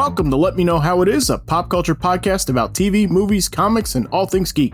Welcome 0.00 0.30
to 0.30 0.36
Let 0.38 0.56
Me 0.56 0.64
Know 0.64 0.78
How 0.78 1.02
It 1.02 1.08
Is, 1.08 1.28
a 1.28 1.36
pop 1.36 1.68
culture 1.68 1.94
podcast 1.94 2.48
about 2.48 2.72
TV, 2.72 3.06
movies, 3.06 3.50
comics, 3.50 3.96
and 3.96 4.06
all 4.06 4.24
things 4.24 4.50
geek. 4.50 4.72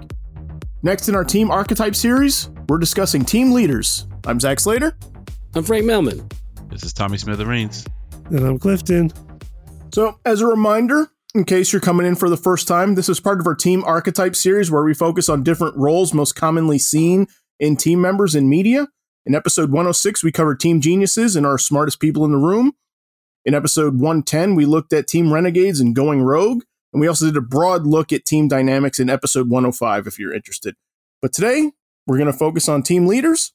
Next 0.85 1.09
in 1.09 1.17
our 1.17 1.25
Team 1.25 1.51
Archetype 1.51 1.97
series, 1.97 2.49
we're 2.69 2.79
discussing 2.79 3.25
team 3.25 3.51
leaders. 3.51 4.07
I'm 4.25 4.39
Zach 4.39 4.61
Slater. 4.61 4.97
I'm 5.57 5.65
Frank 5.65 5.85
Melman. 5.85 6.33
This 6.71 6.85
is 6.85 6.93
Tommy 6.93 7.19
Smithereens. 7.19 7.85
And 8.27 8.39
I'm 8.39 8.57
Clifton. 8.61 9.11
So, 9.93 10.17
as 10.25 10.43
a 10.43 10.47
reminder, 10.47 11.11
in 11.35 11.43
case 11.43 11.73
you're 11.73 11.83
coming 11.83 12.07
in 12.07 12.15
for 12.15 12.31
the 12.31 12.37
first 12.37 12.69
time, 12.69 12.95
this 12.95 13.09
is 13.09 13.19
part 13.19 13.41
of 13.41 13.49
our 13.49 13.57
Team 13.57 13.83
Archetype 13.83 14.37
series 14.37 14.71
where 14.71 14.85
we 14.85 14.95
focus 14.95 15.29
on 15.29 15.43
different 15.43 15.77
roles 15.77 16.15
most 16.15 16.37
commonly 16.37 16.79
seen 16.79 17.27
in 17.59 17.77
team 17.77 18.01
members 18.01 18.37
in 18.37 18.49
media. 18.49 18.87
In 19.27 19.35
episode 19.35 19.73
106, 19.73 20.23
we 20.23 20.31
covered 20.31 20.61
Team 20.61 20.81
Geniuses 20.81 21.35
and 21.35 21.45
our 21.45 21.59
smartest 21.59 21.99
people 21.99 22.25
in 22.25 22.31
the 22.31 22.39
room. 22.39 22.75
In 23.47 23.55
episode 23.55 24.01
110, 24.01 24.57
we 24.57 24.65
looked 24.65 24.93
at 24.93 25.07
Team 25.07 25.33
Renegades 25.33 25.79
and 25.79 25.95
Going 25.95 26.21
Rogue. 26.21 26.65
And 26.93 27.01
we 27.01 27.07
also 27.07 27.27
did 27.27 27.37
a 27.37 27.41
broad 27.41 27.87
look 27.87 28.13
at 28.13 28.25
team 28.25 28.49
dynamics 28.49 28.99
in 28.99 29.09
episode 29.09 29.49
105 29.49 30.09
if 30.09 30.19
you're 30.19 30.35
interested. 30.35 30.75
But 31.23 31.33
today, 31.33 31.71
we're 32.09 32.19
going 32.19 32.31
to 32.31 32.37
focus 32.37 32.69
on 32.69 32.83
team 32.83 33.07
leaders. 33.07 33.53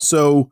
So, 0.00 0.50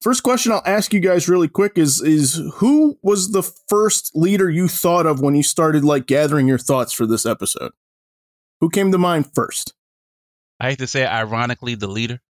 first 0.00 0.24
question 0.24 0.50
I'll 0.50 0.64
ask 0.66 0.92
you 0.92 0.98
guys 0.98 1.28
really 1.28 1.46
quick 1.46 1.78
is 1.78 2.02
is 2.02 2.42
who 2.54 2.98
was 3.02 3.30
the 3.30 3.42
first 3.42 4.10
leader 4.16 4.50
you 4.50 4.66
thought 4.66 5.06
of 5.06 5.20
when 5.20 5.36
you 5.36 5.44
started 5.44 5.84
like 5.84 6.06
gathering 6.06 6.48
your 6.48 6.58
thoughts 6.58 6.92
for 6.92 7.06
this 7.06 7.24
episode? 7.24 7.70
Who 8.60 8.68
came 8.68 8.90
to 8.90 8.98
mind 8.98 9.32
first? 9.32 9.74
I 10.58 10.70
hate 10.70 10.80
to 10.80 10.88
say, 10.88 11.06
ironically, 11.06 11.76
the 11.76 11.86
leader. 11.86 12.20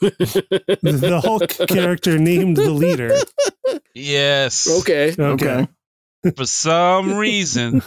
The, 0.00 0.98
the 1.00 1.20
Hulk 1.20 1.48
character 1.68 2.18
named 2.18 2.56
the 2.56 2.70
leader. 2.70 3.12
Yes. 3.94 4.68
Okay. 4.80 5.14
Okay. 5.18 5.68
For 6.36 6.46
some 6.46 7.14
reason, 7.16 7.82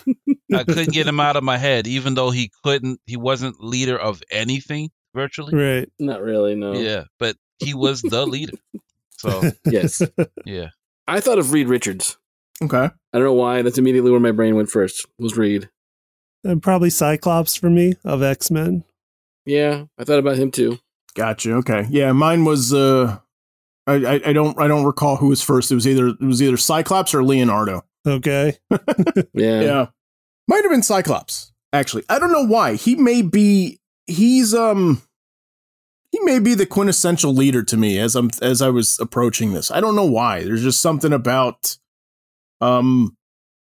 I 0.54 0.64
couldn't 0.64 0.92
get 0.94 1.08
him 1.08 1.20
out 1.20 1.38
of 1.38 1.44
my 1.44 1.58
head, 1.58 1.88
even 1.88 2.14
though 2.14 2.30
he 2.30 2.52
couldn't. 2.64 3.00
He 3.08 3.18
wasn't 3.18 3.60
leader 3.64 3.98
of 3.98 4.22
anything 4.30 4.90
virtually. 5.16 5.56
Right. 5.56 5.90
Not 6.00 6.22
really, 6.22 6.54
no. 6.56 6.74
Yeah, 6.74 7.06
but 7.18 7.36
he 7.60 7.74
was 7.74 8.02
the 8.04 8.26
leader. 8.28 8.54
So 9.18 9.42
Yes. 9.66 10.04
yeah, 10.46 10.70
I 11.08 11.20
thought 11.20 11.40
of 11.40 11.52
Reed 11.52 11.68
Richards. 11.68 12.18
Okay. 12.62 12.78
I 12.78 12.92
don't 13.14 13.24
know 13.24 13.34
why. 13.34 13.64
That's 13.64 13.80
immediately 13.80 14.12
where 14.12 14.20
my 14.20 14.32
brain 14.32 14.56
went 14.56 14.70
first. 14.70 15.08
Was 15.18 15.36
Reed. 15.36 15.70
And 16.44 16.62
probably 16.62 16.92
Cyclops 16.92 17.56
for 17.56 17.70
me 17.72 17.94
of 18.06 18.22
X 18.22 18.52
Men. 18.52 18.84
Yeah, 19.46 19.86
I 19.98 20.04
thought 20.04 20.20
about 20.20 20.38
him 20.38 20.52
too. 20.52 20.78
Gotcha. 21.18 21.54
Okay. 21.56 21.88
Yeah, 21.90 22.12
mine 22.12 22.46
was 22.46 22.74
uh 22.74 23.18
I, 23.88 23.94
I, 23.94 24.22
I 24.28 24.34
don't 24.34 24.60
I 24.60 24.68
don't 24.68 24.86
recall 24.86 25.16
who 25.18 25.30
was 25.30 25.42
first. 25.42 25.72
It 25.72 25.76
was 25.76 25.88
either 25.88 26.10
it 26.10 26.22
was 26.22 26.42
either 26.42 26.58
Cyclops 26.58 27.14
or 27.16 27.24
Leonardo. 27.24 27.84
Okay. 28.06 28.58
Yeah. 29.34 29.62
Yeah. 29.62 29.86
Might 30.48 30.64
have 30.64 30.72
been 30.72 30.84
Cyclops, 30.84 31.52
actually. 31.74 32.04
I 32.08 32.20
don't 32.20 32.32
know 32.32 32.46
why. 32.46 32.76
He 32.76 32.96
may 32.96 33.22
be 33.22 33.80
he's 34.06 34.54
um 34.54 35.02
he 36.12 36.20
may 36.22 36.40
be 36.40 36.54
the 36.54 36.66
quintessential 36.66 37.34
leader 37.34 37.64
to 37.64 37.78
me 37.78 37.98
as 38.00 38.16
I'm 38.16 38.30
as 38.42 38.62
I 38.62 38.70
was 38.70 39.00
approaching 39.00 39.54
this. 39.54 39.72
I 39.72 39.82
don't 39.82 39.96
know 39.96 40.06
why. 40.06 40.44
There's 40.44 40.64
just 40.64 40.82
something 40.82 41.14
about 41.14 41.78
um 42.62 43.18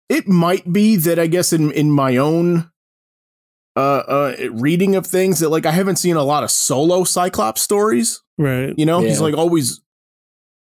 it 0.08 0.28
might 0.28 0.72
be 0.72 0.94
that 0.96 1.18
I 1.18 1.26
guess 1.26 1.52
in 1.52 1.72
in 1.72 1.90
my 1.90 2.16
own 2.16 2.70
uh 3.76 3.80
uh 3.80 4.36
reading 4.52 4.96
of 4.96 5.06
things 5.06 5.38
that 5.40 5.48
like 5.48 5.64
I 5.66 5.72
haven't 5.72 5.96
seen 5.96 6.16
a 6.16 6.22
lot 6.22 6.44
of 6.44 6.50
solo 6.50 7.04
Cyclops 7.04 7.62
stories. 7.62 8.22
Right. 8.38 8.74
You 8.76 8.86
know, 8.86 9.00
he's 9.00 9.20
like 9.20 9.34
always 9.34 9.80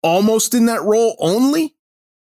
almost 0.04 0.54
in 0.54 0.66
that 0.68 0.84
role 0.84 1.16
only. 1.20 1.76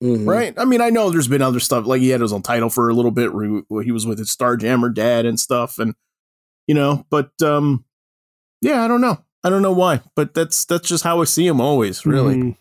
Mhm. 0.02 0.26
Right. 0.26 0.52
I 0.58 0.64
mean, 0.66 0.80
I 0.82 0.90
know 0.90 1.08
there's 1.10 1.28
been 1.28 1.40
other 1.42 1.60
stuff 1.60 1.86
like 1.86 2.00
he 2.02 2.10
had 2.10 2.20
his 2.20 2.32
own 2.32 2.42
title 2.42 2.68
for 2.68 2.88
a 2.90 2.94
little 2.94 3.10
bit 3.10 3.32
where 3.32 3.82
he, 3.82 3.92
was 3.92 4.06
with 4.06 4.18
his 4.18 4.28
Starjammer 4.28 4.92
dad 4.92 5.24
and 5.24 5.40
stuff, 5.40 5.78
and 5.78 5.94
you 6.66 6.74
know, 6.74 7.06
but 7.08 7.30
um, 7.42 7.84
yeah, 8.60 8.84
I 8.84 8.88
don't 8.88 9.00
know, 9.00 9.24
I 9.42 9.48
don't 9.48 9.62
know 9.62 9.72
why, 9.72 10.00
but 10.14 10.34
that's 10.34 10.66
that's 10.66 10.88
just 10.88 11.02
how 11.04 11.22
I 11.22 11.24
see 11.24 11.46
him 11.46 11.62
always, 11.62 12.04
really. 12.04 12.34
Mhm. 12.36 12.56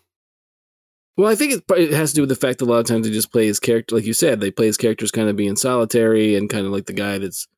Well, 1.18 1.30
I 1.30 1.34
think 1.34 1.52
it, 1.52 1.64
it 1.76 1.92
has 1.92 2.10
to 2.10 2.16
do 2.16 2.22
with 2.22 2.28
the 2.30 2.36
fact 2.36 2.58
that 2.58 2.66
a 2.66 2.70
lot 2.70 2.78
of 2.78 2.86
times 2.86 3.06
they 3.06 3.12
just 3.12 3.32
play 3.32 3.46
his 3.46 3.60
character, 3.60 3.94
like 3.94 4.04
you 4.06 4.12
said, 4.14 4.40
they 4.40 4.50
play 4.50 4.66
his 4.66 4.76
characters 4.76 5.10
kind 5.10 5.28
of 5.28 5.36
being 5.36 5.56
solitary 5.56 6.36
and 6.36 6.48
kind 6.48 6.66
of 6.66 6.72
like 6.72 6.86
the 6.86 6.92
guy 6.92 7.18
that's 7.18 7.48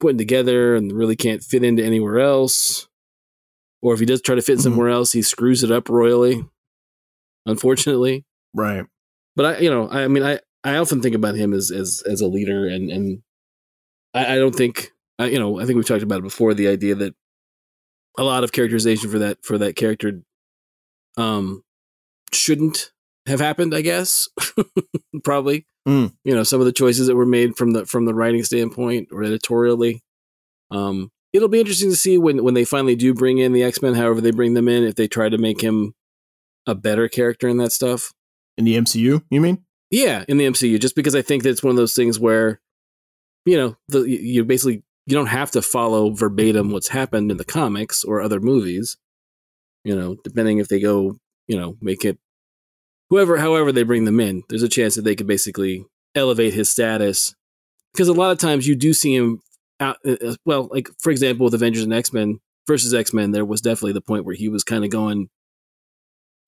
putting 0.00 0.18
together 0.18 0.74
and 0.74 0.92
really 0.92 1.16
can't 1.16 1.42
fit 1.42 1.62
into 1.62 1.84
anywhere 1.84 2.18
else. 2.18 2.88
Or 3.82 3.94
if 3.94 4.00
he 4.00 4.06
does 4.06 4.20
try 4.20 4.34
to 4.34 4.42
fit 4.42 4.58
Mhm. 4.58 4.62
somewhere 4.62 4.88
else, 4.88 5.12
he 5.12 5.22
screws 5.22 5.62
it 5.62 5.70
up 5.70 5.88
royally. 5.88 6.44
Unfortunately, 7.46 8.24
Right. 8.54 8.84
but 9.36 9.46
I, 9.46 9.58
you 9.60 9.70
know, 9.70 9.88
I, 9.88 10.04
I 10.04 10.08
mean, 10.08 10.22
I, 10.22 10.40
I 10.62 10.76
often 10.76 11.00
think 11.00 11.14
about 11.14 11.36
him 11.36 11.54
as 11.54 11.70
as 11.70 12.02
as 12.06 12.20
a 12.20 12.26
leader, 12.28 12.66
and 12.68 12.90
and 12.90 13.22
I, 14.12 14.34
I 14.34 14.36
don't 14.36 14.54
think, 14.54 14.92
I, 15.18 15.26
you 15.26 15.38
know, 15.38 15.58
I 15.58 15.64
think 15.64 15.76
we've 15.76 15.86
talked 15.86 16.02
about 16.02 16.18
it 16.18 16.22
before. 16.24 16.52
The 16.52 16.68
idea 16.68 16.94
that 16.96 17.14
a 18.18 18.24
lot 18.24 18.44
of 18.44 18.52
characterization 18.52 19.08
for 19.10 19.18
that 19.20 19.38
for 19.42 19.56
that 19.56 19.74
character, 19.76 20.22
um, 21.16 21.64
shouldn't 22.32 22.92
have 23.26 23.40
happened. 23.40 23.74
I 23.74 23.80
guess 23.80 24.28
probably, 25.24 25.64
Mm. 25.88 26.12
you 26.24 26.34
know, 26.34 26.42
some 26.42 26.60
of 26.60 26.66
the 26.66 26.72
choices 26.72 27.06
that 27.06 27.16
were 27.16 27.26
made 27.26 27.56
from 27.56 27.72
the 27.72 27.86
from 27.86 28.04
the 28.04 28.14
writing 28.14 28.44
standpoint 28.44 29.08
or 29.10 29.24
editorially. 29.24 30.02
Um, 30.70 31.10
it'll 31.32 31.48
be 31.48 31.60
interesting 31.60 31.90
to 31.90 31.96
see 31.96 32.18
when 32.18 32.44
when 32.44 32.54
they 32.54 32.64
finally 32.64 32.96
do 32.96 33.14
bring 33.14 33.38
in 33.38 33.52
the 33.52 33.62
X 33.62 33.80
Men. 33.80 33.94
However, 33.94 34.20
they 34.20 34.30
bring 34.30 34.54
them 34.54 34.68
in, 34.68 34.84
if 34.84 34.94
they 34.94 35.08
try 35.08 35.28
to 35.28 35.38
make 35.38 35.60
him 35.60 35.94
a 36.66 36.74
better 36.74 37.08
character 37.08 37.48
in 37.48 37.56
that 37.58 37.72
stuff. 37.72 38.12
In 38.58 38.64
the 38.64 38.76
MCU, 38.76 39.22
you 39.30 39.40
mean? 39.40 39.64
Yeah, 39.90 40.24
in 40.28 40.36
the 40.36 40.46
MCU, 40.46 40.78
just 40.80 40.94
because 40.94 41.14
I 41.14 41.22
think 41.22 41.42
that 41.42 41.50
it's 41.50 41.62
one 41.62 41.70
of 41.70 41.76
those 41.76 41.94
things 41.94 42.20
where, 42.20 42.60
you 43.46 43.56
know, 43.56 43.76
the 43.88 44.00
you 44.02 44.44
basically 44.44 44.82
you 45.06 45.14
don't 45.14 45.26
have 45.26 45.50
to 45.52 45.62
follow 45.62 46.10
verbatim 46.10 46.70
what's 46.70 46.88
happened 46.88 47.30
in 47.30 47.36
the 47.36 47.44
comics 47.44 48.04
or 48.04 48.20
other 48.20 48.38
movies. 48.38 48.96
You 49.82 49.96
know, 49.96 50.16
depending 50.22 50.58
if 50.58 50.68
they 50.68 50.78
go, 50.78 51.18
you 51.48 51.58
know, 51.58 51.76
make 51.80 52.04
it 52.04 52.18
whoever, 53.10 53.36
however 53.38 53.72
they 53.72 53.82
bring 53.82 54.04
them 54.06 54.20
in, 54.20 54.42
there's 54.48 54.62
a 54.62 54.68
chance 54.68 54.94
that 54.94 55.02
they 55.02 55.14
could 55.14 55.26
basically 55.26 55.84
elevate 56.14 56.54
his 56.54 56.70
status. 56.70 57.34
Because 57.92 58.08
a 58.08 58.12
lot 58.12 58.30
of 58.32 58.38
times 58.38 58.66
you 58.66 58.74
do 58.76 58.92
see 58.94 59.14
him 59.14 59.40
out. 59.80 59.96
uh, 60.06 60.16
uh, 60.24 60.34
Well, 60.46 60.68
like 60.70 60.88
for 61.00 61.10
example, 61.10 61.44
with 61.44 61.54
Avengers 61.54 61.82
and 61.84 61.92
X 61.92 62.12
Men 62.12 62.38
versus 62.66 62.94
X 62.94 63.12
Men, 63.12 63.32
there 63.32 63.44
was 63.44 63.60
definitely 63.60 63.92
the 63.92 64.00
point 64.00 64.24
where 64.24 64.34
he 64.34 64.48
was 64.48 64.64
kind 64.64 64.84
of 64.84 64.90
going 64.90 65.28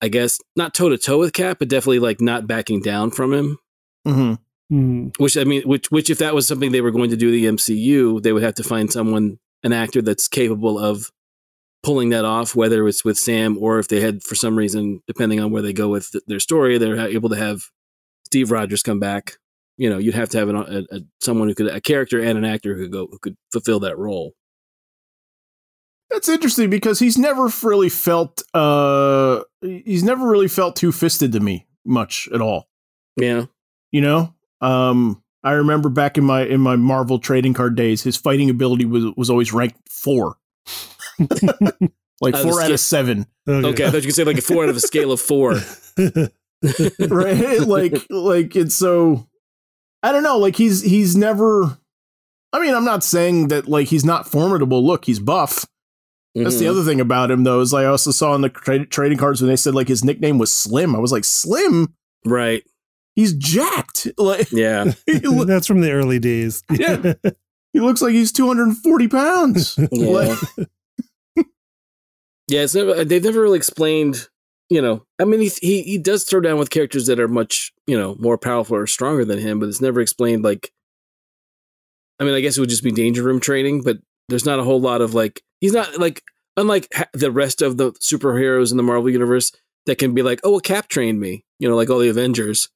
I 0.01 0.09
guess 0.09 0.39
not 0.57 0.73
toe 0.73 0.89
to 0.89 0.97
toe 0.97 1.19
with 1.19 1.31
Cap, 1.33 1.59
but 1.59 1.69
definitely 1.69 1.99
like 1.99 2.19
not 2.19 2.45
backing 2.47 2.81
down 2.81 3.11
from 3.11 3.33
him. 3.33 3.57
Mm-hmm. 4.05 4.75
Mhm. 4.75 5.13
Which 5.17 5.37
I 5.37 5.45
mean, 5.45 5.61
which 5.63 5.89
which 5.91 6.09
if 6.09 6.17
that 6.19 6.33
was 6.35 6.45
something 6.47 6.71
they 6.71 6.81
were 6.81 6.91
going 6.91 7.09
to 7.11 7.15
do 7.17 7.31
the 7.31 7.45
MCU, 7.45 8.21
they 8.21 8.33
would 8.33 8.43
have 8.43 8.55
to 8.55 8.63
find 8.63 8.91
someone, 8.91 9.37
an 9.63 9.71
actor 9.71 10.01
that's 10.01 10.27
capable 10.27 10.77
of 10.77 11.09
pulling 11.83 12.09
that 12.09 12.25
off. 12.25 12.55
Whether 12.55 12.87
it's 12.87 13.05
with 13.05 13.17
Sam 13.17 13.57
or 13.59 13.79
if 13.79 13.87
they 13.87 14.01
had, 14.01 14.23
for 14.23 14.35
some 14.35 14.57
reason, 14.57 15.01
depending 15.07 15.39
on 15.39 15.51
where 15.51 15.61
they 15.61 15.73
go 15.73 15.89
with 15.89 16.11
th- 16.11 16.23
their 16.27 16.39
story, 16.39 16.77
they're 16.77 17.07
able 17.07 17.29
to 17.29 17.35
have 17.35 17.61
Steve 18.25 18.51
Rogers 18.51 18.81
come 18.83 18.99
back. 18.99 19.33
You 19.77 19.89
know, 19.89 19.97
you'd 19.97 20.15
have 20.15 20.29
to 20.29 20.37
have 20.37 20.49
an, 20.49 20.55
a, 20.55 20.95
a 20.95 20.99
someone 21.21 21.47
who 21.47 21.55
could 21.55 21.67
a 21.67 21.81
character 21.81 22.19
and 22.19 22.37
an 22.37 22.45
actor 22.45 22.75
who 22.75 22.83
could 22.83 22.91
go 22.91 23.07
who 23.11 23.19
could 23.19 23.37
fulfill 23.51 23.79
that 23.81 23.97
role. 23.97 24.33
That's 26.09 26.29
interesting 26.29 26.69
because 26.69 26.99
he's 26.99 27.17
never 27.17 27.49
really 27.63 27.89
felt 27.89 28.43
uh 28.53 29.41
he's 29.61 30.03
never 30.03 30.29
really 30.29 30.47
felt 30.47 30.75
two 30.75 30.91
fisted 30.91 31.31
to 31.31 31.39
me 31.39 31.65
much 31.85 32.29
at 32.33 32.39
all. 32.39 32.67
Yeah, 33.15 33.45
You 33.91 34.01
know, 34.01 34.33
um, 34.61 35.23
I 35.43 35.51
remember 35.51 35.89
back 35.89 36.17
in 36.17 36.23
my 36.23 36.45
in 36.45 36.61
my 36.61 36.75
Marvel 36.75 37.19
trading 37.19 37.53
card 37.53 37.75
days, 37.75 38.03
his 38.03 38.15
fighting 38.15 38.49
ability 38.49 38.85
was 38.85 39.05
was 39.17 39.29
always 39.29 39.53
ranked 39.53 39.89
four, 39.89 40.37
like 42.21 42.35
four 42.35 42.61
out 42.61 42.71
of 42.71 42.79
seven. 42.79 43.25
okay. 43.47 43.85
I 43.85 43.89
thought 43.89 43.97
you 44.01 44.07
could 44.07 44.15
say 44.15 44.23
like 44.23 44.37
a 44.37 44.41
four 44.41 44.63
out 44.63 44.69
of 44.69 44.75
a 44.75 44.79
scale 44.81 45.11
of 45.11 45.19
four. 45.21 45.55
right 47.09 47.59
like 47.59 48.05
like 48.09 48.55
it's 48.55 48.73
so 48.75 49.27
i 50.01 50.13
don't 50.13 50.23
know 50.23 50.37
like 50.37 50.55
he's 50.55 50.81
he's 50.81 51.13
never 51.13 51.77
i 52.53 52.59
mean 52.61 52.73
i'm 52.73 52.85
not 52.85 53.03
saying 53.03 53.49
that 53.49 53.67
like 53.67 53.89
he's 53.89 54.05
not 54.05 54.25
formidable 54.29 54.81
look 54.85 55.03
he's 55.03 55.19
buff 55.19 55.65
that's 56.35 56.57
the 56.59 56.65
Mhm. 56.65 56.69
other 56.69 56.83
thing 56.83 57.01
about 57.01 57.29
him 57.29 57.43
though 57.43 57.59
is 57.59 57.73
i 57.73 57.83
also 57.83 58.11
saw 58.11 58.33
in 58.33 58.39
the 58.41 58.47
tra- 58.49 58.85
trading 58.85 59.17
cards 59.17 59.41
when 59.41 59.49
they 59.49 59.57
said 59.57 59.75
like 59.75 59.89
his 59.89 60.05
nickname 60.05 60.37
was 60.37 60.53
slim 60.53 60.95
i 60.95 60.99
was 60.99 61.11
like 61.11 61.25
slim 61.25 61.93
right. 62.25 62.63
he's 63.13 63.33
jacked 63.33 64.07
like 64.17 64.49
Yeah. 64.53 64.93
he, 65.05 65.19
loo- 65.19 65.43
That's 65.45 65.67
from 65.67 65.81
the 65.81 65.91
early 65.91 66.17
days. 66.19 66.63
Yeah. 66.71 67.13
he 67.73 67.81
looks 67.81 68.01
like 68.01 68.13
he's 68.13 68.31
240 68.31 69.07
pounds 69.09 69.77
Yeah. 69.91 70.09
Like- 70.09 70.39
yeah, 72.53 72.61
it's 72.61 72.75
never 72.75 73.03
they've 73.03 73.23
never 73.23 73.41
really 73.41 73.57
explained, 73.57 74.27
you 74.69 74.79
know. 74.79 75.03
I 75.19 75.25
mean 75.25 75.39
he, 75.39 75.49
he 75.59 75.81
he 75.81 75.97
does 75.97 76.23
throw 76.23 76.39
down 76.39 76.59
with 76.59 76.69
characters 76.69 77.07
that 77.07 77.19
are 77.19 77.27
much, 77.27 77.73
you 77.87 77.97
know, 77.97 78.15
more 78.19 78.37
powerful 78.37 78.75
or 78.75 78.85
stronger 78.85 79.25
than 79.25 79.39
him, 79.39 79.59
but 79.59 79.69
it's 79.69 79.81
never 79.81 80.01
explained 80.01 80.43
like 80.43 80.71
I 82.19 82.25
mean, 82.25 82.35
I 82.35 82.41
guess 82.41 82.55
it 82.55 82.59
would 82.59 82.69
just 82.69 82.83
be 82.83 82.91
danger 82.91 83.23
room 83.23 83.39
training, 83.39 83.81
but 83.81 83.97
there's 84.29 84.45
not 84.45 84.59
a 84.59 84.63
whole 84.63 84.79
lot 84.79 85.01
of 85.01 85.15
like 85.15 85.41
he's 85.61 85.73
not 85.73 85.97
like 85.97 86.21
unlike 86.55 86.93
the 87.13 87.31
rest 87.31 87.63
of 87.63 87.77
the 87.77 87.91
superheroes 87.93 88.69
in 88.69 88.77
the 88.77 88.83
Marvel 88.83 89.09
universe 89.09 89.51
that 89.87 89.97
can 89.97 90.13
be 90.13 90.21
like, 90.21 90.39
"Oh, 90.43 90.51
well, 90.51 90.59
Cap 90.59 90.87
trained 90.87 91.19
me," 91.19 91.43
you 91.57 91.67
know, 91.67 91.75
like 91.75 91.89
all 91.89 91.97
the 91.99 92.09
Avengers. 92.09 92.69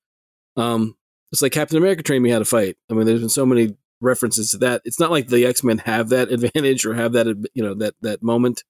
Um 0.55 0.97
It's 1.31 1.43
like 1.43 1.51
Captain 1.51 1.77
America 1.77 2.01
trained 2.01 2.23
me 2.23 2.31
how 2.31 2.39
to 2.39 2.45
fight. 2.45 2.77
I 2.89 2.95
mean, 2.95 3.05
there's 3.05 3.19
been 3.19 3.29
so 3.29 3.45
many 3.45 3.77
references 4.01 4.49
to 4.51 4.57
that. 4.59 4.81
It's 4.85 4.99
not 4.99 5.11
like 5.11 5.27
the 5.27 5.45
X 5.45 5.63
Men 5.63 5.77
have 5.79 6.09
that 6.09 6.31
advantage 6.37 6.83
or 6.83 6.95
have 6.95 7.13
that 7.13 7.27
you 7.53 7.61
know 7.61 7.75
that 7.75 7.93
that 8.01 8.23
moment 8.23 8.63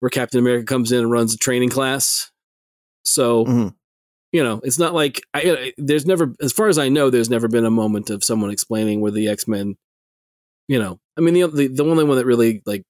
where 0.00 0.10
Captain 0.10 0.38
America 0.40 0.64
comes 0.66 0.92
in 0.92 1.00
and 1.00 1.10
runs 1.10 1.34
a 1.34 1.38
training 1.38 1.70
class. 1.70 2.30
So 3.04 3.44
Mhm. 3.44 3.74
you 4.32 4.42
know, 4.42 4.60
it's 4.64 4.78
not 4.78 4.92
like 4.94 5.22
I, 5.32 5.72
there's 5.78 6.04
never, 6.04 6.34
as 6.40 6.52
far 6.52 6.68
as 6.68 6.76
I 6.78 6.88
know, 6.88 7.08
there's 7.10 7.30
never 7.30 7.48
been 7.48 7.64
a 7.64 7.70
moment 7.70 8.10
of 8.10 8.22
someone 8.24 8.50
explaining 8.50 9.00
where 9.00 9.12
the 9.12 9.28
X 9.28 9.46
Men. 9.48 9.76
You 10.68 10.78
know, 10.80 10.98
I 11.16 11.20
mean, 11.20 11.34
the, 11.34 11.46
the 11.46 11.66
the 11.68 11.84
only 11.84 12.04
one 12.04 12.16
that 12.16 12.26
really 12.26 12.60
like 12.66 12.82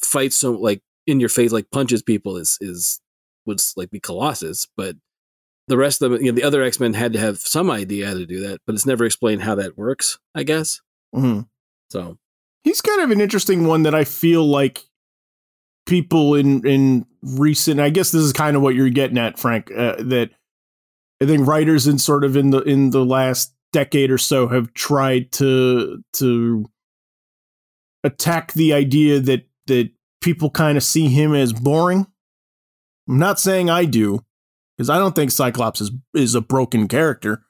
fights 0.00 0.36
so 0.36 0.52
like 0.52 0.80
in 1.08 1.18
your 1.20 1.28
face, 1.28 1.50
like 1.52 1.70
punches 1.72 2.02
people 2.02 2.36
is 2.36 2.56
is 2.60 3.00
would 3.46 3.60
like 3.76 3.90
be 3.90 4.00
Colossus, 4.00 4.66
but 4.76 4.96
the 5.68 5.76
rest 5.76 6.00
of 6.02 6.12
them, 6.12 6.22
you 6.22 6.30
know, 6.30 6.36
the 6.36 6.44
other 6.44 6.62
X 6.62 6.78
Men 6.78 6.94
had 6.94 7.12
to 7.14 7.18
have 7.18 7.38
some 7.38 7.68
idea 7.70 8.06
how 8.06 8.14
to 8.14 8.24
do 8.26 8.40
that, 8.46 8.60
but 8.66 8.74
it's 8.76 8.86
never 8.86 9.04
explained 9.04 9.42
how 9.42 9.56
that 9.56 9.76
works. 9.76 10.18
I 10.36 10.44
guess 10.44 10.80
Mhm. 11.14 11.48
so. 11.90 12.16
He's 12.62 12.80
kind 12.80 13.00
of 13.02 13.10
an 13.10 13.20
interesting 13.20 13.66
one 13.66 13.82
that 13.82 13.94
I 13.94 14.04
feel 14.04 14.44
like 14.46 14.84
people 15.86 16.34
in 16.34 16.66
in 16.66 17.06
recent. 17.22 17.80
I 17.80 17.90
guess 17.90 18.10
this 18.10 18.22
is 18.22 18.32
kind 18.32 18.56
of 18.56 18.62
what 18.62 18.74
you're 18.74 18.90
getting 18.90 19.18
at, 19.18 19.38
Frank. 19.38 19.70
Uh, 19.70 19.96
that 19.98 20.30
I 21.22 21.26
think 21.26 21.46
writers 21.46 21.86
in 21.86 21.98
sort 21.98 22.24
of 22.24 22.36
in 22.36 22.50
the 22.50 22.60
in 22.62 22.90
the 22.90 23.04
last 23.04 23.54
decade 23.72 24.10
or 24.10 24.18
so 24.18 24.48
have 24.48 24.72
tried 24.74 25.32
to 25.32 26.02
to 26.14 26.66
attack 28.04 28.52
the 28.52 28.72
idea 28.72 29.20
that 29.20 29.48
that 29.66 29.90
people 30.20 30.50
kind 30.50 30.76
of 30.76 30.82
see 30.82 31.08
him 31.08 31.34
as 31.34 31.52
boring. 31.52 32.06
I'm 33.08 33.18
not 33.18 33.38
saying 33.38 33.70
I 33.70 33.84
do, 33.84 34.24
because 34.76 34.90
I 34.90 34.98
don't 34.98 35.14
think 35.14 35.30
Cyclops 35.30 35.80
is 35.80 35.92
is 36.14 36.34
a 36.34 36.40
broken 36.40 36.88
character. 36.88 37.44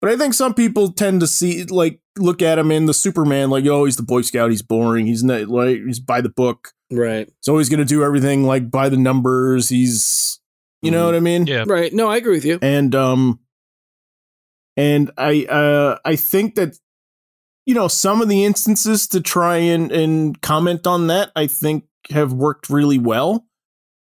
But 0.00 0.10
I 0.10 0.16
think 0.16 0.34
some 0.34 0.52
people 0.54 0.92
tend 0.92 1.20
to 1.20 1.26
see 1.26 1.64
like 1.64 2.00
look 2.18 2.42
at 2.42 2.58
him 2.58 2.70
in 2.70 2.86
the 2.86 2.94
Superman 2.94 3.50
like, 3.50 3.64
oh, 3.66 3.84
he's 3.86 3.96
the 3.96 4.02
Boy 4.02 4.22
Scout, 4.22 4.50
he's 4.50 4.62
boring, 4.62 5.06
he's 5.06 5.24
not 5.24 5.48
like 5.48 5.80
he's 5.86 6.00
by 6.00 6.20
the 6.20 6.28
book. 6.28 6.72
Right. 6.90 7.26
He's 7.26 7.48
always 7.48 7.68
gonna 7.68 7.84
do 7.84 8.04
everything 8.04 8.44
like 8.44 8.70
by 8.70 8.88
the 8.88 8.96
numbers. 8.96 9.68
He's 9.68 10.38
you 10.82 10.90
know 10.90 11.02
Mhm. 11.04 11.06
what 11.06 11.14
I 11.16 11.20
mean? 11.20 11.46
Yeah. 11.46 11.64
Right. 11.66 11.92
No, 11.92 12.08
I 12.08 12.16
agree 12.18 12.34
with 12.36 12.44
you. 12.44 12.58
and 12.62 12.94
um 12.94 13.40
and 14.76 15.10
i 15.16 15.44
uh 15.46 15.98
i 16.04 16.14
think 16.16 16.54
that 16.54 16.76
you 17.64 17.74
know 17.74 17.88
some 17.88 18.20
of 18.22 18.28
the 18.28 18.44
instances 18.44 19.06
to 19.08 19.20
try 19.20 19.56
and 19.56 19.90
and 19.90 20.40
comment 20.42 20.86
on 20.86 21.06
that 21.06 21.30
i 21.34 21.46
think 21.46 21.84
have 22.10 22.32
worked 22.32 22.68
really 22.68 22.98
well 22.98 23.46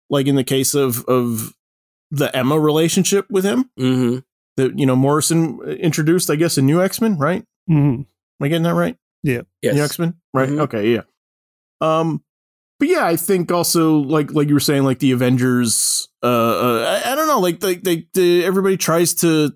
like 0.09 0.27
in 0.27 0.35
the 0.35 0.43
case 0.43 0.73
of 0.75 1.05
of 1.05 1.53
the 2.11 2.35
emma 2.35 2.59
relationship 2.59 3.25
with 3.29 3.45
him 3.45 3.69
hmm 3.77 4.17
that 4.59 4.77
you 4.77 4.85
know 4.85 4.95
morrison 4.95 5.59
introduced 5.63 6.29
i 6.29 6.35
guess 6.35 6.57
a 6.57 6.61
new 6.61 6.81
x-men 6.81 7.17
right 7.17 7.43
Mhm. 7.69 7.99
am 7.99 8.05
i 8.41 8.47
getting 8.47 8.63
that 8.63 8.75
right 8.75 8.95
Yes. 9.21 9.43
New 9.75 9.83
X 9.83 9.99
Men, 9.99 10.13
right? 10.33 10.47
Mhm. 10.47 10.59
Okay, 10.61 10.93
yeah. 10.93 11.01
Um, 11.81 12.23
but 12.79 12.87
yeah, 12.87 13.05
I 13.05 13.17
think 13.17 13.51
also 13.51 13.97
like 13.97 14.31
like 14.33 14.47
you 14.47 14.53
were 14.53 14.61
saying, 14.61 14.83
like 14.83 14.99
the 14.99 15.11
Avengers. 15.11 16.07
Uh, 16.23 16.27
uh 16.27 17.01
I, 17.05 17.11
I 17.11 17.15
don't 17.15 17.27
know, 17.27 17.41
like 17.41 17.61
like 17.61 17.83
they, 17.83 18.07
they, 18.13 18.45
everybody 18.45 18.77
tries 18.77 19.13
to 19.15 19.51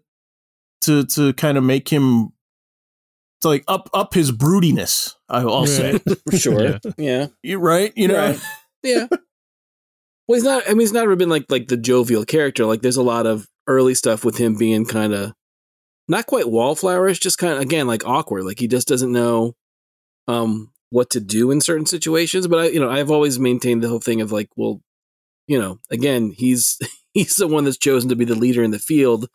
to 0.82 1.06
to 1.06 1.32
kind 1.34 1.58
of 1.58 1.64
make 1.64 1.88
him 1.88 2.34
to 3.42 3.48
like 3.48 3.64
up 3.70 3.90
up 3.94 4.14
his 4.14 4.34
broodiness. 4.34 5.14
I- 5.30 5.44
I'll 5.44 5.66
say, 5.66 5.98
For 6.30 6.38
sure. 6.38 6.62
Yeah. 6.64 6.80
yeah. 6.98 7.28
you 7.42 7.60
right? 7.60 7.94
You 7.96 8.10
know, 8.10 8.16
Right. 8.32 8.40
Yeah. 8.84 9.08
well, 10.28 10.36
he's 10.36 10.44
not. 10.44 10.64
I 10.66 10.72
mean, 10.72 10.82
he's 10.82 10.92
never 10.92 11.16
been 11.16 11.30
like 11.30 11.46
like 11.50 11.70
the 11.70 11.78
jovial 11.78 12.26
character. 12.26 12.66
Like, 12.66 12.82
there's 12.82 12.98
a 12.98 13.02
lot 13.04 13.26
of 13.26 13.48
early 13.68 13.96
stuff 13.96 14.26
with 14.26 14.38
him 14.38 14.56
being 14.56 14.86
kind 14.86 15.14
of 15.14 15.34
not 16.08 16.26
quite 16.26 16.46
wallflowerish, 16.46 17.22
just 17.22 17.38
kind 17.38 17.54
of 17.54 17.60
again 17.60 17.88
like 17.88 18.06
awkward. 18.06 18.44
Like 18.44 18.60
he 18.60 18.68
just 18.68 18.88
doesn't 18.88 19.12
know 19.12 19.56
um 20.28 20.72
what 20.90 21.10
to 21.10 21.20
do 21.20 21.50
in 21.50 21.60
certain 21.60 21.88
situations. 21.88 22.48
But 22.48 22.60
I, 22.60 22.68
you 22.68 22.80
know, 22.80 22.90
I've 22.90 23.12
always 23.12 23.40
maintained 23.40 23.84
the 23.84 23.90
whole 23.90 24.00
thing 24.00 24.22
of 24.22 24.32
like, 24.32 24.50
well, 24.56 24.82
you 25.48 25.60
know, 25.60 25.80
again, 25.90 26.32
he's 26.32 26.78
he's 27.14 27.36
the 27.36 27.48
one 27.48 27.64
that's 27.66 27.78
chosen 27.78 28.10
to 28.10 28.16
be 28.16 28.26
the 28.26 28.36
leader 28.36 28.64
in 28.64 28.72
the 28.72 28.80
field. 28.80 29.28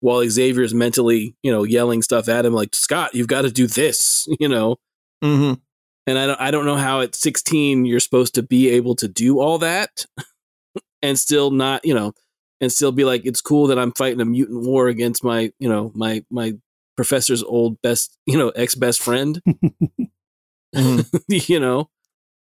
While 0.00 0.28
Xavier's 0.28 0.74
mentally, 0.74 1.36
you 1.42 1.50
know, 1.50 1.62
yelling 1.62 2.02
stuff 2.02 2.28
at 2.28 2.44
him 2.44 2.52
like 2.52 2.74
Scott, 2.74 3.14
you've 3.14 3.28
got 3.28 3.42
to 3.42 3.50
do 3.50 3.66
this, 3.66 4.28
you 4.40 4.48
know. 4.48 4.76
hmm 5.22 5.54
And 6.06 6.18
I 6.18 6.26
don't, 6.26 6.40
I 6.40 6.50
don't 6.50 6.66
know 6.66 6.76
how 6.76 7.00
at 7.00 7.14
16 7.14 7.86
you're 7.86 7.98
supposed 7.98 8.34
to 8.34 8.42
be 8.42 8.68
able 8.68 8.94
to 8.96 9.08
do 9.08 9.40
all 9.40 9.56
that 9.58 10.04
and 11.02 11.18
still 11.18 11.50
not, 11.50 11.84
you 11.86 11.94
know, 11.94 12.12
and 12.60 12.72
still 12.72 12.92
be 12.92 13.04
like, 13.04 13.24
it's 13.26 13.40
cool 13.40 13.66
that 13.68 13.78
I'm 13.78 13.92
fighting 13.92 14.20
a 14.20 14.24
mutant 14.24 14.64
war 14.64 14.88
against 14.88 15.22
my, 15.24 15.52
you 15.58 15.68
know, 15.68 15.92
my, 15.94 16.24
my 16.30 16.54
professor's 16.96 17.42
old 17.42 17.80
best, 17.82 18.16
you 18.26 18.38
know, 18.38 18.50
ex 18.50 18.74
best 18.74 19.02
friend, 19.02 19.40
Mhm. 20.74 21.22
you 21.48 21.60
know, 21.60 21.88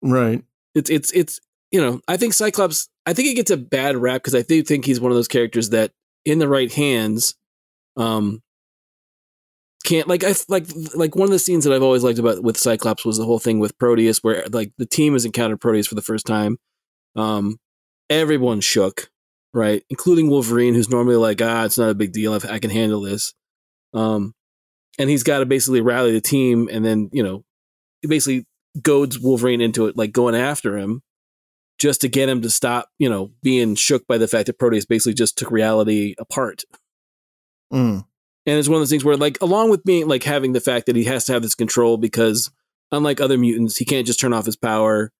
right. 0.01 0.43
it's, 0.73 0.89
it's, 0.89 1.11
it's, 1.11 1.39
you 1.71 1.79
know, 1.81 2.01
I 2.07 2.17
think 2.17 2.33
Cyclops, 2.33 2.89
I 3.05 3.13
think 3.13 3.27
he 3.27 3.33
gets 3.33 3.51
a 3.51 3.57
bad 3.57 3.95
rap 3.97 4.21
because 4.21 4.35
I 4.35 4.41
do 4.41 4.61
think 4.63 4.85
he's 4.85 4.99
one 4.99 5.11
of 5.11 5.15
those 5.15 5.27
characters 5.27 5.69
that 5.69 5.91
in 6.25 6.39
the 6.39 6.47
right 6.47 6.71
hands, 6.71 7.35
um, 7.97 8.41
can't 9.83 10.07
like 10.07 10.23
I 10.23 10.33
like 10.47 10.65
like 10.95 11.15
one 11.15 11.25
of 11.25 11.31
the 11.31 11.37
scenes 11.37 11.63
that 11.63 11.71
I've 11.73 11.83
always 11.83 12.03
liked 12.03 12.17
about 12.17 12.41
with 12.41 12.57
Cyclops 12.57 13.05
was 13.05 13.17
the 13.19 13.25
whole 13.25 13.37
thing 13.37 13.59
with 13.59 13.77
Proteus 13.77 14.23
where 14.23 14.43
like 14.51 14.71
the 14.79 14.85
team 14.87 15.13
has 15.13 15.25
encountered 15.25 15.61
Proteus 15.61 15.85
for 15.85 15.93
the 15.93 16.01
first 16.01 16.25
time. 16.25 16.57
Um, 17.15 17.57
everyone 18.09 18.61
shook, 18.61 19.11
right, 19.55 19.83
including 19.89 20.29
Wolverine, 20.29 20.73
who's 20.73 20.89
normally 20.89 21.15
like, 21.15 21.41
ah, 21.41 21.63
it's 21.63 21.77
not 21.77 21.89
a 21.89 21.95
big 21.95 22.11
deal, 22.11 22.33
I, 22.33 22.55
I 22.55 22.59
can 22.59 22.69
handle 22.69 23.01
this. 23.01 23.33
Um, 23.93 24.33
and 24.99 25.09
he's 25.09 25.23
got 25.23 25.39
to 25.39 25.45
basically 25.45 25.81
rally 25.81 26.11
the 26.11 26.21
team, 26.21 26.69
and 26.71 26.85
then 26.85 27.09
you 27.11 27.23
know, 27.23 27.43
he 28.01 28.07
basically 28.07 28.45
goads 28.81 29.17
Wolverine 29.17 29.61
into 29.61 29.87
it, 29.87 29.97
like 29.97 30.11
going 30.11 30.35
after 30.35 30.77
him, 30.77 31.01
just 31.79 32.01
to 32.01 32.09
get 32.09 32.29
him 32.29 32.41
to 32.41 32.49
stop, 32.49 32.89
you 32.99 33.09
know, 33.09 33.31
being 33.41 33.75
shook 33.75 34.05
by 34.07 34.17
the 34.17 34.27
fact 34.27 34.47
that 34.47 34.59
Proteus 34.59 34.85
basically 34.85 35.13
just 35.13 35.37
took 35.37 35.51
reality 35.51 36.15
apart. 36.19 36.63
Mm. 37.73 38.05
And 38.47 38.59
it's 38.59 38.67
one 38.67 38.75
of 38.75 38.81
those 38.81 38.89
things 38.89 39.03
where, 39.03 39.17
like, 39.17 39.37
along 39.41 39.69
with 39.69 39.83
being 39.83 40.07
like 40.07 40.23
having 40.23 40.51
the 40.51 40.61
fact 40.61 40.85
that 40.85 40.95
he 40.95 41.05
has 41.05 41.25
to 41.25 41.33
have 41.33 41.41
this 41.41 41.55
control 41.55 41.97
because, 41.97 42.51
unlike 42.91 43.19
other 43.19 43.37
mutants, 43.37 43.77
he 43.77 43.85
can't 43.85 44.05
just 44.05 44.19
turn 44.19 44.33
off 44.33 44.45
his 44.45 44.55
power 44.57 45.11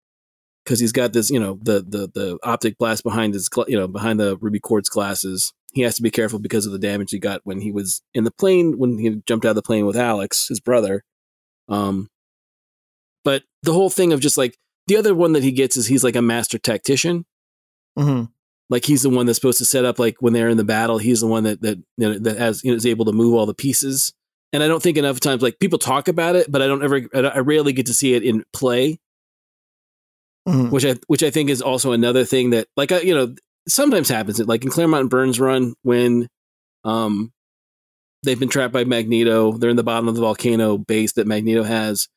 because 0.66 0.80
he's 0.80 0.92
got 0.92 1.14
this, 1.14 1.30
you 1.30 1.40
know, 1.40 1.60
the 1.62 1.86
the 1.88 2.10
the 2.14 2.40
optic 2.44 2.78
blast 2.78 3.04
behind 3.04 3.34
his, 3.34 3.50
you 3.68 3.78
know, 3.78 3.88
behind 3.88 4.20
the 4.20 4.38
ruby 4.38 4.60
quartz 4.60 4.90
glasses. 4.90 5.54
He 5.74 5.82
has 5.82 5.96
to 5.96 6.02
be 6.02 6.12
careful 6.12 6.40
because 6.40 6.66
of 6.66 6.72
the 6.72 6.80
damage 6.80 7.12
he 7.12 7.20
got 7.20 7.42
when 7.44 7.62
he 7.62 7.72
was 7.72 8.02
in 8.14 8.24
the 8.24 8.32
plane 8.32 8.78
when 8.78 8.98
he 8.98 9.22
jumped 9.28 9.46
out 9.46 9.50
of 9.50 9.56
the 9.56 9.62
plane 9.62 9.86
with 9.86 9.98
Alex, 9.98 10.48
his 10.48 10.60
brother. 10.60 11.04
Um, 11.68 12.10
but 13.24 13.44
the 13.64 13.74
whole 13.74 13.90
thing 13.90 14.14
of 14.14 14.22
just 14.22 14.38
like 14.38 14.58
the 14.88 14.98
other 14.98 15.14
one 15.14 15.34
that 15.34 15.44
he 15.44 15.52
gets 15.52 15.76
is 15.76 15.88
he's 15.88 16.04
like 16.04 16.16
a 16.16 16.22
master 16.22 16.58
tactician 16.58 17.26
hmm 17.98 18.24
like 18.68 18.86
he's 18.86 19.04
the 19.04 19.10
one 19.10 19.26
that's 19.26 19.38
supposed 19.38 19.60
to 19.60 19.66
set 19.66 19.86
up 19.86 20.00
like 20.00 20.16
when 20.20 20.34
they're 20.34 20.50
in 20.50 20.58
the 20.58 20.64
battle 20.64 20.98
he's 20.98 21.22
the 21.22 21.28
one 21.28 21.44
that 21.44 21.62
that 21.62 21.78
you 21.98 22.10
know, 22.10 22.20
that 22.20 22.38
has 22.38 22.64
you 22.64 22.72
know, 22.72 22.78
is 22.78 22.86
able 22.86 23.06
to 23.06 23.12
move 23.12 23.34
all 23.34 23.46
the 23.46 23.54
pieces 23.54 24.14
and 24.54 24.64
i 24.64 24.68
don't 24.68 24.82
think 24.82 24.98
enough 24.98 25.20
times 25.20 25.42
like 25.42 25.60
people 25.60 25.80
talk 25.80 26.08
about 26.08 26.36
it 26.36 26.52
but 26.52 26.62
i 26.62 26.68
don't 26.68 26.84
ever 26.84 27.02
i 27.14 27.20
I 27.20 27.40
rarely 27.40 27.74
get 27.74 27.86
to 27.88 27.94
see 27.94 28.14
it 28.14 28.24
in 28.24 28.44
play 28.54 29.00
hmm 30.48 30.70
which 30.70 30.86
i 30.86 30.96
which 31.08 31.24
i 31.24 31.30
think 31.30 31.50
is 31.50 31.62
also 31.62 31.92
another 31.92 32.26
thing 32.26 32.52
that 32.52 32.68
like 32.76 32.92
you 32.92 33.14
know 33.14 33.34
sometimes 33.68 34.10
happens 34.10 34.40
like 34.40 34.64
in 34.64 34.70
claremont 34.70 35.02
and 35.02 35.10
Byrne's 35.10 35.40
run 35.40 35.74
when 35.82 36.28
um 36.84 37.32
they've 38.24 38.40
been 38.40 38.50
trapped 38.50 38.74
by 38.74 38.84
magneto 38.84 39.54
they're 39.54 39.70
in 39.70 39.76
the 39.76 39.84
bottom 39.84 40.08
of 40.08 40.16
the 40.16 40.22
volcano 40.22 40.78
base 40.78 41.14
that 41.14 41.28
magneto 41.28 41.64
has 41.64 42.08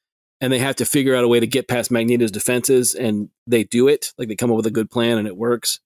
and 0.41 0.53
they 0.53 0.59
have 0.59 0.77
to 0.77 0.85
figure 0.85 1.17
out 1.17 1.25
a 1.25 1.29
way 1.29 1.41
to 1.41 1.47
get 1.47 1.69
past 1.69 1.91
magneto's 1.91 2.31
defenses 2.31 2.95
and 2.95 3.29
they 3.47 3.65
do 3.65 3.89
it 3.89 4.13
like 4.19 4.29
they 4.29 4.37
come 4.37 4.51
up 4.51 4.57
with 4.57 4.67
a 4.67 4.71
good 4.71 4.89
plan 4.89 5.19
and 5.19 5.27
it 5.27 5.37
works. 5.37 5.81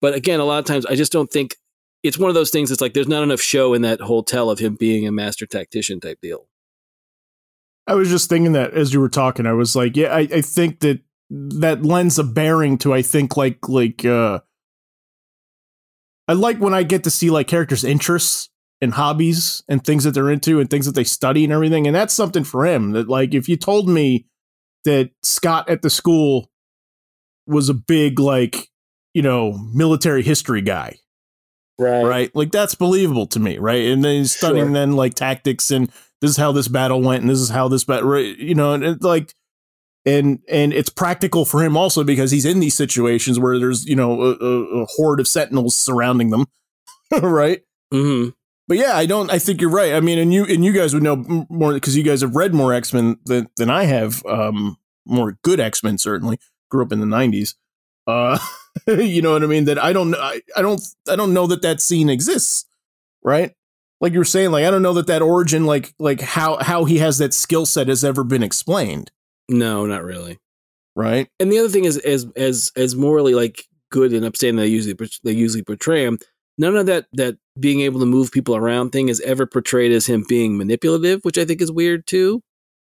But 0.00 0.14
again 0.14 0.40
a 0.40 0.44
lot 0.44 0.58
of 0.58 0.64
times 0.64 0.86
i 0.86 0.94
just 0.94 1.12
don't 1.12 1.30
think 1.30 1.56
it's 2.02 2.18
one 2.18 2.28
of 2.28 2.34
those 2.34 2.50
things 2.50 2.70
It's 2.70 2.80
like 2.80 2.94
there's 2.94 3.08
not 3.08 3.22
enough 3.22 3.40
show 3.40 3.74
in 3.74 3.82
that 3.82 4.00
whole 4.00 4.22
tell 4.22 4.50
of 4.50 4.58
him 4.58 4.74
being 4.74 5.06
a 5.06 5.12
master 5.12 5.46
tactician 5.46 6.00
type 6.00 6.18
deal. 6.20 6.46
I 7.86 7.94
was 7.94 8.08
just 8.08 8.28
thinking 8.28 8.52
that 8.52 8.74
as 8.74 8.92
you 8.92 9.00
were 9.00 9.08
talking, 9.08 9.46
I 9.46 9.52
was 9.52 9.74
like, 9.74 9.96
yeah, 9.96 10.08
I, 10.08 10.20
I 10.20 10.40
think 10.40 10.80
that 10.80 11.00
that 11.34 11.82
lends 11.82 12.18
a 12.18 12.24
bearing 12.24 12.76
to 12.76 12.92
I 12.92 13.00
think 13.00 13.36
like 13.38 13.66
like 13.68 14.04
uh 14.04 14.40
I 16.28 16.34
like 16.34 16.58
when 16.58 16.74
I 16.74 16.82
get 16.82 17.04
to 17.04 17.10
see 17.10 17.30
like 17.30 17.48
characters' 17.48 17.84
interests 17.84 18.50
and 18.80 18.92
hobbies 18.94 19.62
and 19.68 19.82
things 19.82 20.04
that 20.04 20.12
they're 20.12 20.30
into 20.30 20.60
and 20.60 20.68
things 20.68 20.86
that 20.86 20.94
they 20.94 21.04
study 21.04 21.44
and 21.44 21.52
everything. 21.52 21.86
And 21.86 21.96
that's 21.96 22.14
something 22.14 22.44
for 22.44 22.66
him. 22.66 22.92
That 22.92 23.08
like 23.08 23.32
if 23.34 23.48
you 23.48 23.56
told 23.56 23.88
me 23.88 24.26
that 24.84 25.10
Scott 25.22 25.68
at 25.70 25.82
the 25.82 25.90
school 25.90 26.50
was 27.46 27.68
a 27.68 27.74
big 27.74 28.18
like, 28.18 28.68
you 29.14 29.22
know, 29.22 29.52
military 29.74 30.22
history 30.22 30.60
guy, 30.62 30.98
right? 31.78 32.04
Right. 32.04 32.36
Like 32.36 32.52
that's 32.52 32.74
believable 32.74 33.26
to 33.28 33.40
me, 33.40 33.58
right? 33.58 33.86
And 33.86 34.04
then 34.04 34.16
he's 34.18 34.36
studying 34.36 34.66
Sure. 34.66 34.74
then 34.74 34.92
like 34.92 35.14
tactics 35.14 35.70
and 35.70 35.90
this 36.20 36.30
is 36.32 36.36
how 36.36 36.52
this 36.52 36.68
battle 36.68 37.00
went 37.00 37.22
and 37.22 37.30
this 37.30 37.40
is 37.40 37.48
how 37.50 37.68
this 37.68 37.84
battle, 37.84 38.08
right? 38.08 38.36
you 38.36 38.54
know, 38.54 38.74
and 38.74 38.84
it's 38.84 39.02
like, 39.04 39.34
and 40.04 40.40
and 40.48 40.72
it's 40.72 40.90
practical 40.90 41.44
for 41.44 41.62
him 41.62 41.76
also 41.76 42.04
because 42.04 42.30
he's 42.30 42.44
in 42.44 42.60
these 42.60 42.74
situations 42.74 43.38
where 43.38 43.58
there's 43.58 43.84
you 43.84 43.96
know 43.96 44.20
a, 44.20 44.34
a, 44.34 44.82
a 44.82 44.86
horde 44.96 45.20
of 45.20 45.28
sentinels 45.28 45.76
surrounding 45.76 46.30
them, 46.30 46.46
right? 47.22 47.62
hmm 47.90 48.30
but 48.68 48.78
yeah, 48.78 48.96
I 48.96 49.06
don't. 49.06 49.30
I 49.30 49.38
think 49.38 49.60
you're 49.60 49.70
right. 49.70 49.92
I 49.92 50.00
mean, 50.00 50.18
and 50.18 50.32
you 50.32 50.44
and 50.44 50.64
you 50.64 50.72
guys 50.72 50.94
would 50.94 51.02
know 51.02 51.46
more 51.50 51.74
because 51.74 51.96
you 51.96 52.02
guys 52.02 52.22
have 52.22 52.36
read 52.36 52.54
more 52.54 52.72
X 52.72 52.92
Men 52.94 53.18
than 53.26 53.48
than 53.56 53.68
I 53.68 53.84
have. 53.84 54.24
Um, 54.24 54.78
more 55.04 55.36
good 55.42 55.60
X 55.60 55.82
Men 55.82 55.98
certainly. 55.98 56.38
Grew 56.70 56.82
up 56.82 56.92
in 56.92 57.00
the 57.00 57.06
'90s. 57.06 57.54
Uh, 58.06 58.38
you 58.86 59.20
know 59.20 59.32
what 59.32 59.42
I 59.42 59.46
mean? 59.46 59.64
That 59.64 59.82
I 59.82 59.92
don't. 59.92 60.14
I, 60.14 60.40
I 60.56 60.62
don't. 60.62 60.80
I 61.06 61.16
don't 61.16 61.34
know 61.34 61.46
that 61.48 61.62
that 61.62 61.80
scene 61.80 62.08
exists. 62.08 62.64
Right? 63.22 63.52
Like 64.00 64.12
you 64.12 64.20
were 64.20 64.24
saying. 64.24 64.52
Like 64.52 64.64
I 64.64 64.70
don't 64.70 64.82
know 64.82 64.94
that 64.94 65.08
that 65.08 65.22
origin, 65.22 65.66
like 65.66 65.92
like 65.98 66.20
how 66.20 66.56
how 66.62 66.84
he 66.84 66.96
has 66.96 67.18
that 67.18 67.34
skill 67.34 67.66
set, 67.66 67.88
has 67.88 68.04
ever 68.04 68.24
been 68.24 68.42
explained. 68.42 69.10
No, 69.48 69.86
not 69.86 70.04
really. 70.04 70.38
Right? 70.96 71.28
And 71.40 71.52
the 71.52 71.58
other 71.58 71.68
thing 71.68 71.84
is, 71.84 71.98
as 71.98 72.26
as 72.36 72.70
as 72.76 72.96
morally 72.96 73.34
like 73.34 73.64
good 73.90 74.12
and 74.12 74.24
upstanding 74.24 74.62
they 74.62 74.68
usually 74.68 74.96
they 75.24 75.32
usually 75.32 75.62
portray 75.64 76.04
him. 76.04 76.18
None 76.58 76.76
of 76.76 76.86
that 76.86 77.06
that 77.14 77.36
being 77.60 77.80
able 77.80 78.00
to 78.00 78.06
move 78.06 78.32
people 78.32 78.56
around 78.56 78.90
thing 78.90 79.08
is 79.08 79.20
ever 79.20 79.46
portrayed 79.46 79.92
as 79.92 80.06
him 80.06 80.24
being 80.28 80.56
manipulative, 80.58 81.20
which 81.24 81.38
I 81.38 81.44
think 81.44 81.62
is 81.62 81.72
weird 81.72 82.06
too. 82.06 82.42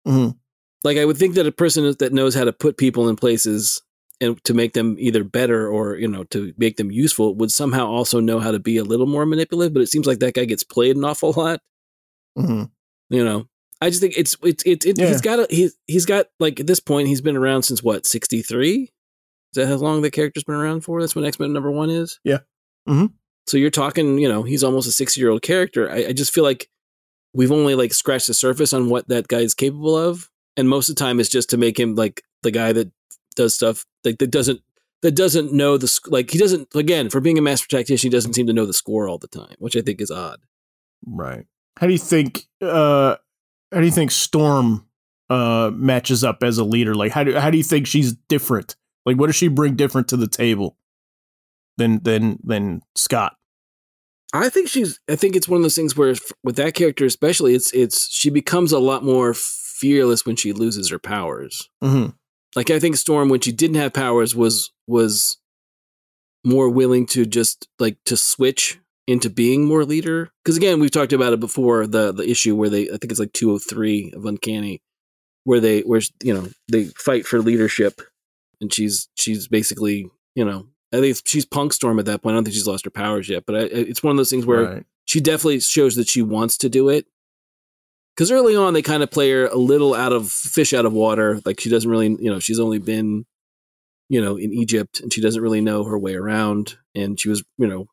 Mhm. 0.06 0.36
Like 0.84 0.98
I 0.98 1.04
would 1.06 1.16
think 1.18 1.34
that 1.36 1.46
a 1.46 1.52
person 1.52 1.94
that 1.98 2.12
knows 2.12 2.34
how 2.34 2.44
to 2.44 2.52
put 2.52 2.76
people 2.76 3.08
in 3.08 3.16
places 3.16 3.82
and 4.20 4.42
to 4.44 4.54
make 4.54 4.74
them 4.74 4.96
either 4.98 5.24
better 5.24 5.68
or 5.68 5.96
you 5.96 6.08
know 6.08 6.24
to 6.24 6.52
make 6.58 6.76
them 6.76 6.90
useful 6.92 7.34
would 7.36 7.50
somehow 7.52 7.86
also 7.86 8.20
know 8.20 8.38
how 8.38 8.50
to 8.52 8.58
be 8.60 8.76
a 8.78 8.84
little 8.84 9.06
more 9.06 9.26
manipulative. 9.26 9.74
But 9.74 9.82
it 9.82 9.88
seems 9.88 10.06
like 10.06 10.20
that 10.20 10.34
guy 10.34 10.44
gets 10.44 10.64
played 10.64 10.96
an 10.96 11.04
awful 11.04 11.32
lot. 11.36 11.60
Mhm. 12.38 12.70
You 13.10 13.24
know, 13.24 13.46
I 13.80 13.90
just 13.90 14.00
think 14.00 14.14
it's 14.16 14.36
it's 14.42 14.62
it's 14.64 14.86
it, 14.86 14.98
Yeah. 14.98 15.08
he's 15.08 15.20
got 15.20 15.38
a, 15.40 15.46
he's 15.50 15.76
he's 15.86 16.06
got 16.06 16.26
like 16.40 16.60
at 16.60 16.66
this 16.66 16.80
point 16.80 17.08
he's 17.08 17.20
been 17.20 17.36
around 17.36 17.62
since 17.64 17.82
what 17.82 18.06
sixty 18.06 18.40
three. 18.42 18.82
Is 19.52 19.56
that 19.56 19.66
how 19.68 19.74
long 19.76 20.02
the 20.02 20.10
character's 20.10 20.44
been 20.44 20.54
around 20.56 20.80
for? 20.82 21.00
That's 21.00 21.14
when 21.14 21.24
X 21.24 21.38
Men 21.38 21.52
number 21.52 21.70
one 21.70 21.90
is. 21.90 22.18
Yeah. 22.24 22.38
Mhm. 22.88 23.12
So 23.46 23.56
you're 23.58 23.70
talking, 23.70 24.18
you 24.18 24.28
know, 24.28 24.42
he's 24.42 24.64
almost 24.64 24.88
a 24.88 24.92
sixty 24.92 25.20
year 25.20 25.30
old 25.30 25.42
character. 25.42 25.90
I, 25.90 26.06
I 26.06 26.12
just 26.12 26.32
feel 26.32 26.44
like 26.44 26.68
we've 27.34 27.52
only 27.52 27.74
like 27.74 27.92
scratched 27.92 28.26
the 28.26 28.34
surface 28.34 28.72
on 28.72 28.88
what 28.88 29.08
that 29.08 29.28
guy 29.28 29.40
is 29.40 29.54
capable 29.54 29.96
of, 29.96 30.30
and 30.56 30.68
most 30.68 30.88
of 30.88 30.94
the 30.96 31.00
time 31.00 31.20
it's 31.20 31.28
just 31.28 31.50
to 31.50 31.56
make 31.56 31.78
him 31.78 31.94
like 31.94 32.22
the 32.42 32.50
guy 32.50 32.72
that 32.72 32.90
does 33.36 33.54
stuff 33.54 33.84
like 34.04 34.18
that 34.18 34.30
doesn't 34.30 34.60
that 35.02 35.12
doesn't 35.16 35.52
know 35.52 35.76
the 35.76 36.00
like 36.06 36.30
he 36.30 36.38
doesn't 36.38 36.68
again 36.74 37.10
for 37.10 37.20
being 37.20 37.36
a 37.36 37.42
master 37.42 37.66
tactician 37.68 38.08
he 38.10 38.12
doesn't 38.16 38.32
seem 38.34 38.46
to 38.46 38.52
know 38.52 38.64
the 38.66 38.72
score 38.72 39.08
all 39.08 39.18
the 39.18 39.28
time, 39.28 39.54
which 39.58 39.76
I 39.76 39.82
think 39.82 40.00
is 40.00 40.10
odd. 40.10 40.40
Right. 41.06 41.44
How 41.76 41.86
do 41.86 41.92
you 41.92 41.98
think? 41.98 42.46
Uh, 42.62 43.16
how 43.74 43.80
do 43.80 43.86
you 43.86 43.92
think 43.92 44.10
Storm 44.10 44.86
uh 45.30 45.70
matches 45.74 46.24
up 46.24 46.42
as 46.42 46.58
a 46.58 46.64
leader? 46.64 46.94
Like, 46.94 47.12
how 47.12 47.24
do 47.24 47.38
how 47.38 47.50
do 47.50 47.58
you 47.58 47.64
think 47.64 47.86
she's 47.86 48.14
different? 48.28 48.76
Like, 49.04 49.16
what 49.16 49.26
does 49.26 49.36
she 49.36 49.48
bring 49.48 49.76
different 49.76 50.08
to 50.08 50.16
the 50.16 50.28
table 50.28 50.76
than 51.76 52.02
than 52.02 52.38
than 52.42 52.82
Scott? 52.94 53.36
I 54.32 54.48
think 54.48 54.68
she's. 54.68 54.98
I 55.08 55.16
think 55.16 55.36
it's 55.36 55.48
one 55.48 55.58
of 55.58 55.62
those 55.62 55.76
things 55.76 55.96
where, 55.96 56.14
with 56.42 56.56
that 56.56 56.74
character 56.74 57.04
especially, 57.04 57.54
it's 57.54 57.72
it's 57.72 58.10
she 58.10 58.30
becomes 58.30 58.72
a 58.72 58.80
lot 58.80 59.04
more 59.04 59.32
fearless 59.32 60.26
when 60.26 60.36
she 60.36 60.52
loses 60.52 60.90
her 60.90 60.98
powers. 60.98 61.68
Mm-hmm. 61.82 62.10
Like 62.56 62.70
I 62.70 62.80
think 62.80 62.96
Storm, 62.96 63.28
when 63.28 63.40
she 63.40 63.52
didn't 63.52 63.76
have 63.76 63.92
powers, 63.92 64.34
was 64.34 64.72
was 64.86 65.38
more 66.44 66.68
willing 66.68 67.06
to 67.06 67.24
just 67.24 67.68
like 67.78 67.96
to 68.04 68.16
switch 68.16 68.78
into 69.06 69.30
being 69.30 69.64
more 69.64 69.84
leader. 69.84 70.30
Because 70.44 70.56
again, 70.56 70.80
we've 70.80 70.90
talked 70.90 71.12
about 71.12 71.32
it 71.32 71.40
before. 71.40 71.86
The 71.86 72.12
the 72.12 72.28
issue 72.28 72.56
where 72.56 72.70
they, 72.70 72.88
I 72.88 72.96
think 72.96 73.10
it's 73.10 73.20
like 73.20 73.32
two 73.32 73.48
hundred 73.48 73.68
three 73.68 74.12
of 74.14 74.24
Uncanny, 74.24 74.82
where 75.44 75.60
they 75.60 75.80
where 75.80 76.00
you 76.22 76.34
know 76.34 76.48
they 76.70 76.84
fight 76.84 77.26
for 77.26 77.40
leadership, 77.40 78.00
and 78.60 78.72
she's 78.72 79.08
she's 79.16 79.48
basically 79.48 80.10
you 80.34 80.44
know. 80.44 80.66
I 80.92 81.00
think 81.00 81.18
she's 81.24 81.44
punk 81.44 81.72
Storm 81.72 81.98
at 81.98 82.04
that 82.04 82.22
point. 82.22 82.34
I 82.34 82.36
don't 82.36 82.44
think 82.44 82.54
she's 82.54 82.68
lost 82.68 82.84
her 82.84 82.90
powers 82.90 83.28
yet, 83.28 83.44
but 83.46 83.56
I, 83.56 83.58
it's 83.62 84.00
one 84.00 84.12
of 84.12 84.16
those 84.16 84.30
things 84.30 84.46
where 84.46 84.64
right. 84.64 84.84
she 85.06 85.20
definitely 85.20 85.58
shows 85.58 85.96
that 85.96 86.08
she 86.08 86.22
wants 86.22 86.56
to 86.58 86.68
do 86.68 86.88
it. 86.88 87.06
Because 88.14 88.30
early 88.30 88.54
on, 88.54 88.74
they 88.74 88.82
kind 88.82 89.02
of 89.02 89.10
play 89.10 89.28
her 89.32 89.46
a 89.46 89.56
little 89.56 89.92
out 89.92 90.12
of 90.12 90.30
fish 90.30 90.72
out 90.72 90.86
of 90.86 90.92
water. 90.92 91.40
Like 91.44 91.58
she 91.58 91.68
doesn't 91.68 91.90
really, 91.90 92.16
you 92.20 92.30
know, 92.30 92.38
she's 92.38 92.60
only 92.60 92.78
been, 92.78 93.26
you 94.08 94.22
know, 94.22 94.36
in 94.36 94.52
Egypt 94.52 95.00
and 95.00 95.12
she 95.12 95.20
doesn't 95.20 95.42
really 95.42 95.60
know 95.60 95.82
her 95.82 95.98
way 95.98 96.14
around. 96.14 96.76
And 96.94 97.18
she 97.18 97.28
was, 97.28 97.42
you 97.58 97.66
know, 97.66 97.88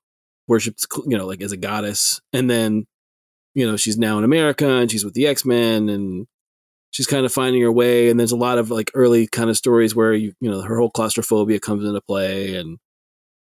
worshipped, 0.52 0.86
you 1.08 1.18
know, 1.18 1.26
like 1.26 1.42
as 1.42 1.52
a 1.54 1.58
goddess. 1.58 2.20
And 2.34 2.50
then, 2.50 2.86
you 3.56 3.66
know, 3.66 3.78
she's 3.78 3.98
now 3.98 4.18
in 4.18 4.24
America 4.26 4.68
and 4.68 4.92
she's 4.92 5.06
with 5.06 5.14
the 5.14 5.26
X 5.28 5.46
Men 5.46 5.88
and 5.90 6.28
she's 6.92 7.08
kind 7.08 7.26
of 7.26 7.32
finding 7.34 7.62
her 7.62 7.72
way. 7.72 8.10
And 8.10 8.20
there's 8.20 8.34
a 8.34 8.38
lot 8.48 8.58
of 8.58 8.70
like 8.70 8.92
early 8.94 9.28
kind 9.28 9.50
of 9.50 9.56
stories 9.58 9.96
where 9.96 10.14
you, 10.14 10.34
you 10.42 10.52
know, 10.52 10.62
her 10.62 10.78
whole 10.78 10.92
claustrophobia 10.92 11.60
comes 11.60 11.86
into 11.86 12.02
play 12.02 12.56
and, 12.56 12.78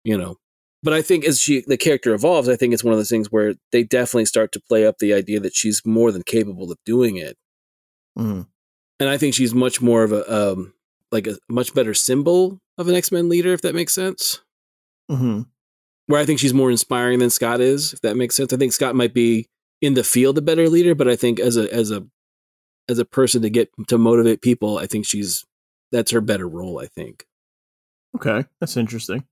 you 0.04 0.16
know, 0.18 0.36
but 0.82 0.92
I 0.92 1.02
think 1.02 1.24
as 1.24 1.40
she 1.40 1.62
the 1.66 1.76
character 1.76 2.12
evolves, 2.14 2.48
I 2.48 2.56
think 2.56 2.72
it's 2.74 2.84
one 2.84 2.92
of 2.92 2.98
those 2.98 3.10
things 3.10 3.30
where 3.32 3.54
they 3.72 3.82
definitely 3.82 4.26
start 4.26 4.52
to 4.52 4.60
play 4.60 4.86
up 4.86 4.98
the 4.98 5.12
idea 5.14 5.40
that 5.40 5.54
she's 5.56 5.82
more 5.84 6.12
than 6.12 6.22
capable 6.22 6.70
of 6.70 6.78
doing 6.86 7.16
it, 7.16 7.36
Mhm. 8.18 8.46
and 8.98 9.08
I 9.08 9.18
think 9.18 9.34
she's 9.34 9.52
much 9.54 9.82
more 9.82 10.02
of 10.04 10.12
a 10.12 10.22
um, 10.52 10.72
like 11.12 11.26
a 11.26 11.36
much 11.50 11.74
better 11.74 11.92
symbol 11.92 12.60
of 12.78 12.88
an 12.88 12.94
X 12.94 13.12
Men 13.12 13.28
leader, 13.28 13.52
if 13.52 13.60
that 13.60 13.74
makes 13.74 13.92
sense. 13.92 14.40
Mhm. 15.10 15.48
Where 16.10 16.20
I 16.20 16.24
think 16.26 16.38
she's 16.40 16.54
more 16.54 16.70
inspiring 16.70 17.20
than 17.20 17.30
Scott 17.30 17.60
is, 17.60 17.92
if 17.92 18.00
that 18.00 18.16
makes 18.16 18.34
sense. 18.36 18.52
I 18.52 18.56
think 18.56 18.72
Scott 18.72 18.94
might 18.96 19.14
be 19.14 19.48
in 19.80 19.94
the 19.94 20.04
field 20.04 20.36
a 20.38 20.42
better 20.42 20.68
leader, 20.68 20.94
but 20.94 21.08
I 21.08 21.16
think 21.16 21.38
as 21.40 21.56
a 21.56 21.72
as 21.72 21.90
a 21.90 22.04
as 22.88 22.98
a 22.98 23.04
person 23.04 23.42
to 23.42 23.50
get 23.50 23.70
to 23.88 23.96
motivate 23.98 24.42
people, 24.42 24.78
I 24.78 24.86
think 24.86 25.06
she's 25.06 25.44
that's 25.92 26.10
her 26.10 26.20
better 26.20 26.48
role. 26.48 26.80
I 26.80 26.86
think. 26.86 27.24
Okay, 28.16 28.44
that's 28.60 28.76
interesting. 28.76 29.24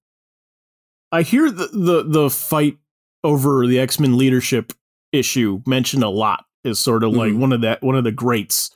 I 1.10 1.22
hear 1.22 1.50
the 1.50 1.66
the 1.72 2.04
the 2.04 2.30
fight 2.30 2.78
over 3.24 3.66
the 3.66 3.80
X 3.80 3.98
Men 3.98 4.16
leadership 4.16 4.72
issue 5.10 5.62
mentioned 5.66 6.04
a 6.04 6.08
lot 6.08 6.44
is 6.64 6.78
sort 6.78 7.02
of 7.02 7.12
like 7.12 7.32
Mhm. 7.32 7.38
one 7.38 7.52
of 7.52 7.60
that 7.62 7.82
one 7.82 7.96
of 7.96 8.04
the 8.04 8.12
greats 8.12 8.70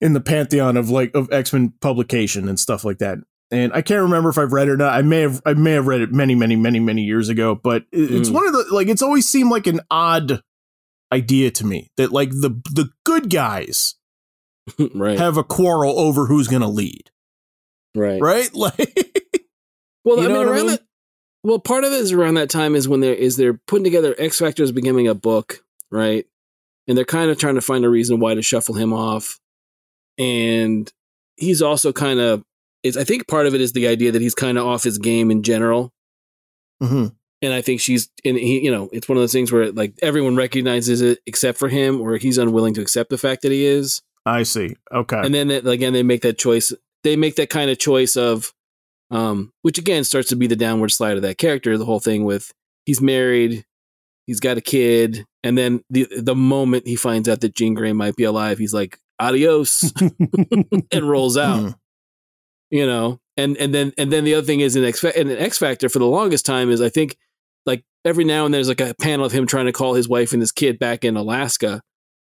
in 0.00 0.12
the 0.12 0.20
pantheon 0.20 0.76
of 0.76 0.90
like 0.90 1.14
of 1.14 1.32
X 1.32 1.52
Men 1.52 1.72
publication 1.80 2.48
and 2.48 2.58
stuff 2.60 2.84
like 2.84 2.98
that. 2.98 3.18
And 3.52 3.72
I 3.72 3.82
can't 3.82 4.02
remember 4.02 4.30
if 4.30 4.38
I've 4.38 4.52
read 4.52 4.68
it 4.68 4.72
or 4.72 4.76
not. 4.76 4.92
I 4.94 5.02
may 5.02 5.20
have 5.22 5.40
I 5.44 5.54
may 5.54 5.72
have 5.72 5.86
read 5.88 6.00
it 6.00 6.12
many 6.12 6.34
many 6.34 6.54
many 6.56 6.78
many 6.78 7.02
years 7.02 7.28
ago, 7.28 7.54
but 7.56 7.84
it's 7.90 8.28
Mm. 8.28 8.32
one 8.34 8.46
of 8.46 8.52
the 8.52 8.66
like 8.70 8.86
it's 8.88 9.02
always 9.02 9.28
seemed 9.28 9.50
like 9.50 9.66
an 9.66 9.80
odd 9.90 10.42
idea 11.12 11.50
to 11.50 11.66
me 11.66 11.90
that 11.96 12.12
like 12.12 12.30
the 12.30 12.50
the 12.72 12.90
good 13.04 13.28
guys 13.28 13.96
right. 14.94 15.18
have 15.18 15.36
a 15.36 15.42
quarrel 15.42 15.98
over 15.98 16.26
who's 16.26 16.46
going 16.46 16.62
to 16.62 16.68
lead, 16.68 17.10
right. 17.96 18.20
right? 18.20 18.50
Like 18.54 19.36
Well, 20.04 20.20
I 20.20 20.28
mean, 20.28 20.36
what 20.36 20.46
I 20.46 20.50
around 20.50 20.56
mean? 20.58 20.66
that. 20.68 20.82
Well, 21.42 21.58
part 21.58 21.84
of 21.84 21.92
it 21.92 22.00
is 22.00 22.12
around 22.12 22.34
that 22.34 22.50
time 22.50 22.76
is 22.76 22.86
when 22.86 23.00
they're 23.00 23.14
is 23.14 23.36
they're 23.36 23.60
putting 23.66 23.82
together 23.84 24.14
X 24.18 24.38
Factor 24.38 24.62
is 24.62 24.70
becoming 24.72 25.08
a 25.08 25.14
book, 25.14 25.64
right? 25.90 26.24
And 26.86 26.96
they're 26.96 27.04
kind 27.04 27.30
of 27.30 27.38
trying 27.38 27.56
to 27.56 27.60
find 27.60 27.84
a 27.84 27.88
reason 27.90 28.20
why 28.20 28.34
to 28.34 28.42
shuffle 28.42 28.74
him 28.76 28.92
off, 28.92 29.40
and 30.18 30.90
he's 31.36 31.62
also 31.62 31.92
kind 31.92 32.20
of. 32.20 32.44
Is 32.82 32.96
I 32.96 33.04
think 33.04 33.28
part 33.28 33.46
of 33.46 33.54
it 33.54 33.60
is 33.60 33.72
the 33.72 33.86
idea 33.88 34.12
that 34.12 34.22
he's 34.22 34.34
kind 34.34 34.56
of 34.58 34.66
off 34.66 34.82
his 34.84 34.98
game 34.98 35.30
in 35.30 35.42
general, 35.42 35.92
Mhm. 36.82 37.14
and 37.42 37.52
I 37.52 37.60
think 37.60 37.80
she's 37.80 38.08
and 38.24 38.36
he, 38.38 38.60
you 38.64 38.70
know, 38.70 38.88
it's 38.92 39.08
one 39.08 39.18
of 39.18 39.22
those 39.22 39.32
things 39.32 39.52
where 39.52 39.70
like 39.72 39.94
everyone 40.02 40.36
recognizes 40.36 41.00
it 41.02 41.18
except 41.26 41.58
for 41.58 41.68
him, 41.68 42.00
or 42.00 42.16
he's 42.16 42.38
unwilling 42.38 42.74
to 42.74 42.80
accept 42.80 43.10
the 43.10 43.18
fact 43.18 43.42
that 43.42 43.52
he 43.52 43.64
is. 43.66 44.00
I 44.26 44.42
see. 44.44 44.76
Okay. 44.92 45.18
and 45.24 45.34
then 45.34 45.50
again 45.50 45.92
they 45.94 46.02
make 46.02 46.20
that 46.22 46.38
choice 46.38 46.72
they 47.04 47.16
make 47.16 47.36
that 47.36 47.48
kind 47.48 47.70
of 47.70 47.78
choice 47.78 48.16
of 48.16 48.52
um 49.10 49.50
which 49.62 49.78
again 49.78 50.04
starts 50.04 50.28
to 50.28 50.36
be 50.36 50.46
the 50.46 50.54
downward 50.56 50.90
slide 50.90 51.16
of 51.16 51.22
that 51.22 51.38
character 51.38 51.76
the 51.78 51.86
whole 51.86 52.00
thing 52.00 52.24
with 52.24 52.52
he's 52.84 53.00
married 53.00 53.64
he's 54.26 54.38
got 54.38 54.58
a 54.58 54.60
kid 54.60 55.24
and 55.42 55.56
then 55.56 55.82
the 55.88 56.06
the 56.18 56.34
moment 56.34 56.86
he 56.86 56.96
finds 56.96 57.30
out 57.30 57.40
that 57.40 57.54
Jean 57.56 57.72
Grey 57.72 57.94
might 57.94 58.14
be 58.14 58.24
alive 58.24 58.58
he's 58.58 58.74
like 58.74 58.98
adios 59.18 59.90
and 60.92 61.08
rolls 61.08 61.38
out 61.38 61.60
Mhm. 61.62 61.74
You 62.70 62.86
know 62.86 63.20
and 63.36 63.56
and 63.56 63.74
then 63.74 63.92
and 63.98 64.12
then 64.12 64.24
the 64.24 64.34
other 64.34 64.46
thing 64.46 64.60
is 64.60 64.76
in 64.76 64.84
X 64.84 65.02
and 65.04 65.30
an 65.30 65.38
X 65.38 65.58
Factor 65.58 65.88
for 65.88 65.98
the 65.98 66.06
longest 66.06 66.44
time 66.46 66.70
is 66.70 66.80
I 66.80 66.88
think 66.88 67.16
like 67.66 67.84
every 68.04 68.24
now 68.24 68.44
and 68.46 68.54
then 68.54 68.58
there's 68.58 68.68
like 68.68 68.80
a 68.80 68.94
panel 69.00 69.26
of 69.26 69.32
him 69.32 69.46
trying 69.46 69.66
to 69.66 69.72
call 69.72 69.94
his 69.94 70.08
wife 70.08 70.32
and 70.32 70.40
his 70.42 70.52
kid 70.52 70.78
back 70.78 71.04
in 71.04 71.16
Alaska 71.16 71.82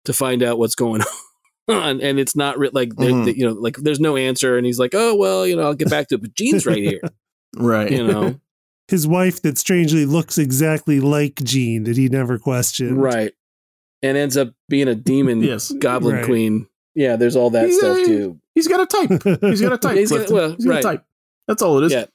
to 0.05 0.13
find 0.13 0.41
out 0.43 0.57
what's 0.57 0.75
going 0.75 1.01
on 1.67 1.99
and 2.01 2.17
it's 2.19 2.35
not 2.35 2.57
re- 2.57 2.69
like 2.71 2.89
Mhm. 2.89 3.25
they- 3.25 3.33
you 3.33 3.45
know 3.45 3.53
like 3.53 3.75
there's 3.77 3.99
no 3.99 4.15
answer 4.15 4.57
and 4.57 4.65
he's 4.65 4.79
like 4.79 4.91
oh 4.93 5.15
well 5.15 5.45
you 5.45 5.55
know 5.55 5.63
I'll 5.63 5.73
get 5.73 5.89
back 5.89 6.07
to 6.09 6.15
it 6.15 6.21
but 6.21 6.33
Jean's 6.33 6.65
right 6.65 6.77
here 6.77 7.01
Right. 7.57 7.91
you 7.91 8.05
know 8.07 8.39
His 8.89 9.05
wife 9.05 9.41
that 9.41 9.57
strangely 9.57 10.05
looks 10.05 10.37
exactly 10.37 11.01
like 11.01 11.35
Jean 11.43 11.83
that 11.83 11.97
he 11.97 12.07
never 12.07 12.37
questioned. 12.39 13.01
right 13.01 13.33
and 14.01 14.15
ends 14.15 14.37
up 14.37 14.53
being 14.69 14.87
a 14.87 14.95
demon 14.95 15.41
yes. 15.43 15.71
goblin 15.73 16.17
Right. 16.17 16.25
queen 16.25 16.67
yeah 16.95 17.15
there's 17.17 17.35
all 17.35 17.49
that 17.49 17.69
Yeah, 17.69 17.77
stuff 17.77 17.97
too 18.05 18.39
He's 18.57 18.67
got 18.67 18.81
a 18.81 18.85
type. 18.87 19.41
He's 19.41 19.61
got 19.61 19.73
a 19.73 19.77
type. 19.87 19.97
He's 19.97 20.11
got- 20.11 20.29
well, 20.31 20.53
He's 20.55 20.65
got 20.65 20.71
right. 20.71 20.79
a 20.79 20.83
type. 20.83 21.05
That's 21.47 21.61
all 21.61 21.77
it 21.81 21.85
is. 21.85 21.93
Yeah. 21.93 22.05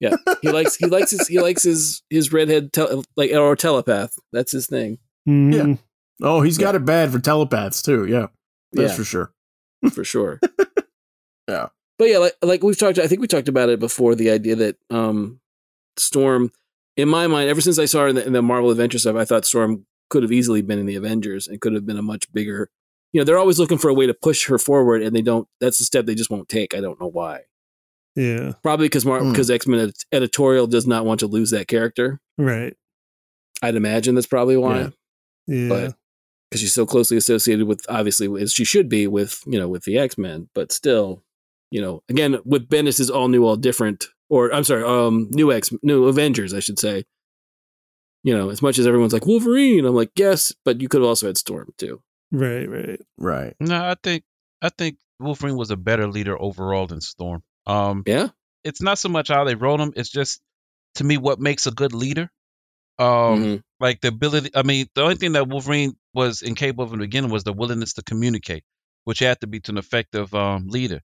yeah 0.00 0.16
he 0.42 0.50
likes 0.50 0.76
he 0.76 0.86
likes 0.86 1.10
his 1.12 1.26
he 1.28 1.40
likes 1.40 1.62
his 1.62 2.02
his 2.10 2.32
redhead 2.32 2.72
tel- 2.72 3.04
like 3.16 3.30
or 3.32 3.54
telepath 3.56 4.18
that's 4.32 4.50
his 4.52 4.66
thing 4.66 4.98
Mhm. 5.28 5.54
Yeah. 5.54 5.76
Oh, 6.20 6.40
he's 6.42 6.58
got 6.58 6.74
it 6.74 6.84
bad 6.84 7.10
for 7.12 7.18
telepaths 7.20 7.80
too. 7.82 8.04
Yeah. 8.06 8.26
That's 8.72 8.92
Yeah. 8.92 8.96
for 8.96 9.04
sure. 9.04 9.32
for 9.92 10.04
sure. 10.04 10.40
Yeah. 11.48 11.68
But 11.98 12.08
yeah, 12.08 12.18
like 12.18 12.34
like 12.42 12.62
we've 12.62 12.78
talked 12.78 12.98
I 12.98 13.06
think 13.06 13.20
we 13.20 13.26
talked 13.26 13.48
about 13.48 13.68
it 13.68 13.78
before 13.80 14.14
the 14.14 14.30
idea 14.30 14.56
that 14.56 14.76
um 14.90 15.40
Storm 15.96 16.50
in 16.96 17.08
my 17.08 17.26
mind 17.26 17.48
ever 17.48 17.60
since 17.60 17.78
I 17.78 17.84
saw 17.86 18.00
her 18.02 18.08
in 18.08 18.16
the, 18.16 18.26
in 18.26 18.32
the 18.32 18.42
Marvel 18.42 18.70
Adventure 18.70 18.98
stuff 18.98 19.16
I 19.16 19.24
thought 19.24 19.44
Storm 19.44 19.86
could 20.10 20.22
have 20.22 20.32
easily 20.32 20.62
been 20.62 20.78
in 20.78 20.86
the 20.86 20.96
Avengers 20.96 21.48
and 21.48 21.60
could 21.60 21.72
have 21.74 21.86
been 21.86 21.96
a 21.98 22.02
much 22.02 22.32
bigger. 22.32 22.70
You 23.12 23.20
know, 23.20 23.24
they're 23.24 23.38
always 23.38 23.58
looking 23.58 23.78
for 23.78 23.88
a 23.88 23.94
way 23.94 24.06
to 24.06 24.14
push 24.14 24.46
her 24.46 24.58
forward, 24.58 25.02
and 25.02 25.14
they 25.14 25.22
don't. 25.22 25.46
That's 25.60 25.78
the 25.78 25.84
step 25.84 26.06
they 26.06 26.14
just 26.14 26.30
won't 26.30 26.48
take. 26.48 26.74
I 26.74 26.80
don't 26.80 27.00
know 27.00 27.08
why. 27.10 27.40
Yeah. 28.16 28.52
Probably 28.62 28.86
because 28.86 29.04
Mar- 29.06 29.20
Hmm. 29.22 29.30
because 29.32 29.50
X 29.50 29.66
Men 29.66 29.92
editorial 30.12 30.66
does 30.66 30.86
not 30.86 31.04
want 31.04 31.20
to 31.20 31.26
lose 31.26 31.50
that 31.50 31.68
character. 31.68 32.20
Right. 32.38 32.74
I'd 33.62 33.74
imagine 33.76 34.14
that's 34.14 34.26
probably 34.26 34.56
why. 34.56 34.78
Yeah. 34.78 34.90
Yeah. 35.46 35.68
But 35.68 35.94
because 36.50 36.60
she's 36.60 36.72
so 36.74 36.84
closely 36.86 37.16
associated 37.16 37.66
with, 37.66 37.84
obviously, 37.88 38.28
as 38.42 38.52
she 38.52 38.64
should 38.64 38.88
be 38.88 39.06
with 39.06 39.42
you 39.46 39.58
know 39.58 39.68
with 39.68 39.84
the 39.84 39.98
X 39.98 40.16
Men, 40.18 40.48
but 40.54 40.72
still, 40.72 41.22
you 41.70 41.80
know, 41.80 42.02
again 42.08 42.38
with 42.44 42.68
Bendis 42.68 43.00
is 43.00 43.10
all 43.10 43.28
new, 43.28 43.44
all 43.44 43.56
different, 43.56 44.06
or 44.30 44.52
I'm 44.54 44.64
sorry, 44.64 44.84
um, 44.84 45.28
new 45.32 45.50
X, 45.52 45.70
new 45.82 46.06
Avengers, 46.06 46.52
I 46.54 46.60
should 46.60 46.78
say. 46.78 47.04
You 48.24 48.36
know, 48.36 48.50
as 48.50 48.62
much 48.62 48.78
as 48.78 48.86
everyone's 48.86 49.12
like 49.12 49.26
Wolverine, 49.26 49.84
I'm 49.84 49.94
like 49.94 50.12
yes, 50.16 50.54
but 50.64 50.80
you 50.80 50.88
could 50.88 51.00
have 51.00 51.08
also 51.08 51.26
had 51.26 51.36
Storm 51.38 51.72
too. 51.78 52.02
Right. 52.32 52.68
Right. 52.68 53.00
Right. 53.18 53.54
No, 53.60 53.76
I 53.76 53.96
think 54.02 54.24
I 54.62 54.70
think 54.70 54.98
Wolverine 55.20 55.56
was 55.56 55.70
a 55.70 55.76
better 55.76 56.08
leader 56.08 56.40
overall 56.40 56.86
than 56.86 57.00
Storm. 57.00 57.42
Um, 57.66 58.02
Yeah, 58.06 58.28
it's 58.64 58.82
not 58.82 58.98
so 58.98 59.08
much 59.08 59.28
how 59.28 59.44
they 59.44 59.54
wrote 59.54 59.80
him; 59.80 59.92
it's 59.96 60.10
just 60.10 60.40
to 60.96 61.04
me 61.04 61.18
what 61.18 61.40
makes 61.40 61.66
a 61.66 61.70
good 61.72 61.94
leader. 61.94 62.30
Um, 62.98 63.42
Mhm. 63.42 63.62
like 63.80 64.00
the 64.00 64.08
ability. 64.08 64.50
I 64.54 64.62
mean, 64.62 64.86
the 64.94 65.02
only 65.02 65.16
thing 65.16 65.32
that 65.32 65.48
Wolverine 65.48 65.96
was 66.14 66.42
incapable 66.42 66.84
of 66.84 66.92
in 66.92 66.98
the 67.00 67.06
beginning 67.06 67.30
was 67.30 67.44
the 67.44 67.52
willingness 67.52 67.94
to 67.94 68.02
communicate, 68.02 68.64
which 69.04 69.20
had 69.20 69.40
to 69.40 69.46
be 69.46 69.60
to 69.60 69.72
an 69.72 69.78
effective 69.78 70.34
um, 70.34 70.68
leader. 70.68 71.00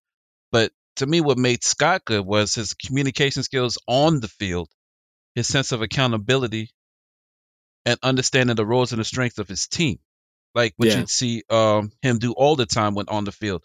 But 0.53 0.73
to 0.97 1.07
me, 1.07 1.21
what 1.21 1.39
made 1.39 1.65
Scott 1.65 2.05
good 2.05 2.27
was 2.27 2.55
his 2.55 2.75
communication 2.75 3.43
skills 3.43 3.79
on 3.89 4.21
the 4.21 4.29
field, 4.29 4.69
his 5.35 5.49
sense 5.49 5.73
of 5.73 5.83
accountability, 5.83 6.71
and 7.87 7.99
understanding 8.03 8.57
the 8.57 8.67
roles 8.67 8.93
and 8.93 9.01
the 9.01 9.05
strengths 9.05 9.39
of 9.39 9.49
his 9.49 9.67
team. 9.69 9.99
Like 10.55 10.75
what 10.77 10.89
Yeah. 10.89 10.97
you'd 10.97 11.09
see 11.11 11.43
um, 11.51 11.91
him 12.03 12.19
do 12.19 12.33
all 12.33 12.57
the 12.57 12.67
time 12.67 12.95
when 12.95 13.09
on 13.09 13.25
the 13.25 13.33
field. 13.33 13.65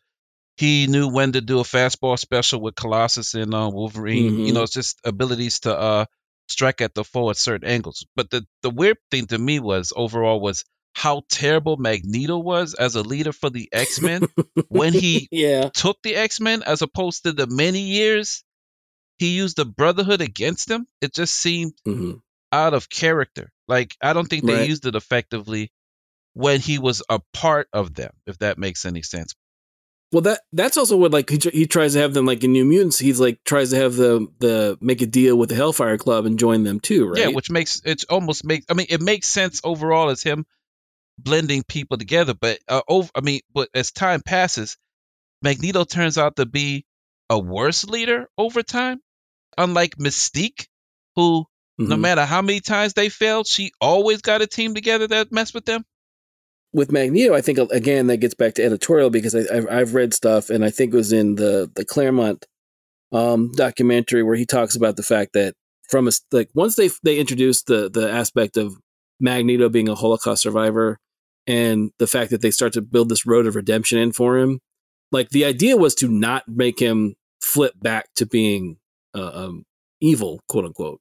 He 0.58 0.88
knew 0.88 1.10
when 1.10 1.34
to 1.34 1.42
do 1.42 1.60
a 1.60 1.64
fastball 1.64 2.18
special 2.20 2.62
with 2.62 2.76
Colossus 2.76 3.34
and 3.34 3.54
uh, 3.54 3.70
Wolverine. 3.74 4.34
You 4.44 4.54
Mhm. 4.54 4.54
know, 4.54 4.64
it's 4.64 4.74
just 4.74 5.00
abilities 5.04 5.62
to 5.62 5.76
uh, 5.78 6.06
strike 6.48 6.82
at 6.82 6.94
the 6.94 7.04
foe 7.04 7.30
at 7.32 7.38
certain 7.38 7.68
angles. 7.68 8.06
But 8.16 8.30
the 8.30 8.46
the 8.62 8.70
weird 8.70 8.98
thing 9.12 9.28
to 9.28 9.38
me 9.38 9.60
was 9.60 9.94
overall 9.96 10.40
was 10.40 10.64
how 10.94 11.24
terrible 11.30 11.78
Magneto 11.78 12.38
was 12.38 12.76
as 12.76 12.96
a 12.96 13.02
leader 13.02 13.32
for 13.34 13.50
the 13.50 13.70
X 13.74 14.00
Men 14.02 14.28
when 14.68 14.94
he 14.94 15.28
yeah, 15.32 15.70
took 15.74 15.98
the 16.04 16.16
X 16.16 16.40
Men 16.40 16.64
as 16.64 16.82
opposed 16.84 17.24
to 17.24 17.32
the 17.34 17.48
many 17.48 17.82
years 17.82 18.44
he 19.18 19.30
used 19.36 19.58
the 19.58 19.66
Brotherhood 19.66 20.22
against 20.22 20.68
them. 20.68 20.88
It 21.02 21.14
just 21.14 21.34
seemed 21.34 21.74
hmm 21.86 22.14
out 22.52 22.74
of 22.76 22.90
character. 22.90 23.52
Like 23.68 23.96
I 24.02 24.14
don't 24.14 24.28
think 24.28 24.46
they 24.46 24.54
Right. 24.54 24.68
used 24.68 24.86
it 24.86 24.96
effectively 24.96 25.72
when 26.34 26.60
he 26.60 26.80
was 26.80 27.02
a 27.10 27.20
part 27.34 27.68
of 27.74 27.94
them. 27.94 28.12
If 28.28 28.40
that 28.40 28.58
makes 28.58 28.86
any 28.86 29.02
sense. 29.02 29.34
Well, 30.12 30.22
that 30.22 30.42
that's 30.52 30.78
also 30.78 30.96
what 30.96 31.12
like 31.12 31.30
he, 31.30 31.40
tr- 31.40 31.50
he 31.50 31.66
tries 31.66 31.94
to 31.94 32.00
have 32.00 32.14
them 32.14 32.26
like 32.28 32.44
in 32.44 32.52
New 32.52 32.66
Mutants. 32.66 33.00
He's 33.00 33.20
like 33.20 33.44
tries 33.46 33.72
to 33.72 33.78
have 33.78 33.96
the 33.96 34.28
the 34.40 34.78
make 34.80 35.02
a 35.02 35.08
deal 35.08 35.36
with 35.36 35.50
the 35.50 35.56
Hellfire 35.56 35.98
Club 35.98 36.26
and 36.28 36.38
join 36.38 36.64
them 36.64 36.80
too, 36.80 37.08
right? 37.08 37.22
Yeah, 37.22 37.28
which 37.30 37.50
makes 37.50 37.82
it 37.84 38.04
almost 38.10 38.46
makes. 38.46 38.66
I 38.70 38.76
mean, 38.76 38.88
it 38.90 39.02
makes 39.02 39.28
sense 39.28 39.62
overall 39.64 40.10
as 40.12 40.22
him 40.22 40.46
blending 41.18 41.64
people 41.64 41.98
together. 41.98 42.36
But 42.40 42.60
uh, 42.68 42.82
over, 42.88 43.10
I 43.16 43.22
mean, 43.22 43.42
but 43.54 43.70
as 43.74 43.92
time 43.92 44.22
passes, 44.22 44.78
Magneto 45.42 45.84
turns 45.84 46.20
out 46.20 46.36
to 46.36 46.46
be 46.46 46.86
a 47.30 47.40
worse 47.40 47.84
leader 47.84 48.28
over 48.38 48.62
time. 48.62 49.00
Unlike 49.58 49.98
Mystique, 49.98 50.68
who 51.16 51.46
no 51.80 51.96
Mhm. 51.96 52.02
matter 52.02 52.26
how 52.26 52.44
many 52.44 52.60
times 52.60 52.94
they 52.94 53.10
failed, 53.10 53.48
she 53.48 53.72
always 53.82 54.22
got 54.22 54.44
a 54.44 54.48
team 54.48 54.76
together 54.76 55.08
that 55.08 55.32
messed 55.32 55.56
with 55.56 55.66
them. 55.66 55.84
With 56.74 56.92
Magneto, 56.92 57.34
I 57.34 57.42
think 57.42 57.60
again 57.60 58.08
that 58.08 58.18
gets 58.18 58.34
back 58.34 58.56
to 58.56 58.64
editorial 58.64 59.10
because 59.10 59.36
I, 59.36 59.56
I've, 59.56 59.68
I've 59.70 59.94
read 59.94 60.14
stuff 60.14 60.50
and 60.50 60.66
I 60.66 60.72
think 60.72 60.94
it 60.94 60.98
was 60.98 61.14
in 61.14 61.36
the 61.36 61.72
the 61.76 61.86
Claremont 61.86 62.46
um, 63.12 63.52
documentary 63.56 64.24
where 64.24 64.36
he 64.36 64.46
talks 64.46 64.76
about 64.76 64.98
the 64.98 65.04
fact 65.04 65.34
that 65.34 65.54
from 65.90 66.08
a 66.08 66.12
like 66.32 66.50
once 66.56 66.76
they 66.76 66.90
they 67.04 67.20
introduced 67.20 67.68
the 67.68 67.90
the 67.90 68.12
aspect 68.12 68.58
of 68.58 68.76
Magneto 69.20 69.70
being 69.70 69.88
a 69.88 69.96
Holocaust 69.96 70.42
survivor 70.42 70.98
and 71.46 71.92
the 72.00 72.08
fact 72.08 72.32
that 72.32 72.42
they 72.42 72.52
start 72.52 72.74
to 72.74 72.82
build 72.82 73.10
this 73.10 73.26
road 73.26 73.46
of 73.46 73.56
redemption 73.56 74.00
in 74.00 74.12
for 74.12 74.38
him, 74.38 74.60
like 75.12 75.30
the 75.30 75.46
idea 75.46 75.78
was 75.78 75.94
to 75.96 76.08
not 76.08 76.44
make 76.48 76.80
him 76.80 77.16
flip 77.42 77.74
back 77.82 78.08
to 78.16 78.26
being 78.26 78.78
uh, 79.14 79.32
um, 79.34 79.64
evil, 80.02 80.40
quote 80.48 80.66
unquote. 80.66 81.00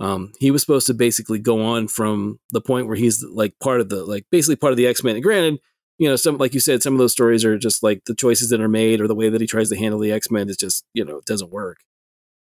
Um, 0.00 0.32
he 0.40 0.50
was 0.50 0.62
supposed 0.62 0.86
to 0.86 0.94
basically 0.94 1.38
go 1.38 1.62
on 1.62 1.86
from 1.86 2.40
the 2.50 2.60
point 2.62 2.86
where 2.86 2.96
he's 2.96 3.22
like 3.22 3.52
part 3.60 3.80
of 3.80 3.90
the 3.90 4.04
like 4.04 4.24
basically 4.32 4.56
part 4.56 4.72
of 4.72 4.76
the 4.78 4.86
X 4.86 5.04
Men. 5.04 5.14
And 5.16 5.22
granted, 5.22 5.60
you 5.98 6.08
know, 6.08 6.16
some 6.16 6.38
like 6.38 6.54
you 6.54 6.60
said, 6.60 6.82
some 6.82 6.94
of 6.94 6.98
those 6.98 7.12
stories 7.12 7.44
are 7.44 7.58
just 7.58 7.82
like 7.82 8.02
the 8.06 8.14
choices 8.14 8.48
that 8.48 8.60
are 8.62 8.68
made 8.68 9.00
or 9.02 9.06
the 9.08 9.14
way 9.14 9.28
that 9.28 9.40
he 9.42 9.46
tries 9.46 9.68
to 9.68 9.76
handle 9.76 10.00
the 10.00 10.10
X 10.12 10.30
Men 10.30 10.48
is 10.48 10.56
just 10.56 10.84
you 10.94 11.04
know 11.04 11.18
it 11.18 11.26
doesn't 11.26 11.50
work. 11.52 11.78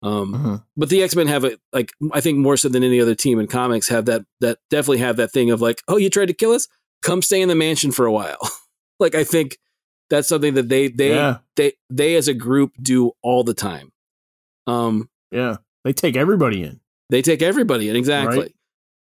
Um, 0.02 0.32
Mhm. 0.34 0.64
but 0.76 0.90
the 0.90 1.02
X 1.02 1.16
Men 1.16 1.26
have 1.26 1.44
it 1.44 1.58
like 1.72 1.90
I 2.12 2.20
think 2.20 2.38
more 2.38 2.56
so 2.58 2.68
than 2.68 2.84
any 2.84 3.00
other 3.00 3.14
team 3.14 3.40
in 3.40 3.46
comics 3.46 3.88
have 3.88 4.04
that 4.04 4.26
that 4.40 4.58
definitely 4.70 4.98
have 4.98 5.16
that 5.16 5.32
thing 5.32 5.50
of 5.50 5.60
like 5.62 5.82
oh 5.88 5.96
you 5.96 6.10
tried 6.10 6.26
to 6.26 6.34
kill 6.34 6.52
us 6.52 6.68
come 7.02 7.22
stay 7.22 7.40
in 7.40 7.48
the 7.48 7.54
mansion 7.54 7.90
for 7.92 8.04
a 8.04 8.12
while. 8.12 8.38
like 9.00 9.14
I 9.14 9.24
think 9.24 9.56
that's 10.10 10.28
something 10.28 10.54
that 10.54 10.68
they 10.68 10.88
they 10.88 11.14
yeah. 11.14 11.38
they 11.56 11.72
they 11.88 12.14
as 12.16 12.28
a 12.28 12.34
group 12.34 12.72
do 12.82 13.12
all 13.22 13.42
the 13.42 13.54
time. 13.54 13.90
Um, 14.66 15.08
Yeah. 15.32 15.56
They 15.84 15.92
take 15.94 16.16
everybody 16.16 16.62
in. 16.62 16.80
They 17.10 17.22
take 17.22 17.42
everybody 17.42 17.88
in 17.88 17.96
exactly. 17.96 18.38
Right. 18.40 18.54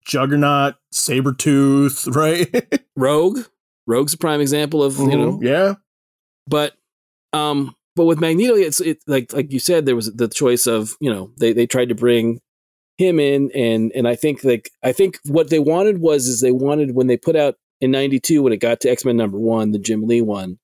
Juggernaut, 0.05 0.75
Sabretooth, 0.93 2.13
right? 2.15 2.83
Rogue, 2.95 3.39
Rogue's 3.87 4.13
a 4.13 4.17
prime 4.17 4.41
example 4.41 4.83
of 4.83 4.97
you 4.99 5.07
know, 5.17 5.33
Mhm. 5.39 5.43
yeah. 5.43 5.73
but 6.47 6.73
um, 7.33 7.75
but 7.95 8.05
with 8.05 8.19
Magneto, 8.19 8.55
it's 8.55 8.79
it 8.81 8.99
like 9.07 9.33
like 9.33 9.51
you 9.51 9.59
said, 9.59 9.85
there 9.85 9.95
was 9.95 10.13
the 10.13 10.27
choice 10.27 10.67
of 10.67 10.95
you 10.99 11.11
know 11.11 11.31
they 11.39 11.53
they 11.53 11.65
tried 11.67 11.89
to 11.89 11.95
bring 11.95 12.39
him 12.97 13.19
in 13.19 13.51
and 13.53 13.91
and 13.93 14.07
I 14.07 14.15
think 14.15 14.43
like 14.43 14.69
I 14.83 14.91
think 14.93 15.19
what 15.25 15.49
they 15.49 15.59
wanted 15.59 15.99
was 15.99 16.27
is 16.27 16.39
they 16.41 16.51
wanted 16.51 16.95
when 16.95 17.07
they 17.07 17.17
put 17.17 17.35
out 17.35 17.55
in 17.81 17.91
'92 17.91 18.41
when 18.43 18.53
it 18.53 18.57
got 18.57 18.79
to 18.81 18.89
X 18.89 19.03
Men 19.05 19.17
number 19.17 19.37
one, 19.39 19.71
the 19.71 19.79
Jim 19.79 20.03
Lee 20.07 20.21
one, 20.21 20.59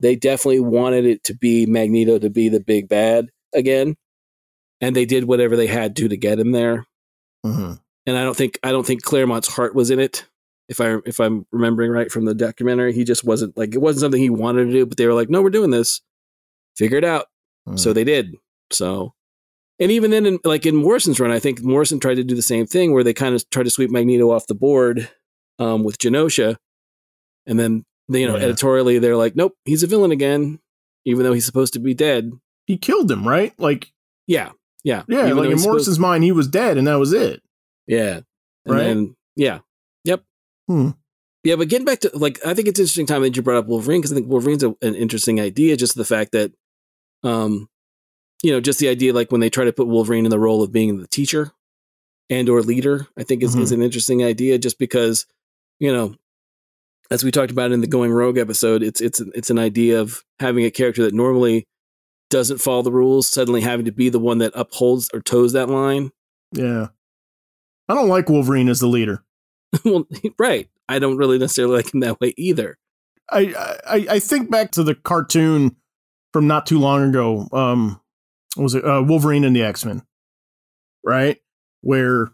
they 0.00 0.16
definitely 0.16 0.60
wanted 0.60 1.04
it 1.04 1.22
to 1.24 1.34
be 1.34 1.66
Magneto 1.66 2.18
to 2.18 2.30
be 2.30 2.48
the 2.48 2.60
big 2.60 2.88
bad 2.88 3.28
again, 3.54 3.94
and 4.84 4.94
they 4.94 5.04
did 5.04 5.24
whatever 5.24 5.56
they 5.56 5.66
had 5.66 5.96
to 5.96 6.08
to 6.08 6.16
get 6.16 6.38
him 6.38 6.52
there. 6.52 6.86
Mhm. 7.44 7.80
and 8.06 8.16
I 8.18 8.22
don't 8.24 8.36
think 8.36 8.58
I 8.62 8.70
don't 8.72 8.86
think 8.86 9.02
Claremont's 9.02 9.48
heart 9.48 9.74
was 9.74 9.90
in 9.90 9.98
it. 9.98 10.24
If 10.68 10.80
I 10.80 10.96
if 11.06 11.20
I'm 11.20 11.46
remembering 11.52 11.90
right 11.90 12.10
from 12.10 12.24
the 12.24 12.34
documentary, 12.34 12.92
he 12.94 13.04
just 13.04 13.24
wasn't 13.24 13.56
like 13.56 13.74
it 13.74 13.80
wasn't 13.80 14.00
something 14.02 14.20
he 14.20 14.30
wanted 14.30 14.66
to 14.66 14.72
do. 14.72 14.86
But 14.86 14.96
they 14.96 15.06
were 15.06 15.14
like, 15.14 15.28
"No, 15.30 15.42
we're 15.42 15.50
doing 15.50 15.70
this. 15.70 16.00
Figure 16.76 16.96
it 16.98 17.04
out." 17.04 17.26
Mhm. 17.68 17.78
So 17.78 17.92
they 17.92 18.04
did. 18.04 18.36
So, 18.70 19.12
and 19.78 19.90
even 19.90 20.10
then, 20.10 20.24
in, 20.26 20.38
like 20.44 20.64
in 20.66 20.74
Morrison's 20.76 21.20
run, 21.20 21.30
I 21.30 21.38
think 21.38 21.62
Morrison 21.62 22.00
tried 22.00 22.14
to 22.16 22.24
do 22.24 22.34
the 22.34 22.42
same 22.42 22.66
thing 22.66 22.92
where 22.92 23.04
they 23.04 23.12
kind 23.14 23.34
of 23.34 23.48
tried 23.50 23.64
to 23.64 23.70
sweep 23.70 23.90
Magneto 23.90 24.30
off 24.30 24.46
the 24.46 24.54
board 24.54 25.10
um, 25.58 25.84
with 25.84 25.98
Genosha, 25.98 26.56
and 27.46 27.58
then 27.60 27.84
they, 28.08 28.22
you 28.22 28.28
know 28.28 28.36
Yeah. 28.36 28.44
editorially 28.44 28.98
they're 28.98 29.16
like, 29.16 29.36
"Nope, 29.36 29.54
he's 29.66 29.82
a 29.82 29.86
villain 29.86 30.12
again, 30.12 30.60
even 31.04 31.24
though 31.24 31.32
he's 31.34 31.46
supposed 31.46 31.72
to 31.74 31.78
be 31.80 31.94
dead." 31.94 32.32
he 32.66 32.78
killed 32.78 33.10
him, 33.10 33.28
right? 33.28 33.52
Like, 33.58 33.92
Yeah, 34.26 34.52
yeah, 34.84 35.02
yeah, 35.08 35.24
Even 35.26 35.36
like 35.38 35.46
in 35.46 35.52
he's 35.52 35.62
supposed- 35.62 35.72
Morrison's 35.74 35.98
mind, 35.98 36.22
he 36.24 36.32
was 36.32 36.46
dead, 36.48 36.76
and 36.78 36.86
that 36.86 36.94
was 36.98 37.12
it. 37.12 37.42
Yeah. 37.86 38.20
And 38.66 38.74
Right? 38.74 38.82
then, 38.84 39.16
yeah. 39.36 39.58
Yep. 40.04 40.22
Hmm. 40.68 40.90
Yeah, 41.42 41.56
but 41.56 41.68
getting 41.68 41.84
back 41.84 42.00
to 42.00 42.10
like, 42.14 42.38
I 42.46 42.54
think 42.54 42.68
it's 42.68 42.78
interesting 42.80 43.04
time 43.06 43.20
that 43.22 43.36
you 43.36 43.42
brought 43.42 43.58
up 43.58 43.66
Wolverine 43.66 44.00
because 44.00 44.12
I 44.12 44.14
think 44.14 44.28
Wolverine's 44.28 44.62
a, 44.62 44.70
an 44.80 44.94
interesting 44.94 45.40
idea. 45.40 45.76
Just 45.76 45.94
the 45.94 46.04
fact 46.04 46.32
that, 46.32 46.52
um, 47.22 47.68
you 48.42 48.50
know, 48.50 48.60
just 48.60 48.78
the 48.78 48.88
idea 48.88 49.12
like 49.12 49.30
when 49.30 49.40
they 49.42 49.50
try 49.50 49.64
to 49.64 49.72
put 49.72 49.86
Wolverine 49.86 50.24
in 50.24 50.30
the 50.30 50.38
role 50.38 50.62
of 50.62 50.72
being 50.72 50.98
the 50.98 51.06
teacher 51.08 51.52
and 52.30 52.48
or 52.48 52.62
leader, 52.62 53.08
I 53.18 53.24
think 53.24 53.42
is, 53.42 53.54
is 53.56 53.72
an 53.72 53.82
interesting 53.82 54.24
idea. 54.24 54.56
Just 54.56 54.78
because, 54.78 55.26
you 55.80 55.92
know, 55.92 56.14
as 57.10 57.22
we 57.24 57.30
talked 57.30 57.50
about 57.52 57.72
in 57.72 57.82
the 57.82 57.86
Going 57.86 58.10
Rogue 58.12 58.38
episode, 58.38 58.82
it's 58.82 59.02
it's 59.02 59.20
it's 59.20 59.50
an 59.50 59.58
idea 59.58 60.00
of 60.00 60.22
having 60.40 60.64
a 60.64 60.70
character 60.70 61.02
that 61.04 61.12
normally 61.14 61.66
doesn't 62.30 62.58
follow 62.58 62.82
the 62.82 62.92
rules 62.92 63.28
suddenly 63.28 63.60
having 63.60 63.84
to 63.86 63.92
be 63.92 64.08
the 64.08 64.18
one 64.18 64.38
that 64.38 64.52
upholds 64.54 65.10
or 65.12 65.20
toes 65.20 65.52
that 65.52 65.68
line. 65.68 66.10
Yeah. 66.52 66.88
I 67.88 67.94
don't 67.94 68.08
like 68.08 68.28
Wolverine 68.28 68.68
as 68.68 68.80
the 68.80 68.86
leader. 68.86 69.24
well, 69.84 70.06
right. 70.38 70.68
I 70.88 70.98
don't 70.98 71.16
really 71.16 71.38
necessarily 71.38 71.76
like 71.76 71.92
him 71.92 72.00
that 72.00 72.20
way 72.20 72.34
either. 72.36 72.78
I, 73.30 73.78
I 73.86 74.06
I 74.14 74.18
think 74.18 74.50
back 74.50 74.72
to 74.72 74.82
the 74.82 74.94
cartoon 74.94 75.76
from 76.32 76.46
not 76.46 76.66
too 76.66 76.78
long 76.78 77.08
ago. 77.08 77.48
Um, 77.52 78.00
was 78.56 78.74
it 78.74 78.84
uh, 78.84 79.02
Wolverine 79.02 79.44
and 79.44 79.56
the 79.56 79.62
X 79.62 79.84
Men? 79.84 80.02
Right, 81.02 81.38
where 81.80 82.28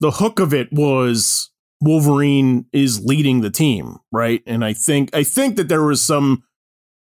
the 0.00 0.10
hook 0.10 0.40
of 0.40 0.52
it 0.54 0.72
was 0.72 1.50
Wolverine 1.80 2.66
is 2.72 3.04
leading 3.04 3.40
the 3.40 3.50
team, 3.50 3.98
right? 4.12 4.42
And 4.46 4.64
I 4.64 4.72
think 4.72 5.14
I 5.14 5.22
think 5.22 5.56
that 5.56 5.68
there 5.68 5.82
was 5.82 6.02
some, 6.02 6.44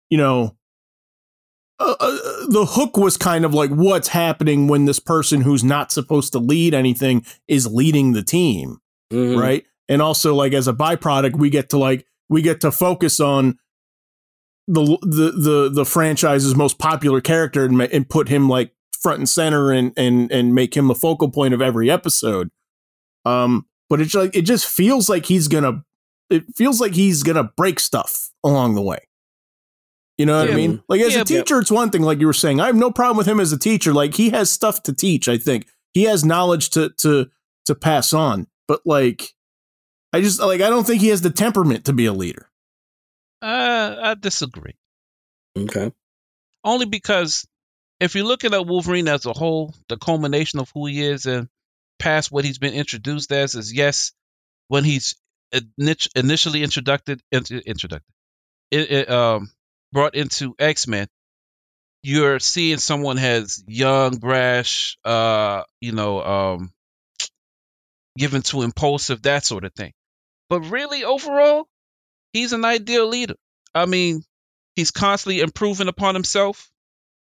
you 0.09 0.17
know, 0.17 0.55
uh, 1.83 1.95
uh, 1.99 2.17
the 2.49 2.65
hook 2.69 2.97
was 2.97 3.17
kind 3.17 3.45
of 3.45 3.53
like 3.53 3.69
what's 3.71 4.07
happening 4.09 4.67
when 4.67 4.85
this 4.85 4.99
person 4.99 5.41
who's 5.41 5.63
not 5.63 5.91
supposed 5.91 6.31
to 6.33 6.39
lead 6.39 6.73
anything 6.73 7.25
is 7.47 7.67
leading 7.71 8.13
the 8.13 8.23
team 8.23 8.77
Mhm. 9.11 9.39
right? 9.39 9.65
and 9.89 10.01
also 10.01 10.33
like 10.33 10.53
as 10.53 10.67
a 10.67 10.73
byproduct, 10.73 11.35
we 11.37 11.49
get 11.49 11.69
to 11.69 11.77
like 11.77 12.05
we 12.29 12.41
get 12.41 12.61
to 12.61 12.71
focus 12.71 13.19
on 13.19 13.57
the 14.67 14.97
the 15.01 15.31
the 15.31 15.69
the 15.73 15.85
franchise's 15.85 16.55
most 16.55 16.79
popular 16.79 17.19
character 17.19 17.65
and, 17.65 17.81
and 17.81 18.09
put 18.09 18.29
him 18.29 18.47
like 18.47 18.71
front 19.01 19.19
and 19.19 19.27
center 19.27 19.71
and 19.71 19.91
and 19.97 20.31
and 20.31 20.55
make 20.55 20.75
him 20.75 20.87
the 20.87 20.95
focal 20.95 21.29
point 21.29 21.53
of 21.53 21.61
every 21.61 21.91
episode. 21.91 22.49
Um, 23.25 23.65
but 23.89 23.99
it's 23.99 24.13
like 24.15 24.33
it 24.35 24.43
just 24.43 24.65
feels 24.65 25.09
like 25.09 25.25
he's 25.25 25.49
gonna 25.49 25.83
it 26.29 26.45
feels 26.55 26.79
like 26.79 26.93
he's 26.95 27.23
gonna 27.23 27.43
break 27.57 27.79
stuff 27.79 28.31
along 28.43 28.75
the 28.75 28.81
way. 28.81 28.99
You 30.17 30.27
know 30.27 30.39
what 30.39 30.51
I 30.51 30.55
mean? 30.55 30.83
Like 30.87 31.01
as 31.01 31.15
Yeah, 31.15 31.21
a 31.21 31.25
teacher, 31.25 31.59
it's 31.59 31.71
one 31.71 31.89
thing. 31.89 32.03
Like 32.03 32.19
you 32.19 32.27
were 32.27 32.33
saying, 32.33 32.59
I 32.59 32.67
have 32.67 32.75
no 32.75 32.91
problem 32.91 33.17
with 33.17 33.27
him 33.27 33.39
as 33.39 33.51
a 33.51 33.57
teacher. 33.57 33.93
Like 33.93 34.13
he 34.13 34.29
has 34.29 34.51
stuff 34.51 34.83
to 34.83 34.93
teach. 34.93 35.27
I 35.27 35.37
think 35.37 35.67
he 35.93 36.03
has 36.03 36.23
knowledge 36.23 36.69
to 36.71 36.89
to 36.97 37.29
to 37.65 37.75
pass 37.75 38.13
on. 38.13 38.47
But 38.67 38.81
like, 38.85 39.33
I 40.11 40.21
just 40.21 40.39
like 40.39 40.61
I 40.61 40.69
don't 40.69 40.85
think 40.85 41.01
he 41.01 41.07
has 41.07 41.21
the 41.21 41.31
temperament 41.31 41.85
to 41.85 41.93
be 41.93 42.05
a 42.05 42.13
leader. 42.13 42.49
Uh, 43.41 43.97
I 44.01 44.13
disagree. 44.13 44.75
Okay. 45.57 45.91
Only 46.63 46.85
because 46.85 47.45
if 47.99 48.15
you're 48.15 48.25
looking 48.25 48.53
at 48.53 48.65
Wolverine 48.65 49.07
as 49.07 49.25
a 49.25 49.33
whole, 49.33 49.73
the 49.89 49.97
culmination 49.97 50.59
of 50.59 50.71
who 50.73 50.85
he 50.85 51.03
is 51.03 51.25
and 51.25 51.49
past 51.99 52.31
what 52.31 52.45
he's 52.45 52.57
been 52.57 52.73
introduced 52.73 53.31
as 53.31 53.55
is 53.55 53.73
yes, 53.73 54.11
when 54.67 54.83
he's 54.83 55.15
initially 56.15 56.63
introduced, 56.63 57.09
introduced, 57.31 58.03
it, 58.71 58.91
it, 58.91 59.09
um, 59.09 59.51
brought 59.93 60.15
into 60.15 60.55
X 60.59 60.87
Men, 60.87 61.07
you're 62.01 62.39
seeing 62.39 62.79
someone 62.79 63.17
has 63.17 63.63
young, 63.65 64.17
brash, 64.17 64.97
uh, 65.05 65.63
you 65.79 65.93
know, 65.93 66.21
um, 66.21 66.73
given 68.17 68.41
to 68.41 68.61
impulsive, 68.61 69.21
that 69.21 69.45
sort 69.45 69.63
of 69.63 69.73
thing. 69.73 69.93
But 70.49 70.61
really, 70.61 71.05
overall, 71.05 71.67
he's 72.33 72.51
an 72.51 72.65
ideal 72.65 73.07
leader. 73.07 73.35
I 73.73 73.85
mean, 73.85 74.23
he's 74.75 74.91
constantly 74.91 75.39
improving 75.39 75.87
upon 75.87 76.13
himself. 76.13 76.69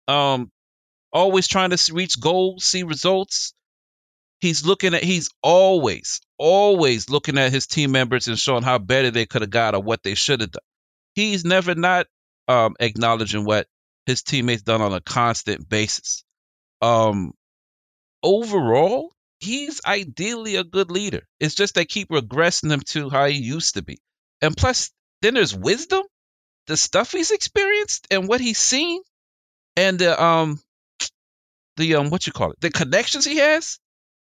Um, 0.08 0.50
always 1.12 1.46
trying 1.46 1.70
to 1.70 1.94
reach 1.94 2.18
goals, 2.18 2.64
see 2.64 2.82
results. 2.82 3.52
He's 4.40 4.64
looking 4.64 4.94
at. 4.94 5.04
He's 5.04 5.28
always, 5.42 6.22
always 6.38 7.10
looking 7.10 7.36
at 7.36 7.52
his 7.52 7.66
team 7.66 7.92
members 7.92 8.26
and 8.26 8.38
showing 8.38 8.62
how 8.62 8.78
better 8.78 9.10
they 9.10 9.26
could 9.26 9.42
have 9.42 9.50
got 9.50 9.74
or 9.74 9.82
what 9.82 10.02
they 10.02 10.14
should 10.14 10.40
have 10.40 10.52
done. 10.52 10.62
He's 11.14 11.44
never 11.44 11.74
not 11.74 12.06
um, 12.50 12.74
acknowledging 12.80 13.44
what 13.44 13.68
his 14.06 14.22
teammates 14.22 14.62
done 14.62 14.82
on 14.82 14.92
a 14.92 15.00
constant 15.00 15.68
basis. 15.68 16.24
Um, 16.82 17.32
overall, 18.24 19.12
he's 19.38 19.80
ideally 19.86 20.56
a 20.56 20.64
good 20.64 20.90
leader. 20.90 21.22
It's 21.38 21.54
just 21.54 21.76
they 21.76 21.84
keep 21.84 22.08
regressing 22.08 22.72
him 22.72 22.80
to 22.88 23.08
how 23.08 23.26
he 23.26 23.36
used 23.36 23.74
to 23.74 23.82
be. 23.82 23.98
And 24.42 24.56
plus, 24.56 24.90
then 25.22 25.34
there's 25.34 25.54
wisdom, 25.54 26.02
the 26.66 26.76
stuff 26.76 27.12
he's 27.12 27.30
experienced 27.30 28.08
and 28.10 28.26
what 28.26 28.40
he's 28.40 28.58
seen, 28.58 29.00
and 29.76 30.00
the 30.00 30.20
um, 30.20 30.58
the 31.76 31.94
um, 31.94 32.10
what 32.10 32.26
you 32.26 32.32
call 32.32 32.50
it, 32.50 32.60
the 32.60 32.70
connections 32.70 33.24
he 33.24 33.36
has. 33.36 33.78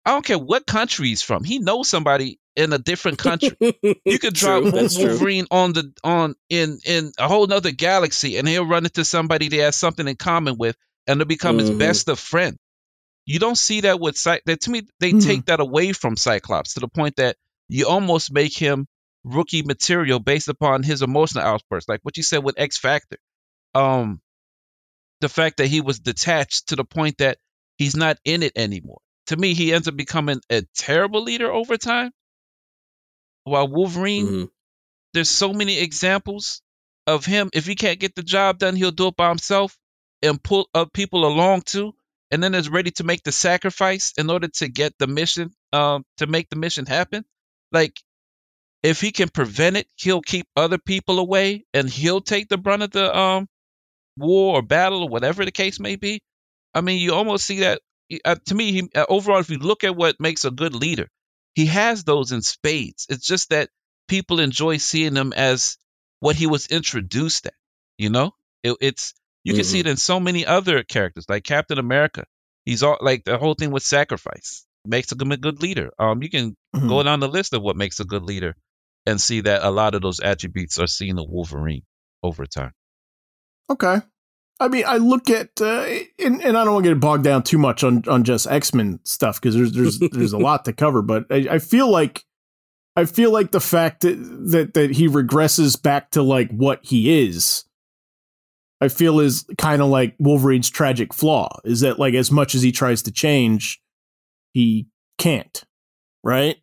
I 0.05 0.11
don't 0.11 0.25
care 0.25 0.37
what 0.39 0.65
country 0.65 1.07
he's 1.09 1.21
from. 1.21 1.43
He 1.43 1.59
knows 1.59 1.87
somebody 1.89 2.39
in 2.55 2.73
a 2.73 2.77
different 2.79 3.17
country. 3.19 3.55
You 4.05 4.19
could 4.19 4.33
drop 4.33 4.61
True, 4.63 4.71
that's 4.71 4.95
true. 4.97 5.09
Wolverine 5.09 5.45
on 5.51 5.73
the 5.73 5.93
on 6.03 6.35
in 6.49 6.79
in 6.85 7.11
a 7.19 7.27
whole 7.27 7.45
nother 7.47 7.71
galaxy, 7.71 8.37
and 8.37 8.47
he'll 8.47 8.65
run 8.65 8.85
into 8.85 9.05
somebody 9.05 9.47
they 9.47 9.57
has 9.57 9.75
something 9.75 10.07
in 10.07 10.15
common 10.15 10.57
with, 10.57 10.75
and 11.07 11.19
they'll 11.19 11.27
become 11.27 11.59
his 11.59 11.69
Mhm. 11.69 11.77
best 11.77 12.09
of 12.09 12.19
friend. 12.19 12.57
You 13.27 13.37
don't 13.39 13.57
see 13.57 13.81
that 13.81 13.99
with 13.99 14.17
Cy- 14.17 14.41
that 14.47 14.61
to 14.61 14.71
me. 14.71 14.81
They 14.99 15.13
Mhm. 15.13 15.23
take 15.23 15.45
that 15.45 15.59
away 15.59 15.93
from 15.93 16.17
Cyclops 16.17 16.73
to 16.73 16.79
the 16.79 16.87
point 16.87 17.17
that 17.17 17.37
you 17.69 17.87
almost 17.87 18.31
make 18.33 18.57
him 18.57 18.87
rookie 19.23 19.61
material 19.61 20.19
based 20.19 20.47
upon 20.47 20.81
his 20.81 21.03
emotional 21.03 21.43
outbursts, 21.45 21.87
like 21.87 21.99
what 22.01 22.17
you 22.17 22.23
said 22.23 22.43
with 22.43 22.55
X 22.57 22.77
Factor. 22.79 23.17
Um, 23.75 24.19
the 25.21 25.29
fact 25.29 25.57
that 25.57 25.67
he 25.67 25.79
was 25.79 25.99
detached 25.99 26.69
to 26.69 26.75
the 26.75 26.83
point 26.83 27.19
that 27.19 27.37
he's 27.77 27.95
not 27.95 28.17
in 28.25 28.41
it 28.41 28.53
anymore. 28.55 28.99
To 29.27 29.37
me, 29.37 29.53
he 29.53 29.73
ends 29.73 29.87
up 29.87 29.95
becoming 29.95 30.41
a 30.49 30.63
terrible 30.75 31.21
leader 31.23 31.51
over 31.51 31.77
time. 31.77 32.11
While 33.43 33.67
Wolverine 33.69 34.27
Mhm. 34.27 34.51
there's 35.13 35.29
so 35.29 35.53
many 35.53 35.79
examples 35.79 36.61
of 37.07 37.25
him. 37.25 37.49
If 37.53 37.65
he 37.65 37.75
can't 37.75 37.99
get 37.99 38.15
the 38.15 38.23
job 38.23 38.59
done, 38.59 38.75
he'll 38.75 38.91
do 38.91 39.07
it 39.07 39.15
by 39.15 39.29
himself 39.29 39.77
and 40.21 40.41
pull 40.41 40.69
up 40.73 40.93
people 40.93 41.25
along 41.25 41.63
too, 41.63 41.95
and 42.29 42.43
then 42.43 42.55
is 42.55 42.69
ready 42.69 42.91
to 42.91 43.03
make 43.03 43.23
the 43.23 43.31
sacrifice 43.31 44.13
in 44.17 44.29
order 44.29 44.47
to 44.47 44.67
get 44.67 44.97
the 44.99 45.07
mission, 45.07 45.53
um, 45.73 46.05
to 46.17 46.27
make 46.27 46.49
the 46.49 46.55
mission 46.55 46.85
happen. 46.85 47.25
Like, 47.71 48.01
if 48.83 49.01
he 49.01 49.11
can 49.11 49.29
prevent 49.29 49.77
it, 49.77 49.87
he'll 49.95 50.21
keep 50.21 50.47
other 50.55 50.77
people 50.77 51.19
away, 51.19 51.65
and 51.73 51.89
he'll 51.89 52.21
take 52.21 52.49
the 52.49 52.57
brunt 52.57 52.83
of 52.83 52.91
the 52.91 53.15
um 53.15 53.47
war 54.17 54.57
or 54.57 54.61
battle 54.61 55.03
or 55.03 55.09
whatever 55.09 55.45
the 55.45 55.51
case 55.51 55.79
may 55.79 55.95
be. 55.95 56.21
I 56.73 56.81
mean, 56.81 56.99
you 56.99 57.13
almost 57.13 57.45
see 57.45 57.59
that. 57.61 57.81
Uh, 58.25 58.35
to 58.45 58.55
me, 58.55 58.71
he, 58.71 58.89
uh, 58.95 59.05
overall, 59.07 59.39
if 59.39 59.49
you 59.49 59.57
look 59.57 59.83
at 59.83 59.95
what 59.95 60.19
makes 60.19 60.45
a 60.45 60.51
good 60.51 60.75
leader, 60.75 61.07
he 61.55 61.67
has 61.67 62.03
those 62.03 62.31
in 62.31 62.41
spades. 62.41 63.05
It's 63.09 63.25
just 63.25 63.49
that 63.49 63.69
people 64.07 64.39
enjoy 64.39 64.77
seeing 64.77 65.15
him 65.15 65.33
as 65.33 65.77
what 66.19 66.35
he 66.35 66.47
was 66.47 66.67
introduced 66.67 67.47
at. 67.47 67.53
You 67.97 68.09
know, 68.09 68.31
it, 68.63 68.75
it's 68.81 69.13
you 69.43 69.53
can 69.53 69.63
see 69.63 69.79
it 69.79 69.87
in 69.87 69.97
so 69.97 70.19
many 70.19 70.45
other 70.45 70.83
characters, 70.83 71.25
like 71.29 71.43
Captain 71.43 71.77
America. 71.77 72.25
He's 72.65 72.83
all 72.83 72.97
like 73.01 73.23
the 73.23 73.37
whole 73.37 73.55
thing 73.55 73.71
with 73.71 73.83
sacrifice 73.83 74.65
makes 74.85 75.11
him 75.11 75.31
a 75.31 75.37
good 75.37 75.61
leader. 75.61 75.91
Um, 75.99 76.21
you 76.23 76.29
can 76.29 76.55
Mhm. 76.75 76.87
go 76.89 77.03
down 77.03 77.19
the 77.19 77.27
list 77.27 77.53
of 77.53 77.61
what 77.61 77.75
makes 77.75 77.99
a 77.99 78.05
good 78.05 78.23
leader 78.23 78.55
and 79.05 79.19
see 79.19 79.41
that 79.41 79.63
a 79.63 79.69
lot 79.71 79.95
of 79.95 80.01
those 80.01 80.19
attributes 80.19 80.79
are 80.79 80.87
seen 80.87 81.17
in 81.17 81.25
Wolverine 81.27 81.83
over 82.23 82.45
time. 82.45 82.71
Okay. 83.69 84.01
I 84.61 84.67
mean, 84.67 84.83
I 84.87 84.97
look 84.97 85.31
at 85.31 85.59
uh, 85.59 85.87
and, 86.19 86.39
and 86.39 86.55
I 86.55 86.63
don't 86.63 86.75
want 86.75 86.85
to 86.85 86.91
get 86.91 86.99
bogged 86.99 87.23
down 87.23 87.41
too 87.41 87.57
much 87.57 87.83
on 87.83 88.03
on 88.07 88.23
just 88.23 88.45
X 88.45 88.75
Men 88.75 88.99
stuff 89.03 89.41
because 89.41 89.55
there's 89.55 89.71
there's 89.71 89.99
there's 90.11 90.33
a 90.33 90.37
lot 90.37 90.65
to 90.65 90.73
cover, 90.73 91.01
but 91.01 91.25
I, 91.31 91.47
I 91.53 91.59
feel 91.59 91.89
like 91.89 92.23
I 92.95 93.05
feel 93.05 93.31
like 93.31 93.51
the 93.51 93.59
fact 93.59 94.01
that, 94.01 94.17
that 94.51 94.75
that 94.75 94.91
he 94.91 95.07
regresses 95.07 95.81
back 95.81 96.11
to 96.11 96.21
like 96.21 96.51
what 96.51 96.79
he 96.83 97.25
is, 97.25 97.65
I 98.79 98.87
feel 98.89 99.19
is 99.19 99.47
kind 99.57 99.81
of 99.81 99.87
like 99.87 100.15
Wolverine's 100.19 100.69
tragic 100.69 101.11
flaw 101.11 101.59
is 101.65 101.79
that 101.79 101.97
like 101.97 102.13
as 102.13 102.31
much 102.31 102.53
as 102.53 102.61
he 102.61 102.71
tries 102.71 103.01
to 103.03 103.11
change, 103.11 103.81
he 104.53 104.85
can't, 105.17 105.63
right? 106.23 106.57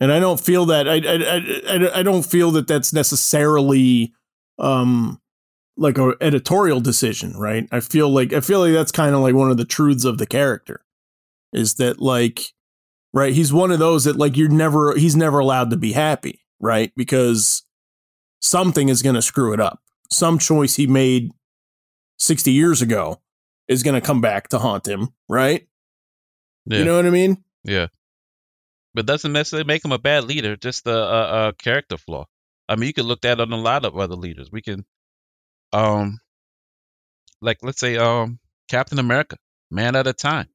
And 0.00 0.10
I 0.10 0.18
don't 0.18 0.40
feel 0.40 0.64
that 0.66 0.88
I 0.88 0.94
I 0.94 1.76
I, 1.76 1.76
I, 1.76 1.98
I 2.00 2.02
don't 2.02 2.24
feel 2.24 2.52
that 2.52 2.68
that's 2.68 2.94
necessarily 2.94 4.14
um 4.58 5.20
like 5.76 5.98
a 5.98 6.14
editorial 6.20 6.80
decision, 6.80 7.36
right? 7.36 7.68
I 7.72 7.80
feel 7.80 8.08
like 8.08 8.32
I 8.32 8.40
feel 8.40 8.60
like 8.60 8.72
that's 8.72 8.92
kind 8.92 9.14
of 9.14 9.20
like 9.20 9.34
one 9.34 9.50
of 9.50 9.56
the 9.56 9.64
truths 9.64 10.04
of 10.04 10.18
the 10.18 10.26
character 10.26 10.84
is 11.52 11.74
that 11.74 12.00
like 12.00 12.54
right, 13.12 13.32
he's 13.32 13.52
one 13.52 13.70
of 13.70 13.78
those 13.78 14.04
that 14.04 14.16
like 14.16 14.36
you're 14.36 14.48
never 14.48 14.96
he's 14.96 15.16
never 15.16 15.38
allowed 15.38 15.70
to 15.70 15.76
be 15.76 15.92
happy, 15.92 16.40
right? 16.60 16.92
Because 16.96 17.62
something 18.40 18.88
is 18.88 19.02
going 19.02 19.14
to 19.14 19.22
screw 19.22 19.54
it 19.54 19.60
up. 19.60 19.80
Some 20.10 20.38
choice 20.38 20.76
he 20.76 20.86
made 20.86 21.30
60 22.18 22.52
years 22.52 22.82
ago 22.82 23.20
is 23.68 23.82
going 23.82 23.94
to 23.94 24.06
come 24.06 24.20
back 24.20 24.48
to 24.48 24.58
haunt 24.58 24.86
him, 24.86 25.08
right? 25.28 25.66
Yeah. 26.66 26.78
You 26.78 26.84
know 26.84 26.96
what 26.96 27.06
I 27.06 27.10
mean? 27.10 27.42
Yeah. 27.64 27.86
But 28.92 29.06
doesn't 29.06 29.32
necessarily 29.32 29.66
make 29.66 29.84
him 29.84 29.92
a 29.92 29.98
bad 29.98 30.24
leader, 30.24 30.56
just 30.56 30.86
a, 30.86 30.96
a, 30.96 31.48
a 31.48 31.52
character 31.54 31.96
flaw. 31.96 32.26
I 32.68 32.76
mean, 32.76 32.86
you 32.86 32.92
can 32.92 33.06
look 33.06 33.24
at 33.24 33.40
on 33.40 33.52
a 33.52 33.56
lot 33.56 33.84
of 33.84 33.96
other 33.98 34.14
leaders. 34.14 34.50
We 34.52 34.62
can, 34.62 34.84
um, 35.74 36.20
like 37.40 37.58
let's 37.62 37.80
say, 37.80 37.96
um, 37.96 38.38
Captain 38.68 38.98
America, 38.98 39.36
man 39.70 39.96
at 39.96 40.06
a 40.06 40.12
time, 40.12 40.48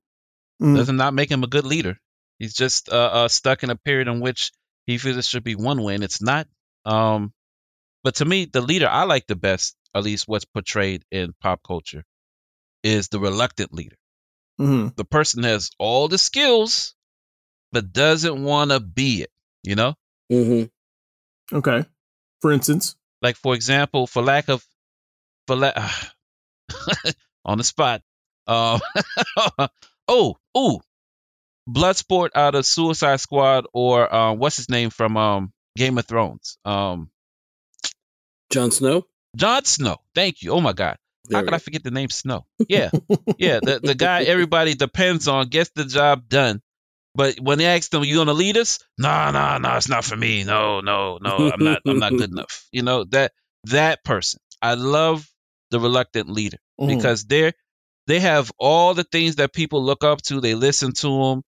Mm. 0.62 0.76
doesn't 0.76 0.98
not 0.98 1.14
make 1.14 1.30
him 1.32 1.44
a 1.44 1.48
good 1.48 1.66
leader. 1.66 1.98
He's 2.40 2.54
just 2.54 2.90
uh, 2.90 3.12
uh, 3.14 3.28
stuck 3.28 3.64
in 3.64 3.70
a 3.70 3.76
period 3.76 4.08
in 4.08 4.20
which 4.20 4.52
he 4.86 4.98
feels 4.98 5.18
it 5.18 5.26
should 5.26 5.44
be 5.44 5.56
one 5.56 5.82
way, 5.84 5.96
and 5.96 6.04
it's 6.04 6.22
not. 6.22 6.48
Um, 6.86 7.34
but 8.04 8.16
to 8.16 8.26
me, 8.26 8.46
the 8.46 8.62
leader 8.62 8.88
I 8.90 9.04
like 9.04 9.28
the 9.28 9.36
best, 9.36 9.76
at 9.94 10.04
least 10.04 10.28
what's 10.28 10.46
portrayed 10.46 11.04
in 11.12 11.34
pop 11.42 11.62
culture, 11.66 12.04
is 12.84 13.10
the 13.10 13.20
reluctant 13.20 13.74
leader 13.74 13.98
Mhm. 14.60 14.96
the 14.96 15.06
person 15.06 15.44
has 15.44 15.70
all 15.80 16.08
the 16.08 16.18
skills 16.18 16.96
but 17.72 17.94
doesn't 17.94 18.44
want 18.44 18.72
to 18.72 18.80
be 18.80 19.22
it 19.22 19.32
you 19.64 19.76
know 19.76 19.96
hmm 20.30 20.64
Okay. 21.52 21.86
For 22.42 22.52
instance, 22.52 22.96
like 23.22 23.36
for 23.36 23.56
example 23.56 24.06
for 24.08 24.22
lack 24.22 24.50
of 24.50 24.64
on 27.46 27.58
the 27.58 27.64
spot 27.64 28.02
um 28.48 28.80
oh 30.08 30.36
ooh 30.58 30.80
bloodsport 31.70 32.30
out 32.36 32.56
of 32.56 32.66
suicide 32.66 33.20
squad 33.20 33.66
or 33.74 34.14
um 34.14 34.40
what's 34.40 34.58
his 34.58 34.70
name 34.70 34.90
from 34.90 35.18
um 35.18 35.54
game 35.78 35.98
of 35.98 36.06
thrones 36.06 36.58
um 36.66 37.10
Jon 38.52 38.72
Snow. 38.72 39.06
Jon 39.36 39.64
Snow. 39.66 39.98
Thank 40.16 40.42
you. 40.42 40.52
Oh 40.52 40.62
my 40.62 40.74
God. 40.74 40.98
There 41.26 41.40
How 41.40 41.46
could. 41.46 41.54
I 41.54 41.60
forget 41.60 41.84
the 41.84 41.92
name 41.92 42.10
Snow? 42.10 42.46
Yeah. 42.68 42.90
yeah. 43.38 43.60
The 43.62 43.80
the 43.80 43.96
guy 43.96 44.24
everybody 44.28 44.74
depends 44.74 45.28
on 45.28 45.48
gets 45.50 45.70
the 45.76 45.86
job 45.86 46.28
done, 46.28 46.62
But 47.14 47.40
when 47.40 47.60
they 47.60 47.66
ask 47.66 47.92
them, 47.92 48.04
"You 48.04 48.16
gonna 48.16 48.34
lead 48.34 48.58
us?" 48.58 48.80
No, 48.98 49.30
no, 49.32 49.58
no, 49.60 49.76
it's 49.78 49.90
not 49.90 50.04
for 50.04 50.16
me. 50.16 50.44
No, 50.44 50.82
no, 50.82 51.20
no, 51.22 51.52
I'm 51.52 51.64
not. 51.64 51.82
I'm 51.86 52.00
not 52.00 52.12
good 52.12 52.32
enough. 52.32 52.66
You 52.72 52.82
know 52.82 53.04
that 53.06 53.34
that 53.66 54.04
person. 54.04 54.40
I 54.62 54.74
love 54.74 55.30
the 55.72 55.80
reluctant 55.80 56.30
leader 56.30 56.58
Mhm. 56.80 56.88
because 56.96 57.26
they're 57.26 57.54
they 58.08 58.20
have 58.20 58.52
all 58.58 58.94
the 58.96 59.04
things 59.04 59.36
that 59.36 59.54
people 59.54 59.84
look 59.84 60.04
up 60.04 60.22
to. 60.24 60.42
They 60.42 60.56
listen 60.56 60.94
to 60.94 61.08
them. 61.08 61.44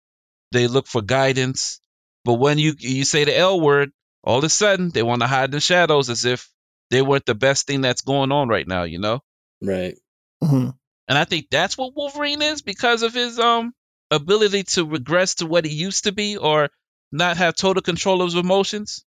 They 0.51 0.67
look 0.67 0.85
for 0.87 1.01
guidance. 1.01 1.79
But 2.23 2.35
when 2.35 2.59
you 2.59 2.75
you 2.77 3.03
say 3.03 3.23
the 3.23 3.35
L 3.37 3.59
word, 3.59 3.91
all 4.23 4.37
of 4.37 4.43
a 4.43 4.49
sudden 4.49 4.89
they 4.91 5.01
want 5.03 5.21
to 5.21 5.27
hide 5.27 5.45
in 5.45 5.51
the 5.51 5.59
shadows 5.59 6.09
as 6.09 6.23
if 6.25 6.47
they 6.91 7.01
weren't 7.01 7.25
the 7.25 7.33
best 7.35 7.65
thing 7.65 7.81
that's 7.81 8.01
going 8.01 8.31
on 8.31 8.47
right 8.47 8.67
now. 8.67 8.83
You 8.83 8.99
know. 8.99 9.21
Right. 9.61 9.97
Mhm. 10.43 10.75
And 11.07 11.17
I 11.17 11.25
think 11.25 11.47
that's 11.49 11.77
what 11.77 11.95
Wolverine 11.95 12.41
is 12.41 12.61
because 12.61 13.01
of 13.01 13.13
his 13.13 13.39
um 13.39 13.73
ability 14.11 14.63
to 14.63 14.85
regress 14.85 15.35
to 15.35 15.45
what 15.47 15.65
he 15.65 15.73
used 15.73 16.03
to 16.03 16.11
be 16.11 16.37
or 16.37 16.69
not 17.11 17.37
have 17.37 17.55
total 17.55 17.81
control 17.81 18.21
of 18.21 18.27
his 18.27 18.35
emotions. 18.35 19.03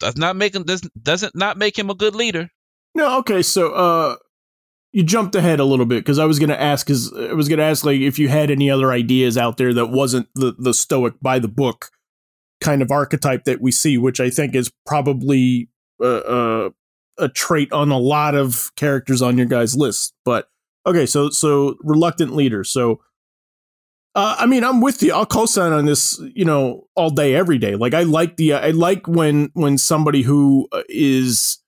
Does 0.00 0.16
not 0.16 0.34
make 0.36 0.54
him 0.54 0.64
does 0.64 0.80
doesn't 1.00 1.36
not 1.36 1.56
make 1.58 1.78
him 1.78 1.90
a 1.90 1.94
good 1.94 2.14
leader. 2.16 2.50
No, 2.94 3.18
okay, 3.18 3.42
so 3.42 3.72
uh 3.72 4.16
you 4.92 5.02
jumped 5.02 5.34
ahead 5.34 5.58
a 5.58 5.64
little 5.64 5.86
bit 5.86 6.00
because 6.00 6.18
I 6.18 6.26
was 6.26 6.38
gonna 6.38 6.54
ask 6.54 6.86
because 6.86 7.12
I 7.12 7.32
was 7.32 7.48
gonna 7.48 7.62
ask 7.62 7.84
like 7.84 8.00
if 8.00 8.18
you 8.18 8.28
had 8.28 8.50
any 8.50 8.70
other 8.70 8.92
ideas 8.92 9.38
out 9.38 9.56
there 9.56 9.72
that 9.74 9.86
wasn't 9.86 10.28
the 10.34 10.54
the 10.58 10.74
stoic 10.74 11.14
by 11.20 11.38
the 11.38 11.48
book 11.48 11.90
kind 12.60 12.82
of 12.82 12.90
archetype 12.90 13.44
that 13.44 13.60
we 13.60 13.72
see, 13.72 13.98
which 13.98 14.20
I 14.20 14.30
think 14.30 14.54
is 14.54 14.70
probably 14.86 15.68
uh, 16.00 16.06
uh, 16.06 16.70
a 17.18 17.28
trait 17.28 17.72
on 17.72 17.90
a 17.90 17.98
lot 17.98 18.34
of 18.34 18.70
characters 18.76 19.22
on 19.22 19.36
your 19.36 19.46
guys' 19.46 19.74
list. 19.74 20.14
But 20.24 20.48
okay, 20.86 21.06
so 21.06 21.30
so 21.30 21.76
reluctant 21.82 22.34
leader. 22.34 22.62
So 22.62 23.00
uh, 24.14 24.36
I 24.38 24.46
mean, 24.46 24.62
I'm 24.62 24.82
with 24.82 25.02
you. 25.02 25.14
I'll 25.14 25.24
co-sign 25.24 25.72
on 25.72 25.86
this, 25.86 26.20
you 26.34 26.44
know, 26.44 26.86
all 26.94 27.08
day, 27.08 27.34
every 27.34 27.56
day. 27.56 27.76
Like 27.76 27.94
I 27.94 28.02
like 28.02 28.36
the 28.36 28.54
I 28.54 28.70
like 28.70 29.08
when 29.08 29.50
when 29.54 29.78
somebody 29.78 30.20
who 30.22 30.68
uh, 30.70 30.82
is 30.88 31.58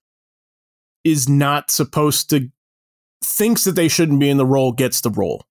is 1.04 1.26
not 1.26 1.70
supposed 1.70 2.28
to 2.30 2.50
thinks 3.24 3.64
that 3.64 3.72
they 3.76 3.88
shouldn't 3.88 4.20
be 4.20 4.28
in 4.30 4.37
the 4.37 4.46
role 4.46 4.72
gets 4.72 5.00
the 5.00 5.10
role 5.10 5.44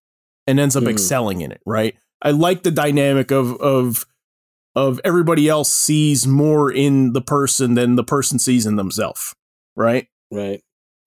and 0.47 0.59
ends 0.59 0.75
up 0.75 0.83
Mhm. 0.83 0.91
excelling 0.91 1.41
in 1.41 1.51
it 1.51 1.61
right 1.65 1.95
i 2.21 2.31
like 2.31 2.63
the 2.63 2.71
dynamic 2.71 3.31
of 3.31 3.55
of 3.61 4.05
of 4.75 4.99
everybody 5.03 5.47
else 5.47 5.71
sees 5.71 6.25
more 6.27 6.71
in 6.71 7.13
the 7.13 7.21
person 7.21 7.75
than 7.75 7.95
the 7.95 8.03
person 8.03 8.39
sees 8.39 8.65
in 8.65 8.75
themselves 8.75 9.33
right 9.75 10.07
Right. 10.31 10.61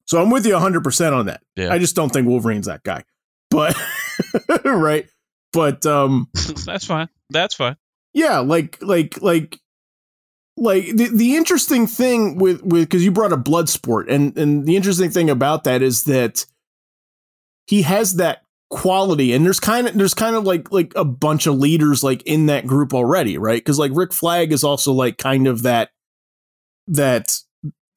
so 0.06 0.20
i'm 0.22 0.30
with 0.30 0.46
you 0.46 0.54
100% 0.54 1.12
on 1.12 1.26
that 1.26 1.40
Yeah. 1.56 1.72
i 1.72 1.78
just 1.78 1.94
don't 1.96 2.10
think 2.12 2.26
wolverine's 2.26 2.66
that 2.66 2.82
guy 2.84 3.04
but 3.50 3.76
right 4.64 5.08
but 5.52 5.84
um 5.86 6.28
that's 6.64 6.84
fine. 6.86 7.08
That's 7.30 7.54
fine. 7.54 7.76
yeah 8.14 8.38
like 8.38 8.78
like 8.82 9.20
like 9.22 9.58
like 10.58 10.86
the, 10.96 11.08
the 11.12 11.36
interesting 11.36 11.86
thing 11.86 12.36
with 12.36 12.62
with 12.62 12.84
because 12.88 13.04
you 13.04 13.10
brought 13.10 13.32
a 13.32 13.36
Bloodsport 13.36 14.10
and 14.10 14.36
and 14.38 14.64
the 14.64 14.74
interesting 14.76 15.10
thing 15.10 15.28
about 15.28 15.64
that 15.64 15.82
is 15.82 16.04
that 16.04 16.46
he 17.66 17.82
has 17.82 18.16
that 18.16 18.42
quality 18.68 19.32
and 19.32 19.44
there's 19.46 19.60
kind 19.60 19.86
of 19.86 19.94
there's 19.94 20.14
kind 20.14 20.34
of 20.34 20.44
like 20.44 20.72
like 20.72 20.92
a 20.96 21.04
bunch 21.04 21.46
of 21.46 21.54
leaders 21.56 22.02
like 22.02 22.22
in 22.24 22.46
that 22.46 22.66
group 22.66 22.92
already 22.92 23.38
right? 23.38 23.60
Because 23.60 23.78
like 23.78 23.92
rick 23.94 24.12
flag 24.12 24.52
is 24.52 24.64
also 24.64 24.92
like 24.92 25.18
kind 25.18 25.46
of 25.46 25.62
that 25.62 25.90
that 26.88 27.40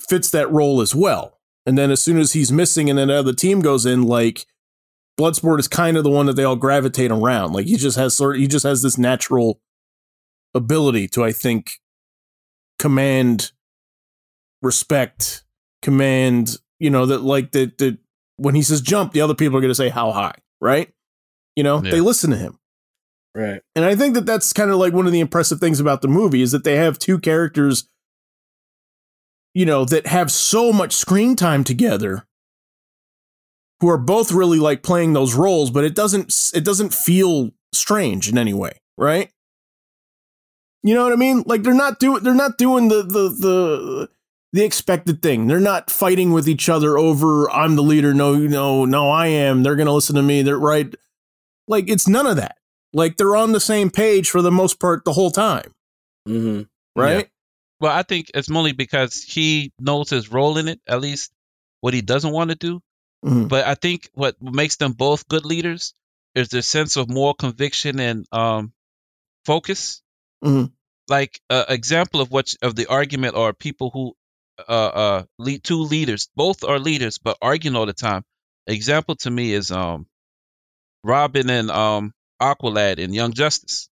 fits 0.08 0.32
that 0.32 0.52
role 0.52 0.82
as 0.82 0.96
well. 0.96 1.40
And 1.66 1.78
then 1.78 1.92
as 1.92 2.02
soon 2.02 2.18
as 2.18 2.34
he's 2.34 2.52
missing 2.52 2.90
and 2.90 2.98
then 2.98 3.08
the 3.08 3.34
team 3.34 3.62
goes 3.62 3.86
in 3.86 4.04
like 4.04 4.46
bloodsport 5.20 5.60
is 5.60 5.68
kind 5.68 5.98
of 5.98 6.04
the 6.04 6.10
one 6.10 6.28
that 6.28 6.36
they 6.36 6.44
all 6.44 6.56
gravitate 6.56 7.12
around. 7.12 7.54
Like 7.54 7.66
he 7.66 7.76
just 7.76 7.98
has 7.98 8.16
sort 8.16 8.38
he 8.38 8.48
just 8.48 8.66
has 8.66 8.82
this 8.82 8.98
natural 8.98 9.60
ability 10.54 11.08
to 11.08 11.24
i 11.24 11.32
think 11.32 11.74
command 12.78 13.52
respect 14.62 15.44
command 15.82 16.58
you 16.80 16.90
know 16.90 17.06
that 17.06 17.22
like 17.22 17.52
that 17.52 17.78
that 17.78 17.98
when 18.40 18.56
he 18.56 18.62
says 18.62 18.82
jump 18.82 19.12
the 19.14 19.22
other 19.22 19.36
people 19.36 19.58
are 19.58 19.62
going 19.62 19.70
to 19.72 19.76
say 19.76 19.90
how 19.90 20.12
high 20.12 20.36
right 20.62 20.92
you 21.56 21.64
know 21.64 21.82
Yeah. 21.84 21.92
they 21.92 22.02
listen 22.02 22.30
to 22.32 22.38
him 22.38 22.58
Right. 23.36 23.62
and 23.76 23.86
I 23.86 23.96
think 23.96 24.16
that 24.16 24.26
that's 24.26 24.52
kind 24.54 24.72
of 24.72 24.78
like 24.78 24.92
one 24.94 25.06
of 25.06 25.12
the 25.12 25.20
impressive 25.20 25.60
things 25.60 25.80
about 25.80 26.02
the 26.02 26.08
movie 26.08 26.42
is 26.42 26.52
that 26.52 26.64
they 26.64 26.76
have 26.78 26.98
two 26.98 27.20
characters, 27.20 27.88
you 29.54 29.66
know, 29.66 29.86
that 29.86 30.08
have 30.08 30.32
so 30.32 30.74
much 30.74 30.94
screen 30.96 31.36
time 31.36 31.64
together, 31.64 32.26
who 33.80 33.88
are 33.90 33.98
both 34.00 34.32
really 34.32 34.58
like 34.60 34.82
playing 34.84 35.14
those 35.14 35.36
roles, 35.36 35.70
but 35.70 35.84
it 35.84 35.94
doesn't 35.96 36.34
it 36.56 36.66
doesn't 36.66 36.94
feel 36.94 37.52
strange 37.72 38.28
in 38.30 38.38
any 38.38 38.54
way, 38.54 38.82
right? 38.98 39.32
You 40.84 40.96
know 40.96 41.04
what 41.04 41.14
I 41.14 41.18
mean? 41.18 41.44
Like 41.46 41.62
they're 41.64 41.74
not 41.74 42.00
doing 42.00 42.24
they're 42.24 42.34
not 42.34 42.58
doing 42.58 42.88
the 42.90 43.04
the 43.04 43.30
the 43.30 44.10
the 44.54 44.64
expected 44.64 45.22
thing. 45.22 45.48
They're 45.48 45.60
not 45.60 45.90
fighting 45.92 46.32
with 46.32 46.48
each 46.50 46.70
other 46.70 46.98
over 46.98 47.50
I'm 47.52 47.76
the 47.76 47.84
leader. 47.84 48.14
No, 48.14 48.36
no, 48.36 48.86
no, 48.86 49.10
I 49.10 49.28
am. 49.28 49.64
They're 49.64 49.76
gonna 49.76 49.94
listen 49.94 50.16
to 50.16 50.22
me. 50.24 50.42
They're 50.42 50.58
right. 50.58 50.94
Like 51.68 51.90
it's 51.90 52.08
none 52.08 52.26
of 52.26 52.38
that. 52.38 52.58
Like 52.94 53.18
they're 53.18 53.36
on 53.36 53.52
the 53.52 53.60
same 53.60 53.92
page 53.92 54.30
for 54.30 54.42
the 54.42 54.52
most 54.52 54.80
part 54.80 55.06
the 55.06 55.14
whole 55.14 55.30
time, 55.32 55.74
Mm-hmm. 56.28 56.64
right? 57.00 57.30
Well, 57.80 57.92
I 57.96 58.02
think 58.04 58.32
it's 58.34 58.50
mainly 58.50 58.72
because 58.74 59.22
he 59.24 59.72
knows 59.80 60.10
his 60.10 60.32
role 60.32 60.58
in 60.58 60.68
it, 60.68 60.82
at 60.88 61.00
least 61.00 61.32
what 61.82 61.94
he 61.94 62.02
doesn't 62.02 62.34
want 62.34 62.50
to 62.50 62.56
do. 62.56 62.82
Mhm. 63.24 63.48
But 63.48 63.68
I 63.68 63.76
think 63.76 64.10
what 64.14 64.42
makes 64.42 64.78
them 64.78 64.94
both 64.94 65.28
good 65.28 65.46
leaders 65.46 65.94
is 66.36 66.50
their 66.50 66.62
sense 66.64 66.98
of 66.98 67.10
moral 67.10 67.36
conviction 67.36 68.00
and 68.00 68.26
um, 68.32 68.74
focus. 69.46 70.02
Mhm. 70.44 70.72
Like 71.08 71.40
an 71.50 71.66
example 71.70 72.22
of 72.22 72.32
what 72.32 72.54
of 72.62 72.76
the 72.76 72.88
argument 72.88 73.36
are 73.36 73.54
people 73.54 73.90
who 73.92 74.16
uh, 74.68 74.72
uh, 74.72 75.24
lead 75.38 75.64
two 75.64 75.82
leaders, 75.84 76.30
both 76.36 76.64
are 76.64 76.80
leaders, 76.80 77.18
but 77.18 77.38
arguing 77.42 77.76
all 77.76 77.86
the 77.86 77.94
time. 77.94 78.24
Example 78.68 79.16
to 79.18 79.32
me 79.32 79.54
is 79.54 79.72
um, 79.72 80.06
Robin 81.04 81.50
and 81.50 81.72
um, 81.72 82.14
Aqualad 82.42 83.00
in 83.00 83.14
Young 83.14 83.34
Justice 83.34 83.90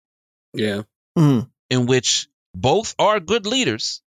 Yeah. 0.53 0.83
Mhm. 1.17 1.49
in 1.69 1.85
which 1.85 2.27
both 2.55 2.95
are 2.99 3.19
good 3.19 3.45
leaders, 3.45 4.01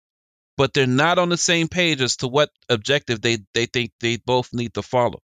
but 0.56 0.72
they're 0.72 0.86
not 0.86 1.18
on 1.18 1.28
the 1.28 1.36
same 1.36 1.68
page 1.68 2.00
as 2.00 2.16
to 2.18 2.28
what 2.28 2.50
objective 2.68 3.20
they, 3.20 3.38
they 3.54 3.66
think 3.66 3.92
they 4.00 4.16
both 4.16 4.52
need 4.52 4.74
to 4.74 4.82
follow. 4.82 5.20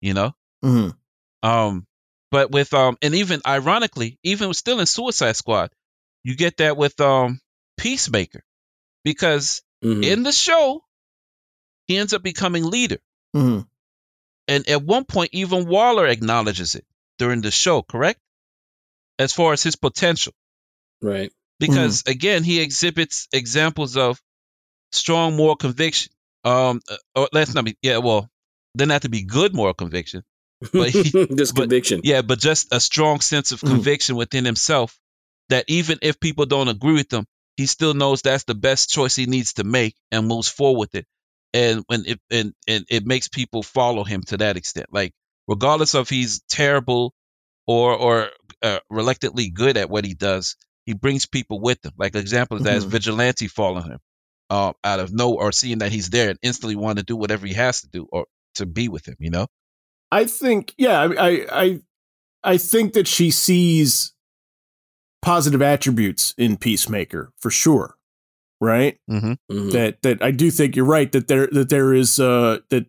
You 0.00 0.14
know? 0.14 0.34
Mhm. 0.64 0.96
Um 1.42 1.86
but 2.30 2.50
with 2.50 2.74
um 2.74 2.96
and 3.00 3.14
even 3.14 3.40
ironically, 3.46 4.18
even 4.22 4.52
still 4.54 4.80
in 4.80 4.86
Suicide 4.86 5.36
Squad, 5.36 5.70
you 6.24 6.36
get 6.36 6.58
that 6.58 6.76
with 6.76 7.00
um 7.00 7.40
Peacemaker. 7.78 8.42
Because 9.04 9.62
Mhm. 9.84 10.04
in 10.04 10.22
the 10.22 10.32
show, 10.32 10.84
he 11.86 11.96
ends 11.96 12.12
up 12.12 12.22
becoming 12.22 12.64
leader. 12.64 12.98
Mhm. 13.34 13.66
And 14.48 14.68
at 14.68 14.82
one 14.82 15.04
point 15.04 15.30
even 15.32 15.66
Waller 15.66 16.06
acknowledges 16.06 16.74
it 16.74 16.86
during 17.18 17.40
the 17.42 17.50
show, 17.50 17.82
correct? 17.82 18.20
As 19.18 19.32
far 19.32 19.52
as 19.52 19.62
his 19.62 19.76
potential. 19.76 20.32
right. 21.02 21.32
because 21.60 22.04
again 22.06 22.44
he 22.44 22.60
exhibits 22.60 23.26
examples 23.32 23.96
of 23.96 24.20
strong 24.92 25.34
moral 25.36 25.56
conviction 25.56 26.12
um 26.44 26.80
uh, 26.88 26.96
or 27.16 27.28
let's 27.32 27.52
not 27.54 27.64
be 27.64 27.76
yeah 27.82 27.98
well 27.98 28.28
then 28.76 28.90
have 28.90 29.02
to 29.02 29.08
be 29.08 29.22
good 29.24 29.54
moral 29.54 29.74
conviction 29.74 30.22
But 30.72 30.90
he- 30.90 31.10
Just 31.40 31.54
but- 31.56 31.62
conviction. 31.62 32.00
yeah 32.04 32.22
but 32.22 32.38
just 32.38 32.72
a 32.72 32.78
strong 32.80 33.20
sense 33.20 33.50
of 33.52 33.60
Mhm. 33.60 33.68
conviction 33.70 34.14
within 34.16 34.44
himself 34.44 34.98
that 35.48 35.64
even 35.68 35.98
if 36.02 36.18
people 36.20 36.46
don't 36.46 36.68
agree 36.68 36.94
with 36.94 37.12
him 37.12 37.26
he 37.58 37.66
still 37.66 37.92
knows 37.92 38.22
that's 38.22 38.44
the 38.44 38.54
best 38.54 38.88
choice 38.88 39.16
he 39.16 39.26
needs 39.26 39.54
to 39.54 39.64
make 39.64 39.96
and 40.12 40.28
moves 40.28 40.48
forward 40.48 40.78
with 40.78 40.94
it. 40.94 41.06
And 41.52 41.82
when 41.88 42.04
it 42.06 42.20
and, 42.30 42.54
and 42.68 42.84
it 42.88 43.04
makes 43.04 43.26
people 43.26 43.64
follow 43.64 44.04
him 44.04 44.22
to 44.28 44.36
that 44.36 44.56
extent. 44.56 44.86
Like 44.92 45.12
regardless 45.48 45.94
of 45.94 46.08
he's 46.08 46.40
terrible 46.48 47.12
or 47.66 47.94
or 47.94 48.30
uh, 48.62 48.78
reluctantly 48.88 49.50
good 49.50 49.76
at 49.76 49.90
what 49.90 50.04
he 50.04 50.14
does 50.14 50.54
he 50.86 50.94
brings 50.94 51.26
people 51.26 51.60
with 51.60 51.84
him. 51.84 51.92
Like 51.98 52.14
example 52.14 52.58
is 52.58 52.62
that 52.62 52.80
Mhm. 52.80 52.86
vigilante 52.86 53.48
following 53.48 53.90
him 53.90 53.98
uh, 54.50 54.72
out 54.84 55.00
of 55.00 55.12
no 55.12 55.34
or 55.34 55.50
seeing 55.50 55.78
that 55.78 55.90
he's 55.90 56.10
there 56.10 56.30
and 56.30 56.38
instantly 56.42 56.76
want 56.76 56.98
to 56.98 57.04
do 57.04 57.16
whatever 57.16 57.44
he 57.44 57.54
has 57.54 57.80
to 57.82 57.88
do 57.88 58.06
or 58.12 58.26
to 58.54 58.66
be 58.66 58.88
with 58.88 59.06
him 59.08 59.16
you 59.18 59.30
know? 59.30 59.48
I 60.12 60.26
think, 60.26 60.74
yeah, 60.78 61.00
I, 61.18 61.46
I, 61.52 61.80
I 62.42 62.56
think 62.56 62.92
that 62.94 63.08
she 63.08 63.30
sees 63.32 64.14
positive 65.22 65.62
attributes 65.62 66.34
in 66.38 66.56
Peacemaker 66.56 67.32
for 67.40 67.50
sure, 67.50 67.96
right? 68.60 68.98
mm-hmm. 69.10 69.32
Mhm. 69.50 69.72
That 69.72 70.02
that 70.02 70.22
I 70.22 70.30
do 70.30 70.50
think 70.50 70.76
you're 70.76 70.84
right 70.84 71.10
that 71.12 71.28
there 71.28 71.48
that 71.52 71.68
there 71.68 71.92
is 71.94 72.18
uh 72.20 72.58
that 72.70 72.86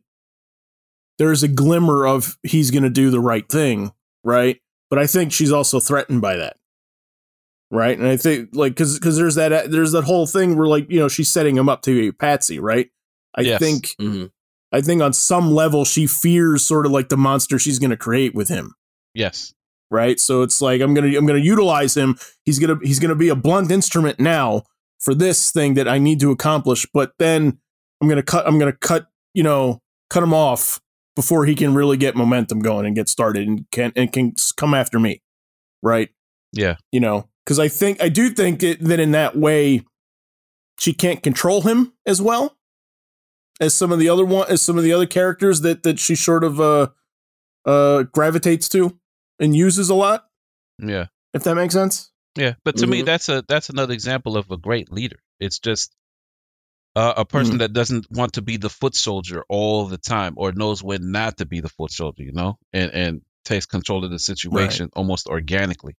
there 1.18 1.32
is 1.32 1.44
a 1.44 1.48
glimmer 1.48 2.06
of 2.08 2.38
he's 2.44 2.72
going 2.72 2.84
to 2.84 2.90
do 2.90 3.10
the 3.12 3.20
right 3.20 3.48
thing, 3.50 3.92
right? 4.24 4.60
But 4.90 5.00
I 5.00 5.08
think 5.08 5.32
she's 5.34 5.52
also 5.52 5.80
threatened 5.80 6.22
by 6.22 6.38
that, 6.38 6.58
right? 7.72 7.98
And 7.98 8.08
I 8.08 8.18
think 8.18 8.50
like 8.54 8.72
because 8.74 8.98
because 8.98 9.18
there's 9.18 9.36
that 9.36 9.70
there's 9.72 9.92
that 9.92 10.04
whole 10.06 10.26
thing 10.28 10.58
where 10.58 10.68
like 10.68 10.90
you 10.90 11.00
know 11.00 11.08
she's 11.10 11.30
setting 11.30 11.58
him 11.58 11.70
up 11.70 11.82
to 11.84 11.94
be 12.00 12.12
Patsy, 12.12 12.60
right? 12.60 12.90
I 13.36 13.42
Yes. 13.42 13.60
think 13.60 13.96
Mhm. 14.00 14.32
I 14.72 14.82
think 14.82 15.02
on 15.02 15.14
some 15.14 15.52
level 15.52 15.84
she 15.86 16.06
fears 16.08 16.66
sort 16.66 16.86
of 16.86 16.92
like 16.92 17.10
the 17.10 17.18
monster 17.18 17.58
she's 17.60 17.80
going 17.80 17.90
to 17.92 17.98
create 17.98 18.34
with 18.36 18.48
him, 18.50 18.76
yes 19.14 19.54
right? 19.92 20.20
So 20.20 20.42
it's 20.42 20.62
like 20.62 20.82
I'm 20.82 20.94
gonna 20.94 21.16
I'm 21.18 21.26
gonna 21.26 21.40
utilize 21.40 21.96
him. 21.96 22.18
He's 22.46 22.60
gonna 22.60 22.78
he's 22.84 23.00
gonna 23.00 23.16
be 23.16 23.30
a 23.30 23.36
blunt 23.36 23.72
instrument 23.72 24.20
now 24.20 24.64
for 25.00 25.16
this 25.16 25.52
thing 25.52 25.76
that 25.76 25.88
I 25.88 25.98
need 25.98 26.20
to 26.22 26.32
accomplish. 26.32 26.86
But 26.94 27.14
then 27.20 27.60
I'm 28.02 28.08
gonna 28.08 28.24
cut 28.24 28.48
I'm 28.48 28.60
gonna 28.60 28.74
cut 28.74 29.08
you 29.34 29.44
know 29.44 29.82
cut 30.10 30.24
him 30.24 30.34
off 30.34 30.80
before 31.16 31.46
he 31.46 31.56
can 31.56 31.74
really 31.74 31.98
get 31.98 32.16
momentum 32.16 32.60
going 32.60 32.86
and 32.86 32.96
get 32.96 33.10
started 33.10 33.48
and 33.48 33.70
can 33.72 33.92
and 33.96 34.12
can 34.12 34.34
come 34.56 34.74
after 34.74 35.00
me, 35.00 35.22
right? 35.82 36.10
Yeah. 36.54 36.78
You 36.92 37.00
know, 37.00 37.30
because 37.46 37.60
I 37.60 37.68
think 37.68 38.02
I 38.02 38.10
do 38.10 38.30
think 38.30 38.64
it, 38.64 38.82
that 38.82 39.00
in 39.00 39.12
that 39.12 39.36
way 39.36 39.84
she 40.80 40.94
can't 40.94 41.22
control 41.22 41.62
him 41.62 41.94
as 42.06 42.22
well 42.22 42.58
as 43.60 43.74
some 43.74 43.92
of 43.92 44.00
the 44.00 44.10
other 44.10 44.26
one 44.26 44.50
as 44.50 44.62
some 44.62 44.78
of 44.78 44.84
the 44.84 44.94
other 44.94 45.06
characters 45.06 45.62
that 45.62 45.84
that 45.84 46.00
she 46.00 46.16
sort 46.16 46.44
of 46.44 46.60
uh 46.60 46.88
uh 47.66 48.04
gravitates 48.04 48.70
to 48.70 48.99
and 49.40 49.56
uses 49.56 49.90
a 49.90 49.96
lot 49.96 50.28
Yeah. 50.80 51.08
if 51.34 51.44
that 51.44 51.56
makes 51.56 51.74
sense 51.74 52.12
Yeah, 52.36 52.54
but 52.64 52.78
to 52.78 52.88
me, 52.88 53.02
Mhm. 53.02 53.06
that's 53.06 53.28
a 53.30 53.44
that's 53.48 53.70
another 53.70 53.94
example 53.94 54.38
of 54.38 54.50
a 54.52 54.58
great 54.58 54.92
leader. 54.92 55.20
It's 55.40 55.60
just 55.60 55.96
uh, 56.96 57.14
a 57.18 57.26
person 57.26 57.56
Mhm. 57.56 57.60
that 57.60 57.74
doesn't 57.74 58.06
want 58.12 58.34
to 58.34 58.42
be 58.42 58.58
the 58.58 58.70
foot 58.70 58.96
soldier 58.96 59.44
all 59.50 59.86
the 59.88 59.98
time, 59.98 60.34
or 60.38 60.52
knows 60.52 60.82
when 60.84 61.12
not 61.12 61.38
to 61.38 61.46
be 61.46 61.60
the 61.62 61.70
foot 61.70 61.92
soldier, 61.92 62.24
you 62.24 62.32
know, 62.34 62.58
and 62.74 62.92
and 62.94 63.22
takes 63.46 63.66
control 63.66 64.06
of 64.06 64.12
the 64.12 64.20
situation 64.20 64.90
almost 64.96 65.28
organically. 65.28 65.96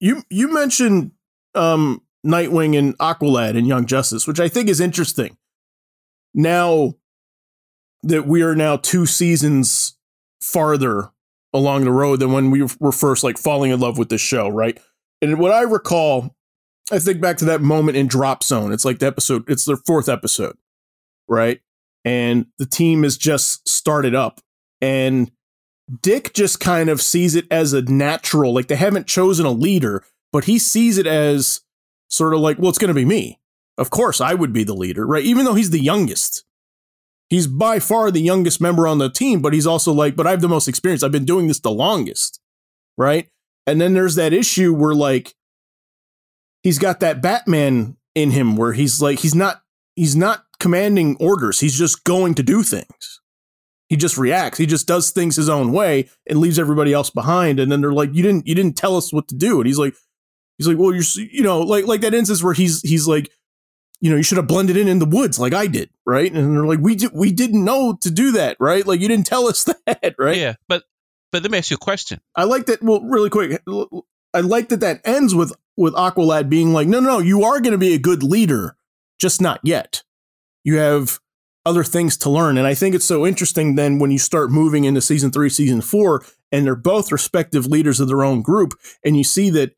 you 0.00 0.22
you 0.30 0.52
mentioned 0.52 1.12
um 1.54 2.00
nightwing 2.26 2.78
and 2.78 2.96
aqualad 2.98 3.56
and 3.58 3.66
young 3.66 3.84
justice 3.86 4.26
which 4.26 4.40
i 4.40 4.48
think 4.48 4.68
is 4.68 4.80
interesting 4.80 5.36
now 6.34 6.94
that 8.02 8.26
we 8.26 8.40
are 8.42 8.54
now 8.54 8.76
two 8.76 9.04
seasons 9.06 9.96
farther 10.40 11.10
along 11.52 11.84
the 11.84 11.92
road 11.92 12.20
than 12.20 12.32
when 12.32 12.50
we 12.50 12.66
were 12.78 12.92
first 12.92 13.24
like 13.24 13.38
falling 13.38 13.70
in 13.70 13.80
love 13.80 13.98
with 13.98 14.08
this 14.08 14.20
show 14.20 14.48
right? 14.48 14.78
And 15.22 15.38
what 15.38 15.52
i 15.52 15.62
recall 15.62 16.34
i 16.92 16.98
think 16.98 17.20
back 17.20 17.36
to 17.38 17.44
that 17.46 17.60
moment 17.60 17.96
in 17.96 18.06
drop 18.06 18.42
zone. 18.42 18.72
It's 18.72 18.84
like 18.84 18.98
the 18.98 19.06
episode 19.06 19.48
it's 19.48 19.64
their 19.64 19.76
fourth 19.76 20.08
episode 20.08 20.56
right? 21.28 21.60
And 22.04 22.46
the 22.58 22.66
team 22.66 23.04
is 23.04 23.16
just 23.16 23.68
started 23.68 24.14
up. 24.14 24.40
And 24.80 25.30
dick 26.02 26.32
just 26.34 26.60
kind 26.60 26.88
of 26.88 27.02
sees 27.02 27.34
it 27.34 27.46
as 27.50 27.72
a 27.72 27.82
natural 27.82 28.54
like 28.54 28.68
they 28.68 28.76
haven't 28.76 29.08
chosen 29.08 29.44
a 29.44 29.50
leader 29.50 30.04
but 30.32 30.44
he 30.44 30.56
sees 30.56 30.98
it 30.98 31.06
as 31.06 31.62
sort 32.08 32.32
of 32.32 32.38
like 32.38 32.58
well 32.58 32.68
it's 32.68 32.78
going 32.78 32.88
to 32.88 32.94
be 32.94 33.04
me. 33.04 33.38
Of 33.76 33.90
course 33.90 34.20
i 34.20 34.34
would 34.34 34.52
be 34.52 34.64
the 34.64 34.74
leader 34.74 35.06
right? 35.06 35.24
Even 35.24 35.44
though 35.44 35.54
he's 35.54 35.70
the 35.70 35.82
youngest 35.82 36.44
he's 37.30 37.46
by 37.46 37.78
far 37.78 38.10
the 38.10 38.20
youngest 38.20 38.60
member 38.60 38.86
on 38.86 38.98
the 38.98 39.08
team 39.08 39.40
but 39.40 39.54
he's 39.54 39.66
also 39.66 39.92
like 39.92 40.14
but 40.14 40.26
i 40.26 40.30
have 40.30 40.42
the 40.42 40.48
most 40.48 40.68
experience. 40.68 41.02
I've 41.02 41.10
been 41.12 41.24
doing 41.24 41.48
this 41.48 41.60
the 41.60 41.70
longest 41.70 42.40
right? 43.00 43.28
And 43.66 43.80
then 43.80 43.94
there's 43.94 44.14
that 44.16 44.34
issue 44.34 44.74
where 44.74 44.94
like 44.94 45.34
he's 46.62 46.78
got 46.78 47.00
that 47.00 47.22
batman 47.22 47.96
in 48.14 48.30
him 48.30 48.56
where 48.56 48.74
he's 48.74 49.00
like 49.00 49.20
he's 49.20 49.34
not 49.34 49.62
he's 49.96 50.14
not 50.14 50.44
commanding 50.58 51.16
orders. 51.18 51.60
He's 51.60 51.78
just 51.78 52.04
going 52.04 52.34
to 52.34 52.42
do 52.42 52.62
things. 52.62 53.20
He 53.88 53.96
just 53.96 54.18
reacts. 54.18 54.58
He 54.58 54.66
just 54.66 54.86
does 54.86 55.10
things 55.10 55.36
his 55.36 55.48
own 55.48 55.72
way 55.72 56.10
and 56.28 56.38
leaves 56.38 56.58
everybody 56.58 56.92
else 56.92 57.10
behind. 57.10 57.58
And 57.58 57.72
then 57.72 57.80
they're 57.80 57.92
like 57.92 58.14
you 58.14 58.22
didn't 58.22 58.46
you 58.46 58.54
didn't 58.54 58.76
tell 58.76 58.96
us 58.96 59.12
what 59.12 59.28
to 59.28 59.34
do. 59.34 59.60
And 59.60 59.66
he's 59.66 59.78
like 59.78 59.94
he's 60.58 60.68
like 60.68 60.76
well 60.76 60.92
you're 60.92 61.04
you 61.16 61.42
know 61.42 61.60
like 61.60 61.86
like 61.86 62.02
that 62.02 62.14
instance 62.14 62.42
where 62.42 62.54
he's 62.54 62.82
he's 62.82 63.08
like 63.08 63.30
you 64.00 64.10
know 64.10 64.16
you 64.16 64.22
should 64.22 64.38
have 64.38 64.46
blended 64.46 64.76
in 64.76 64.88
in 64.88 64.98
the 64.98 65.06
woods 65.06 65.38
like 65.38 65.52
i 65.52 65.66
did 65.66 65.90
right 66.06 66.32
and 66.32 66.56
they're 66.56 66.64
like 66.64 66.80
we 66.80 66.94
did 66.94 67.10
we 67.12 67.30
didn't 67.32 67.64
know 67.64 67.96
to 68.00 68.10
do 68.10 68.32
that 68.32 68.56
right 68.58 68.86
like 68.86 69.00
you 69.00 69.08
didn't 69.08 69.26
tell 69.26 69.46
us 69.46 69.64
that 69.86 70.14
right 70.18 70.36
Yeah, 70.36 70.54
but 70.68 70.84
but 71.32 71.42
let 71.42 71.50
me 71.50 71.58
ask 71.58 71.70
you 71.70 71.76
a 71.76 71.78
question. 71.78 72.20
I 72.34 72.44
like 72.44 72.66
that. 72.66 72.82
Well, 72.82 73.00
really 73.02 73.30
quick, 73.30 73.62
I 74.34 74.40
like 74.40 74.68
that 74.70 74.80
that 74.80 75.00
ends 75.04 75.34
with 75.34 75.52
with 75.76 75.94
Aqualad 75.94 76.48
being 76.48 76.72
like, 76.72 76.88
no, 76.88 77.00
no, 77.00 77.08
no, 77.08 77.18
you 77.18 77.44
are 77.44 77.60
going 77.60 77.72
to 77.72 77.78
be 77.78 77.94
a 77.94 77.98
good 77.98 78.22
leader, 78.22 78.76
just 79.18 79.40
not 79.40 79.60
yet. 79.62 80.02
You 80.64 80.76
have 80.78 81.20
other 81.64 81.84
things 81.84 82.16
to 82.18 82.30
learn, 82.30 82.58
and 82.58 82.66
I 82.66 82.74
think 82.74 82.94
it's 82.94 83.04
so 83.04 83.26
interesting. 83.26 83.76
Then 83.76 83.98
when 83.98 84.10
you 84.10 84.18
start 84.18 84.50
moving 84.50 84.84
into 84.84 85.00
season 85.00 85.30
three, 85.30 85.48
season 85.48 85.80
four, 85.80 86.24
and 86.52 86.66
they're 86.66 86.76
both 86.76 87.12
respective 87.12 87.66
leaders 87.66 88.00
of 88.00 88.08
their 88.08 88.24
own 88.24 88.42
group, 88.42 88.72
and 89.04 89.16
you 89.16 89.24
see 89.24 89.50
that, 89.50 89.74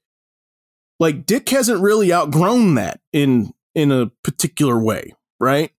like 0.99 1.27
Dick 1.27 1.49
hasn't 1.51 1.83
really 1.83 2.13
outgrown 2.13 2.75
that 2.77 3.01
in 3.13 3.53
in 3.75 3.91
a 3.93 4.11
particular 4.23 4.81
way, 4.81 5.15
right? 5.41 5.71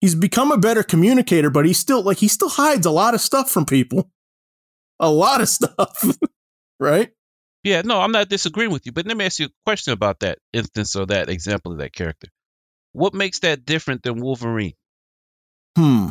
He's 0.00 0.14
become 0.14 0.50
a 0.50 0.58
better 0.58 0.82
communicator, 0.82 1.50
but 1.50 1.66
he's 1.66 1.78
still 1.78 2.02
like 2.02 2.18
he 2.18 2.28
still 2.28 2.48
hides 2.48 2.86
a 2.86 2.90
lot 2.90 3.14
of 3.14 3.20
stuff 3.20 3.50
from 3.50 3.66
people 3.66 4.10
a 5.00 5.10
lot 5.10 5.40
of 5.40 5.48
stuff, 5.48 6.04
right? 6.78 7.10
Yeah, 7.64 7.82
no, 7.82 8.00
I'm 8.00 8.12
not 8.12 8.28
disagreeing 8.28 8.70
with 8.70 8.86
you, 8.86 8.92
but 8.92 9.06
let 9.06 9.16
me 9.16 9.24
ask 9.24 9.38
you 9.38 9.46
a 9.46 9.50
question 9.66 9.92
about 9.92 10.20
that 10.20 10.38
instance 10.52 10.94
or 10.96 11.06
that 11.06 11.28
example 11.28 11.72
of 11.72 11.78
that 11.78 11.92
character. 11.92 12.28
What 12.92 13.14
makes 13.14 13.40
that 13.40 13.66
different 13.66 14.02
than 14.02 14.20
Wolverine? 14.20 14.74
Hmm. 15.76 16.10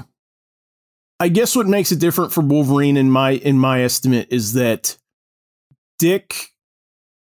I 1.20 1.28
guess 1.28 1.56
what 1.56 1.68
makes 1.68 1.92
it 1.92 2.00
different 2.00 2.32
for 2.32 2.42
Wolverine 2.42 2.98
in 2.98 3.10
my 3.10 3.32
in 3.32 3.58
my 3.58 3.82
estimate 3.82 4.28
is 4.32 4.54
that 4.54 4.98
Dick 5.98 6.50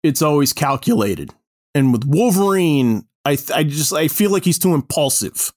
it's 0.02 0.22
always 0.22 0.52
calculated. 0.52 1.32
And 1.74 1.92
with 1.92 2.04
Wolverine, 2.04 3.05
I 3.26 3.36
th- 3.36 3.50
I 3.50 3.64
just 3.64 3.92
I 3.92 4.08
feel 4.08 4.30
like 4.30 4.44
he's 4.44 4.58
too 4.58 4.72
impulsive. 4.74 5.52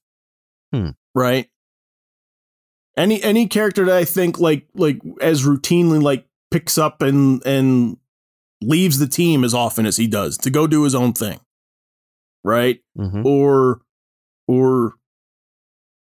Hmm. 0.72 0.90
Right? 1.14 1.48
Any 2.96 3.22
any 3.22 3.46
character 3.46 3.84
that 3.86 3.96
I 3.96 4.04
think 4.04 4.38
like 4.40 4.66
like 4.74 5.00
as 5.20 5.44
routinely 5.44 6.02
like 6.02 6.26
picks 6.50 6.78
up 6.78 7.00
and 7.00 7.44
and 7.46 7.96
leaves 8.60 8.98
the 8.98 9.06
team 9.06 9.44
as 9.44 9.54
often 9.54 9.86
as 9.86 9.96
he 9.96 10.06
does 10.06 10.36
to 10.38 10.50
go 10.50 10.66
do 10.66 10.82
his 10.82 10.94
own 10.94 11.12
thing. 11.12 11.38
Right? 12.42 12.80
Mm-hmm. 12.98 13.24
or 13.26 13.80
or 14.48 14.94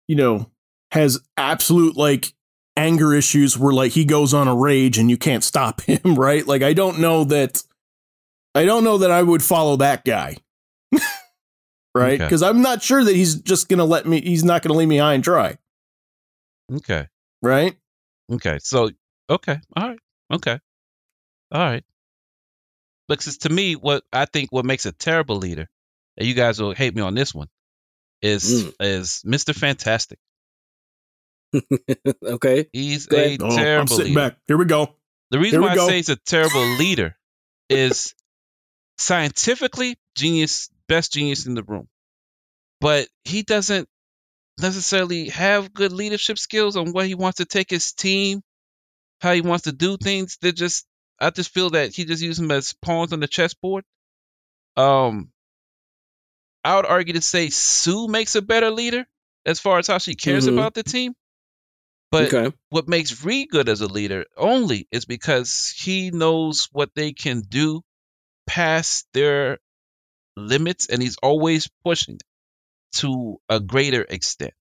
you 0.09 0.17
know 0.17 0.51
has 0.93 1.21
absolute 1.37 1.97
like 1.97 2.33
anger 2.77 3.12
issues 3.12 3.59
where 3.59 3.73
like 3.75 3.93
he 3.93 4.05
goes 4.05 4.33
on 4.33 4.49
a 4.49 4.55
rage 4.55 4.99
and 4.99 5.11
you 5.11 5.19
can't 5.19 5.45
stop 5.45 5.81
him 5.87 6.15
right 6.15 6.47
like 6.47 6.62
i 6.62 6.73
don't 6.73 6.99
know 6.99 7.25
that 7.25 7.62
i 8.55 8.65
don't 8.65 8.85
know 8.85 8.99
that 8.99 9.11
i 9.11 9.23
would 9.23 9.43
follow 9.43 9.77
that 9.77 10.05
guy 10.05 10.37
right 11.94 12.14
Okay. 12.14 12.24
because 12.24 12.42
i'm 12.42 12.62
not 12.62 12.83
sure 12.83 13.05
that 13.05 13.14
he's 13.14 13.37
just 13.37 13.68
gonna 13.68 13.85
let 13.85 14.07
me 14.07 14.20
he's 14.20 14.44
not 14.44 14.62
gonna 14.62 14.78
leave 14.78 14.88
me 14.88 14.96
high 14.98 15.14
and 15.14 15.22
dry 15.22 15.57
Okay. 16.72 17.07
right 17.42 17.76
Okay. 18.33 18.59
So, 18.62 18.88
okay. 19.28 19.59
All 19.76 19.88
right. 19.88 19.98
Okay. 20.33 20.59
All 21.50 21.61
right. 21.61 21.85
Because 23.09 23.37
to 23.38 23.50
me, 23.50 23.74
what 23.74 24.05
I 24.11 24.24
think 24.24 24.50
what 24.52 24.64
makes 24.64 24.87
a 24.87 24.92
terrible 24.92 25.37
leader, 25.37 25.68
and 26.16 26.26
you 26.26 26.33
guys 26.33 26.62
will 26.62 26.72
hate 26.72 26.94
me 26.94 27.02
on 27.02 27.14
this 27.14 27.35
one, 27.35 27.48
is 28.22 28.44
Mm. 28.44 28.74
is 28.81 29.22
Mr. 29.26 29.55
Fantastic. 29.55 30.18
okay. 32.24 32.68
He's 32.72 33.07
Go 33.07 33.18
a 33.18 33.26
ahead. 33.26 33.42
oh, 33.42 33.46
i'm 33.48 33.55
terrible 33.57 33.96
sitting 33.96 34.14
leader. 34.14 34.31
back 34.31 34.38
here 34.46 34.57
we 34.57 34.64
go 34.64 34.94
The 35.31 35.38
reason 35.38 35.61
Here 35.61 35.61
we 35.70 35.76
why 35.76 35.83
I 35.83 35.87
say 35.88 35.96
he's 35.96 36.09
a 36.09 36.16
terrible 36.16 36.76
leader 36.78 37.14
is 37.68 38.14
scientifically 38.98 39.96
genius, 40.16 40.70
best 40.92 41.12
genius 41.14 41.46
in 41.46 41.55
the 41.55 41.62
room, 41.62 41.88
but 42.81 43.09
he 43.24 43.42
doesn't 43.42 43.88
necessarily 44.61 45.28
have 45.31 45.72
good 45.72 45.92
leadership 45.92 46.38
skills 46.38 46.76
on 46.76 46.92
what 46.92 47.07
he 47.07 47.14
wants 47.14 47.38
to 47.38 47.46
take 47.46 47.70
his 47.70 47.92
team, 47.92 48.42
how 49.20 49.33
he 49.33 49.40
wants 49.40 49.64
to 49.64 49.72
do 49.72 49.96
things. 49.96 50.37
They're 50.40 50.52
just, 50.52 50.87
I 51.18 51.31
just 51.31 51.55
feel 51.55 51.70
that 51.70 51.94
he 51.94 52.05
just 52.05 52.22
uses 52.22 52.38
them 52.38 52.50
as 52.50 52.74
pawns 52.83 53.12
on 53.14 53.20
the 53.20 53.26
chessboard. 53.26 53.85
Um, 54.76 55.33
I 56.62 56.76
would 56.76 56.87
argue 56.87 57.14
to 57.14 57.22
say 57.22 57.48
Sue 57.48 58.09
makes 58.09 58.35
a 58.35 58.42
better 58.42 58.70
leader 58.70 59.07
as 59.46 59.61
far 59.61 59.78
as 59.78 59.87
how 59.87 59.98
she 59.98 60.14
cares 60.14 60.46
Mhm. 60.46 60.52
about 60.52 60.75
the 60.75 60.83
team. 60.83 61.14
But 62.10 62.35
okay. 62.35 62.54
what 62.69 62.88
makes 62.88 63.25
Reed 63.25 63.48
good 63.50 63.71
as 63.71 63.81
a 63.81 63.87
leader 63.88 64.27
only 64.37 64.87
is 64.92 65.06
because 65.06 65.75
he 65.75 66.10
knows 66.10 66.69
what 66.71 66.90
they 66.94 67.14
can 67.14 67.40
do 67.40 67.81
past 68.46 69.06
their 69.14 69.58
limits 70.37 70.88
and 70.88 71.02
he's 71.02 71.16
always 71.22 71.68
pushing 71.85 72.16
it 72.16 72.22
to 72.94 73.38
a 73.48 73.60
greater 73.60 74.02
extent. 74.02 74.52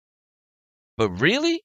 But 0.97 1.09
really, 1.21 1.63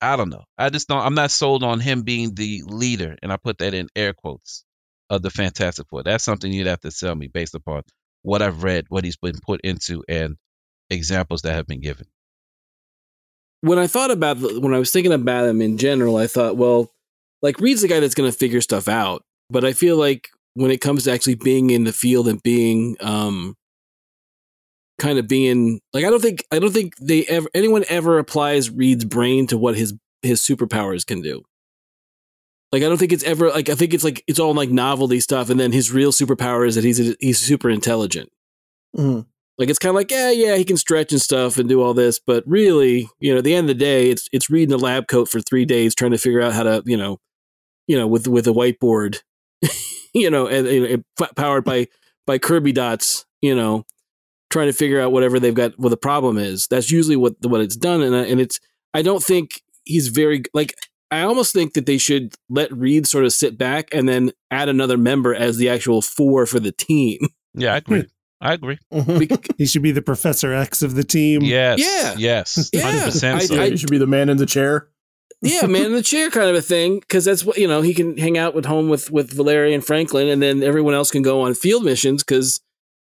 I 0.00 0.16
don't 0.16 0.30
know. 0.30 0.44
I 0.58 0.70
just 0.70 0.88
don't 0.88 1.02
I'm 1.04 1.14
not 1.14 1.30
sold 1.30 1.62
on 1.64 1.80
him 1.80 2.02
being 2.02 2.34
the 2.34 2.62
leader, 2.66 3.16
and 3.22 3.32
I 3.32 3.36
put 3.36 3.58
that 3.58 3.74
in 3.74 3.88
air 3.96 4.12
quotes 4.14 4.64
of 5.10 5.22
the 5.22 5.30
Fantastic 5.30 5.88
Four. 5.88 6.02
That's 6.02 6.24
something 6.24 6.52
you'd 6.52 6.66
have 6.68 6.80
to 6.80 6.90
sell 6.90 7.14
me 7.14 7.28
based 7.28 7.54
upon 7.54 7.82
what 8.22 8.42
I've 8.42 8.62
read, 8.64 8.86
what 8.88 9.04
he's 9.04 9.16
been 9.16 9.38
put 9.44 9.60
into, 9.62 10.04
and 10.08 10.36
examples 10.90 11.42
that 11.42 11.54
have 11.54 11.66
been 11.66 11.80
given. 11.80 12.06
when 13.62 13.78
I 13.78 13.86
thought 13.86 14.10
about 14.10 14.38
when 14.38 14.74
I 14.74 14.78
was 14.78 14.90
thinking 14.92 15.12
about 15.12 15.48
him 15.48 15.60
in 15.60 15.78
general, 15.78 16.16
I 16.16 16.26
thought, 16.26 16.56
well, 16.56 16.90
like 17.42 17.60
Reed's 17.60 17.82
the 17.82 17.88
guy 17.88 18.00
that's 18.00 18.14
going 18.14 18.30
to 18.30 18.36
figure 18.36 18.60
stuff 18.60 18.88
out, 18.88 19.22
but 19.50 19.64
I 19.64 19.72
feel 19.72 19.96
like 19.96 20.30
when 20.54 20.70
it 20.70 20.80
comes 20.80 21.04
to 21.04 21.12
actually 21.12 21.36
being 21.36 21.70
in 21.70 21.84
the 21.84 21.92
field 21.92 22.28
and 22.28 22.42
being 22.42 22.96
um 23.00 23.56
kind 24.98 25.18
of 25.18 25.26
being 25.26 25.80
like 25.92 26.04
I 26.04 26.10
don't 26.10 26.20
think 26.22 26.44
I 26.50 26.58
don't 26.58 26.72
think 26.72 26.96
they 26.98 27.24
ever 27.26 27.48
anyone 27.54 27.84
ever 27.88 28.18
applies 28.18 28.70
Reed's 28.70 29.04
brain 29.04 29.46
to 29.48 29.58
what 29.58 29.76
his 29.76 29.94
his 30.22 30.40
superpowers 30.40 31.06
can 31.06 31.22
do. 31.22 31.42
Like 32.72 32.82
I 32.82 32.86
don't 32.86 32.98
think 32.98 33.12
it's 33.12 33.24
ever 33.24 33.50
like 33.50 33.68
I 33.68 33.74
think 33.74 33.94
it's 33.94 34.04
like 34.04 34.22
it's 34.26 34.38
all 34.38 34.54
like 34.54 34.70
novelty 34.70 35.20
stuff, 35.20 35.50
and 35.50 35.58
then 35.58 35.72
his 35.72 35.90
real 35.90 36.12
superpower 36.12 36.66
is 36.66 36.74
that 36.74 36.84
he's 36.84 37.16
he's 37.18 37.40
super 37.40 37.70
intelligent. 37.70 38.30
Mhm. 38.96 39.26
Like 39.58 39.68
it's 39.68 39.78
kind 39.78 39.90
of 39.90 39.96
like 39.96 40.10
yeah, 40.10 40.30
yeah, 40.30 40.56
he 40.56 40.64
can 40.64 40.76
stretch 40.76 41.12
and 41.12 41.20
stuff 41.20 41.58
and 41.58 41.68
do 41.68 41.82
all 41.82 41.94
this, 41.94 42.18
but 42.18 42.44
really, 42.46 43.08
you 43.18 43.32
know, 43.32 43.38
at 43.38 43.44
the 43.44 43.54
end 43.54 43.68
of 43.68 43.76
the 43.76 43.84
day, 43.84 44.10
it's 44.10 44.28
it's 44.32 44.48
Reed 44.50 44.68
in 44.70 44.74
a 44.74 44.78
lab 44.78 45.06
coat 45.08 45.28
for 45.28 45.40
three 45.40 45.64
days 45.64 45.94
trying 45.94 46.12
to 46.12 46.18
figure 46.18 46.40
out 46.40 46.52
how 46.52 46.62
to, 46.62 46.82
you 46.86 46.96
know, 46.96 47.18
you 47.86 47.96
know, 47.98 48.06
with 48.06 48.28
with 48.28 48.46
a 48.46 48.52
whiteboard, 48.52 49.20
you 50.14 50.30
know, 50.30 50.46
and, 50.46 50.66
and 50.66 51.04
f- 51.20 51.34
powered 51.36 51.64
by 51.64 51.88
by 52.26 52.38
Kirby 52.38 52.72
dots, 52.72 53.26
you 53.40 53.54
know, 53.54 53.84
trying 54.50 54.66
to 54.68 54.72
figure 54.72 55.00
out 55.00 55.12
whatever 55.12 55.38
they've 55.40 55.54
got, 55.54 55.78
what 55.78 55.88
the 55.90 55.96
problem 55.96 56.38
is. 56.38 56.66
That's 56.68 56.90
usually 56.90 57.16
what 57.16 57.34
what 57.42 57.60
it's 57.60 57.76
done, 57.76 58.02
and 58.02 58.14
I- 58.14 58.26
and 58.26 58.40
it's 58.40 58.60
I 58.94 59.02
don't 59.02 59.22
think 59.22 59.62
he's 59.84 60.08
very 60.08 60.42
like. 60.54 60.74
I 61.12 61.22
almost 61.22 61.52
think 61.52 61.74
that 61.74 61.86
they 61.86 61.98
should 61.98 62.36
let 62.48 62.72
Reed 62.72 63.04
sort 63.04 63.24
of 63.24 63.32
sit 63.32 63.58
back 63.58 63.92
and 63.92 64.08
then 64.08 64.30
add 64.52 64.68
another 64.68 64.96
member 64.96 65.34
as 65.34 65.56
the 65.56 65.68
actual 65.68 66.02
four 66.02 66.46
for 66.46 66.60
the 66.60 66.72
team. 66.72 67.18
Yeah, 67.52 67.74
I 67.74 67.78
agree. 67.78 68.06
I 68.40 68.52
agree. 68.52 68.78
Mhm. 68.92 69.54
He 69.58 69.66
should 69.66 69.82
be 69.82 69.90
the 69.90 70.02
Professor 70.02 70.52
X 70.52 70.82
of 70.82 70.94
the 70.94 71.02
team. 71.02 71.42
Yes. 71.42 71.80
Yeah. 71.80 72.14
Yes. 72.16 72.70
Yeah. 72.72 72.82
Hundred 72.82 73.04
percent. 73.06 73.42
I- 73.42 73.44
so. 73.44 73.60
I- 73.60 73.64
you 73.66 73.76
should 73.76 73.90
be 73.90 73.98
the 73.98 74.06
man 74.06 74.28
in 74.28 74.36
the 74.36 74.46
chair. 74.46 74.86
Yeah, 75.42 75.66
man 75.66 75.86
in 75.86 75.92
the 75.92 76.02
chair 76.02 76.30
kind 76.30 76.48
of 76.48 76.56
a 76.56 76.62
thing. 76.62 77.00
Because 77.00 77.24
that's 77.24 77.44
what 77.44 77.58
you 77.58 77.68
know. 77.68 77.82
He 77.82 77.94
can 77.94 78.16
hang 78.16 78.36
out 78.38 78.54
with 78.54 78.66
home 78.66 78.88
with 78.88 79.10
with 79.10 79.32
Valeria 79.32 79.74
and 79.74 79.84
Franklin, 79.84 80.28
and 80.28 80.42
then 80.42 80.62
everyone 80.62 80.94
else 80.94 81.10
can 81.10 81.22
go 81.22 81.40
on 81.42 81.54
field 81.54 81.84
missions. 81.84 82.22
Because 82.22 82.60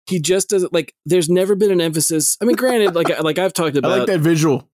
he 0.07 0.19
just 0.19 0.49
doesn't 0.49 0.73
like. 0.73 0.93
There's 1.05 1.29
never 1.29 1.55
been 1.55 1.71
an 1.71 1.81
emphasis. 1.81 2.37
I 2.41 2.45
mean, 2.45 2.55
granted, 2.55 2.95
like 2.95 3.09
like 3.21 3.39
I've 3.39 3.53
talked 3.53 3.77
about. 3.77 3.91
I 3.91 3.97
like 3.99 4.07
that 4.07 4.19
visual. 4.19 4.69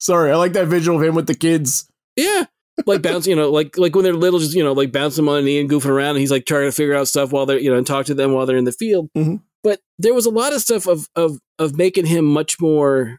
Sorry, 0.00 0.30
I 0.30 0.36
like 0.36 0.52
that 0.52 0.68
visual 0.68 0.98
of 0.98 1.06
him 1.06 1.14
with 1.14 1.26
the 1.26 1.34
kids. 1.34 1.88
Yeah. 2.16 2.44
Like 2.86 3.02
bounce, 3.02 3.26
you 3.26 3.34
know, 3.34 3.50
like 3.50 3.76
like 3.76 3.94
when 3.96 4.04
they're 4.04 4.14
little, 4.14 4.38
just 4.38 4.54
you 4.54 4.62
know, 4.62 4.72
like 4.72 4.92
bouncing 4.92 5.24
them 5.24 5.34
on 5.34 5.40
a 5.40 5.42
knee 5.42 5.60
and 5.60 5.68
goofing 5.68 5.86
around, 5.86 6.10
and 6.10 6.20
he's 6.20 6.30
like 6.30 6.46
trying 6.46 6.66
to 6.66 6.72
figure 6.72 6.94
out 6.94 7.08
stuff 7.08 7.32
while 7.32 7.44
they're, 7.44 7.58
you 7.58 7.70
know, 7.70 7.76
and 7.76 7.86
talk 7.86 8.06
to 8.06 8.14
them 8.14 8.32
while 8.32 8.46
they're 8.46 8.56
in 8.56 8.64
the 8.64 8.72
field. 8.72 9.10
Mhm. 9.16 9.42
But 9.64 9.80
there 9.98 10.14
was 10.14 10.26
a 10.26 10.30
lot 10.30 10.52
of 10.52 10.60
stuff 10.60 10.86
of 10.86 11.08
of 11.16 11.40
of 11.58 11.76
making 11.76 12.06
him 12.06 12.24
much 12.24 12.60
more 12.60 13.18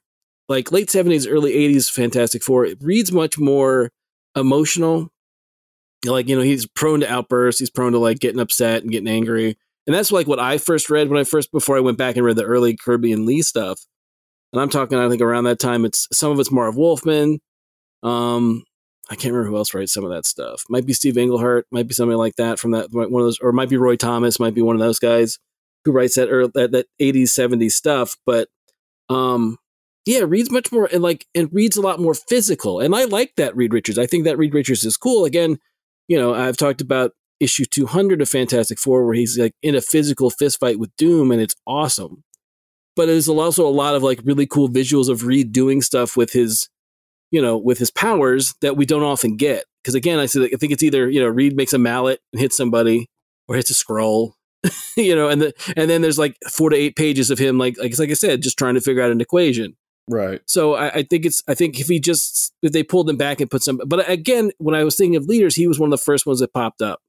like 0.50 0.72
late 0.72 0.90
seventies, 0.90 1.28
early 1.28 1.54
eighties 1.54 1.90
Fantastic 1.90 2.44
Four. 2.44 2.66
It 2.66 2.80
reads 2.82 3.12
much 3.12 3.38
more 3.38 3.92
emotional. 4.36 5.10
Like 6.06 6.28
you 6.28 6.36
know, 6.36 6.42
he's 6.42 6.66
prone 6.66 7.02
to 7.02 7.12
outbursts. 7.12 7.60
He's 7.60 7.70
prone 7.70 7.94
to 7.94 8.00
like 8.00 8.20
getting 8.20 8.40
upset 8.42 8.82
and 8.82 8.92
getting 8.92 9.08
angry, 9.08 9.58
and 9.88 9.96
that's 9.96 10.12
like 10.12 10.28
what 10.28 10.40
I 10.40 10.58
first 10.58 10.90
read 10.90 11.10
when 11.10 11.20
I 11.20 11.24
first 11.24 11.52
before 11.52 11.78
I 11.78 11.82
went 11.82 11.98
back 11.98 12.18
and 12.18 12.26
read 12.26 12.36
the 12.36 12.44
early 12.44 12.76
Kirby 12.76 13.14
and 13.14 13.26
Lee 13.26 13.42
stuff. 13.42 13.86
And 14.52 14.62
I'm 14.62 14.70
talking, 14.70 14.98
I 14.98 15.08
think 15.10 15.22
around 15.22 15.44
that 15.44 15.60
time, 15.60 15.86
it's 15.86 16.08
some 16.12 16.32
of 16.32 16.40
it's 16.40 16.52
Marv 16.52 16.76
Wolfman. 16.76 17.40
Um, 18.02 18.64
I 19.10 19.16
can't 19.16 19.34
remember 19.34 19.50
who 19.50 19.58
else 19.58 19.74
writes 19.74 19.94
some 19.94 20.04
of 20.04 20.12
that 20.12 20.26
stuff. 20.26 20.64
Might 20.70 20.86
be 20.86 20.94
Steve 20.94 21.18
Englehart, 21.18 21.68
might 21.72 21.88
be 21.88 21.94
somebody 21.94 22.18
like 22.18 22.36
that 22.38 22.60
from 22.60 22.72
that 22.72 22.92
one 22.92 23.06
of 23.06 23.12
those, 23.12 23.40
or 23.40 23.52
might 23.52 23.70
be 23.70 23.78
Roy 23.78 23.96
Thomas, 23.96 24.40
might 24.40 24.56
be 24.56 24.62
one 24.62 24.76
of 24.76 24.80
those 24.80 25.00
guys 25.00 25.38
who 25.86 25.92
writes 25.92 26.16
that 26.16 26.30
early, 26.30 26.52
that 26.56 26.72
that 26.72 26.88
80s 27.00 27.24
70s 27.24 27.72
stuff. 27.72 28.16
But 28.26 28.50
um, 29.10 29.58
yeah, 30.10 30.26
reads 30.26 30.50
much 30.50 30.72
more 30.72 30.90
and 30.92 31.04
like 31.04 31.28
and 31.36 31.54
reads 31.54 31.78
a 31.78 31.82
lot 31.82 32.00
more 32.00 32.16
physical. 32.16 32.80
And 32.80 32.96
I 32.96 33.04
like 33.04 33.34
that 33.38 33.56
Reed 33.56 33.74
Richards. 33.74 34.00
I 34.00 34.08
think 34.08 34.24
that 34.26 34.40
Reed 34.40 34.56
Richards 34.56 34.84
is 34.84 34.98
cool. 34.98 35.24
Again, 35.24 35.60
you 36.08 36.18
know, 36.18 36.34
I've 36.34 36.58
talked 36.58 36.82
about 36.82 37.12
issue 37.40 37.66
200 37.66 38.20
of 38.20 38.28
Fantastic 38.28 38.80
Four 38.80 39.06
where 39.06 39.14
he's 39.14 39.38
like 39.38 39.54
in 39.62 39.76
a 39.76 39.82
physical 39.82 40.32
fist 40.32 40.60
fight 40.60 40.80
with 40.80 40.90
Doom, 40.98 41.32
and 41.32 41.40
it's 41.40 41.56
awesome. 41.68 42.24
But 42.96 43.06
there's 43.06 43.30
also 43.30 43.68
a 43.68 43.70
lot 43.70 43.94
of 43.94 44.02
like 44.02 44.20
really 44.24 44.48
cool 44.48 44.68
visuals 44.68 45.10
of 45.10 45.26
Reed 45.26 45.54
doing 45.54 45.82
stuff 45.82 46.18
with 46.18 46.34
his 46.34 46.70
you 47.32 47.40
know, 47.40 47.56
with 47.56 47.78
his 47.78 47.92
powers 47.92 48.56
that 48.62 48.76
we 48.76 48.88
don't 48.88 49.04
often 49.04 49.38
get. 49.38 49.66
Because 49.84 49.94
again, 49.94 50.18
I 50.18 50.26
said 50.26 50.50
I 50.52 50.58
think 50.58 50.72
it's 50.72 50.82
either 50.82 51.08
you 51.08 51.22
know 51.22 51.28
Reed 51.28 51.56
makes 51.56 51.74
a 51.74 51.78
mallet 51.78 52.20
and 52.34 52.42
hits 52.42 52.58
somebody, 52.58 53.08
or 53.48 53.56
hits 53.56 53.70
a 53.70 53.76
Skrull, 53.76 54.34
you 54.98 55.16
know, 55.16 55.30
and 55.30 55.44
the, 55.44 55.54
and 55.78 55.88
then 55.88 56.02
there's 56.02 56.18
like 56.18 56.36
four 56.50 56.72
to 56.72 56.76
eight 56.76 56.96
pages 56.96 57.30
of 57.30 57.38
him 57.38 57.60
like 57.60 57.78
like 57.78 57.98
like 58.00 58.10
I 58.10 58.14
said, 58.14 58.42
just 58.42 58.58
trying 58.58 58.74
to 58.74 58.82
figure 58.82 59.04
out 59.04 59.12
an 59.12 59.22
equation. 59.22 59.76
Right. 60.10 60.42
So 60.48 60.74
I, 60.74 60.90
I 60.90 61.04
think 61.04 61.26
it's 61.26 61.44
I 61.48 61.54
think 61.54 61.80
if 61.80 61.88
he 61.88 62.00
just 62.00 62.52
if 62.64 62.72
they 62.72 62.82
pulled 62.82 63.08
him 63.10 63.16
back 63.16 63.40
and 63.40 63.50
put 63.50 63.62
some, 63.62 63.80
but 63.86 64.10
again, 64.10 64.52
when 64.58 64.74
I 64.74 64.84
was 64.84 64.96
thinking 64.96 65.16
of 65.16 65.26
leaders, 65.26 65.56
he 65.56 65.68
was 65.68 65.78
one 65.80 65.94
of 65.94 66.00
the 66.00 66.04
first 66.04 66.26
ones 66.26 66.40
that 66.40 66.52
popped 66.52 66.82
up. 66.82 67.02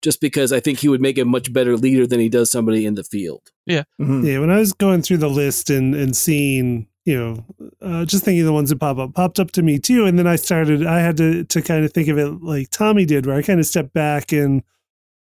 Just 0.00 0.20
because 0.20 0.52
I 0.52 0.58
think 0.58 0.80
he 0.80 0.88
would 0.88 1.00
make 1.00 1.16
a 1.16 1.24
much 1.24 1.52
better 1.52 1.76
leader 1.76 2.08
than 2.08 2.18
he 2.18 2.28
does 2.28 2.50
somebody 2.50 2.86
in 2.86 2.96
the 2.96 3.04
field. 3.04 3.52
Mhm. 3.68 4.26
Yeah, 4.26 4.40
when 4.40 4.50
I 4.50 4.58
was 4.58 4.72
going 4.72 5.02
through 5.02 5.18
the 5.18 5.30
list 5.30 5.70
and 5.70 5.94
and 5.94 6.16
seeing, 6.16 6.88
you 7.04 7.16
know, 7.16 7.44
uh, 7.80 8.04
just 8.04 8.24
thinking 8.24 8.44
the 8.44 8.52
ones 8.52 8.70
that 8.70 8.80
pop 8.80 8.98
up 8.98 9.14
popped 9.14 9.38
up 9.38 9.52
to 9.52 9.62
me 9.62 9.78
too, 9.78 10.06
and 10.06 10.18
then 10.18 10.26
I 10.26 10.34
started. 10.36 10.84
I 10.84 10.98
had 11.00 11.16
to 11.18 11.44
to 11.44 11.62
kind 11.62 11.84
of 11.84 11.92
think 11.92 12.08
of 12.08 12.18
it 12.18 12.42
like 12.42 12.70
Tommy 12.70 13.04
did, 13.04 13.26
where 13.26 13.36
I 13.36 13.42
kind 13.42 13.60
of 13.60 13.66
stepped 13.66 13.92
back 13.92 14.32
and 14.32 14.62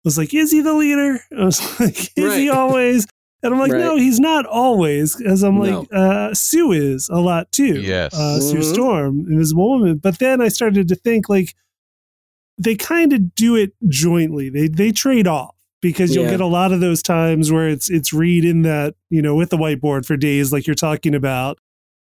was 0.05 0.17
like, 0.17 0.33
"Is 0.35 0.53
he 0.53 0.61
the 0.61 0.75
leader?" 0.75 1.19
I 1.37 1.45
was 1.47 1.61
like, 1.81 2.17
"Is 2.17 2.37
he 2.37 2.49
always?" 2.51 3.07
And 3.43 3.55
I'm 3.55 3.61
like, 3.61 3.73
Right. 3.73 3.81
"No, 3.81 3.97
he's 3.97 4.21
not 4.21 4.45
always." 4.47 5.21
As 5.21 5.43
I'm 5.43 5.57
No. 5.57 5.81
like, 5.81 5.89
uh, 5.93 6.35
Sue 6.35 6.73
is 6.73 7.09
a 7.09 7.21
lot 7.21 7.51
too. 7.53 7.81
Yes. 7.81 8.13
uh, 8.15 8.39
Sue 8.41 8.59
Mhm. 8.59 8.73
Storm, 8.75 9.27
Invisible 9.31 9.71
Woman. 9.71 9.97
But 10.03 10.19
then 10.19 10.41
I 10.41 10.49
started 10.49 10.89
to 10.89 10.95
think 10.95 11.29
like 11.29 11.55
they 12.59 12.75
kind 12.75 13.13
of 13.13 13.35
do 13.35 13.57
it 13.57 13.73
jointly. 13.89 14.51
They 14.51 14.69
they 14.69 14.93
trade 14.93 15.27
off 15.27 15.55
because 15.81 16.15
you'll 16.15 16.25
Yeah. 16.25 16.33
get 16.33 16.41
a 16.43 16.47
lot 16.47 16.73
of 16.73 16.81
those 16.81 17.03
times 17.03 17.51
where 17.51 17.69
it's 17.69 17.89
it's 17.91 18.13
Reed 18.13 18.45
in 18.45 18.63
that 18.63 18.95
you 19.09 19.23
know 19.23 19.35
with 19.35 19.49
the 19.51 19.57
whiteboard 19.57 20.05
for 20.05 20.17
days 20.19 20.53
like 20.53 20.67
you're 20.67 20.75
talking 20.75 21.15
about, 21.15 21.59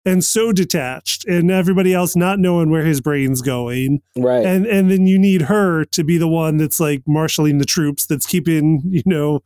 and 0.06 0.24
so 0.24 0.54
detached, 0.54 1.26
and 1.26 1.52
everybody 1.52 1.94
else 1.94 2.16
not 2.16 2.40
knowing 2.40 2.70
where 2.70 2.86
his 2.86 3.02
brain's 3.02 3.42
going, 3.42 4.00
Right. 4.16 4.46
and 4.46 4.66
and 4.66 4.90
then 4.90 5.06
you 5.08 5.20
need 5.20 5.44
her 5.44 5.84
to 5.84 6.04
be 6.06 6.18
the 6.18 6.30
one 6.30 6.56
that's 6.56 6.80
like 6.80 7.02
marshaling 7.06 7.58
the 7.58 7.66
troops, 7.66 8.06
that's 8.06 8.26
keeping 8.26 8.82
you 8.86 9.04
know 9.06 9.42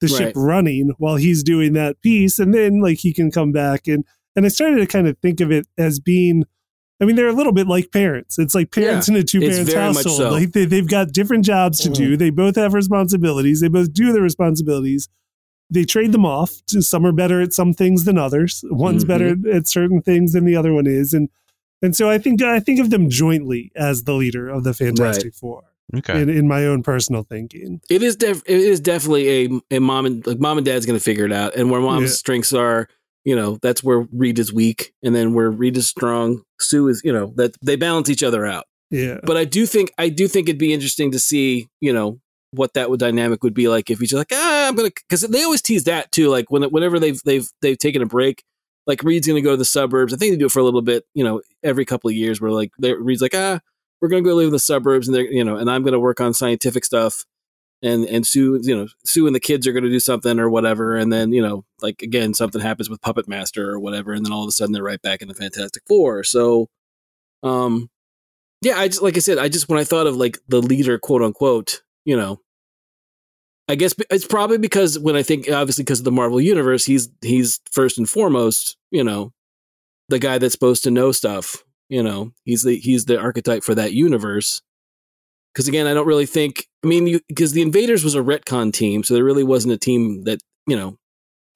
the 0.00 0.08
ship 0.08 0.34
Right. 0.34 0.36
running 0.36 0.92
while 0.98 1.16
he's 1.16 1.42
doing 1.42 1.72
that 1.74 2.00
piece, 2.02 2.38
and 2.38 2.52
then 2.54 2.80
like 2.80 2.98
he 2.98 3.12
can 3.12 3.30
come 3.30 3.52
back 3.52 3.86
and 3.86 4.04
and 4.34 4.44
I 4.44 4.48
started 4.48 4.76
to 4.76 4.86
kind 4.86 5.08
of 5.08 5.16
think 5.18 5.40
of 5.40 5.50
it 5.50 5.66
as 5.78 5.98
being. 5.98 6.44
I 7.00 7.04
mean, 7.04 7.16
they're 7.16 7.28
a 7.28 7.32
little 7.32 7.52
bit 7.52 7.66
like 7.66 7.92
parents. 7.92 8.38
It's 8.38 8.54
like 8.54 8.70
parents 8.72 9.06
in 9.08 9.16
a 9.16 9.22
two 9.22 9.40
parents 9.40 9.72
household. 9.74 10.16
so. 10.16 10.30
Like 10.30 10.52
they, 10.52 10.64
they've 10.64 10.88
got 10.88 11.12
different 11.12 11.44
jobs 11.44 11.78
to 11.80 11.90
do. 11.90 12.16
They 12.16 12.30
both 12.30 12.56
have 12.56 12.72
responsibilities. 12.72 13.60
They 13.60 13.68
both 13.68 13.92
do 13.92 14.12
their 14.12 14.22
responsibilities. 14.22 15.08
They 15.68 15.84
trade 15.84 16.12
them 16.12 16.24
off. 16.24 16.52
Some 16.68 17.04
are 17.04 17.12
better 17.12 17.40
at 17.42 17.52
some 17.52 17.74
things 17.74 18.04
than 18.04 18.16
others. 18.16 18.64
One's 18.70 19.04
Mhm. 19.04 19.08
better 19.08 19.36
at 19.52 19.66
certain 19.68 20.00
things 20.00 20.32
than 20.32 20.44
the 20.46 20.56
other 20.56 20.72
one 20.72 20.86
is. 20.86 21.12
And 21.12 21.28
and 21.82 21.94
so 21.94 22.08
I 22.08 22.16
think 22.18 22.40
I 22.42 22.60
think 22.60 22.80
of 22.80 22.88
them 22.90 23.10
jointly 23.10 23.72
as 23.76 24.04
the 24.04 24.14
leader 24.14 24.48
of 24.48 24.64
the 24.64 24.72
Fantastic 24.72 25.34
Four 25.34 25.64
Okay. 25.94 26.20
in, 26.20 26.28
in 26.28 26.48
my 26.48 26.64
own 26.66 26.82
personal 26.82 27.22
thinking. 27.22 27.80
it 27.90 28.02
is 28.02 28.16
def- 28.16 28.42
it 28.46 28.58
is 28.60 28.80
definitely 28.80 29.28
a, 29.70 29.76
a 29.76 29.78
mom 29.78 30.06
and 30.06 30.26
like 30.26 30.40
mom 30.40 30.58
and 30.58 30.64
dad's 30.64 30.84
going 30.86 30.98
to 30.98 31.02
figure 31.04 31.24
it 31.24 31.32
out 31.32 31.54
and 31.54 31.70
where 31.70 31.80
mom's 31.80 32.10
Yeah. 32.10 32.14
strengths 32.16 32.52
are 32.52 32.88
you 33.24 33.36
know 33.36 33.58
that's 33.62 33.84
where 33.84 34.06
reed 34.12 34.38
is 34.38 34.52
weak 34.52 34.92
and 35.04 35.14
then 35.14 35.32
where 35.34 35.50
reed 35.50 35.76
is 35.76 35.86
strong 35.88 36.42
sue 36.60 36.88
is 36.88 37.02
you 37.04 37.12
know 37.12 37.32
that 37.36 37.54
they 37.62 37.76
balance 37.76 38.08
each 38.10 38.22
other 38.24 38.44
out 38.46 38.64
Yeah. 38.90 39.18
but 39.22 39.36
i 39.36 39.44
do 39.44 39.64
think 39.66 39.92
i 39.98 40.08
do 40.08 40.26
think 40.28 40.48
it'd 40.48 40.58
be 40.58 40.72
interesting 40.72 41.12
to 41.12 41.18
see 41.20 41.68
you 41.80 41.92
know 41.92 42.18
what 42.52 42.74
that 42.74 42.90
would 42.90 43.00
dynamic 43.00 43.42
would 43.44 43.54
be 43.54 43.68
like 43.68 43.88
if 43.90 43.98
he's 44.00 44.12
like 44.12 44.32
ah 44.32 44.68
i'm 44.68 44.74
gonna 44.74 44.90
because 45.08 45.22
they 45.22 45.42
always 45.44 45.62
tease 45.62 45.84
that 45.84 46.10
too 46.10 46.28
like 46.28 46.50
when 46.50 46.62
whenever 46.64 46.98
they've 46.98 47.20
they've 47.24 47.46
they've 47.62 47.78
taken 47.78 48.02
a 48.02 48.06
break 48.06 48.42
like 48.88 49.02
reed's 49.04 49.26
gonna 49.26 49.40
go 49.40 49.50
to 49.52 49.56
the 49.56 49.64
suburbs 49.64 50.12
i 50.12 50.16
think 50.16 50.32
they 50.32 50.36
do 50.38 50.46
it 50.46 50.52
for 50.52 50.60
a 50.60 50.64
little 50.64 50.82
bit 50.82 51.04
you 51.14 51.22
know 51.24 51.40
every 51.62 51.84
couple 51.84 52.08
of 52.10 52.14
years 52.16 52.40
where 52.40 52.50
like 52.50 52.70
they're- 52.78 52.98
reed's 53.00 53.22
like 53.22 53.34
ah 53.34 53.60
we're 54.00 54.08
gonna 54.08 54.22
go 54.22 54.34
live 54.34 54.48
in 54.48 54.52
the 54.52 54.58
suburbs 54.58 55.08
and 55.08 55.14
they're 55.14 55.30
you 55.30 55.44
know 55.44 55.56
and 55.56 55.70
i'm 55.70 55.82
gonna 55.82 56.00
work 56.00 56.20
on 56.20 56.34
scientific 56.34 56.84
stuff 56.84 57.24
and 57.82 58.04
and 58.06 58.26
Sue, 58.26 58.60
you 58.62 58.74
know, 58.76 58.88
Sue 59.04 59.26
and 59.26 59.34
the 59.34 59.40
kids 59.40 59.66
are 59.66 59.72
going 59.72 59.84
to 59.84 59.90
do 59.90 60.00
something 60.00 60.38
or 60.38 60.48
whatever, 60.48 60.96
and 60.96 61.12
then 61.12 61.32
you 61.32 61.42
know, 61.42 61.64
like 61.82 62.02
again, 62.02 62.34
something 62.34 62.60
happens 62.60 62.88
with 62.88 63.02
Puppet 63.02 63.28
Master 63.28 63.70
or 63.70 63.78
whatever, 63.78 64.12
and 64.12 64.24
then 64.24 64.32
all 64.32 64.42
of 64.42 64.48
a 64.48 64.52
sudden 64.52 64.72
they're 64.72 64.82
right 64.82 65.02
back 65.02 65.22
in 65.22 65.28
the 65.28 65.34
Fantastic 65.34 65.82
Four. 65.86 66.24
So, 66.24 66.68
um, 67.42 67.90
yeah, 68.62 68.78
I 68.78 68.88
just 68.88 69.02
like 69.02 69.16
I 69.16 69.20
said, 69.20 69.38
I 69.38 69.48
just 69.48 69.68
when 69.68 69.78
I 69.78 69.84
thought 69.84 70.06
of 70.06 70.16
like 70.16 70.38
the 70.48 70.62
leader, 70.62 70.98
quote 70.98 71.22
unquote, 71.22 71.82
you 72.04 72.16
know, 72.16 72.40
I 73.68 73.74
guess 73.74 73.94
it's 74.10 74.26
probably 74.26 74.58
because 74.58 74.98
when 74.98 75.16
I 75.16 75.22
think 75.22 75.50
obviously 75.50 75.84
because 75.84 75.98
of 75.98 76.04
the 76.06 76.12
Marvel 76.12 76.40
universe, 76.40 76.84
he's 76.84 77.08
he's 77.20 77.60
first 77.70 77.98
and 77.98 78.08
foremost, 78.08 78.76
you 78.90 79.04
know, 79.04 79.32
the 80.08 80.18
guy 80.18 80.38
that's 80.38 80.54
supposed 80.54 80.84
to 80.84 80.90
know 80.90 81.12
stuff. 81.12 81.62
You 81.88 82.02
know, 82.02 82.32
he's 82.44 82.62
the 82.62 82.76
he's 82.76 83.04
the 83.04 83.18
archetype 83.18 83.62
for 83.62 83.74
that 83.74 83.92
universe 83.92 84.60
because 85.52 85.68
again, 85.68 85.86
I 85.86 85.94
don't 85.94 86.06
really 86.06 86.26
think. 86.26 86.66
I 86.84 86.88
mean, 86.88 87.20
because 87.28 87.52
the 87.52 87.62
Invaders 87.62 88.04
was 88.04 88.14
a 88.14 88.20
retcon 88.20 88.72
team, 88.72 89.02
so 89.04 89.14
there 89.14 89.24
really 89.24 89.44
wasn't 89.44 89.74
a 89.74 89.78
team 89.78 90.24
that 90.24 90.40
you 90.66 90.76
know 90.76 90.98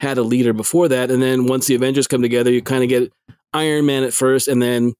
had 0.00 0.18
a 0.18 0.22
leader 0.22 0.52
before 0.52 0.88
that. 0.88 1.10
And 1.10 1.20
then 1.22 1.46
once 1.46 1.66
the 1.66 1.74
Avengers 1.74 2.06
come 2.06 2.22
together, 2.22 2.50
you 2.50 2.62
kind 2.62 2.82
of 2.82 2.88
get 2.88 3.12
Iron 3.52 3.86
Man 3.86 4.02
at 4.04 4.14
first, 4.14 4.46
and 4.48 4.62
then 4.62 4.94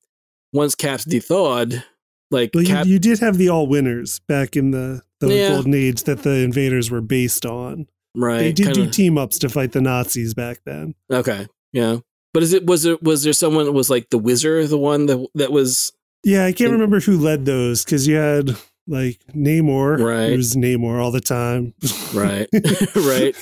once 0.53 0.75
Cap's 0.75 1.05
thawed, 1.05 1.85
like 2.31 2.51
Well, 2.55 2.65
Cap, 2.65 2.87
you, 2.87 2.95
you 2.95 2.99
did 2.99 3.21
have 3.21 3.39
the 3.39 3.49
all 3.49 3.67
winners 3.69 4.21
back 4.27 4.57
in 4.57 4.73
the, 4.73 5.03
the 5.21 5.33
Yeah. 5.33 5.49
golden 5.51 5.75
age 5.75 6.03
that 6.05 6.23
the 6.25 6.39
invaders 6.41 6.91
were 6.91 7.01
based 7.01 7.47
on. 7.47 7.87
right? 8.17 8.39
They 8.39 8.53
did 8.53 8.67
do 8.75 8.81
kinda- 8.81 8.91
team 8.91 9.17
ups 9.17 9.39
to 9.39 9.49
fight 9.49 9.71
the 9.73 9.81
Nazis 9.81 10.35
back 10.35 10.61
then. 10.67 10.95
okay, 11.11 11.47
yeah. 11.73 11.99
But 12.33 12.43
is 12.43 12.53
it 12.53 12.67
was 12.67 12.83
there 12.85 12.97
was 13.03 13.23
there 13.25 13.33
someone 13.33 13.65
that 13.65 13.73
was 13.73 13.91
like 13.91 14.11
the 14.11 14.19
Wizard, 14.19 14.69
the 14.69 14.79
one 14.79 15.07
that 15.07 15.27
that 15.35 15.53
was 15.53 15.93
Yeah, 16.25 16.45
I 16.45 16.53
can't 16.53 16.71
And- 16.71 16.75
remember 16.75 17.01
who 17.01 17.17
led 17.19 17.45
those 17.45 17.85
because 17.85 18.07
you 18.07 18.17
had 18.17 18.57
like 18.87 19.21
Namor, 19.35 19.99
Right. 20.01 20.31
who's 20.31 20.55
Namor 20.55 21.01
all 21.03 21.11
the 21.13 21.21
time. 21.21 21.75
Right. 22.15 22.49
right. 22.97 23.37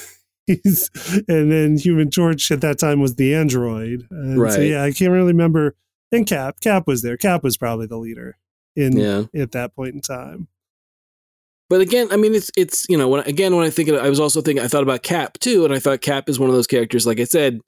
He's, 0.47 0.91
and 1.29 1.53
then 1.53 1.77
Human 1.79 2.09
Torch 2.11 2.51
at 2.51 2.61
that 2.63 2.79
time 2.79 3.01
was 3.01 3.17
the 3.17 3.35
android. 3.35 4.07
And 4.11 4.37
So 4.37 4.43
Right. 4.43 4.61
yeah, 4.69 4.83
I 4.83 4.93
can't 4.93 5.11
really 5.13 5.29
remember. 5.33 5.75
And 6.11 6.27
Cap, 6.27 6.61
Cap 6.61 6.87
was 6.87 7.03
there. 7.03 7.19
Cap 7.19 7.43
was 7.45 7.59
probably 7.59 7.87
the 7.87 7.99
leader 7.99 8.39
in 8.75 8.97
Yeah. 8.97 9.25
at 9.35 9.53
that 9.53 9.75
point 9.75 9.95
in 9.95 10.01
time. 10.01 10.49
But 11.69 11.83
again, 11.83 12.09
I 12.11 12.17
mean, 12.17 12.35
it's 12.35 12.51
it's 12.57 12.87
you 12.89 12.97
know, 12.97 13.09
when 13.09 13.21
again 13.27 13.55
when 13.55 13.67
I 13.67 13.71
think 13.71 13.91
of 13.91 13.97
it, 13.97 14.03
I 14.03 14.09
was 14.09 14.19
also 14.21 14.41
thinking 14.41 14.65
I 14.65 14.69
thought 14.69 14.83
about 14.83 15.03
Cap 15.03 15.39
too, 15.39 15.67
and 15.67 15.75
I 15.75 15.79
thought 15.79 16.01
Cap 16.01 16.29
is 16.31 16.39
one 16.39 16.49
of 16.49 16.55
those 16.57 16.67
characters. 16.67 17.07
Like 17.07 17.21
I 17.21 17.25
said, 17.25 17.61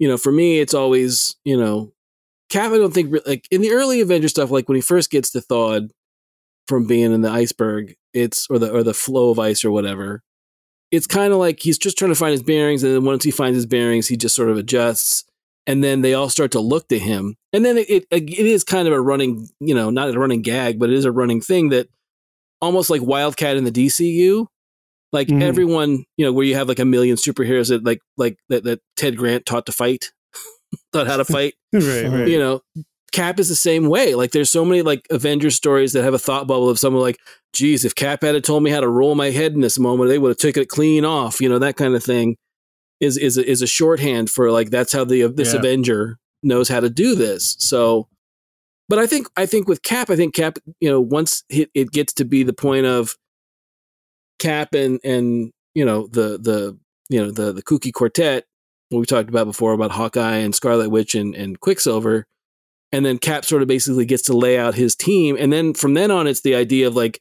you 0.00 0.08
know, 0.08 0.16
for 0.16 0.32
me, 0.32 0.58
it's 0.58 0.74
always 0.74 1.36
you 1.44 1.56
know, 1.56 1.92
Cap. 2.48 2.72
I 2.72 2.78
don't 2.78 2.92
think 2.92 3.14
like 3.26 3.46
in 3.52 3.60
the 3.60 3.70
early 3.70 4.00
Avenger 4.00 4.28
stuff, 4.28 4.50
like 4.50 4.68
when 4.68 4.74
he 4.74 4.82
first 4.82 5.10
gets 5.10 5.30
to 5.30 5.40
thawed 5.40 5.90
from 6.66 6.86
being 6.86 7.12
in 7.12 7.20
the 7.20 7.30
iceberg, 7.30 7.94
it's 8.12 8.48
or 8.50 8.58
the 8.58 8.72
or 8.72 8.82
the 8.82 8.94
flow 8.94 9.30
of 9.30 9.38
ice 9.38 9.64
or 9.64 9.70
whatever. 9.70 10.22
It's 10.90 11.06
kind 11.06 11.32
of 11.32 11.38
like 11.38 11.60
he's 11.60 11.78
just 11.78 11.96
trying 11.96 12.10
to 12.10 12.16
find 12.16 12.32
his 12.32 12.42
bearings, 12.42 12.82
and 12.82 12.92
then 12.92 13.04
once 13.04 13.22
he 13.22 13.30
finds 13.30 13.56
his 13.56 13.66
bearings, 13.66 14.08
he 14.08 14.16
just 14.16 14.34
sort 14.34 14.48
of 14.48 14.56
adjusts, 14.56 15.24
and 15.66 15.84
then 15.84 16.00
they 16.00 16.14
all 16.14 16.28
start 16.30 16.50
to 16.52 16.60
look 16.60 16.88
to 16.88 16.98
him, 16.98 17.36
and 17.52 17.64
then 17.64 17.76
it 17.76 17.88
it, 17.88 18.06
it 18.10 18.30
is 18.46 18.64
kind 18.64 18.88
of 18.88 18.94
a 18.94 19.00
running, 19.00 19.48
you 19.60 19.74
know, 19.74 19.90
not 19.90 20.12
a 20.12 20.18
running 20.18 20.42
gag, 20.42 20.80
but 20.80 20.90
it 20.90 20.96
is 20.96 21.04
a 21.04 21.12
running 21.12 21.40
thing 21.40 21.68
that 21.68 21.88
almost 22.60 22.90
like 22.90 23.02
Wildcat 23.02 23.56
in 23.56 23.64
the 23.64 23.70
DCU. 23.70 24.46
Like 25.12 25.28
Mhm. 25.28 25.42
everyone, 25.42 26.04
you 26.16 26.24
know, 26.24 26.32
where 26.32 26.44
you 26.46 26.54
have 26.54 26.68
like 26.68 26.78
a 26.78 26.84
million 26.84 27.16
superheroes 27.16 27.68
that 27.70 27.84
like 27.84 28.00
like 28.16 28.36
that, 28.48 28.64
that 28.64 28.80
Ted 28.96 29.16
Grant 29.16 29.44
taught 29.46 29.66
to 29.66 29.72
fight, 29.72 30.12
taught 30.92 31.06
how 31.08 31.16
to 31.16 31.24
fight. 31.24 31.54
right, 31.72 32.06
right. 32.06 32.28
You 32.28 32.38
know, 32.38 32.60
Cap 33.12 33.40
is 33.40 33.48
the 33.48 33.56
same 33.56 33.88
way. 33.88 34.14
Like 34.14 34.30
there's 34.30 34.50
so 34.50 34.64
many 34.64 34.82
like 34.82 35.06
Avengers 35.10 35.56
stories 35.56 35.92
that 35.94 36.04
have 36.04 36.14
a 36.14 36.18
thought 36.18 36.46
bubble 36.46 36.68
of 36.68 36.78
someone 36.78 37.02
like, 37.02 37.18
geez, 37.52 37.84
if 37.84 37.94
Cap 37.96 38.22
had 38.22 38.42
told 38.44 38.62
me 38.62 38.70
how 38.70 38.78
to 38.80 38.88
roll 38.88 39.16
my 39.16 39.30
head 39.30 39.52
in 39.52 39.60
this 39.60 39.78
moment, 39.80 40.08
they 40.10 40.18
would 40.18 40.28
have 40.28 40.36
taken 40.38 40.62
it 40.62 40.68
clean 40.68 41.04
off. 41.04 41.40
You 41.40 41.48
know, 41.48 41.58
that 41.58 41.76
kind 41.76 41.94
of 41.96 42.04
thing 42.04 42.36
is 43.00 43.16
is 43.16 43.36
a, 43.36 43.44
is 43.50 43.62
a 43.62 43.66
shorthand 43.66 44.30
for 44.30 44.52
like 44.52 44.70
that's 44.70 44.92
how 44.92 45.04
the 45.04 45.22
this 45.26 45.52
Yeah. 45.54 45.58
Avenger 45.58 46.18
knows 46.44 46.68
how 46.68 46.78
to 46.78 46.88
do 46.88 47.16
this. 47.16 47.56
So, 47.58 48.06
but 48.88 49.00
I 49.00 49.08
think 49.08 49.26
I 49.36 49.44
think 49.46 49.66
with 49.66 49.82
Cap, 49.82 50.08
I 50.08 50.14
think 50.14 50.34
Cap, 50.34 50.58
you 50.78 50.88
know, 50.88 51.00
once 51.00 51.42
it, 51.48 51.68
it 51.74 51.90
gets 51.90 52.12
to 52.14 52.24
be 52.24 52.44
the 52.44 52.52
point 52.52 52.86
of 52.86 53.16
Cap 54.40 54.74
and 54.74 54.98
and 55.04 55.52
you 55.74 55.84
know 55.84 56.08
the 56.08 56.38
the 56.38 56.76
you 57.08 57.22
know 57.22 57.30
the 57.30 57.52
the 57.52 57.62
kooky 57.62 57.92
quartet 57.92 58.44
what 58.90 58.98
we 58.98 59.06
talked 59.06 59.28
about 59.28 59.46
before 59.46 59.72
about 59.72 59.92
Hawkeye 59.92 60.38
and 60.38 60.54
Scarlet 60.54 60.90
Witch 60.90 61.14
and 61.14 61.34
and 61.34 61.58
Quicksilver, 61.60 62.26
and 62.92 63.06
then 63.06 63.18
Cap 63.18 63.44
sort 63.44 63.62
of 63.62 63.68
basically 63.68 64.04
gets 64.04 64.22
to 64.24 64.36
lay 64.36 64.58
out 64.58 64.74
his 64.74 64.94
team, 64.96 65.36
and 65.38 65.52
then 65.52 65.74
from 65.74 65.94
then 65.94 66.10
on, 66.10 66.26
it's 66.26 66.40
the 66.40 66.56
idea 66.56 66.88
of 66.88 66.96
like, 66.96 67.20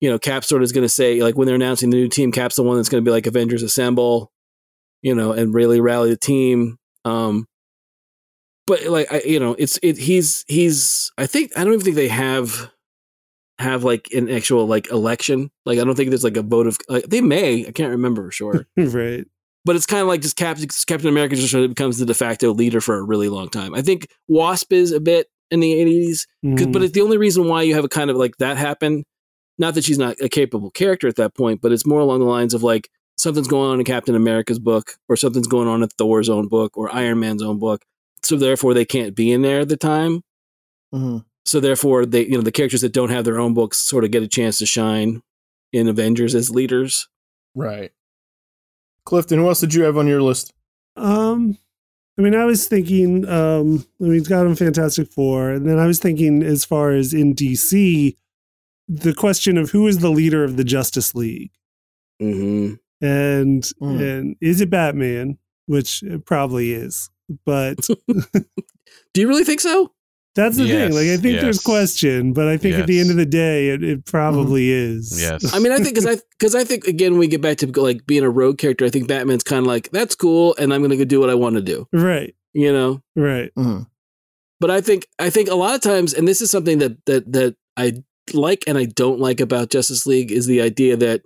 you 0.00 0.08
know, 0.08 0.18
Cap 0.18 0.44
sort 0.44 0.62
of 0.62 0.64
is 0.64 0.72
going 0.72 0.84
to 0.84 0.88
say 0.88 1.20
like 1.20 1.36
when 1.36 1.46
they're 1.46 1.56
announcing 1.56 1.90
the 1.90 1.96
new 1.96 2.08
team, 2.08 2.32
Cap's 2.32 2.56
the 2.56 2.62
one 2.62 2.76
that's 2.76 2.88
going 2.88 3.04
to 3.04 3.08
be 3.08 3.12
like 3.12 3.26
Avengers 3.26 3.62
Assemble, 3.62 4.30
you 5.02 5.14
know, 5.14 5.32
and 5.32 5.52
really 5.52 5.80
rally 5.80 6.10
the 6.10 6.16
team. 6.16 6.78
Um, 7.04 7.46
but 8.66 8.86
like 8.86 9.12
I, 9.12 9.22
you 9.26 9.40
know, 9.40 9.56
it's 9.58 9.78
it. 9.82 9.98
He's 9.98 10.44
he's. 10.46 11.12
I 11.18 11.26
think 11.26 11.52
I 11.56 11.64
don't 11.64 11.74
even 11.74 11.84
think 11.84 11.96
they 11.96 12.08
have 12.08 12.70
have 13.58 13.84
like 13.84 14.08
an 14.12 14.28
actual 14.30 14.66
like 14.66 14.90
election. 14.90 15.50
Like 15.64 15.78
I 15.78 15.84
don't 15.84 15.94
think 15.94 16.10
there's 16.10 16.24
like 16.24 16.36
a 16.36 16.42
vote 16.42 16.66
of. 16.66 16.78
Like, 16.88 17.04
they 17.04 17.20
may. 17.20 17.66
I 17.66 17.72
can't 17.72 17.90
remember 17.90 18.24
for 18.26 18.32
sure 18.32 18.66
right. 18.76 19.24
but 19.64 19.76
it's 19.76 19.86
kind 19.86 20.02
of 20.02 20.08
like 20.08 20.20
just 20.22 20.36
Captain, 20.36 20.68
Captain 20.86 21.08
America 21.08 21.36
just 21.36 21.50
sort 21.52 21.64
of 21.64 21.70
becomes 21.70 21.98
the 21.98 22.06
de 22.06 22.14
facto 22.14 22.52
leader 22.52 22.80
for 22.80 22.96
a 22.96 23.02
really 23.02 23.28
long 23.28 23.48
time. 23.48 23.74
I 23.74 23.82
think 23.82 24.08
Wasp 24.28 24.72
is 24.72 24.92
a 24.92 25.00
bit 25.00 25.28
in 25.50 25.60
the 25.60 25.72
80s, 25.72 26.26
'cause- 26.56 26.66
Mhm. 26.66 26.72
but 26.72 26.82
it's 26.82 26.92
the 26.94 27.00
only 27.02 27.16
reason 27.16 27.46
why 27.48 27.62
you 27.62 27.74
have 27.74 27.84
a 27.84 27.88
kind 27.88 28.10
of 28.10 28.16
like 28.16 28.36
that 28.38 28.56
happen. 28.56 29.04
Not 29.58 29.74
that 29.74 29.84
she's 29.84 29.98
not 29.98 30.16
a 30.20 30.28
capable 30.28 30.70
character 30.72 31.06
at 31.06 31.16
that 31.16 31.34
point, 31.34 31.60
but 31.60 31.70
it's 31.70 31.86
more 31.86 32.00
along 32.00 32.18
the 32.20 32.24
lines 32.26 32.54
of 32.54 32.62
like 32.64 32.88
something's 33.16 33.46
going 33.46 33.70
on 33.70 33.78
in 33.78 33.84
Captain 33.84 34.16
America's 34.16 34.58
book, 34.58 34.96
or 35.08 35.14
something's 35.16 35.46
going 35.46 35.68
on 35.68 35.82
in 35.82 35.88
Thor's 35.90 36.28
own 36.28 36.48
book, 36.48 36.76
or 36.76 36.92
Iron 36.92 37.20
Man's 37.20 37.42
own 37.42 37.60
book. 37.60 37.82
So 38.24 38.36
therefore, 38.36 38.74
they 38.74 38.84
can't 38.84 39.14
be 39.14 39.30
in 39.30 39.42
there 39.42 39.60
at 39.60 39.68
the 39.68 39.76
time. 39.76 40.22
Mhm. 40.92 41.24
So 41.44 41.60
therefore, 41.60 42.06
they 42.06 42.24
you 42.24 42.32
know 42.36 42.40
the 42.42 42.52
characters 42.52 42.80
that 42.80 42.92
don't 42.92 43.10
have 43.10 43.24
their 43.24 43.38
own 43.38 43.54
books 43.54 43.78
sort 43.78 44.04
of 44.04 44.10
get 44.10 44.22
a 44.22 44.28
chance 44.28 44.58
to 44.58 44.66
shine 44.66 45.22
in 45.72 45.88
Avengers 45.88 46.34
as 46.34 46.50
leaders. 46.50 47.08
Right. 47.54 47.92
Clifton, 49.04 49.38
who 49.38 49.48
else 49.48 49.60
did 49.60 49.74
you 49.74 49.82
have 49.82 49.98
on 49.98 50.06
your 50.06 50.22
list? 50.22 50.52
Um, 50.96 51.58
I 52.18 52.22
mean, 52.22 52.34
I 52.34 52.44
was 52.44 52.66
thinking, 52.66 53.28
um, 53.28 53.84
I 54.00 54.04
mean, 54.04 54.12
he's 54.14 54.28
got 54.28 54.46
him 54.46 54.54
Fantastic 54.56 55.08
Four, 55.10 55.50
and 55.50 55.68
then 55.68 55.78
I 55.78 55.86
was 55.86 55.98
thinking, 55.98 56.42
as 56.42 56.64
far 56.64 56.92
as 56.92 57.12
in 57.12 57.34
DC, 57.34 58.16
the 58.88 59.14
question 59.14 59.58
of 59.58 59.70
who 59.70 59.86
is 59.88 59.98
the 59.98 60.10
leader 60.10 60.44
of 60.44 60.56
the 60.56 60.64
Justice 60.64 61.14
League, 61.14 61.50
hmm 62.20 62.74
and 63.00 63.62
Mm. 63.82 64.00
and 64.00 64.36
is 64.40 64.60
it 64.60 64.70
Batman? 64.70 65.38
Which 65.66 66.02
it 66.02 66.24
probably 66.24 66.72
is, 66.72 67.10
but 67.44 67.76
Do 69.12 69.20
you 69.20 69.28
really 69.28 69.44
think 69.44 69.60
so? 69.60 69.92
That's 70.34 70.56
the 70.56 70.64
Yes, 70.64 70.88
thing. 70.88 70.94
Like, 70.94 71.06
I 71.18 71.22
think 71.22 71.40
there's 71.40 71.60
question, 71.62 72.32
but 72.32 72.48
I 72.48 72.56
think 72.56 72.74
at 72.76 72.86
the 72.86 72.98
end 73.00 73.10
of 73.10 73.16
the 73.16 73.26
day, 73.26 73.68
it, 73.68 73.82
it 73.84 74.04
probably 74.04 74.70
is. 74.70 75.20
Yes. 75.20 75.54
I 75.54 75.58
mean, 75.60 75.72
I 75.72 75.76
think 75.76 75.94
because 75.94 76.06
I 76.06 76.16
because 76.38 76.54
I 76.54 76.64
think 76.64 76.84
again 76.86 77.12
when 77.12 77.20
we 77.20 77.26
get 77.28 77.40
back 77.42 77.58
to 77.58 77.66
like 77.80 78.06
being 78.06 78.22
a 78.24 78.30
rogue 78.30 78.58
character, 78.58 78.84
I 78.84 78.90
think 78.90 79.08
Batman's 79.08 79.44
kind 79.44 79.60
of 79.60 79.66
like 79.66 79.90
that's 79.90 80.14
cool, 80.14 80.54
and 80.58 80.72
I'm 80.74 80.80
going 80.80 80.90
to 80.90 80.96
go 80.96 81.04
do 81.04 81.20
what 81.20 81.30
I 81.30 81.34
want 81.34 81.54
to 81.56 81.62
do, 81.62 81.86
right, 81.92 82.34
you 82.52 82.72
know. 82.72 83.00
right. 83.16 83.50
Mhm. 83.56 83.86
But 84.60 84.70
I 84.70 84.80
think 84.80 85.06
I 85.18 85.30
think 85.30 85.48
a 85.50 85.54
lot 85.54 85.74
of 85.74 85.80
times, 85.80 86.14
and 86.14 86.26
this 86.26 86.40
is 86.40 86.50
something 86.50 86.78
that 86.78 87.04
that 87.06 87.30
that 87.32 87.56
I 87.76 88.02
like 88.32 88.64
and 88.66 88.78
I 88.78 88.86
don't 88.86 89.20
like 89.20 89.40
about 89.40 89.70
Justice 89.70 90.06
League 90.06 90.32
is 90.32 90.46
the 90.46 90.62
idea 90.62 90.96
that 90.96 91.22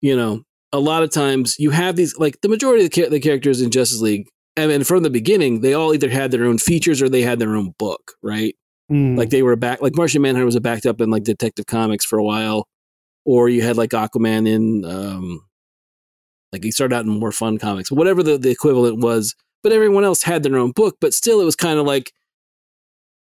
you 0.00 0.16
know 0.16 0.42
a 0.72 0.78
lot 0.78 1.02
of 1.02 1.10
times 1.10 1.56
you 1.58 1.70
have 1.70 1.96
these 1.96 2.16
like 2.18 2.40
the 2.42 2.48
majority 2.48 2.84
of 2.84 2.90
the, 2.90 3.02
cha- 3.02 3.08
the 3.10 3.18
characters 3.20 3.60
in 3.60 3.70
Justice 3.70 4.00
League. 4.00 4.28
I 4.56 4.66
mean, 4.66 4.84
from 4.84 5.02
the 5.02 5.10
beginning, 5.10 5.60
they 5.60 5.74
all 5.74 5.92
either 5.94 6.08
had 6.08 6.30
their 6.30 6.44
own 6.44 6.58
features 6.58 7.02
or 7.02 7.08
they 7.08 7.22
had 7.22 7.38
their 7.38 7.56
own 7.56 7.74
book, 7.78 8.12
right? 8.22 8.54
Mm. 8.90 9.18
like 9.18 9.30
they 9.30 9.42
were 9.42 9.56
back 9.56 9.82
like 9.82 9.96
Martian 9.96 10.22
Manhunter 10.22 10.44
was 10.44 10.54
a 10.54 10.60
backed 10.60 10.86
up 10.86 11.00
in 11.00 11.10
like 11.10 11.24
Detective 11.24 11.66
Comics 11.66 12.04
for 12.04 12.20
a 12.20 12.22
while, 12.22 12.68
or 13.24 13.48
you 13.48 13.60
had 13.60 13.76
like 13.76 13.90
Aquaman 13.90 14.48
in 14.48 14.84
um 14.84 15.40
like 16.52 16.62
he 16.62 16.70
started 16.70 16.94
out 16.94 17.04
in 17.04 17.10
more 17.10 17.32
fun 17.32 17.58
comics, 17.58 17.90
whatever 17.90 18.22
the, 18.22 18.38
the 18.38 18.50
equivalent 18.50 19.00
was. 19.00 19.34
But 19.64 19.72
everyone 19.72 20.04
else 20.04 20.22
had 20.22 20.44
their 20.44 20.56
own 20.56 20.70
book, 20.70 20.98
but 21.00 21.12
still 21.12 21.40
it 21.40 21.44
was 21.44 21.56
kind 21.56 21.80
of 21.80 21.86
like 21.86 22.12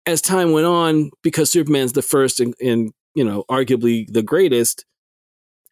as 0.07 0.21
time 0.21 0.53
went 0.53 0.67
on, 0.67 1.11
because 1.25 1.51
Superman's 1.51 1.93
the 1.93 2.03
first 2.03 2.39
and, 2.39 2.55
and 2.61 2.93
you 3.17 3.25
know, 3.25 3.45
arguably 3.51 4.07
the 4.13 4.23
greatest, 4.23 4.85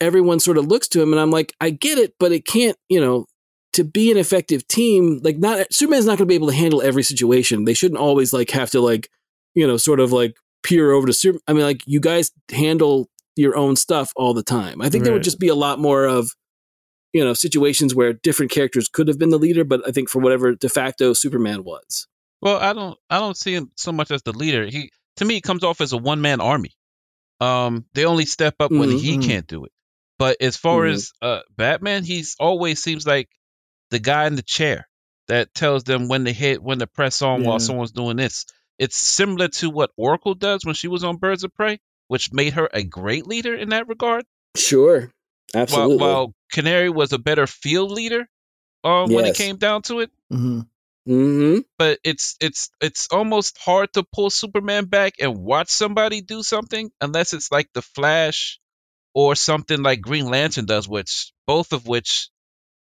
everyone 0.01 0.41
sort 0.41 0.59
of 0.59 0.67
looks 0.67 0.89
to 0.89 1.01
him 1.01 1.13
and 1.13 1.21
I'm 1.21 1.31
like, 1.31 1.53
I 1.61 1.71
get 1.71 1.97
it, 1.99 2.15
but 2.19 2.33
it 2.33 2.45
can't, 2.45 2.77
you 2.89 3.01
know, 3.01 3.27
to 3.77 3.85
be 3.85 4.11
an 4.11 4.19
effective 4.19 4.67
team, 4.69 5.21
like 5.23 5.39
not 5.39 5.73
Superman's 5.73 6.05
not 6.07 6.19
gonna 6.19 6.27
be 6.27 6.35
able 6.35 6.49
to 6.49 6.55
handle 6.55 6.83
every 6.83 7.03
situation. 7.03 7.65
They 7.65 7.75
shouldn't 7.75 8.01
always 8.01 8.33
like 8.33 8.51
have 8.51 8.71
to 8.73 8.81
like 8.81 9.09
you 9.55 9.67
know, 9.67 9.79
sort 9.79 10.01
of 10.01 10.13
like 10.13 10.37
peer 10.63 10.91
over 10.93 11.07
to 11.07 11.13
super. 11.15 11.39
I 11.49 11.55
mean, 11.55 11.63
like 11.63 11.83
you 11.87 11.99
guys 12.01 12.31
handle 12.53 13.09
your 13.37 13.57
own 13.57 13.75
stuff 13.77 14.13
all 14.17 14.35
the 14.35 14.43
time. 14.43 14.83
I 14.83 14.91
think 14.91 15.05
there 15.05 15.13
would 15.15 15.23
just 15.23 15.39
be 15.41 15.49
a 15.49 15.55
lot 15.55 15.79
more 15.79 16.05
of, 16.05 16.31
you 17.15 17.25
know, 17.25 17.33
situations 17.33 17.95
where 17.95 18.13
different 18.13 18.51
characters 18.53 18.89
could 18.89 19.09
have 19.09 19.19
been 19.19 19.31
the 19.31 19.39
leader, 19.39 19.65
but 19.65 19.81
I 19.89 19.93
think 19.93 20.11
for 20.11 20.19
whatever 20.21 20.55
de 20.55 20.69
facto 20.69 21.15
Superman 21.15 21.65
was. 21.65 22.07
Well, 22.43 22.59
I 22.59 22.73
don't 22.75 22.99
I 23.09 23.19
don't 23.19 23.37
see 23.37 23.55
him 23.55 23.71
so 23.77 23.93
much 23.93 24.11
as 24.11 24.23
the 24.25 24.33
leader. 24.33 24.67
He 24.67 24.91
to 25.17 25.25
me 25.25 25.35
he 25.35 25.41
comes 25.41 25.65
off 25.65 25.81
as 25.81 25.93
a 25.95 25.99
one 25.99 26.21
man 26.21 26.41
army. 26.43 26.73
Um, 27.41 27.85
they 27.95 28.05
only 28.05 28.27
step 28.27 28.57
up 28.61 28.71
when 28.71 28.91
Mhm, 28.91 29.01
he 29.01 29.19
can't 29.19 29.47
do 29.47 29.65
it. 29.65 29.73
But 30.19 30.37
as 30.41 30.57
far 30.57 30.83
Mhm. 30.85 30.93
as 30.93 31.13
uh 31.23 31.41
Batman, 31.57 32.05
he's 32.05 32.37
always 32.39 32.83
seems 32.83 33.07
like 33.07 33.29
the 33.91 33.99
guy 33.99 34.27
in 34.27 34.37
the 34.37 34.43
chair 34.43 34.89
that 35.29 35.55
tells 35.55 35.85
them 35.85 36.09
when 36.09 36.25
to 36.25 36.33
hit, 36.33 36.63
when 36.63 36.79
to 36.79 36.87
press 36.87 37.23
on 37.23 37.43
while 37.45 37.59
someone's 37.59 37.93
doing 37.93 38.17
this. 38.17 38.47
It's 38.79 38.97
similar 38.97 39.49
to 39.49 39.71
what 39.71 39.91
Oracle 39.97 40.35
does 40.35 40.65
when 40.65 40.75
she 40.75 40.89
was 40.89 41.03
on 41.03 41.17
Birds 41.17 41.45
of 41.45 41.55
Prey, 41.55 41.79
which 42.09 42.33
made 42.33 42.53
her 42.55 42.69
a 42.73 42.83
great 42.83 43.27
leader 43.27 43.55
in 43.55 43.71
that 43.71 43.89
regard. 43.89 44.25
Sure, 44.57 45.11
While, 45.53 45.99
while 45.99 46.35
Canary 46.53 46.91
was 46.91 47.13
a 47.13 47.19
better 47.19 47.47
field 47.47 47.91
leader 47.91 48.29
um, 48.85 49.11
when 49.11 49.25
it 49.25 49.37
came 49.37 49.57
down 49.57 49.83
to 49.83 50.01
it. 50.01 50.11
Mhm. 50.33 50.69
hmm 51.07 51.59
but 51.79 51.99
it's 52.05 52.37
it's 52.41 52.71
it's 52.81 53.09
almost 53.11 53.59
hard 53.59 53.93
to 53.93 54.03
pull 54.03 54.31
Superman 54.31 54.87
back 54.87 55.15
and 55.21 55.39
watch 55.39 55.69
somebody 55.69 56.21
do 56.21 56.43
something 56.43 56.91
unless 57.01 57.33
it's 57.33 57.53
like 57.53 57.69
the 57.73 57.83
Flash 57.83 58.59
or 59.15 59.35
something 59.35 59.83
like 59.83 60.01
Green 60.01 60.27
Lantern 60.27 60.67
does, 60.67 60.89
which 60.89 61.33
both 61.47 61.73
of 61.73 61.87
which 61.87 62.29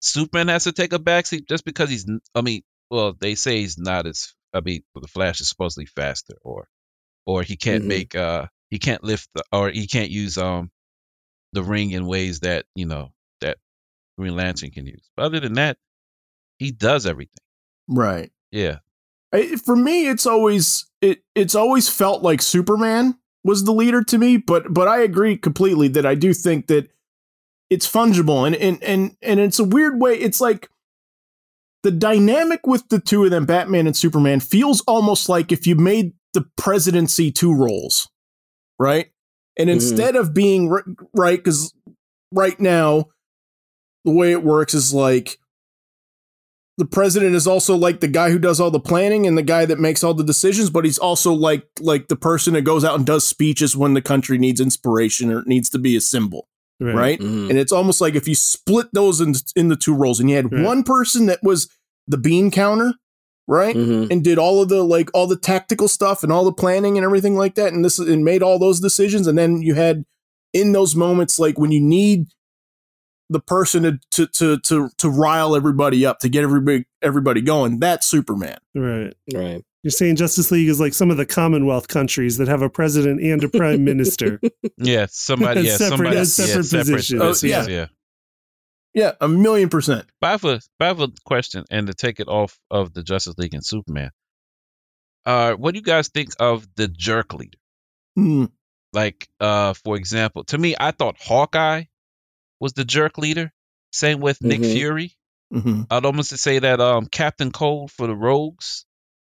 Superman 0.07 0.49
has 0.49 0.65
to 0.65 0.73
take 0.73 0.93
a 0.93 0.99
backseat 0.99 1.49
just 1.49 1.65
because 1.65 1.91
he's 1.91 2.07
I 2.35 2.41
mean, 2.43 2.63
well, 2.91 3.13
they 3.19 3.35
say 3.35 3.61
he's 3.61 3.79
not 3.79 4.07
as 4.07 4.35
I 4.53 4.61
mean, 4.61 4.83
the 4.95 5.09
Flash 5.09 5.41
is 5.41 5.49
supposedly 5.49 5.87
faster 5.87 6.35
or 6.43 6.69
or 7.27 7.43
he 7.43 7.57
can't 7.57 7.85
Mhm. 7.85 7.89
make 7.89 8.15
uh 8.15 8.47
he 8.71 8.79
can't 8.79 9.05
lift 9.05 9.29
the, 9.35 9.43
or 9.53 9.71
he 9.71 9.87
can't 9.87 10.11
use 10.11 10.39
um 10.39 10.71
the 11.53 11.63
ring 11.63 11.91
in 11.93 12.07
ways 12.07 12.41
that, 12.41 12.67
you 12.75 12.87
know, 12.87 13.13
that 13.41 13.59
Green 14.19 14.37
Lantern 14.37 14.71
can 14.71 14.87
use. 14.87 15.09
But 15.17 15.25
other 15.25 15.41
than 15.41 15.55
that, 15.55 15.79
he 16.59 16.71
does 16.71 17.07
everything. 17.07 17.43
Right. 17.89 18.31
Yeah. 18.51 18.79
I, 19.33 19.57
for 19.57 19.77
me, 19.77 20.09
it's 20.09 20.27
always 20.27 20.87
it. 21.01 21.23
It's 21.35 21.55
always 21.55 21.89
felt 21.89 22.23
like 22.23 22.41
Superman 22.41 23.19
was 23.45 23.65
the 23.65 23.73
leader 23.73 24.03
to 24.05 24.19
me, 24.19 24.37
but 24.37 24.73
but 24.73 24.89
I 24.89 25.03
agree 25.03 25.37
completely 25.37 25.89
that 25.89 26.07
I 26.07 26.15
do 26.15 26.33
think 26.33 26.69
that 26.69 26.91
it's 27.71 27.91
fungible 27.91 28.47
and 28.47 28.55
and 28.57 28.83
and 28.83 29.17
and 29.23 29.41
it's 29.41 29.59
a 29.59 29.65
weird 29.65 30.01
way. 30.01 30.15
It's 30.15 30.41
like 30.41 30.69
the 31.83 31.91
dynamic 31.91 32.67
with 32.67 32.89
the 32.89 32.99
two 33.01 33.25
of 33.25 33.31
them, 33.31 33.47
Batman 33.47 33.87
and 33.87 33.97
Superman, 33.97 34.41
feels 34.41 34.81
almost 34.83 35.29
like 35.29 35.53
if 35.53 35.67
you 35.67 35.77
made 35.77 36.13
the 36.35 36.45
presidency 36.57 37.31
two 37.31 37.55
roles, 37.55 38.09
right? 38.79 39.11
And 39.59 39.69
Mhm. 39.69 39.75
instead 39.75 40.17
of 40.17 40.35
being 40.35 40.69
right, 41.15 41.37
because 41.39 41.73
right 42.33 42.59
now 42.61 43.07
the 44.05 44.13
way 44.13 44.33
it 44.33 44.43
works 44.45 44.75
is 44.75 44.93
like 44.93 45.39
the 46.79 46.85
president 46.85 47.35
is 47.35 47.47
also 47.47 47.75
like 47.75 48.01
the 48.01 48.09
guy 48.09 48.31
who 48.31 48.39
does 48.39 48.61
all 48.61 48.71
the 48.71 48.79
planning 48.79 49.27
and 49.27 49.37
the 49.39 49.43
guy 49.43 49.65
that 49.65 49.81
makes 49.81 50.05
all 50.05 50.13
the 50.13 50.23
decisions, 50.23 50.69
but 50.69 50.85
he's 50.85 50.99
also 50.99 51.33
like 51.33 51.67
like 51.81 52.09
the 52.09 52.17
person 52.17 52.53
that 52.55 52.63
goes 52.63 52.85
out 52.85 52.97
and 52.97 53.07
does 53.07 53.27
speeches 53.27 53.77
when 53.77 53.95
the 53.95 54.03
country 54.03 54.37
needs 54.39 54.61
inspiration 54.61 55.33
or 55.33 55.43
needs 55.47 55.71
to 55.71 55.79
be 55.79 55.97
a 55.97 56.01
symbol, 56.01 56.49
right? 56.81 57.19
Mhm. 57.21 57.51
And 57.51 57.59
it's 57.59 57.73
almost 57.73 58.01
like 58.01 58.15
if 58.15 58.27
you 58.29 58.35
split 58.35 58.89
those 58.93 59.21
in, 59.21 59.35
in 59.55 59.69
the 59.69 59.77
two 59.77 59.95
roles 59.95 60.21
and 60.21 60.29
you 60.29 60.37
had 60.37 60.53
Right. 60.53 60.63
one 60.65 60.83
person 60.83 61.27
that 61.27 61.41
was 61.43 61.69
the 62.07 62.19
bean 62.19 62.51
counter, 62.51 62.95
right? 63.49 63.75
Mhm. 63.77 64.11
And 64.11 64.23
did 64.23 64.39
all 64.39 64.63
of 64.63 64.69
the 64.69 64.83
like 64.85 65.11
all 65.15 65.27
the 65.27 65.37
tactical 65.39 65.89
stuff 65.89 66.23
and 66.23 66.31
all 66.33 66.45
the 66.45 66.53
planning 66.53 66.97
and 66.99 67.05
everything 67.05 67.35
like 67.37 67.55
that, 67.57 67.73
and 67.73 67.85
this 67.85 67.99
and 67.99 68.25
made 68.25 68.43
all 68.43 68.59
those 68.59 68.81
decisions, 68.81 69.27
and 69.27 69.37
then 69.39 69.63
you 69.63 69.75
had 69.75 70.05
in 70.53 70.73
those 70.73 70.95
moments 70.95 71.39
like 71.39 71.59
when 71.59 71.71
you 71.73 71.81
need 71.81 72.27
the 73.29 73.41
person 73.41 73.83
to 73.83 73.99
to 74.13 74.27
to 74.29 74.59
to, 74.61 74.89
to 74.99 75.09
rile 75.11 75.57
everybody 75.57 76.07
up 76.07 76.21
to 76.21 76.29
get 76.29 76.45
everybody 76.45 76.85
everybody 77.03 77.41
going. 77.41 77.81
That's 77.81 78.07
Superman. 78.07 78.59
Right. 78.75 79.15
Right. 79.35 79.63
You're 79.87 79.93
saying 79.93 80.17
Justice 80.17 80.51
League 80.51 80.69
is 80.69 80.81
like 80.81 80.95
some 80.95 81.13
of 81.13 81.17
the 81.17 81.25
Commonwealth 81.25 81.87
countries 81.87 82.39
that 82.39 82.49
have 82.49 82.61
a 82.61 82.69
president 82.69 83.21
and 83.23 83.45
a 83.45 83.49
prime 83.49 83.85
minister. 83.85 84.41
Yeah, 84.79 85.07
somebody. 85.09 85.61
As 85.61 85.67
Yeah, 85.67 85.77
separate- 85.77 85.97
somebody. 85.97 86.17
as 86.17 86.35
separate 86.35 86.73
yeah, 86.73 86.79
positions. 86.81 87.23
Oh, 87.23 87.47
yeah. 87.47 87.67
yeah. 87.69 87.87
Yeah, 88.95 89.13
a 89.21 89.29
million 89.29 89.69
percent. 89.69 90.07
But 90.21 90.27
I 90.27 90.31
have 90.33 90.45
a, 90.45 90.61
but 90.81 90.85
I 90.87 90.89
have 90.89 91.01
a 91.01 91.09
question, 91.25 91.65
and 91.71 91.87
to 91.87 91.95
take 91.95 92.19
it 92.19 92.27
off 92.27 92.59
of 92.69 92.95
the 92.95 93.05
Justice 93.05 93.39
League 93.39 93.55
and 93.55 93.65
Superman. 93.65 94.11
Uh, 95.25 95.53
what 95.55 95.73
do 95.73 95.79
you 95.79 95.85
guys 95.85 96.09
think 96.09 96.31
of 96.41 96.67
the 96.75 96.89
jerk 96.89 97.33
leader? 97.33 97.59
Mm, 98.19 98.51
Like, 98.93 99.29
uh, 99.39 99.75
for 99.75 99.97
example, 99.97 100.43
to 100.47 100.59
me, 100.59 100.75
I 100.81 100.91
thought 100.91 101.17
Hawkeye 101.21 101.85
was 102.59 102.73
the 102.73 102.85
jerk 102.85 103.19
leader. 103.19 103.53
Same 103.93 104.19
with 104.19 104.43
Nick 104.43 104.61
Mhm. 104.63 104.73
Fury. 104.73 105.13
mhm. 105.55 105.87
I'd 105.91 106.05
almost 106.05 106.37
say 106.37 106.59
that 106.59 106.81
um, 106.81 107.07
Captain 107.07 107.53
Cold 107.53 107.93
for 107.93 108.09
the 108.09 108.17
Rogues, 108.17 108.85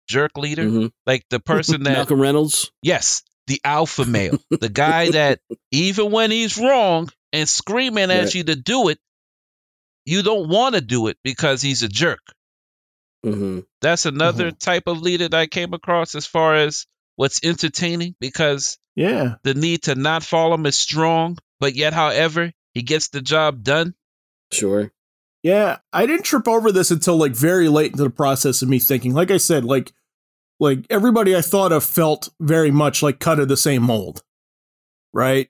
jerk 0.07 0.37
leader, 0.37 0.65
Mhm. 0.65 0.93
like 1.07 1.25
the 1.31 1.41
person 1.41 1.83
that 1.85 1.93
Malcolm 1.93 2.21
Reynolds. 2.21 2.71
Yes, 2.83 3.23
the 3.47 3.61
alpha 3.65 4.05
male, 4.05 4.39
the 4.51 4.69
guy 4.69 5.11
that 5.13 5.41
even 5.71 6.11
when 6.11 6.31
he's 6.31 6.57
wrong 6.59 7.11
and 7.33 7.49
screaming 7.49 8.11
at 8.11 8.25
Right. 8.25 8.35
you 8.35 8.45
to 8.45 8.57
do 8.57 8.89
it, 8.89 8.99
you 10.05 10.23
don't 10.23 10.49
want 10.49 10.75
to 10.75 10.81
do 10.81 11.09
it 11.09 11.19
because 11.25 11.63
he's 11.63 11.83
a 11.83 11.89
jerk. 11.89 12.21
hmm 13.25 13.61
That's 13.81 14.07
another 14.07 14.53
type 14.53 14.85
of 14.87 15.03
leader 15.03 15.29
that 15.29 15.37
I 15.39 15.47
came 15.47 15.75
across 15.75 16.15
as 16.15 16.27
far 16.27 16.55
as 16.57 16.87
what's 17.17 17.41
entertaining 17.45 18.15
because 18.21 18.79
Yeah. 18.95 19.37
the 19.43 19.55
need 19.55 19.85
to 19.85 19.95
not 19.95 20.23
follow 20.23 20.55
him 20.55 20.67
is 20.67 20.77
strong, 20.77 21.39
but 21.61 21.75
yet, 21.75 21.93
however, 21.93 22.53
he 22.75 22.83
gets 22.83 23.09
the 23.09 23.21
job 23.23 23.63
done. 23.65 23.95
Sure. 24.53 24.93
Yeah, 25.47 25.79
I 25.93 26.07
didn't 26.07 26.25
trip 26.25 26.49
over 26.49 26.73
this 26.73 26.91
until 26.91 27.17
like 27.17 27.31
very 27.31 27.69
late 27.69 27.93
into 27.93 28.03
the 28.03 28.11
process 28.11 28.63
of 28.63 28.69
me 28.69 28.81
thinking. 28.81 29.15
Like 29.15 29.31
I 29.31 29.37
said, 29.37 29.65
like 29.65 29.93
like 30.59 30.85
everybody 30.91 31.37
I 31.37 31.41
thought 31.41 31.71
of 31.71 31.85
felt 31.85 32.31
very 32.41 32.73
much 32.73 33.01
like 33.01 33.21
cut 33.21 33.39
of 33.39 33.47
the 33.47 33.57
same 33.57 33.85
mold. 33.85 34.25
Right? 35.13 35.49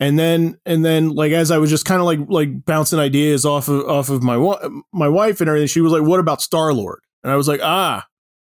And 0.00 0.18
then 0.18 0.58
and 0.66 0.84
then 0.84 1.10
like 1.10 1.30
as 1.30 1.52
I 1.52 1.58
was 1.58 1.70
just 1.70 1.84
kind 1.84 2.00
of 2.00 2.06
like 2.06 2.18
like 2.28 2.64
bouncing 2.64 2.98
ideas 2.98 3.46
off 3.46 3.68
of 3.68 3.88
off 3.88 4.08
of 4.08 4.24
my 4.24 4.36
wa- 4.36 4.68
my 4.92 5.08
wife 5.08 5.40
and 5.40 5.46
everything, 5.48 5.68
she 5.68 5.80
was 5.80 5.92
like, 5.92 6.02
"What 6.02 6.18
about 6.18 6.42
Star-Lord?" 6.42 6.98
And 7.22 7.32
I 7.32 7.36
was 7.36 7.46
like, 7.46 7.60
"Ah, 7.62 8.04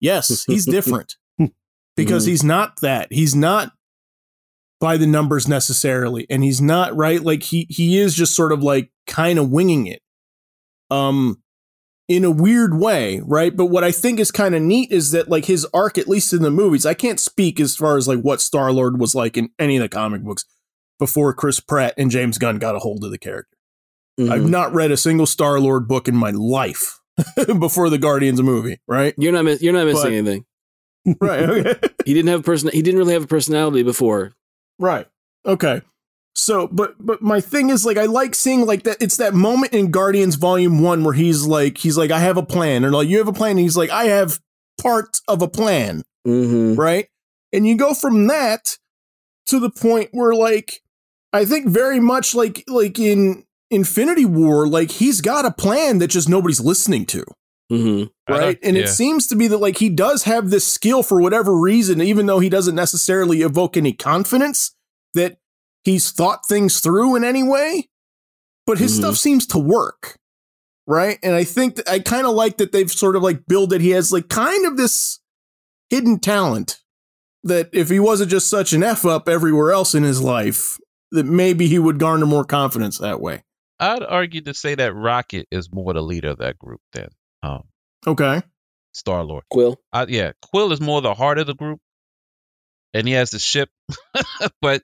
yes, 0.01 0.45
he's 0.45 0.66
different." 0.77 1.16
because 1.97 2.27
Mhm. 2.27 2.29
he's 2.29 2.45
not 2.45 2.81
that. 2.83 3.11
He's 3.11 3.35
not 3.35 3.73
by 4.81 4.99
the 4.99 5.07
numbers 5.07 5.49
necessarily 5.49 6.27
and 6.29 6.45
he's 6.45 6.61
not 6.61 6.95
right 6.95 7.23
like 7.25 7.43
he 7.43 7.66
he 7.71 7.99
is 7.99 8.14
just 8.14 8.37
sort 8.37 8.53
of 8.53 8.62
like 8.62 8.91
kind 9.09 9.37
of 9.39 9.51
winging 9.51 9.87
it 9.89 10.01
um 10.91 11.43
in 12.09 12.24
a 12.24 12.30
weird 12.30 12.78
way 12.78 13.20
right 13.24 13.57
but 13.57 13.66
what 13.66 13.84
i 13.84 13.93
think 13.93 14.18
is 14.18 14.30
kind 14.30 14.55
of 14.55 14.62
neat 14.62 14.91
is 14.91 15.11
that 15.11 15.28
like 15.28 15.45
his 15.45 15.66
arc 15.74 15.99
at 15.99 16.09
least 16.09 16.32
in 16.32 16.43
the 16.43 16.51
movies 16.51 16.86
i 16.86 16.95
can't 16.95 17.20
speak 17.20 17.61
as 17.61 17.76
far 17.76 17.97
as 17.97 18.09
like 18.09 18.20
what 18.20 18.41
star 18.41 18.72
lord 18.72 18.99
was 18.99 19.14
like 19.14 19.36
in 19.36 19.51
any 19.59 19.76
of 19.76 19.82
the 19.82 19.89
comic 19.89 20.22
books 20.22 20.45
before 20.99 21.32
chris 21.34 21.61
pratt 21.61 21.95
and 21.99 22.11
james 22.11 22.39
gunn 22.39 22.59
got 22.59 22.74
a 22.74 22.78
hold 22.78 23.05
of 23.05 23.11
the 23.11 23.18
character 23.18 23.57
Mhm. 24.18 24.30
i've 24.32 24.49
not 24.51 24.72
read 24.72 24.91
a 24.91 24.97
single 24.97 25.26
star 25.26 25.61
lord 25.61 25.86
book 25.86 26.09
in 26.09 26.16
my 26.16 26.30
life 26.30 26.99
before 27.59 27.89
the 27.91 27.99
guardians 27.99 28.41
movie 28.43 28.80
right 28.89 29.14
You're 29.18 29.32
not. 29.32 29.45
miss- 29.45 29.62
You're 29.62 29.72
not 29.74 29.86
missing 29.86 30.03
But- 30.03 30.12
anything. 30.12 30.45
right 31.20 31.41
okay 31.51 31.74
He 32.05 32.14
didn't 32.14 32.28
have 32.30 32.43
person. 32.43 32.70
He 32.72 32.80
didn't 32.80 32.99
really 32.99 33.12
have 33.12 33.24
a 33.24 33.26
personality 33.28 33.82
before. 33.82 34.32
Right. 34.78 35.07
Okay. 35.45 35.82
So, 36.39 36.68
but 36.68 36.95
but 37.05 37.20
my 37.20 37.41
thing 37.41 37.68
is 37.68 37.84
like 37.84 37.99
I 37.99 38.05
like 38.05 38.32
seeing 38.32 38.64
like 38.64 38.84
that. 38.84 38.99
It's 39.01 39.16
that 39.16 39.34
moment 39.34 39.72
in 39.72 39.91
Guardians 39.91 40.36
Volume 40.36 40.80
One 40.80 41.03
where 41.03 41.12
he's 41.12 41.45
like 41.45 41.78
he's 41.78 41.99
like 41.99 42.12
I 42.12 42.20
have 42.20 42.36
a 42.36 42.45
plan, 42.45 42.84
and 42.84 42.95
like 42.95 43.09
you 43.09 43.18
have 43.18 43.26
a 43.26 43.32
plan. 43.32 43.53
And 43.53 43.59
he's 43.59 43.76
like 43.76 43.91
I 43.91 44.05
have 44.05 44.39
part 44.80 45.20
of 45.26 45.43
a 45.43 45.49
plan, 45.49 46.05
hmm 46.24 46.76
right? 46.76 47.09
And 47.53 47.66
you 47.66 47.76
go 47.76 47.93
from 47.93 48.28
that 48.28 48.78
to 49.47 49.59
the 49.59 49.68
point 49.68 50.11
where 50.12 50.32
like 50.32 50.80
I 51.32 51.45
think 51.45 51.66
very 51.66 51.99
much 51.99 52.36
like 52.36 52.62
like 52.68 53.01
in 53.01 53.45
Infinity 53.72 54.24
War, 54.24 54.68
like 54.68 54.93
he's 54.93 55.20
got 55.20 55.45
a 55.45 55.51
plan 55.51 55.99
that 55.99 56.07
just 56.07 56.28
nobody's 56.28 56.61
listening 56.61 57.05
to 57.07 57.24
hmm 57.68 58.05
right? 58.28 58.59
and 58.62 58.76
yeah. 58.76 58.84
it 58.84 58.89
seems 58.89 59.26
to 59.26 59.36
be 59.36 59.47
that 59.49 59.59
like 59.59 59.76
he 59.76 59.91
does 59.91 60.22
have 60.22 60.51
this 60.51 60.66
skill 60.66 61.03
for 61.03 61.20
whatever 61.20 61.59
reason, 61.59 62.01
even 62.01 62.26
though 62.26 62.39
he 62.39 62.49
doesn't 62.49 62.76
necessarily 62.76 63.43
evoke 63.43 63.76
any 63.76 63.93
confidence 63.93 64.74
that 65.14 65.39
he's 65.85 66.11
thought 66.11 66.47
things 66.47 66.81
through 66.81 67.16
in 67.16 67.24
any 67.24 67.43
way. 67.43 67.89
But 68.66 68.79
his 68.79 68.95
Mhm. 68.95 68.99
stuff 69.01 69.16
seems 69.16 69.47
to 69.47 69.59
work, 69.59 70.16
right? 70.87 71.18
And 71.22 71.35
I 71.35 71.45
think 71.45 71.76
that 71.76 71.89
I 71.89 72.01
kind 72.01 72.26
of 72.26 72.35
like 72.35 72.59
that 72.59 72.72
they've 72.72 72.91
sort 72.91 73.16
of 73.16 73.22
like 73.22 73.47
built 73.47 73.70
that 73.70 73.81
he 73.81 73.91
has 73.91 74.12
like 74.12 74.29
kind 74.29 74.66
of 74.66 74.76
this 74.76 75.20
hidden 75.91 76.18
talent 76.18 76.81
that 77.45 77.70
if 77.72 77.89
he 77.89 77.99
wasn't 77.99 78.31
just 78.31 78.51
such 78.51 78.72
an 78.74 78.83
f 78.83 79.07
up 79.07 79.29
everywhere 79.29 79.72
else 79.72 79.95
in 79.95 80.03
his 80.03 80.20
life, 80.20 80.79
that 81.12 81.24
maybe 81.24 81.66
he 81.68 81.79
would 81.79 81.99
garner 81.99 82.26
more 82.26 82.45
confidence 82.45 82.99
that 82.99 83.20
way. 83.20 83.43
I'd 83.81 84.03
argue 84.03 84.41
to 84.43 84.53
say 84.53 84.74
that 84.74 84.93
Rocket 84.95 85.47
is 85.51 85.72
more 85.72 85.95
the 85.95 86.03
leader 86.03 86.29
of 86.31 86.39
that 86.39 86.59
group 86.59 86.81
than 86.93 87.09
um, 87.43 87.62
Okay. 88.07 88.43
Star 88.93 89.22
Lord. 89.24 89.45
Quill. 89.51 89.81
Uh, 89.93 90.05
yeah, 90.09 90.33
Quill 90.43 90.72
is 90.72 90.81
more 90.81 91.01
the 91.01 91.14
heart 91.14 91.39
of 91.39 91.47
the 91.47 91.55
group, 91.55 91.81
and 92.93 93.07
he 93.07 93.14
has 93.14 93.31
the 93.31 93.39
ship. 93.39 93.70
but 94.61 94.83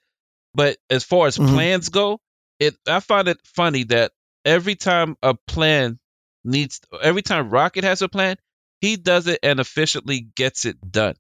but 0.55 0.79
as 0.91 1.05
far 1.05 1.27
as 1.27 1.39
Mhm. 1.39 1.49
plans 1.49 1.89
go, 1.89 2.21
it 2.59 2.77
I 2.87 3.01
find 3.01 3.29
it 3.29 3.41
funny 3.45 3.85
that 3.85 4.13
every 4.45 4.75
time 4.77 5.17
a 5.23 5.35
plan 5.35 5.99
needs, 6.45 6.81
every 7.03 7.23
time 7.23 7.51
Rocket 7.51 7.85
has 7.85 8.03
a 8.03 8.09
plan, 8.09 8.37
he 8.81 8.97
does 8.97 9.27
it 9.27 9.41
and 9.43 9.61
efficiently 9.61 10.21
gets 10.37 10.65
it 10.65 10.77
done. 10.91 11.17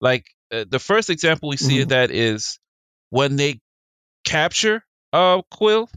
Like 0.00 0.26
uh, 0.52 0.64
the 0.68 0.78
first 0.78 1.10
example 1.10 1.48
we 1.48 1.56
see 1.56 1.80
of 1.80 1.88
Mhm. 1.88 1.90
that 1.90 2.10
is 2.10 2.58
when 3.10 3.36
they 3.36 3.60
capture 4.24 4.84
uh 5.12 5.42
Quill 5.50 5.88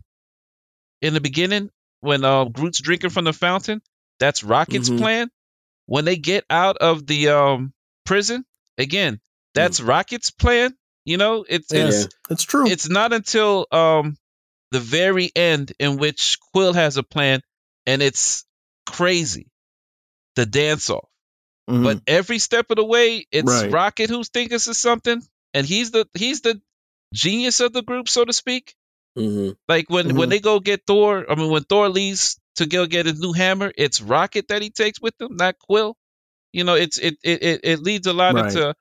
in 1.02 1.14
the 1.14 1.22
beginning 1.22 1.70
when 2.02 2.24
uh, 2.24 2.46
Groot's 2.46 2.82
drinking 2.82 3.10
from 3.12 3.26
the 3.26 3.34
fountain. 3.34 3.82
That's 4.20 4.44
Rocket's 4.44 4.90
Mhm. 4.90 4.98
plan. 4.98 5.32
When 5.86 6.06
they 6.06 6.16
get 6.18 6.46
out 6.50 6.78
of 6.78 7.06
the 7.06 7.30
um 7.30 7.74
prison, 8.06 8.46
again, 8.78 9.20
that's 9.54 9.80
Rocket's 9.82 10.32
plan. 10.32 10.76
You 11.06 11.18
know, 11.18 11.46
it's 11.48 11.74
Yeah. 11.74 11.88
it's 11.88 12.08
That's 12.30 12.44
true. 12.44 12.68
it's 12.68 12.90
not 12.90 13.14
until 13.14 13.68
um 13.72 14.18
the 14.72 14.80
very 14.80 15.30
end 15.36 15.74
in 15.80 15.98
which 15.98 16.38
Quill 16.54 16.74
has 16.74 16.98
a 16.98 17.04
plan, 17.04 17.42
and 17.86 18.02
it's 18.02 18.46
crazy, 18.86 19.48
the 20.36 20.46
dance 20.46 20.90
off. 20.90 21.10
Mhm. 21.70 21.84
But 21.84 22.02
every 22.08 22.40
step 22.40 22.70
of 22.70 22.78
the 22.78 22.86
way, 22.86 23.26
it's 23.32 23.48
Right. 23.48 23.72
Rocket 23.72 24.10
who's 24.10 24.30
thinking 24.30 24.56
of 24.56 24.62
something, 24.62 25.22
and 25.54 25.66
he's 25.66 25.92
the 25.92 26.08
he's 26.14 26.42
the 26.42 26.62
genius 27.14 27.60
of 27.60 27.74
the 27.74 27.82
group, 27.84 28.08
so 28.08 28.24
to 28.26 28.34
speak. 28.34 28.76
hmm 29.16 29.50
Like 29.68 29.90
when 29.90 30.16
when 30.16 30.28
Mhm. 30.28 30.30
they 30.30 30.40
go 30.40 30.60
get 30.60 30.86
Thor, 30.88 31.26
I 31.30 31.36
mean 31.36 31.50
when 31.52 31.64
Thor 31.64 31.90
leaves 31.90 32.40
to 32.56 32.66
go 32.66 32.86
get 32.86 33.06
his 33.08 33.20
new 33.20 33.34
hammer, 33.34 33.72
it's 33.78 34.02
Rocket 34.02 34.48
that 34.50 34.62
he 34.62 34.70
takes 34.70 35.02
with 35.02 35.20
him, 35.20 35.36
not 35.36 35.58
Quill. 35.60 35.98
You 36.54 36.64
know, 36.64 36.76
it's 36.76 36.98
it 36.98 37.18
it 37.24 37.44
it, 37.44 37.60
it 37.64 37.80
leads 37.80 38.08
a 38.08 38.14
lot 38.14 38.36
Right. 38.36 38.46
into 38.46 38.76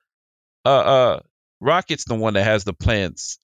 uh 0.65 0.69
uh 0.69 1.19
Rocket's 1.61 2.05
the 2.05 2.15
one 2.15 2.33
that 2.33 2.43
has 2.43 2.63
the 2.63 2.73
plans 2.73 3.37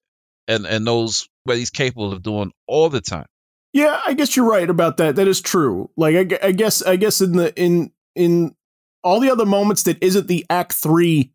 and 0.48 0.66
and 0.66 0.84
knows 0.84 1.28
what 1.44 1.58
he's 1.58 1.70
capable 1.70 2.12
of 2.12 2.22
doing 2.24 2.52
all 2.68 2.90
the 2.90 3.02
time. 3.02 3.28
Yeah, 3.74 4.00
I 4.06 4.14
guess 4.14 4.36
you're 4.36 4.50
right 4.50 4.70
about 4.70 4.98
that. 4.98 5.16
That 5.18 5.28
is 5.28 5.40
true. 5.42 5.90
Like 5.96 6.34
I, 6.34 6.48
I 6.48 6.52
guess 6.52 6.82
I 6.82 6.96
guess 6.96 7.22
in 7.22 7.34
the 7.34 7.54
in 7.56 7.92
in 8.16 8.56
all 9.04 9.20
the 9.20 9.30
other 9.30 9.46
moments 9.46 9.84
that 9.84 10.02
isn't 10.04 10.28
the 10.28 10.46
act 10.50 10.74
3 10.74 11.32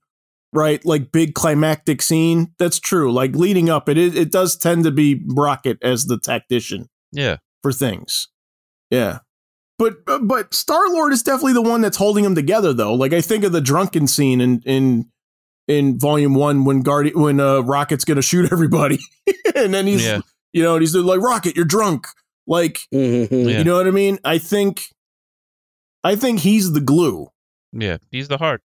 right? 0.54 0.84
Like 0.84 1.12
big 1.12 1.34
climactic 1.34 2.02
scene. 2.02 2.52
That's 2.58 2.78
true. 2.78 3.10
Like 3.10 3.34
leading 3.34 3.70
up, 3.70 3.88
it 3.88 3.96
it, 3.96 4.14
it 4.16 4.30
does 4.32 4.56
tend 4.56 4.84
to 4.84 4.90
be 4.90 5.22
Rocket 5.28 5.78
as 5.82 6.04
the 6.06 6.18
tactician 6.18 6.88
Yeah. 7.12 7.36
for 7.62 7.72
things. 7.72 8.28
Yeah. 8.90 9.20
But 9.78 10.04
but 10.22 10.52
Star 10.52 10.88
Lord 10.90 11.12
is 11.14 11.22
definitely 11.22 11.54
the 11.54 11.62
one 11.62 11.80
that's 11.80 11.96
holding 11.96 12.24
them 12.24 12.34
together 12.34 12.72
though. 12.74 12.92
Like 12.94 13.12
I 13.14 13.20
think 13.22 13.44
of 13.44 13.52
the 13.52 13.60
drunken 13.62 14.06
scene 14.06 14.40
in 14.40 14.60
in 14.66 15.10
in 15.68 15.98
volume 15.98 16.34
one 16.34 16.64
when 16.64 16.82
Guardian 16.82 17.20
when 17.20 17.40
uh 17.40 17.60
Rocket's 17.60 18.04
gonna 18.04 18.22
shoot 18.22 18.50
everybody. 18.52 18.98
and 19.54 19.72
then 19.72 19.86
he's 19.86 20.04
Yeah. 20.04 20.20
you 20.52 20.62
know, 20.62 20.74
and 20.74 20.82
he's 20.82 20.94
like, 20.94 21.20
Rocket, 21.20 21.56
you're 21.56 21.64
drunk. 21.64 22.06
Like, 22.46 22.80
Mhm. 22.92 23.30
Yeah. 23.30 23.58
you 23.58 23.64
know 23.64 23.76
what 23.76 23.86
I 23.86 23.90
mean? 23.92 24.18
I 24.24 24.38
think 24.38 24.82
I 26.04 26.16
think 26.16 26.40
he's 26.40 26.72
the 26.72 26.80
glue. 26.80 27.28
Yeah. 27.72 27.98
He's 28.10 28.28
the 28.28 28.38
heart. 28.38 28.62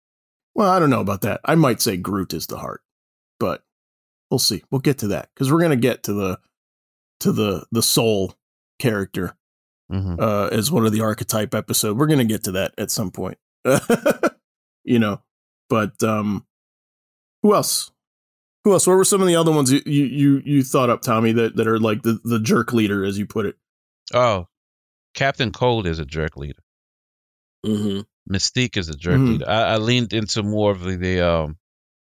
Well, 0.54 0.68
I 0.68 0.78
don't 0.80 0.90
know 0.90 1.00
about 1.00 1.20
that. 1.22 1.40
I 1.44 1.54
might 1.54 1.80
say 1.80 1.96
Groot 1.96 2.34
is 2.34 2.48
the 2.48 2.56
heart, 2.58 2.82
but 3.38 3.62
we'll 4.30 4.38
see. 4.40 4.64
We'll 4.70 4.80
get 4.80 4.98
to 4.98 5.08
that 5.08 5.28
because 5.34 5.50
we're 5.52 5.60
gonna 5.60 5.76
get 5.76 6.02
to 6.04 6.12
the 6.12 6.38
to 7.20 7.32
the 7.32 7.66
the 7.70 7.82
soul 7.82 8.34
character 8.80 9.36
hmm 9.90 10.16
uh, 10.18 10.48
as 10.52 10.70
one 10.72 10.86
of 10.86 10.92
the 10.92 11.00
archetype 11.02 11.54
episode. 11.54 11.96
We're 11.98 12.06
gonna 12.08 12.24
get 12.24 12.44
to 12.44 12.52
that 12.52 12.72
at 12.78 12.90
some 12.90 13.10
point, 13.12 13.38
you 14.84 14.98
know. 14.98 15.20
But 15.68 16.02
um, 16.02 16.44
who 17.42 17.54
else? 17.54 17.90
Who 18.64 18.72
else? 18.72 18.86
What 18.86 18.96
were 18.96 19.04
some 19.04 19.20
of 19.22 19.26
the 19.28 19.36
other 19.36 19.52
ones 19.52 19.72
you 19.72 19.80
you 19.86 20.42
you, 20.44 20.62
thought 20.62 20.90
up, 20.90 21.00
Tommy? 21.02 21.32
That 21.32 21.56
that 21.56 21.66
are 21.66 21.78
like 21.78 22.02
the 22.02 22.18
the 22.24 22.38
jerk 22.40 22.72
leader, 22.72 23.04
as 23.04 23.18
you 23.18 23.26
put 23.26 23.46
it. 23.46 23.56
Oh, 24.12 24.48
Captain 25.14 25.50
Cold 25.52 25.86
is 25.86 25.98
a 25.98 26.04
jerk 26.04 26.36
leader. 26.36 26.62
Mhm. 27.64 28.04
Mystique 28.30 28.76
is 28.76 28.88
a 28.88 28.94
jerk 28.94 29.18
Mhm. 29.18 29.28
leader. 29.32 29.48
I, 29.48 29.62
I 29.74 29.76
leaned 29.78 30.12
into 30.12 30.42
more 30.42 30.70
of 30.72 30.80
the, 30.82 30.96
the 30.96 31.20
um, 31.26 31.56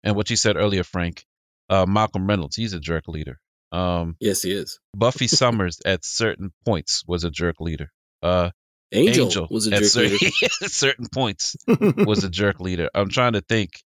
and 0.03 0.17
what 0.17 0.31
you 0.31 0.37
said 0.37 0.57
earlier, 0.57 0.85
Frank. 0.85 1.25
Uh, 1.69 1.87
Malcolm 1.87 2.27
Reynolds, 2.27 2.57
he's 2.57 2.75
a 2.75 2.81
jerk 2.81 3.09
leader. 3.09 3.41
Um, 3.71 4.17
Yes, 4.21 4.43
he 4.43 4.53
is. 4.53 4.79
Buffy 4.95 5.27
Summers 5.29 5.81
at 5.87 6.05
certain 6.05 6.53
points 6.67 7.05
was 7.07 7.25
a 7.25 7.31
jerk 7.31 7.61
leader. 7.61 7.91
Uh, 8.23 8.51
Angel, 8.95 9.49
was 9.51 9.69
a 9.69 9.75
at 9.77 9.79
jerk 9.83 9.89
cer- 9.91 10.01
leader. 10.09 10.27
at 10.63 10.71
certain 10.71 11.07
points 11.09 11.57
was 11.67 12.25
a 12.25 12.29
jerk 12.29 12.61
leader. 12.61 12.91
I'm 12.95 13.09
trying 13.09 13.33
to 13.35 13.41
think. 13.41 13.83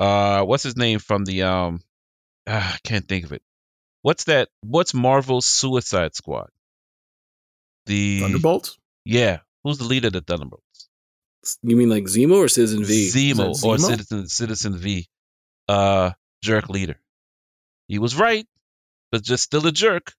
Uh, 0.00 0.44
what's 0.44 0.62
his 0.62 0.76
name 0.76 0.98
from 0.98 1.24
the 1.24 1.42
um? 1.42 1.80
ah, 2.46 2.74
I 2.74 2.78
can't 2.88 3.06
think 3.06 3.24
of 3.26 3.32
it. 3.32 3.42
What's 4.02 4.24
that? 4.24 4.48
What's 4.62 4.94
Marvel's 4.94 5.46
Suicide 5.46 6.14
Squad? 6.14 6.48
The 7.86 8.20
Thunderbolts. 8.20 8.78
yeah, 9.04 9.40
who's 9.62 9.78
the 9.78 9.84
leader 9.84 10.06
of 10.08 10.14
the 10.14 10.22
Thunderbolts? 10.22 10.64
You 11.62 11.76
mean 11.76 11.90
like 11.90 12.04
Zemo 12.04 12.36
or 12.36 12.48
Citizen 12.48 12.84
V? 12.84 13.10
Zemo 13.10 13.60
that 13.60 13.66
or 13.66 13.78
Citizen 13.78 14.28
Citizen 14.28 14.76
V, 14.76 15.06
uh, 15.68 16.12
jerk 16.42 16.68
leader. 16.68 16.98
He 17.88 17.98
was 17.98 18.16
right, 18.16 18.46
but 19.12 19.22
just 19.22 19.44
still 19.44 19.66
a 19.66 19.72
jerk. 19.72 20.12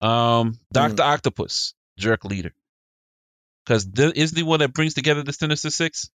Um, 0.00 0.58
Doctor 0.72 1.02
Octopus, 1.02 1.74
jerk 1.98 2.24
leader, 2.24 2.52
because 3.64 3.86
is 3.94 4.32
the 4.32 4.42
one 4.42 4.60
that 4.60 4.72
brings 4.72 4.94
together 4.94 5.22
the 5.22 5.32
Sinister 5.32 5.70
Six. 5.70 6.10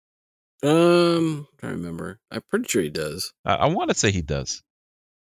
Um, 0.64 1.48
I 1.64 1.68
remember. 1.68 2.20
I'm 2.32 2.42
pretty 2.50 2.68
sure 2.68 2.82
he 2.82 2.90
does. 2.90 3.34
I, 3.46 3.56
I 3.56 3.66
want 3.68 3.90
to 3.90 3.96
say 3.96 4.12
he 4.12 4.22
does. 4.22 4.62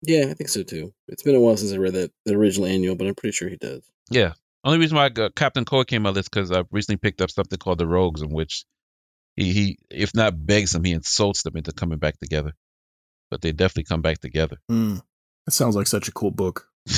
Yeah, 0.02 0.26
I 0.30 0.34
think 0.34 0.50
so 0.50 0.64
too. 0.64 0.94
It's 1.08 1.24
been 1.24 1.36
a 1.36 1.40
while 1.40 1.56
since 1.56 1.72
I 1.72 1.78
read 1.78 1.94
that 1.94 2.12
the 2.26 2.36
original 2.36 2.68
annual, 2.68 2.96
but 2.96 3.08
I'm 3.08 3.16
pretty 3.16 3.34
sure 3.34 3.48
he 3.48 3.56
does. 3.58 3.90
Yeah. 4.10 4.34
Only 4.66 4.80
reason 4.80 4.98
why 4.98 5.06
I 5.06 5.10
got 5.10 5.36
Captain 5.36 5.66
Cold 5.66 5.88
came 5.88 6.06
on 6.06 6.14
my 6.14 6.16
list 6.16 6.30
because 6.32 6.52
I 6.52 6.64
recently 6.72 6.98
picked 6.98 7.22
up 7.22 7.32
something 7.32 7.58
called 7.58 7.78
The 7.78 7.88
Rogues, 7.88 8.22
in 8.22 8.30
which 8.30 8.66
he, 9.36 9.52
he 9.54 9.78
if 9.90 10.14
not 10.14 10.46
begs 10.46 10.72
them, 10.72 10.84
he 10.84 10.92
insults 10.92 11.44
them 11.44 11.56
into 11.56 11.72
coming 11.72 12.00
back 12.00 12.20
together. 12.20 12.54
But 13.32 13.42
they 13.42 13.52
definitely 13.52 13.86
come 13.86 14.02
back 14.02 14.20
together. 14.20 14.58
Mm, 14.70 15.02
that 15.46 15.52
sounds 15.52 15.76
like 15.76 15.88
such 15.88 16.08
a 16.08 16.12
cool 16.12 16.32
book. 16.32 16.68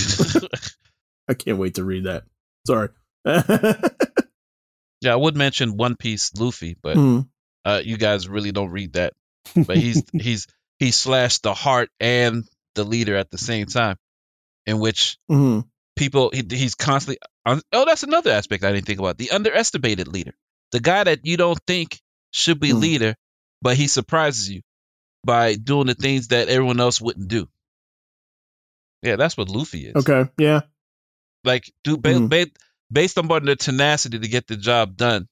I 1.28 1.34
can't 1.34 1.57
wait 1.57 1.76
to 1.76 1.84
read 1.84 2.05
that. 2.05 2.23
Sorry. 2.67 2.89
yeah, 3.26 5.13
I 5.13 5.15
would 5.15 5.36
mention 5.36 5.78
One 5.78 5.95
Piece 5.95 6.32
Luffy, 6.38 6.76
but 6.82 6.97
Mm, 6.97 7.28
uh, 7.66 7.82
you 7.84 7.97
guys 7.97 8.30
really 8.30 8.51
don't 8.51 8.70
read 8.72 8.93
that. 8.93 9.13
But 9.55 9.78
he's 9.78 10.03
he's 10.13 10.47
he 10.80 10.91
slashed 10.91 11.43
the 11.43 11.53
heart 11.53 11.89
and 11.99 12.43
the 12.76 12.84
leader 12.84 13.16
at 13.18 13.32
the 13.32 13.38
same 13.38 13.66
time, 13.68 13.97
in 14.66 14.80
which 14.80 15.18
mhm. 15.30 15.66
people 15.95 16.32
he, 16.32 16.43
he's 16.49 16.76
constantly. 16.76 17.18
Oh, 17.45 17.86
that's 17.86 18.03
another 18.03 18.32
aspect 18.32 18.63
I 18.63 18.72
didn't 18.72 18.86
think 18.88 18.99
about: 18.99 19.18
the 19.18 19.32
underestimated 19.32 20.07
leader, 20.07 20.34
the 20.72 20.80
guy 20.80 21.03
that 21.03 21.26
you 21.26 21.38
don't 21.38 21.59
think 21.68 21.99
should 22.32 22.59
be 22.59 22.72
Hmm. 22.72 22.80
leader, 22.80 23.16
but 23.61 23.78
he 23.78 23.88
surprises 23.88 24.49
you 24.49 24.61
by 25.24 25.55
doing 25.55 25.88
the 25.88 25.95
things 25.95 26.30
that 26.30 26.49
everyone 26.49 26.80
else 26.80 26.99
wouldn't 27.01 27.28
do. 27.28 27.47
Yeah, 29.01 29.16
that's 29.16 29.38
what 29.38 29.49
Luffy 29.49 29.86
is. 29.88 29.95
Okay. 29.95 30.30
Yeah. 30.38 30.61
like 31.43 31.72
do 31.84 31.95
ba- 31.97 32.09
Mhm. 32.16 32.30
ba- 32.30 32.51
based 32.91 33.20
on 33.20 33.28
their 33.45 33.55
tenacity 33.55 34.18
to 34.18 34.28
get 34.28 34.47
the 34.47 34.57
job 34.57 34.97
done, 34.97 35.28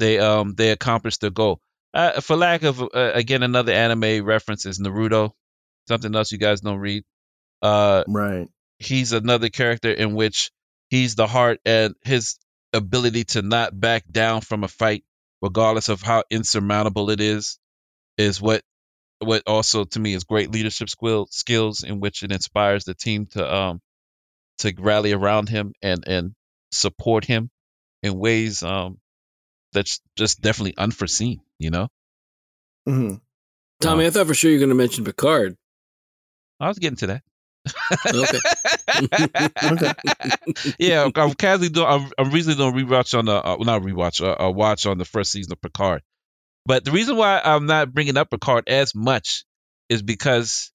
they 0.00 0.18
um 0.18 0.54
they 0.56 0.70
accomplished 0.70 1.20
their 1.20 1.30
goal. 1.30 1.60
Uh, 1.94 2.20
for 2.20 2.36
lack 2.36 2.62
of 2.62 2.80
uh, 2.82 3.12
again 3.14 3.42
another 3.42 3.72
anime 3.72 4.24
reference 4.24 4.66
is 4.66 4.78
Naruto, 4.80 5.32
something 5.88 6.14
else 6.14 6.32
you 6.32 6.38
guys 6.38 6.60
don't 6.60 6.78
read. 6.78 7.04
Uh, 7.62 8.04
Right. 8.08 8.48
he's 8.78 9.12
another 9.12 9.48
character 9.48 9.90
in 9.90 10.14
which 10.14 10.50
he's 10.88 11.14
the 11.14 11.26
heart 11.26 11.60
and 11.64 11.94
his 12.04 12.38
ability 12.72 13.24
to 13.24 13.42
not 13.42 13.78
back 13.78 14.04
down 14.10 14.40
from 14.40 14.64
a 14.64 14.68
fight, 14.68 15.04
regardless 15.42 15.88
of 15.88 16.00
how 16.02 16.22
insurmountable 16.30 17.10
it 17.10 17.20
is, 17.20 17.58
is 18.16 18.40
what 18.40 18.62
what 19.18 19.42
also 19.46 19.84
to 19.84 20.00
me 20.00 20.14
is 20.14 20.24
great 20.24 20.50
leadership 20.50 20.88
skill, 20.88 21.26
skills 21.30 21.82
in 21.82 22.00
which 22.00 22.22
it 22.22 22.32
inspires 22.32 22.84
the 22.84 22.94
team 22.94 23.26
to 23.26 23.54
um 23.54 23.80
to 24.58 24.72
rally 24.78 25.12
around 25.12 25.48
him 25.48 25.72
and 25.82 26.04
and 26.06 26.32
support 26.72 27.24
him 27.24 27.50
in 28.02 28.18
ways 28.18 28.62
um 28.62 28.98
that's 29.72 30.00
just 30.16 30.40
definitely 30.40 30.74
unforeseen, 30.76 31.40
you 31.58 31.70
know. 31.70 31.88
hmm 32.86 33.14
Tommy, 33.80 34.06
I 34.06 34.10
thought 34.10 34.26
for 34.26 34.34
sure 34.34 34.50
you 34.50 34.56
were 34.56 34.60
going 34.60 34.68
to 34.70 34.74
mention 34.74 35.04
Picard. 35.04 35.56
I 36.58 36.68
was 36.68 36.78
getting 36.78 36.96
to 36.98 37.06
that. 37.06 37.22
Okay. 38.14 39.92
yeah, 40.78 41.08
I'm 41.14 41.34
casually 41.34 41.68
doing. 41.70 41.86
I'm, 41.86 42.10
I'm 42.18 42.30
recently 42.30 42.56
doing 42.56 42.74
a 42.74 42.84
rewatch 42.86 43.18
on 43.18 43.24
the 43.26 43.32
uh, 43.36 43.56
well, 43.58 43.64
not 43.64 43.82
rewatch, 43.82 44.22
uh, 44.22 44.36
a 44.38 44.50
watch 44.50 44.86
on 44.86 44.98
the 44.98 45.04
first 45.04 45.32
season 45.32 45.52
of 45.52 45.60
Picard. 45.62 46.02
But 46.66 46.84
the 46.84 46.90
reason 46.90 47.16
why 47.16 47.40
I'm 47.42 47.66
not 47.66 47.92
bringing 47.92 48.16
up 48.16 48.30
Picard 48.30 48.68
as 48.68 48.94
much 48.94 49.44
is 49.88 50.02
because 50.02 50.70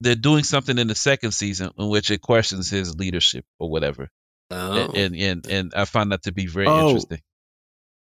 they're 0.00 0.14
doing 0.14 0.44
something 0.44 0.76
in 0.78 0.86
the 0.88 0.94
second 0.94 1.32
season 1.32 1.70
in 1.78 1.88
which 1.88 2.10
it 2.10 2.20
questions 2.20 2.68
his 2.70 2.94
leadership 2.96 3.44
or 3.58 3.70
whatever, 3.70 4.10
Oh. 4.50 4.92
and 4.94 5.16
and 5.16 5.46
and 5.46 5.72
I 5.74 5.84
find 5.86 6.12
that 6.12 6.24
to 6.24 6.32
be 6.32 6.46
very 6.46 6.66
Oh. 6.66 6.88
interesting. 6.88 7.20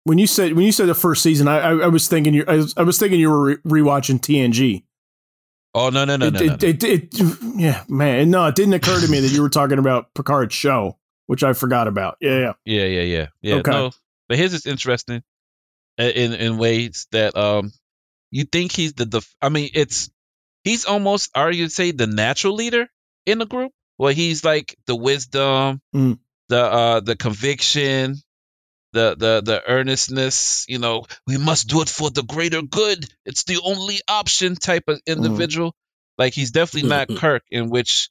When 0.04 0.18
you 0.18 0.26
said 0.26 0.54
when 0.54 0.64
you 0.64 0.72
said 0.72 0.88
the 0.88 0.94
first 0.94 1.22
season, 1.22 1.46
I 1.48 1.58
I, 1.60 1.70
I 1.84 1.86
was 1.88 2.08
thinking 2.08 2.34
you 2.34 2.44
I 2.48 2.56
was, 2.56 2.74
I 2.76 2.82
was 2.82 2.98
thinking 2.98 3.20
you 3.20 3.30
were 3.30 3.42
re- 3.42 3.56
rewatching 3.82 4.20
TNG. 4.20 4.82
Oh 5.74 5.88
no 5.90 6.04
no 6.04 6.16
no 6.16 6.26
it, 6.26 6.32
no, 6.34 6.40
no, 6.40 6.52
it, 6.54 6.64
it, 6.64 6.84
it- 6.84 7.38
yeah, 7.56 7.82
man. 7.88 8.30
No, 8.30 8.46
it 8.46 8.54
didn't 8.54 8.74
occur 8.74 9.00
to 9.00 9.08
me 9.10 9.20
that 9.20 9.32
you 9.32 9.40
were 9.42 9.48
talking 9.48 9.78
about 9.78 10.12
Picard's 10.14 10.54
show, 10.54 10.98
which 11.26 11.42
I 11.44 11.52
forgot 11.54 11.86
about. 11.88 12.16
Yeah, 12.20 12.38
yeah. 12.38 12.52
Yeah, 12.64 12.84
yeah, 12.86 13.00
yeah, 13.02 13.26
yeah. 13.40 13.54
Okay. 13.56 13.70
No, 13.70 13.90
but 14.28 14.38
his 14.38 14.52
is 14.54 14.66
interesting 14.66 15.22
in 15.98 16.32
in 16.34 16.58
ways 16.58 17.06
that 17.12 17.36
um 17.36 17.72
you 18.30 18.44
think 18.44 18.72
he's 18.72 18.94
the 18.94 19.06
def- 19.06 19.34
I 19.40 19.48
mean, 19.50 19.70
it's 19.74 20.10
he's 20.64 20.84
almost 20.84 21.30
are 21.34 21.50
you 21.50 21.68
say 21.68 21.92
the 21.92 22.06
natural 22.06 22.54
leader 22.54 22.88
in 23.24 23.38
the 23.38 23.46
group. 23.46 23.72
Well, 23.98 24.12
he's 24.12 24.44
like 24.44 24.76
the 24.86 24.96
wisdom, 24.96 25.80
Mm. 25.94 26.18
the 26.48 26.60
uh 26.60 27.00
the 27.00 27.14
conviction, 27.16 28.16
the 28.92 29.14
the 29.18 29.42
the 29.44 29.62
earnestness. 29.66 30.64
You 30.68 30.78
know, 30.78 31.04
we 31.26 31.38
must 31.38 31.68
do 31.68 31.80
it 31.82 31.88
for 31.88 32.10
the 32.10 32.22
greater 32.22 32.62
good. 32.62 33.04
It's 33.24 33.44
the 33.44 33.60
only 33.64 34.00
option 34.08 34.54
type 34.56 34.84
of 34.88 35.00
individual. 35.06 35.74
Like 36.18 36.34
he's 36.34 36.50
definitely 36.50 36.88
not 36.90 37.08
Mhm. 37.08 37.16
Kirk, 37.18 37.42
in 37.50 37.70
which 37.70 38.10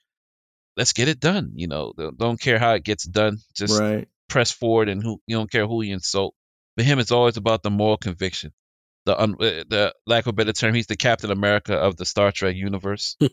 let's 0.78 0.94
get 0.94 1.08
it 1.08 1.20
done. 1.20 1.54
You 1.56 1.68
know, 1.68 1.94
don't- 2.18 2.40
care 2.42 2.60
how 2.60 2.74
it 2.74 2.84
gets 2.84 3.04
done. 3.04 3.38
Just 3.56 3.80
right. 3.80 4.08
press 4.30 4.52
forward 4.52 4.90
and 4.90 5.04
who 5.04 5.22
you 5.28 5.38
don't 5.38 5.52
care 5.52 5.68
who 5.68 5.82
you 5.84 5.94
insult. 5.94 6.34
For 6.78 6.84
him, 6.84 7.00
it's 7.00 7.12
always 7.12 7.38
about 7.38 7.64
the 7.64 7.70
moral 7.70 7.98
conviction. 7.98 8.54
The 9.06 9.20
un, 9.20 9.34
uh, 9.34 9.64
the 9.68 9.94
lack 10.08 10.24
of 10.26 10.30
a 10.30 10.34
better 10.34 10.54
term, 10.54 10.74
he's 10.76 10.88
the 10.88 10.96
Captain 10.96 11.32
America 11.32 11.76
of 11.76 11.98
the 11.98 12.06
Star 12.06 12.32
Trek 12.32 12.56
universe. 12.56 13.18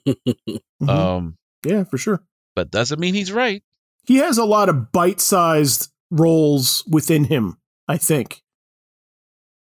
Mhm. 0.82 0.88
Um, 0.88 1.36
yeah, 1.66 1.84
for 1.84 1.98
sure. 1.98 2.22
but 2.54 2.70
doesn't 2.70 2.98
mean 3.00 3.14
he's 3.14 3.30
right. 3.32 3.62
He 4.04 4.16
has 4.16 4.38
a 4.38 4.44
lot 4.44 4.68
of 4.68 4.90
bite-sized 4.92 5.90
roles 6.10 6.84
within 6.88 7.24
him. 7.24 7.58
I 7.88 7.96
think. 7.96 8.42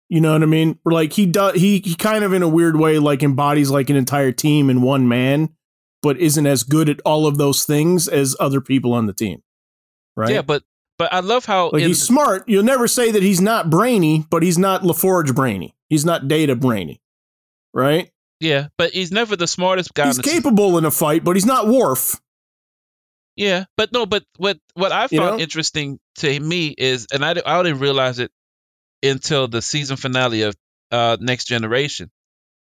You 0.09 0.21
know 0.21 0.34
what 0.34 0.41
I 0.41 0.47
mean? 0.47 0.80
Like 0.84 1.13
he 1.13 1.27
does, 1.27 1.55
he 1.55 1.80
he 1.80 1.95
kind 1.95 2.23
of 2.23 2.34
in 2.34 2.41
a 2.41 2.47
weird 2.47 2.75
way 2.77 2.97
like 2.97 3.21
embodies 3.21 3.69
like 3.69 3.89
an 3.91 3.95
entire 3.95 4.32
team 4.32 4.69
in 4.69 4.82
one 4.82 5.07
man, 5.07 5.49
but 6.01 6.17
isn't 6.17 6.47
as 6.47 6.63
good 6.63 6.89
at 6.89 6.99
all 7.05 7.27
of 7.27 7.38
those 7.38 7.63
things 7.63 8.07
as 8.07 8.36
other 8.39 8.59
people 8.59 8.93
on 8.93 9.05
the 9.05 9.13
team. 9.13 9.43
Right? 10.15 10.32
Yeah, 10.34 10.41
but 10.41 10.63
but 10.97 11.13
I 11.13 11.19
love 11.19 11.45
how 11.45 11.69
Like 11.69 11.84
in- 11.84 11.89
he's 11.89 12.01
smart. 12.01 12.43
You'll 12.47 12.63
never 12.63 12.88
say 12.88 13.11
that 13.11 13.21
he's 13.21 13.39
not 13.39 13.69
brainy, 13.69 14.25
but 14.32 14.41
he's 14.41 14.57
not 14.57 14.82
LaForge 14.82 15.36
brainy. 15.36 15.75
He's 15.89 16.05
not 16.05 16.27
Data 16.27 16.55
brainy, 16.55 17.01
right? 17.73 18.11
Yeah, 18.39 18.69
but 18.77 18.91
he's 18.91 19.11
never 19.11 19.36
the 19.36 19.47
smartest 19.47 19.93
guy. 19.93 20.07
He's 20.07 20.17
capable 20.19 20.77
in 20.77 20.86
a 20.86 20.91
fight, 20.91 21.23
but 21.23 21.36
he's 21.36 21.45
not 21.45 21.67
Worf. 21.67 22.19
Yeah, 23.40 23.66
but 23.78 23.94
no, 23.94 24.06
but 24.06 24.26
what 24.38 24.60
what 24.74 24.92
I 24.92 25.08
found 25.08 25.12
You 25.14 25.20
know? 25.22 25.40
interesting 25.40 26.00
to 26.18 26.40
me 26.40 26.68
is, 26.78 27.08
and 27.14 27.24
I, 27.24 27.32
I 27.46 27.64
didn't 27.64 27.80
realize 27.80 28.20
it 28.20 28.32
until 29.02 29.48
the 29.48 29.62
season 29.62 29.98
finale 29.98 30.42
of 30.44 30.56
uh, 30.92 31.18
Next 31.22 31.46
Generation, 31.46 32.12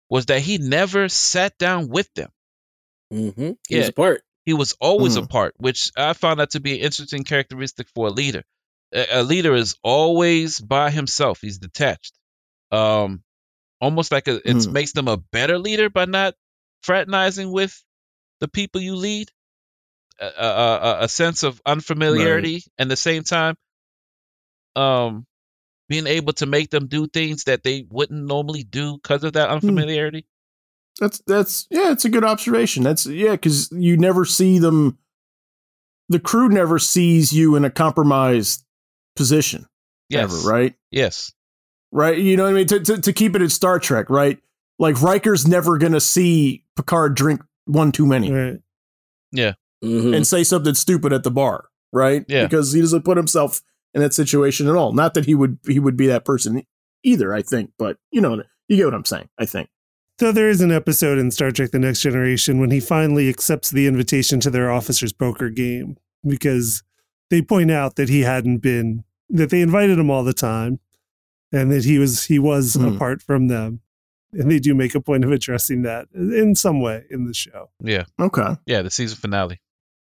was 0.09 0.27
that 0.27 0.41
he 0.41 0.59
never 0.59 1.09
sat 1.11 1.59
down 1.59 1.89
with 1.89 2.09
them. 2.15 2.31
Mm-hmm. 3.13 3.53
Yeah. 3.69 3.79
He's 3.79 3.89
apart. 3.91 4.23
He 4.47 4.55
was 4.55 4.75
always 4.81 5.17
Mhm. 5.17 5.25
apart, 5.25 5.55
which 5.59 5.91
I 5.97 6.15
found 6.15 6.41
that 6.41 6.51
to 6.53 6.61
be 6.61 6.75
an 6.79 6.81
interesting 6.85 7.25
characteristic 7.25 7.89
for 7.95 8.07
a 8.09 8.11
leader. 8.11 8.43
A, 8.95 9.21
a 9.21 9.23
leader 9.23 9.55
is 9.55 9.77
always 9.83 10.61
by 10.61 10.91
himself. 10.91 11.41
He's 11.43 11.59
detached. 11.59 12.15
Um, 12.71 13.23
almost 13.81 14.13
like 14.13 14.29
a, 14.29 14.37
it 14.37 14.57
Mhm. 14.57 14.73
makes 14.73 14.93
them 14.93 15.09
a 15.09 15.17
better 15.19 15.59
leader 15.59 15.91
by 15.91 16.07
not 16.07 16.35
fraternizing 16.83 17.51
with 17.53 17.83
the 18.41 18.49
people 18.49 18.81
you 18.81 18.97
lead. 18.97 19.31
A, 20.21 20.27
a, 20.27 20.97
a, 21.01 21.09
sense 21.09 21.43
of 21.43 21.61
unfamiliarity, 21.67 22.63
and 22.79 22.89
the 22.89 22.97
same 22.97 23.25
time, 23.25 23.57
um, 24.77 25.27
being 25.89 26.07
able 26.07 26.33
to 26.35 26.47
make 26.47 26.71
them 26.71 26.87
do 26.87 27.09
things 27.09 27.45
that 27.45 27.65
they 27.65 27.85
wouldn't 27.91 28.25
normally 28.25 28.63
do 28.63 28.95
because 28.95 29.25
of 29.25 29.33
that 29.33 29.49
unfamiliarity. 29.51 30.25
That's 31.01 31.21
that's 31.27 31.67
yeah, 31.71 31.91
it's 31.91 32.05
a 32.05 32.09
good 32.09 32.25
observation. 32.25 32.85
That's 32.85 33.07
yeah, 33.07 33.33
because 33.33 33.71
you 33.73 33.97
never 33.97 34.25
see 34.25 34.59
them. 34.61 34.99
The 36.09 36.21
crew 36.21 36.49
never 36.49 36.79
sees 36.79 37.33
you 37.33 37.57
in 37.57 37.65
a 37.65 37.71
compromised 37.71 38.65
position 39.17 39.67
Yes, 40.09 40.23
ever, 40.23 40.49
right? 40.49 40.75
Yes, 40.91 41.33
Right? 41.95 42.19
You 42.19 42.37
know 42.37 42.43
what 42.43 42.51
I 42.51 42.53
mean? 42.53 42.67
To, 42.67 42.81
to 42.81 43.01
to 43.01 43.13
keep 43.13 43.37
it 43.37 43.43
in 43.43 43.49
Star 43.49 43.79
Trek, 43.79 44.11
right? 44.11 44.39
Like 44.81 45.01
Riker's 45.01 45.47
never 45.47 45.79
gonna 45.79 46.01
see 46.01 46.65
Picard 46.75 47.15
drink 47.15 47.41
one 47.67 47.93
too 47.93 48.05
many 48.05 48.33
Right. 48.33 48.61
Mm-hmm. 49.85 50.15
and 50.15 50.27
say 50.27 50.43
something 50.45 50.75
stupid 50.75 51.13
at 51.13 51.23
the 51.25 51.31
bar, 51.31 51.67
right? 51.93 52.25
Yeah. 52.29 52.45
because 52.45 52.73
he 52.73 52.81
doesn't 52.81 53.05
put 53.05 53.17
himself 53.17 53.61
in 53.93 54.01
that 54.01 54.15
situation 54.15 54.69
at 54.69 54.75
all. 54.77 54.93
Not 54.93 55.15
that 55.15 55.27
he 55.27 55.35
would 55.35 55.59
he 55.67 55.79
would 55.79 55.97
be 55.97 56.07
that 56.09 56.25
person 56.25 56.63
either. 57.03 57.33
I 57.35 57.43
think, 57.43 57.71
but 57.79 57.99
you 58.11 58.21
know, 58.21 58.43
you 58.69 58.77
get 58.77 58.85
what 58.87 58.95
I'm 58.95 59.05
saying. 59.05 59.29
I 59.39 59.45
think. 59.47 59.69
So 60.21 60.31
there 60.33 60.49
is 60.49 60.61
an 60.61 60.71
episode 60.73 61.19
in 61.19 61.31
Star 61.33 61.51
Trek 61.51 61.73
The 61.73 61.79
Next 61.81 62.01
Generation 62.01 62.61
when 62.61 62.71
he 62.71 62.79
finally 62.81 63.29
accepts 63.29 63.71
the 63.71 63.87
invitation 63.89 64.39
to 64.41 64.51
their 64.51 64.71
officers' 64.71 65.13
poker 65.13 65.51
game 65.51 65.97
because 66.25 66.83
they 67.31 67.43
point 67.43 67.71
out 67.73 67.97
that 67.97 68.09
he 68.09 68.21
hadn't 68.21 68.59
been 68.59 69.03
that 69.29 69.51
they 69.51 69.61
invited 69.61 69.99
him 69.99 70.11
all 70.11 70.23
the 70.23 70.33
time 70.33 70.79
and 71.53 71.71
that 71.73 71.85
he 71.85 71.99
was 71.99 72.25
he 72.25 72.39
was 72.39 72.75
Hmm. 72.75 72.85
apart 72.95 73.23
from 73.23 73.49
them. 73.49 73.81
And 74.33 74.51
they 74.51 74.59
do 74.59 74.75
make 74.75 74.97
a 74.97 75.01
point 75.01 75.25
of 75.25 75.31
addressing 75.31 75.83
that 75.83 76.09
in 76.13 76.57
some 76.57 76.81
way 76.81 77.05
in 77.09 77.27
the 77.27 77.35
show. 77.35 77.71
yeah, 77.81 78.05
Okay. 78.21 78.57
yeah. 78.67 78.83
The 78.83 78.91
season 78.91 79.17
finale. 79.17 79.61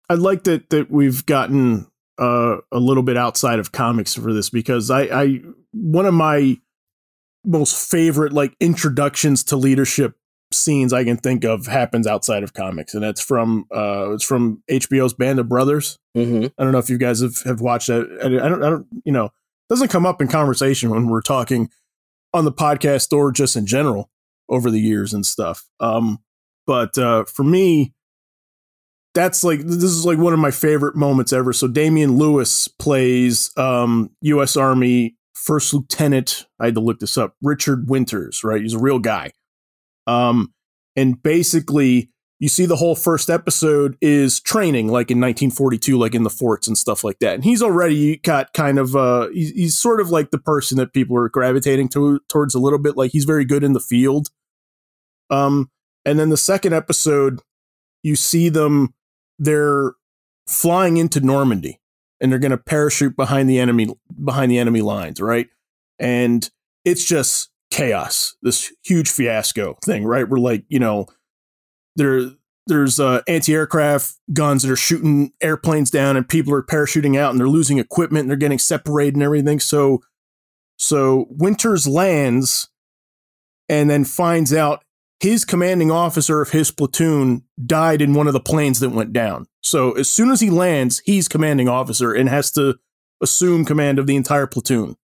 I 0.09 0.15
like 0.15 0.45
that 0.45 0.71
that 0.71 0.91
we've 0.91 1.25
gotten 1.27 1.87
uh, 2.19 2.59
a 2.73 2.79
little 2.79 3.03
bit 3.03 3.17
outside 3.17 3.59
of 3.59 3.73
comics 3.73 4.15
for 4.15 4.33
this 4.33 4.51
because 4.51 4.91
I, 4.91 5.03
I 5.03 5.41
one 5.73 6.07
of 6.07 6.15
my 6.15 6.59
most 7.45 7.91
favorite 7.91 8.33
like 8.33 8.55
introductions 8.61 9.45
to 9.45 9.57
leadership 9.57 10.17
scenes 10.53 10.93
I 10.93 11.05
can 11.05 11.19
think 11.19 11.45
of 11.45 11.67
happens 11.67 12.07
outside 12.07 12.43
of 12.43 12.55
comics, 12.55 12.95
and 12.95 13.03
that's 13.03 13.21
from 13.21 13.67
uh, 13.75 14.13
it's 14.13 14.25
from 14.25 14.63
HBO's 14.71 15.15
Band 15.15 15.39
of 15.39 15.49
Brothers. 15.49 15.99
Mm-hmm. 16.17 16.47
I 16.59 16.63
don't 16.63 16.73
know 16.73 16.79
if 16.79 16.91
you 16.91 16.99
guys 16.99 17.21
have, 17.21 17.43
have 17.43 17.61
watched 17.61 17.89
that. 17.89 18.07
I 18.23 18.27
I 18.27 18.49
don't, 18.49 18.63
I 18.63 18.71
don't, 18.71 18.87
you 19.05 19.13
know, 19.13 19.27
it 19.27 19.33
doesn't 19.69 19.89
come 19.89 20.07
up 20.07 20.21
in 20.21 20.29
conversation 20.29 20.91
when 20.91 21.09
we're 21.09 21.23
talking 21.23 21.71
on 22.33 22.45
the 22.45 22.53
podcast 22.53 23.17
or 23.17 23.31
just 23.33 23.57
in 23.57 23.67
general 23.67 24.11
over 24.49 24.71
the 24.71 24.81
years 24.81 25.13
and 25.13 25.25
stuff. 25.25 25.67
Um, 25.81 26.19
but 26.67 26.97
uh, 26.99 27.25
for 27.25 27.45
me, 27.45 27.95
that's 29.19 29.43
like 29.43 29.59
this 29.61 29.83
is 29.83 30.07
like 30.07 30.17
one 30.17 30.33
of 30.33 30.39
my 30.39 30.53
favorite 30.53 30.95
moments 30.95 31.33
ever. 31.33 31.53
So 31.53 31.67
Damian 31.67 32.17
Lewis 32.17 32.69
plays 32.69 33.51
um, 33.57 34.11
U.S. 34.21 34.57
Army 34.57 35.17
First 35.35 35.75
Lieutenant. 35.75 36.47
I 36.61 36.67
had 36.67 36.75
to 36.75 36.81
look 36.81 37.01
this 37.01 37.19
up. 37.19 37.35
Richard 37.43 37.91
Winters, 37.91 38.45
right? 38.45 38.63
He's 38.63 38.75
a 38.75 38.79
real 38.79 39.01
guy. 39.01 39.33
Um, 40.07 40.55
and 40.95 41.21
basically, 41.21 42.11
you 42.39 42.49
see 42.49 42.65
the 42.65 42.77
whole 42.77 42.95
first 42.95 43.29
episode 43.29 43.97
is 44.01 44.39
training, 44.39 44.87
like 44.87 45.11
in 45.11 45.19
1942, 45.19 45.99
like 45.99 46.15
in 46.15 46.23
the 46.23 46.31
forts 46.31 46.69
and 46.69 46.79
stuff 46.79 47.03
like 47.03 47.19
that. 47.19 47.35
And 47.35 47.45
he's 47.45 47.61
already 47.61 48.19
got 48.19 48.53
kind 48.53 48.79
of 48.79 48.95
uh, 48.95 49.31
he's, 49.31 49.51
he's 49.51 49.77
sort 49.77 50.01
of 50.01 50.11
like 50.11 50.31
the 50.31 50.39
person 50.39 50.79
that 50.79 50.93
people 50.93 51.17
are 51.17 51.29
gravitating 51.29 51.89
to 51.89 52.21
towards 52.29 52.55
a 52.55 52.61
little 52.61 52.79
bit. 52.79 52.97
Like 52.97 53.11
he's 53.11 53.25
very 53.25 53.45
good 53.45 53.65
in 53.65 53.73
the 53.73 53.81
field. 53.81 54.29
Um, 55.29 55.73
and 56.05 56.21
then 56.21 56.31
the 56.31 56.37
second 56.37 56.73
episode, 56.73 57.41
you 58.05 58.15
see 58.15 58.49
them 58.49 58.95
they're 59.39 59.93
flying 60.47 60.97
into 60.97 61.21
Normandy 61.21 61.81
and 62.21 62.31
they're 62.33 62.39
going 62.39 62.51
to 62.51 62.59
parachute 62.59 63.17
behind 63.17 63.49
the 63.49 63.59
enemy 63.59 63.89
behind 64.23 64.51
the 64.51 64.59
enemy 64.59 64.81
lines, 64.81 65.21
right? 65.21 65.49
And 65.99 66.49
it's 66.85 67.05
just 67.05 67.51
chaos, 67.71 68.37
this 68.43 68.73
huge 68.83 69.11
fiasco 69.11 69.77
thing, 69.85 70.05
right? 70.05 70.29
We're 70.29 70.39
like, 70.39 70.65
you 70.69 70.79
know, 70.79 71.07
there 71.97 72.31
there's 72.67 73.01
uh, 73.01 73.23
anti-aircraft 73.27 74.15
guns 74.35 74.63
that 74.63 74.71
are 74.71 74.77
shooting 74.77 75.33
airplanes 75.41 75.91
down 75.91 76.17
and 76.17 76.29
people 76.29 76.53
are 76.53 76.63
parachuting 76.63 77.19
out 77.19 77.31
and 77.31 77.41
they're 77.41 77.49
losing 77.49 77.79
equipment 77.79 78.23
and 78.23 78.31
they're 78.31 78.37
getting 78.37 78.59
separated 78.59 79.15
and 79.15 79.23
everything. 79.23 79.59
So 79.61 80.03
so 80.77 81.27
Winters 81.31 81.89
lands 81.89 82.69
and 83.69 83.91
then 83.91 84.05
finds 84.05 84.53
out 84.53 84.85
his 85.21 85.45
commanding 85.45 85.91
officer 85.91 86.41
of 86.41 86.51
his 86.51 86.71
platoon 86.71 87.45
died 87.65 88.01
in 88.01 88.15
one 88.15 88.27
of 88.27 88.33
the 88.33 88.41
planes 88.41 88.81
that 88.81 88.91
went 88.91 89.13
down. 89.13 89.47
So 89.63 89.93
as 89.93 90.11
soon 90.11 90.31
as 90.31 90.41
he 90.41 90.51
lands, 90.51 91.03
he's 91.05 91.29
commanding 91.29 91.69
officer 91.69 92.13
and 92.13 92.29
has 92.29 92.53
to 92.53 92.79
assume 93.21 93.65
command 93.65 93.99
of 93.99 94.07
the 94.07 94.17
entire 94.17 94.47
platoon. 94.47 94.97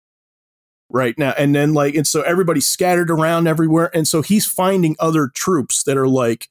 Right 0.90 1.18
now, 1.18 1.34
and 1.36 1.54
then 1.54 1.74
like, 1.74 1.94
and 1.96 2.06
so 2.06 2.20
everybody's 2.22 2.66
scattered 2.66 3.10
around 3.10 3.48
everywhere, 3.48 3.90
and 3.94 4.06
so 4.06 4.22
he's 4.22 4.46
finding 4.46 4.94
other 5.00 5.28
troops 5.34 5.82
that 5.84 5.96
are 5.96 6.06
like, 6.06 6.48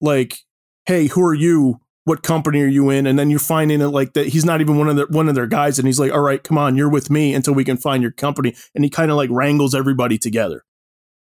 like, 0.00 0.40
hey, 0.84 1.06
who 1.06 1.24
are 1.24 1.32
you? 1.32 1.80
What 2.04 2.22
company 2.22 2.60
are 2.60 2.66
you 2.66 2.90
in? 2.90 3.06
And 3.06 3.18
then 3.18 3.30
you're 3.30 3.38
finding 3.38 3.80
it 3.80 3.86
like 3.86 4.12
that 4.12 4.26
he's 4.26 4.44
not 4.44 4.60
even 4.60 4.76
one 4.76 4.88
of 4.88 4.96
their 4.96 5.06
one 5.06 5.28
of 5.28 5.36
their 5.36 5.46
guys, 5.46 5.78
and 5.78 5.86
he's 5.86 5.98
like, 5.98 6.12
all 6.12 6.20
right, 6.20 6.42
come 6.42 6.58
on, 6.58 6.76
you're 6.76 6.90
with 6.90 7.08
me 7.08 7.32
until 7.34 7.54
we 7.54 7.64
can 7.64 7.78
find 7.78 8.02
your 8.02 8.12
company, 8.12 8.54
and 8.74 8.84
he 8.84 8.90
kind 8.90 9.10
of 9.10 9.16
like 9.16 9.30
wrangles 9.30 9.74
everybody 9.76 10.18
together, 10.18 10.64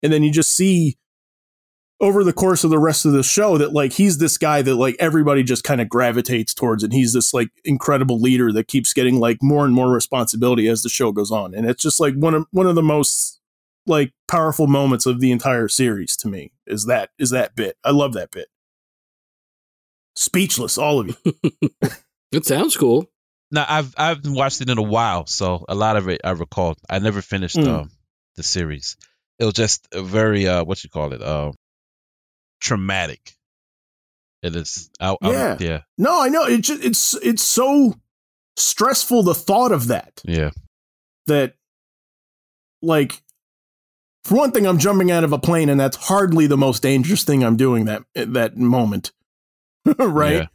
and 0.02 0.12
then 0.12 0.22
you 0.22 0.30
just 0.30 0.52
see 0.52 0.98
over 2.00 2.22
the 2.22 2.32
course 2.32 2.62
of 2.64 2.70
the 2.70 2.78
rest 2.78 3.04
of 3.04 3.12
the 3.12 3.22
show 3.22 3.58
that 3.58 3.72
like 3.72 3.92
he's 3.94 4.18
this 4.18 4.38
guy 4.38 4.62
that 4.62 4.76
like 4.76 4.94
everybody 5.00 5.42
just 5.42 5.64
kind 5.64 5.80
of 5.80 5.88
gravitates 5.88 6.54
towards 6.54 6.84
and 6.84 6.92
he's 6.92 7.12
this 7.12 7.34
like 7.34 7.48
incredible 7.64 8.20
leader 8.20 8.52
that 8.52 8.68
keeps 8.68 8.92
getting 8.94 9.18
like 9.18 9.38
more 9.42 9.64
and 9.64 9.74
more 9.74 9.90
responsibility 9.90 10.68
as 10.68 10.82
the 10.82 10.88
show 10.88 11.10
goes 11.10 11.30
on 11.32 11.54
and 11.54 11.68
it's 11.68 11.82
just 11.82 11.98
like 11.98 12.14
one 12.14 12.34
of 12.34 12.46
one 12.52 12.66
of 12.66 12.76
the 12.76 12.82
most 12.82 13.40
like 13.86 14.12
powerful 14.28 14.66
moments 14.68 15.06
of 15.06 15.18
the 15.18 15.32
entire 15.32 15.66
series 15.66 16.16
to 16.16 16.28
me 16.28 16.52
is 16.66 16.84
that 16.86 17.10
is 17.18 17.30
that 17.30 17.56
bit 17.56 17.76
i 17.82 17.90
love 17.90 18.12
that 18.12 18.30
bit 18.30 18.46
speechless 20.14 20.78
all 20.78 21.00
of 21.00 21.08
you 21.24 21.32
It 22.30 22.44
sounds 22.44 22.76
cool. 22.76 23.06
Now 23.50 23.64
I've 23.66 23.94
I've 23.96 24.20
watched 24.26 24.60
it 24.60 24.68
in 24.68 24.76
a 24.76 24.82
while, 24.82 25.24
so 25.24 25.64
a 25.66 25.74
lot 25.74 25.96
of 25.96 26.08
it 26.10 26.20
I 26.22 26.32
recall. 26.32 26.76
I 26.90 26.98
never 26.98 27.22
finished 27.22 27.56
Mm. 27.56 27.66
um, 27.68 27.90
the 28.36 28.42
series. 28.42 28.98
It 29.38 29.46
was 29.46 29.54
just 29.54 29.88
a 29.92 30.02
very 30.02 30.46
uh, 30.46 30.62
what 30.62 30.84
you 30.84 30.90
call 30.90 31.14
it, 31.14 31.22
uh, 31.22 31.52
traumatic. 32.60 33.34
It 34.42 34.54
is. 34.54 34.88
I, 35.00 35.16
Yeah. 35.22 35.56
yeah, 35.58 35.80
no 35.98 36.22
i 36.22 36.28
know 36.28 36.44
it 36.44 36.60
just, 36.60 36.84
it's 36.84 37.14
it's 37.16 37.42
so 37.42 37.94
stressful 38.56 39.22
the 39.24 39.34
thought 39.34 39.72
of 39.72 39.88
that 39.88 40.20
yeah, 40.24 40.50
that 41.26 41.54
like 42.82 43.20
for 44.24 44.36
one 44.36 44.52
thing 44.52 44.66
i'm 44.66 44.78
jumping 44.78 45.10
out 45.10 45.24
of 45.24 45.32
a 45.32 45.38
plane 45.38 45.68
and 45.68 45.80
that's 45.80 45.96
hardly 45.96 46.46
the 46.46 46.56
most 46.56 46.82
dangerous 46.82 47.24
thing 47.24 47.42
i'm 47.42 47.56
doing 47.56 47.86
that 47.86 48.02
that 48.14 48.56
moment 48.56 49.10
right 49.98 50.32
Yeah. 50.34 50.46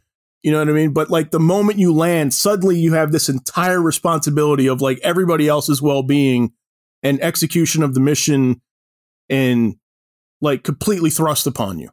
you 0.42 0.50
know 0.52 0.58
what 0.60 0.68
i 0.68 0.72
mean 0.72 0.92
but 0.94 1.10
like 1.10 1.30
the 1.30 1.40
moment 1.40 1.78
you 1.78 1.92
land 1.94 2.32
suddenly 2.32 2.78
you 2.78 2.94
have 2.94 3.12
this 3.12 3.28
entire 3.28 3.80
responsibility 3.82 4.66
of 4.66 4.80
like 4.80 4.98
everybody 5.02 5.46
else's 5.48 5.82
well-being 5.82 6.52
and 7.02 7.20
execution 7.22 7.82
of 7.82 7.92
the 7.94 8.00
mission 8.00 8.62
and 9.28 9.76
like 10.44 10.62
completely 10.62 11.10
thrust 11.10 11.46
upon 11.46 11.78
you 11.78 11.90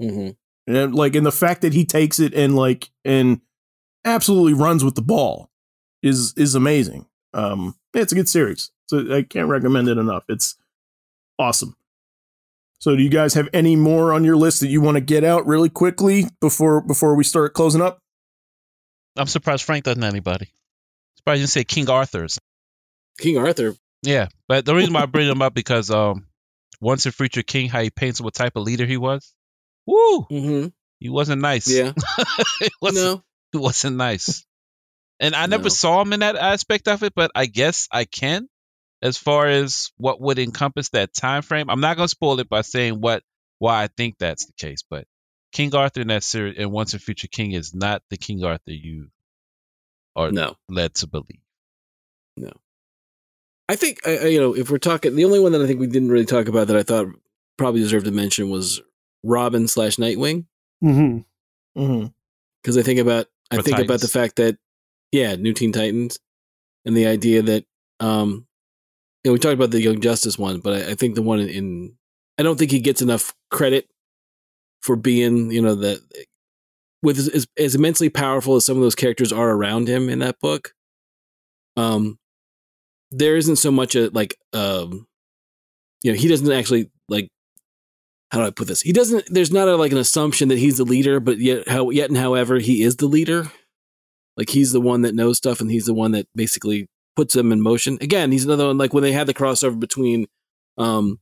Mm-hmm. 0.00 0.30
and 0.74 0.94
like 0.94 1.14
and 1.14 1.24
the 1.24 1.30
fact 1.32 1.62
that 1.62 1.72
he 1.72 1.84
takes 1.84 2.18
it 2.18 2.34
and 2.34 2.56
like 2.56 2.90
and 3.04 3.40
absolutely 4.04 4.52
runs 4.54 4.82
with 4.84 4.94
the 4.96 5.02
ball 5.02 5.48
is 6.02 6.34
is 6.36 6.54
amazing 6.56 7.06
um 7.34 7.76
yeah, 7.94 8.02
it's 8.02 8.10
a 8.12 8.16
good 8.16 8.28
series 8.28 8.70
so 8.86 9.14
i 9.14 9.22
can't 9.22 9.48
recommend 9.48 9.88
it 9.88 9.98
enough 9.98 10.24
it's 10.28 10.56
awesome 11.38 11.76
so 12.80 12.96
do 12.96 13.02
you 13.02 13.10
guys 13.10 13.34
have 13.34 13.48
any 13.52 13.76
more 13.76 14.12
on 14.12 14.24
your 14.24 14.34
list 14.34 14.58
that 14.60 14.68
you 14.68 14.80
want 14.80 14.96
to 14.96 15.00
get 15.00 15.22
out 15.22 15.46
really 15.46 15.68
quickly 15.70 16.26
before 16.40 16.80
before 16.80 17.14
we 17.14 17.22
start 17.24 17.54
closing 17.54 17.80
up 17.80 17.98
I'm 19.16 19.26
surprised 19.26 19.64
Frank 19.64 19.84
doesn't 19.84 20.00
have 20.00 20.10
anybody. 20.10 20.48
Surprised 21.18 21.40
you 21.40 21.42
didn't 21.42 21.50
say 21.50 21.64
King 21.64 21.90
Arthur's. 21.90 22.38
King 23.18 23.36
Arthur. 23.36 23.74
Yeah, 24.02 24.28
but 24.48 24.64
the 24.64 24.74
reason 24.74 24.94
why 24.94 25.02
I 25.02 25.06
bring 25.06 25.28
him 25.28 25.42
up 25.42 25.52
because 25.52 25.90
um, 25.90 26.24
Once 26.82 27.06
and 27.06 27.14
Future 27.14 27.42
King, 27.44 27.68
how 27.68 27.80
he 27.80 27.90
paints 27.90 28.20
what 28.20 28.34
type 28.34 28.56
of 28.56 28.64
leader 28.64 28.84
he 28.84 28.96
was. 28.96 29.32
Woo! 29.86 30.22
Mm-hmm. 30.30 30.68
He 30.98 31.08
wasn't 31.08 31.40
nice. 31.40 31.68
Yeah. 31.68 31.92
it 32.60 32.72
wasn't, 32.82 33.04
no. 33.04 33.24
It 33.54 33.62
wasn't 33.62 33.96
nice. 33.96 34.44
And 35.20 35.36
I 35.36 35.46
never 35.46 35.64
No. 35.64 35.68
saw 35.68 36.02
him 36.02 36.12
in 36.12 36.20
that 36.20 36.34
aspect 36.34 36.88
of 36.88 37.04
it, 37.04 37.14
but 37.14 37.30
I 37.36 37.46
guess 37.46 37.86
I 37.92 38.04
can, 38.04 38.48
as 39.00 39.16
far 39.16 39.46
as 39.46 39.92
what 39.96 40.20
would 40.20 40.40
encompass 40.40 40.88
that 40.90 41.14
time 41.14 41.42
frame. 41.42 41.70
I'm 41.70 41.80
not 41.80 41.96
gonna 41.96 42.08
spoil 42.08 42.40
it 42.40 42.48
by 42.48 42.62
saying 42.62 43.00
what 43.00 43.22
why 43.58 43.84
I 43.84 43.86
think 43.86 44.16
that's 44.18 44.46
the 44.46 44.52
case, 44.58 44.82
but 44.90 45.06
King 45.52 45.74
Arthur 45.76 46.00
in 46.00 46.08
that 46.08 46.24
series 46.24 46.56
and 46.58 46.72
Once 46.72 46.94
and 46.94 47.02
Future 47.02 47.28
King 47.28 47.52
is 47.52 47.72
not 47.74 48.02
the 48.10 48.16
King 48.16 48.42
Arthur 48.42 48.72
you 48.72 49.08
are 50.16 50.32
No. 50.32 50.56
led 50.68 50.94
to 50.94 51.06
believe. 51.06 51.38
I 53.68 53.76
think 53.76 53.98
I, 54.06 54.16
I- 54.18 54.26
you 54.26 54.40
know 54.40 54.54
if 54.54 54.70
we're 54.70 54.78
talking, 54.78 55.14
the 55.16 55.24
only 55.24 55.40
one 55.40 55.52
that 55.52 55.62
I 55.62 55.66
think 55.66 55.80
we 55.80 55.86
didn't 55.86 56.10
really 56.10 56.24
talk 56.26 56.48
about 56.48 56.68
that 56.68 56.76
I 56.76 56.82
thought 56.82 57.06
probably 57.58 57.80
deserved 57.80 58.06
to 58.06 58.10
mention 58.12 58.50
was 58.50 58.80
Robin 59.22 59.68
slash 59.68 59.96
Nightwing 59.96 60.46
hmm 60.80 61.18
Mm-hmm. 61.76 62.06
because 62.62 62.76
I 62.76 62.82
think 62.82 62.98
about 63.00 63.26
I 63.50 63.56
For 63.56 63.62
think 63.62 63.78
about 63.78 64.00
the 64.00 64.08
fact 64.08 64.36
that 64.36 64.58
yeah, 65.10 65.36
New 65.36 65.52
Teen 65.52 65.72
Titans, 65.72 66.18
and 66.84 66.96
the 66.96 67.06
idea 67.06 67.42
that 67.42 67.64
um, 68.00 68.46
you 69.22 69.28
know, 69.28 69.32
we 69.34 69.38
talked 69.38 69.54
about 69.54 69.70
the 69.70 69.80
Young 69.80 70.00
Justice 70.00 70.38
one, 70.38 70.60
but 70.60 70.72
I, 70.82 70.90
I 70.90 70.94
think 70.94 71.14
the 71.14 71.22
one 71.22 71.38
in, 71.40 71.48
in 71.48 71.94
I 72.38 72.42
don't 72.42 72.58
think 72.58 72.70
he 72.70 72.80
gets 72.80 73.00
enough 73.02 73.34
credit 73.50 73.88
for 74.82 74.96
being 74.96 75.50
you 75.50 75.62
know 75.62 75.74
the 75.74 76.00
with 77.02 77.18
as, 77.18 77.28
as, 77.28 77.46
as 77.58 77.74
immensely 77.74 78.08
powerful 78.10 78.56
as 78.56 78.64
some 78.66 78.76
of 78.76 78.82
those 78.82 78.94
characters 78.94 79.32
are 79.32 79.50
around 79.50 79.88
him 79.88 80.08
in 80.08 80.18
that 80.20 80.40
book. 80.40 80.72
Um, 81.76 82.18
there 83.12 83.36
isn't 83.36 83.56
so 83.56 83.70
much 83.70 83.94
a 83.94 84.08
like 84.10 84.36
um, 84.52 85.06
you 86.02 86.12
know, 86.12 86.18
he 86.18 86.28
doesn't 86.28 86.50
actually 86.50 86.90
like 87.08 87.28
how 88.32 88.38
do 88.38 88.46
I 88.46 88.50
put 88.50 88.66
this? 88.66 88.80
He 88.80 88.94
doesn't. 88.94 89.26
There's 89.28 89.52
not 89.52 89.68
a, 89.68 89.76
like 89.76 89.92
an 89.92 89.98
assumption 89.98 90.48
that 90.48 90.58
he's 90.58 90.78
the 90.78 90.84
leader, 90.84 91.20
but 91.20 91.36
yet, 91.36 91.68
how, 91.68 91.90
yet 91.90 92.08
and 92.08 92.16
however, 92.16 92.58
he 92.58 92.82
is 92.82 92.96
the 92.96 93.06
leader. 93.06 93.52
Like 94.38 94.48
he's 94.48 94.72
the 94.72 94.80
one 94.80 95.02
that 95.02 95.14
knows 95.14 95.36
stuff, 95.36 95.60
and 95.60 95.70
he's 95.70 95.84
the 95.84 95.92
one 95.92 96.12
that 96.12 96.26
basically 96.34 96.88
puts 97.14 97.34
them 97.34 97.52
in 97.52 97.60
motion. 97.60 97.98
Again, 98.00 98.32
he's 98.32 98.46
another 98.46 98.68
one. 98.68 98.78
Like 98.78 98.94
when 98.94 99.02
they 99.02 99.12
had 99.12 99.26
the 99.26 99.34
crossover 99.34 99.78
between 99.78 100.28
um, 100.78 101.20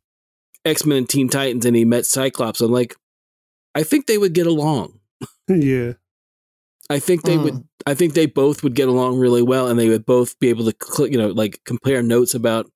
X 0.64 0.86
Men 0.86 0.98
and 0.98 1.08
Teen 1.08 1.28
Titans, 1.28 1.66
and 1.66 1.74
he 1.74 1.84
met 1.84 2.06
Cyclops. 2.06 2.60
I'm 2.60 2.70
like, 2.70 2.94
I 3.74 3.82
think 3.82 4.06
they 4.06 4.18
would 4.18 4.32
get 4.32 4.46
along. 4.46 4.98
Yeah. 5.48 5.94
I 6.90 6.98
think 6.98 7.22
they 7.22 7.38
would. 7.38 7.54
Mm. 7.54 7.64
I 7.86 7.94
think 7.94 8.12
they 8.14 8.26
both 8.26 8.62
would 8.62 8.74
get 8.74 8.88
along 8.88 9.18
really 9.18 9.42
well, 9.42 9.68
and 9.68 9.78
they 9.78 9.88
would 9.88 10.04
both 10.04 10.38
be 10.40 10.48
able 10.48 10.70
to, 10.70 10.74
cl- 10.82 11.08
you 11.08 11.16
know, 11.16 11.28
like 11.28 11.60
compare 11.64 12.02
notes 12.02 12.34
about, 12.34 12.66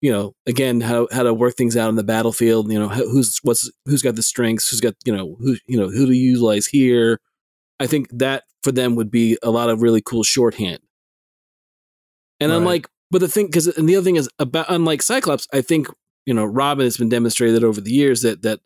you 0.00 0.10
know, 0.12 0.34
again 0.46 0.80
how 0.80 1.08
how 1.10 1.24
to 1.24 1.34
work 1.34 1.56
things 1.56 1.76
out 1.76 1.88
on 1.88 1.96
the 1.96 2.04
battlefield. 2.04 2.70
You 2.72 2.78
know, 2.78 2.88
who's 2.88 3.38
what's 3.42 3.70
who's 3.84 4.00
got 4.00 4.14
the 4.14 4.22
strengths, 4.22 4.68
who's 4.70 4.80
got 4.80 4.94
you 5.04 5.14
know 5.14 5.36
who 5.40 5.56
you 5.66 5.76
know 5.78 5.88
who 5.88 6.06
to 6.06 6.14
utilize 6.16 6.66
here. 6.66 7.20
I 7.80 7.86
think 7.86 8.08
that 8.12 8.44
for 8.62 8.72
them 8.72 8.94
would 8.94 9.10
be 9.10 9.36
a 9.42 9.50
lot 9.50 9.70
of 9.70 9.82
really 9.82 10.00
cool 10.00 10.22
shorthand. 10.22 10.80
And 12.40 12.50
Right. 12.52 12.58
unlike, 12.58 12.88
but 13.10 13.20
the 13.20 13.28
thing, 13.28 13.46
because 13.46 13.66
and 13.66 13.88
the 13.88 13.96
other 13.96 14.04
thing 14.04 14.16
is 14.16 14.28
about 14.38 14.66
unlike 14.68 15.02
Cyclops, 15.02 15.48
I 15.52 15.62
think 15.62 15.88
you 16.26 16.34
know 16.34 16.44
Robin 16.44 16.86
has 16.86 16.96
been 16.96 17.08
demonstrated 17.08 17.64
over 17.64 17.80
the 17.80 17.92
years 17.92 18.22
that 18.22 18.42
that 18.42 18.60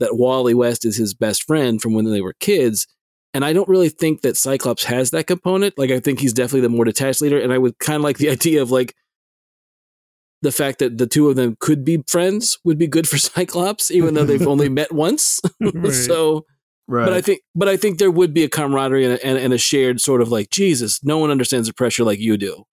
that 0.00 0.16
Wally 0.16 0.54
West 0.54 0.84
is 0.84 0.96
his 0.96 1.14
best 1.14 1.44
friend 1.44 1.80
from 1.80 1.94
when 1.94 2.04
they 2.04 2.20
were 2.20 2.34
kids. 2.40 2.86
And 3.34 3.44
I 3.44 3.52
don't 3.52 3.68
really 3.68 3.88
think 3.90 4.22
that 4.22 4.36
Cyclops 4.36 4.84
has 4.84 5.10
that 5.10 5.26
component. 5.26 5.76
Like, 5.76 5.90
I 5.90 5.98
think 6.00 6.20
he's 6.20 6.32
definitely 6.32 6.60
the 6.62 6.68
more 6.68 6.84
detached 6.84 7.20
leader. 7.20 7.38
And 7.38 7.52
I 7.52 7.58
would 7.58 7.78
kind 7.80 7.96
of 7.96 8.02
like 8.02 8.16
the 8.18 8.30
idea 8.30 8.62
of 8.62 8.70
like 8.70 8.94
the 10.40 10.52
fact 10.52 10.78
that 10.78 10.98
the 10.98 11.06
two 11.06 11.28
of 11.28 11.36
them 11.36 11.56
could 11.58 11.84
be 11.84 12.02
friends 12.06 12.58
would 12.64 12.78
be 12.78 12.86
good 12.86 13.08
for 13.08 13.18
Cyclops, 13.18 13.90
even 13.90 14.14
though 14.14 14.24
they've 14.24 14.46
only 14.46 14.68
met 14.68 14.92
once. 14.92 15.40
Right. 15.60 15.92
so, 15.92 16.46
Right. 16.86 17.06
but 17.06 17.14
I 17.14 17.22
think, 17.22 17.40
but 17.54 17.66
I 17.68 17.78
think 17.78 17.98
there 17.98 18.10
would 18.10 18.34
be 18.34 18.44
a 18.44 18.48
camaraderie 18.48 19.04
and 19.06 19.14
a, 19.14 19.26
and, 19.26 19.38
and 19.38 19.52
a 19.54 19.58
shared 19.58 20.02
sort 20.02 20.20
of 20.20 20.30
like, 20.30 20.50
Jesus, 20.50 21.02
no 21.02 21.16
one 21.18 21.30
understands 21.30 21.66
the 21.66 21.72
pressure 21.74 22.04
like 22.04 22.18
you 22.20 22.36
do. 22.36 22.64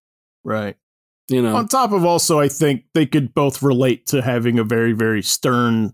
right. 0.43 0.76
You 1.30 1.41
know? 1.41 1.55
On 1.55 1.66
top 1.70 1.93
of 1.93 2.03
also, 2.03 2.39
I 2.41 2.49
think 2.49 2.84
they 2.93 3.05
could 3.05 3.34
both 3.34 3.64
relate 3.64 4.05
to 4.07 4.22
having 4.22 4.59
a 4.59 4.66
very, 4.66 4.91
very 4.91 5.22
stern, 5.24 5.93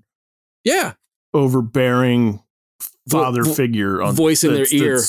yeah. 0.63 0.93
overbearing 1.31 2.33
Vo- 2.33 2.43
father 3.09 3.43
vo- 3.43 3.53
figure 3.53 4.01
on 4.01 4.15
voice 4.15 4.43
in 4.43 4.53
their 4.53 4.65
ear. 4.71 4.99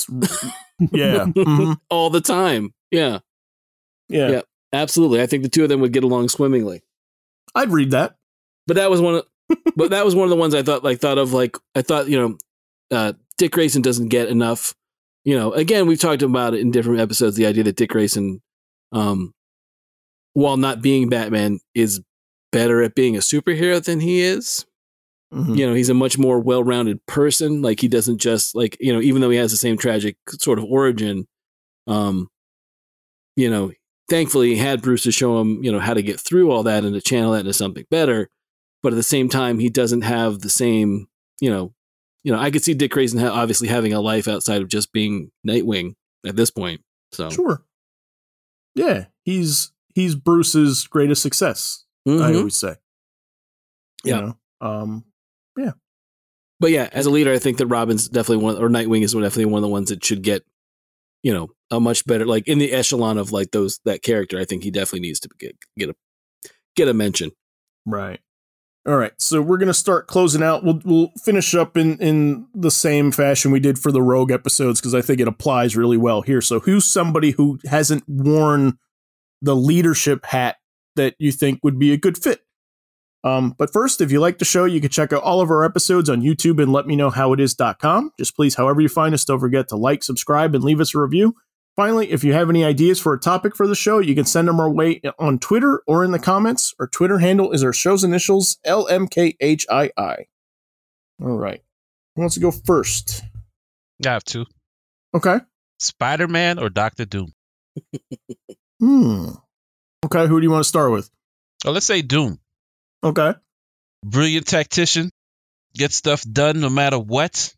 yeah. 0.93 1.25
mhm, 1.37 1.79
All 1.91 2.11
the 2.11 2.21
time. 2.21 2.73
Yeah. 2.91 3.19
yeah. 4.09 4.29
Yeah. 4.31 4.41
Absolutely. 4.73 5.21
I 5.23 5.27
think 5.27 5.43
the 5.43 5.49
two 5.49 5.63
of 5.63 5.69
them 5.69 5.81
would 5.81 5.93
get 5.93 6.05
along 6.05 6.29
swimmingly. 6.29 6.83
I'd 7.55 7.73
read 7.73 7.91
that. 7.93 8.17
but 8.67 8.77
that 8.77 8.91
was 8.91 9.01
one 9.01 9.15
of 9.17 9.25
but 9.77 9.91
that 9.91 10.05
was 10.05 10.15
one 10.15 10.25
of 10.25 10.31
the 10.31 10.37
ones 10.37 10.55
I 10.55 10.63
thought 10.63 10.85
like 10.85 11.01
thought 11.01 11.17
of 11.19 11.33
like 11.33 11.57
I 11.75 11.81
thought 11.83 12.09
you 12.09 12.19
know 12.19 12.39
uh, 12.97 13.13
Dick 13.39 13.53
Grayson 13.53 13.81
doesn't 13.83 14.09
get 14.09 14.29
enough 14.29 14.75
you 15.25 15.35
know 15.37 15.53
again 15.53 15.87
we've 15.87 15.99
talked 15.99 16.21
about 16.23 16.53
it 16.55 16.61
in 16.61 16.71
different 16.71 17.01
episodes 17.01 17.37
the 17.37 17.47
idea 17.47 17.65
that 17.65 17.77
Dick 17.77 17.89
Grayson 17.91 18.43
um 18.93 19.33
while 20.35 20.59
not 20.59 20.83
being 20.83 21.09
Batman 21.09 21.61
is 21.75 22.01
better 22.53 22.83
at 22.83 22.95
being 22.95 23.17
a 23.17 23.21
superhero 23.21 23.83
than 23.83 24.01
he 24.01 24.21
is 24.21 24.67
Mhm. 25.33 25.59
you 25.59 25.67
know 25.67 25.75
he's 25.75 25.91
a 25.91 25.95
much 25.95 26.17
more 26.17 26.41
well-rounded 26.41 27.05
person 27.07 27.61
like 27.61 27.81
he 27.81 27.89
doesn't 27.89 28.17
just 28.19 28.55
like 28.55 28.77
you 28.81 28.93
know 28.93 29.01
even 29.01 29.21
though 29.21 29.29
he 29.29 29.37
has 29.37 29.51
the 29.51 29.59
same 29.59 29.77
tragic 29.77 30.17
sort 30.31 30.59
of 30.59 30.65
origin 30.65 31.27
um 31.87 32.29
you 33.37 33.51
know 33.51 33.71
thankfully 34.09 34.49
he 34.55 34.57
had 34.57 34.81
bruce 34.81 35.03
to 35.03 35.13
show 35.13 35.39
him 35.39 35.63
you 35.63 35.71
know 35.71 35.81
how 35.81 35.93
to 35.93 36.01
get 36.03 36.19
through 36.19 36.51
all 36.51 36.63
that 36.63 36.83
and 36.83 36.95
to 36.95 37.01
channel 37.03 37.33
that 37.33 37.41
into 37.41 37.53
something 37.53 37.85
better 37.91 38.31
but 38.83 38.93
at 38.95 38.97
the 38.97 39.03
same 39.03 39.29
time 39.29 39.59
he 39.59 39.69
doesn't 39.69 40.01
have 40.01 40.39
the 40.41 40.49
same 40.49 41.07
you 41.41 41.51
know 41.51 41.75
you 42.25 42.33
know 42.33 42.39
i 42.39 42.51
could 42.51 42.65
see 42.65 42.73
dick 42.73 42.91
grayson 42.91 43.19
ha- 43.19 43.29
obviously 43.29 43.69
having 43.69 43.93
a 43.93 44.01
life 44.01 44.29
outside 44.29 44.63
of 44.63 44.69
just 44.69 44.93
being 44.95 45.31
nightwing 45.47 45.93
at 46.27 46.37
this 46.37 46.51
point 46.51 46.81
so 47.13 47.29
Sure. 47.29 47.63
Yeah. 48.75 49.07
He's 49.25 49.73
he's 49.95 50.15
Bruce's 50.15 50.87
greatest 50.87 51.21
success. 51.23 51.85
I 52.07 52.11
Mhm. 52.11 52.37
always 52.39 52.55
say. 52.57 52.77
You 54.05 54.13
Yeah. 54.15 54.21
know? 54.21 54.39
Um. 54.61 55.05
But 56.61 56.71
yeah, 56.71 56.89
as 56.93 57.07
a 57.07 57.11
leader, 57.11 57.33
I 57.33 57.39
think 57.39 57.59
that 57.59 57.67
Robin's 57.67 58.09
definitely 58.09 58.45
one, 58.45 58.57
or 58.57 58.69
Nightwing 58.69 59.03
is 59.03 59.13
definitely 59.13 59.47
one 59.47 59.59
of 59.59 59.63
the 59.63 59.69
ones 59.69 59.91
that 59.91 60.05
should 60.05 60.23
get, 60.23 60.45
you 61.23 61.33
know, 61.33 61.51
a 61.71 61.79
much 61.79 62.05
better, 62.05 62.27
like 62.27 62.49
in 62.49 62.59
the 62.59 62.73
echelon 62.73 63.19
of 63.19 63.33
like 63.33 63.53
those 63.53 63.81
that 63.85 64.03
character. 64.03 64.39
I 64.39 64.45
think 64.45 64.65
he 64.65 64.71
definitely 64.71 65.01
needs 65.01 65.21
to 65.21 65.29
get 65.39 65.57
get 65.77 65.91
a 65.91 65.95
get 66.75 66.89
a 66.89 66.95
mention. 66.95 67.31
Right. 67.87 68.21
All 68.87 68.97
right. 68.97 69.13
So 69.19 69.43
we're 69.43 69.59
gonna 69.59 69.75
start 69.75 70.09
closing 70.09 70.43
out. 70.43 70.65
We'll 70.65 70.81
we'll 70.85 71.13
finish 71.23 71.55
up 71.55 71.77
in 71.77 71.99
in 71.99 72.47
the 72.55 72.71
same 72.71 73.13
fashion 73.13 73.51
we 73.51 73.61
did 73.61 73.79
for 73.79 73.93
the 73.93 74.03
Rogue 74.03 74.33
episodes 74.33 74.81
because 74.81 74.95
I 74.95 75.03
think 75.03 75.21
it 75.21 75.29
applies 75.29 75.77
really 75.77 75.97
well 75.97 76.23
here. 76.23 76.41
So 76.41 76.61
who's 76.61 76.87
somebody 76.87 77.33
who 77.33 77.59
hasn't 77.67 78.05
worn 78.09 78.79
the 79.43 79.55
leadership 79.55 80.25
hat 80.27 80.57
that 80.97 81.15
you 81.19 81.31
think 81.31 81.61
would 81.63 81.79
be 81.79 81.93
a 81.93 81.97
good 81.97 82.19
fit? 82.19 82.41
Um, 83.25 83.55
but 83.59 83.73
first, 83.73 84.01
if 84.01 84.13
you 84.13 84.21
like 84.21 84.39
the 84.39 84.45
show, 84.45 84.65
you 84.65 84.81
can 84.81 84.91
check 84.91 85.13
out 85.13 85.23
all 85.23 85.41
of 85.41 85.51
our 85.51 85.65
episodes 85.65 86.09
on 86.09 86.23
YouTube 86.23 86.63
and 86.63 86.73
let 86.73 86.87
me 86.87 86.97
know 86.97 87.11
how 87.11 87.33
it 87.33 87.41
is.com. 87.41 88.13
Just 88.19 88.37
please, 88.37 88.55
however 88.55 88.81
you 88.81 88.89
find 88.89 89.15
us, 89.15 89.25
don't 89.25 89.41
forget 89.41 89.69
to 89.69 89.77
like, 89.77 90.03
subscribe, 90.03 90.55
and 90.55 90.63
leave 90.63 90.81
us 90.81 90.95
a 90.95 91.01
review. 91.01 91.35
Finally, 91.75 92.11
if 92.11 92.25
you 92.25 92.33
have 92.33 92.51
any 92.51 92.65
ideas 92.65 92.99
for 92.99 93.13
a 93.13 93.21
topic 93.21 93.55
for 93.55 93.67
the 93.69 93.75
show, 93.75 93.99
you 94.01 94.15
can 94.15 94.25
send 94.25 94.49
them 94.49 94.59
our 94.59 94.71
way 94.71 95.01
on 95.19 95.39
Twitter 95.39 95.83
or 95.87 96.05
in 96.05 96.11
the 96.11 96.19
comments. 96.19 96.75
Our 96.81 96.89
Twitter 96.89 97.19
handle 97.19 97.53
is 97.53 97.63
our 97.63 97.73
show's 97.73 98.03
initials, 98.03 98.59
LMKHII. 98.67 100.25
All 101.21 101.37
right. 101.39 101.63
Who 102.17 102.23
wants 102.23 102.35
to 102.35 102.41
go 102.41 102.51
first? 102.51 103.23
I 104.05 104.11
have 104.11 104.25
two. 104.25 104.45
Okay. 105.15 105.39
Spider 105.79 106.27
Man 106.27 106.59
or 106.59 106.69
Doctor 106.69 107.05
Doom? 107.05 107.33
Hmm. 108.81 109.31
Okay, 110.05 110.27
who 110.27 110.41
do 110.41 110.45
you 110.45 110.51
want 110.51 110.63
to 110.63 110.69
start 110.69 110.91
with? 110.93 111.11
Oh, 111.65 111.73
let's 111.73 111.87
say 111.87 112.03
Doom. 112.03 112.39
Okay. 113.03 113.35
Brilliant 114.05 114.47
tactician, 114.47 115.11
gets 115.75 115.97
stuff 115.97 116.23
done 116.23 116.61
no 116.61 116.71
matter 116.71 116.99
what. 116.99 117.55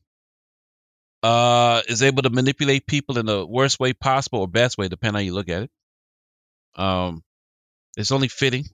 Uh, 1.22 1.82
is 1.86 2.02
able 2.02 2.22
to 2.22 2.30
manipulate 2.30 2.86
people 2.86 3.18
in 3.18 3.26
the 3.26 3.44
worst 3.44 3.78
way 3.78 3.92
possible 3.92 4.40
or 4.40 4.48
best 4.48 4.78
way, 4.78 4.88
depending 4.88 5.16
on 5.16 5.20
how 5.20 5.24
you 5.24 5.34
look 5.34 5.50
at 5.50 5.64
it. 5.64 5.70
Um, 6.76 7.22
it's 7.98 8.10
only 8.10 8.28
fitting, 8.28 8.64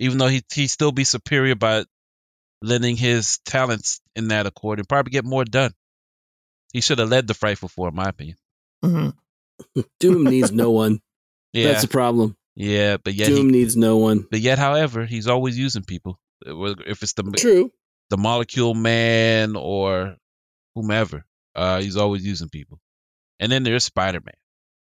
even 0.00 0.18
though 0.18 0.26
he 0.26 0.42
he 0.52 0.66
still 0.66 0.90
be 0.90 1.04
superior 1.04 1.54
by 1.54 1.84
lending 2.60 2.96
his 2.96 3.38
talents 3.44 4.00
in 4.16 4.28
that 4.28 4.46
accord 4.46 4.80
and 4.80 4.88
probably 4.88 5.10
get 5.10 5.24
more 5.24 5.44
done. 5.44 5.72
He 6.72 6.80
should 6.80 6.98
have 6.98 7.08
led 7.08 7.26
the 7.26 7.34
Frightful 7.34 7.68
Four, 7.68 7.88
in 7.88 7.94
my 7.94 8.08
opinion. 8.08 8.36
Mm-hmm. 8.84 9.80
Doom 10.00 10.24
needs 10.24 10.52
no 10.52 10.70
one. 10.70 11.00
Yeah, 11.52 11.68
That's 11.68 11.82
the 11.82 11.88
problem. 11.88 12.36
Yeah, 12.58 12.96
but 12.98 13.14
yet, 13.14 13.28
he, 13.28 13.34
Doom 13.36 13.50
needs 13.50 13.76
no 13.76 13.96
one. 13.98 14.26
but 14.30 14.40
yet, 14.40 14.58
however, 14.58 15.06
he's 15.06 15.28
always 15.28 15.56
using 15.56 15.84
people. 15.84 16.18
Uh, 16.46 16.74
If 16.86 17.02
it's 17.02 17.12
the 17.14 17.22
True. 17.36 17.70
the 18.10 18.16
Molecule 18.16 18.74
Man 18.74 19.54
or 19.56 20.16
whomever, 20.74 21.24
uh, 21.54 21.80
he's 21.80 21.96
always 21.96 22.24
using 22.26 22.48
people. 22.48 22.80
And 23.40 23.50
then 23.52 23.62
there's 23.62 23.84
Spider 23.84 24.20
Man. 24.20 24.34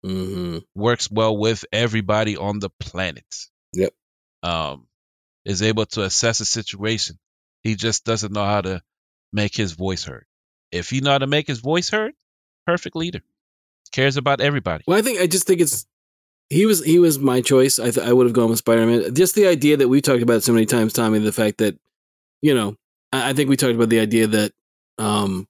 hmm 0.05 0.59
works 0.75 1.11
well 1.11 1.37
with 1.37 1.65
everybody 1.73 2.37
on 2.37 2.59
the 2.61 2.71
planet. 2.79 3.25
Yep. 3.73 3.93
Um, 4.43 4.87
is 5.47 5.63
able 5.63 5.87
to 5.87 6.03
assess 6.03 6.41
a 6.41 6.45
situation. 6.45 7.19
He 7.63 7.75
just 7.77 8.05
doesn't 8.05 8.33
know 8.33 8.45
how 8.45 8.61
to 8.61 8.83
make 9.33 9.57
his 9.57 9.73
voice 9.73 10.05
heard. 10.05 10.27
If 10.71 10.91
he 10.91 11.01
know 11.01 11.13
how 11.13 11.19
to 11.19 11.27
make 11.27 11.47
his 11.47 11.61
voice 11.61 11.89
heard, 11.89 12.13
perfect 12.67 12.97
leader. 12.97 13.23
Cares 13.93 14.17
about 14.19 14.41
everybody. 14.41 14.85
Well, 14.87 14.99
I 14.99 15.03
think 15.03 15.21
I 15.21 15.27
just 15.27 15.47
think 15.47 15.61
it's 15.61 15.87
he 16.51 16.67
was 16.67 16.85
he 16.85 16.99
was 16.99 17.19
my 17.19 17.41
choice. 17.41 17.79
I 17.79 17.91
th- 17.91 18.07
I 18.07 18.13
would 18.13 18.27
have 18.27 18.35
gone 18.35 18.51
with 18.51 18.59
Spider 18.59 18.87
Man. 18.87 19.15
Just 19.15 19.35
the 19.35 19.47
idea 19.47 19.77
that 19.77 19.89
we 19.89 20.01
talked 20.01 20.23
about 20.23 20.43
so 20.43 20.53
many 20.53 20.67
times, 20.67 20.93
Tommy. 20.93 21.19
The 21.19 21.33
fact 21.33 21.59
that 21.59 21.79
you 22.43 22.55
know, 22.55 22.77
I, 23.13 23.31
I 23.31 23.33
think 23.33 23.49
we 23.49 23.57
talked 23.57 23.75
about 23.75 23.89
the 23.89 24.01
idea 24.01 24.27
that 24.27 24.53
um, 24.99 25.47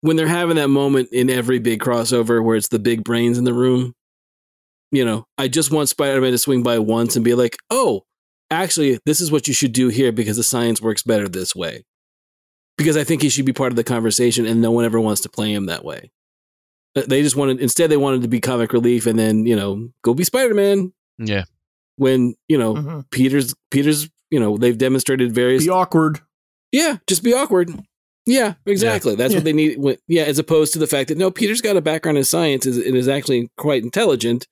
when 0.00 0.16
they're 0.16 0.26
having 0.26 0.56
that 0.56 0.68
moment 0.68 1.10
in 1.12 1.30
every 1.30 1.58
big 1.58 1.80
crossover 1.80 2.42
where 2.42 2.56
it's 2.56 2.68
the 2.68 2.78
big 2.78 3.04
brains 3.04 3.38
in 3.38 3.44
the 3.44 3.52
room, 3.52 3.94
you 4.92 5.04
know, 5.04 5.26
I 5.38 5.48
just 5.48 5.70
want 5.70 5.88
Spider 5.88 6.20
Man 6.20 6.32
to 6.32 6.38
swing 6.38 6.62
by 6.62 6.78
once 6.78 7.16
and 7.16 7.24
be 7.24 7.34
like, 7.34 7.56
oh, 7.70 8.04
actually, 8.50 8.98
this 9.06 9.20
is 9.20 9.30
what 9.30 9.46
you 9.46 9.54
should 9.54 9.72
do 9.72 9.88
here 9.88 10.12
because 10.12 10.36
the 10.36 10.42
science 10.42 10.80
works 10.80 11.02
better 11.02 11.28
this 11.28 11.54
way. 11.54 11.84
Because 12.78 12.96
I 12.96 13.04
think 13.04 13.20
he 13.20 13.28
should 13.28 13.44
be 13.44 13.52
part 13.52 13.72
of 13.72 13.76
the 13.76 13.84
conversation 13.84 14.46
and 14.46 14.62
no 14.62 14.70
one 14.70 14.84
ever 14.84 14.98
wants 14.98 15.20
to 15.22 15.28
play 15.28 15.52
him 15.52 15.66
that 15.66 15.84
way. 15.84 16.10
Uh, 16.96 17.02
They 17.06 17.22
just 17.22 17.36
wanted, 17.36 17.60
instead, 17.60 17.90
they 17.90 17.96
wanted 17.96 18.22
to 18.22 18.28
be 18.28 18.40
comic 18.40 18.72
relief 18.72 19.06
and 19.06 19.18
then, 19.18 19.46
you 19.46 19.54
know, 19.56 19.88
go 20.02 20.14
be 20.14 20.24
Spider 20.24 20.54
Man 20.54 20.92
Yeah. 21.18 21.44
when, 21.96 22.34
you 22.48 22.58
know, 22.58 22.74
Mhm. 22.74 23.04
Peter's, 23.10 23.54
Peter's, 23.70 24.08
you 24.30 24.40
know, 24.40 24.56
they've 24.56 24.76
demonstrated 24.78 25.32
various 25.32 25.64
Be 25.64 25.70
awkward. 25.70 26.20
yeah, 26.72 26.98
just 27.06 27.22
be 27.22 27.32
awkward. 27.32 27.70
Yeah, 28.26 28.54
exactly. 28.66 29.14
That's 29.14 29.32
Yeah. 29.32 29.38
what 29.38 29.44
they 29.44 29.52
need. 29.52 29.78
when- 29.78 29.96
Yeah, 30.08 30.22
as 30.24 30.38
opposed 30.38 30.72
to 30.74 30.78
the 30.78 30.86
fact 30.86 31.08
that 31.08 31.18
no, 31.18 31.30
Peter's 31.30 31.60
got 31.62 31.76
a 31.76 31.80
background 31.80 32.18
in 32.18 32.24
science 32.24 32.66
and 32.66 32.76
is 32.96 33.08
actually 33.08 33.50
quite 33.56 33.82
intelligent. 33.82 34.46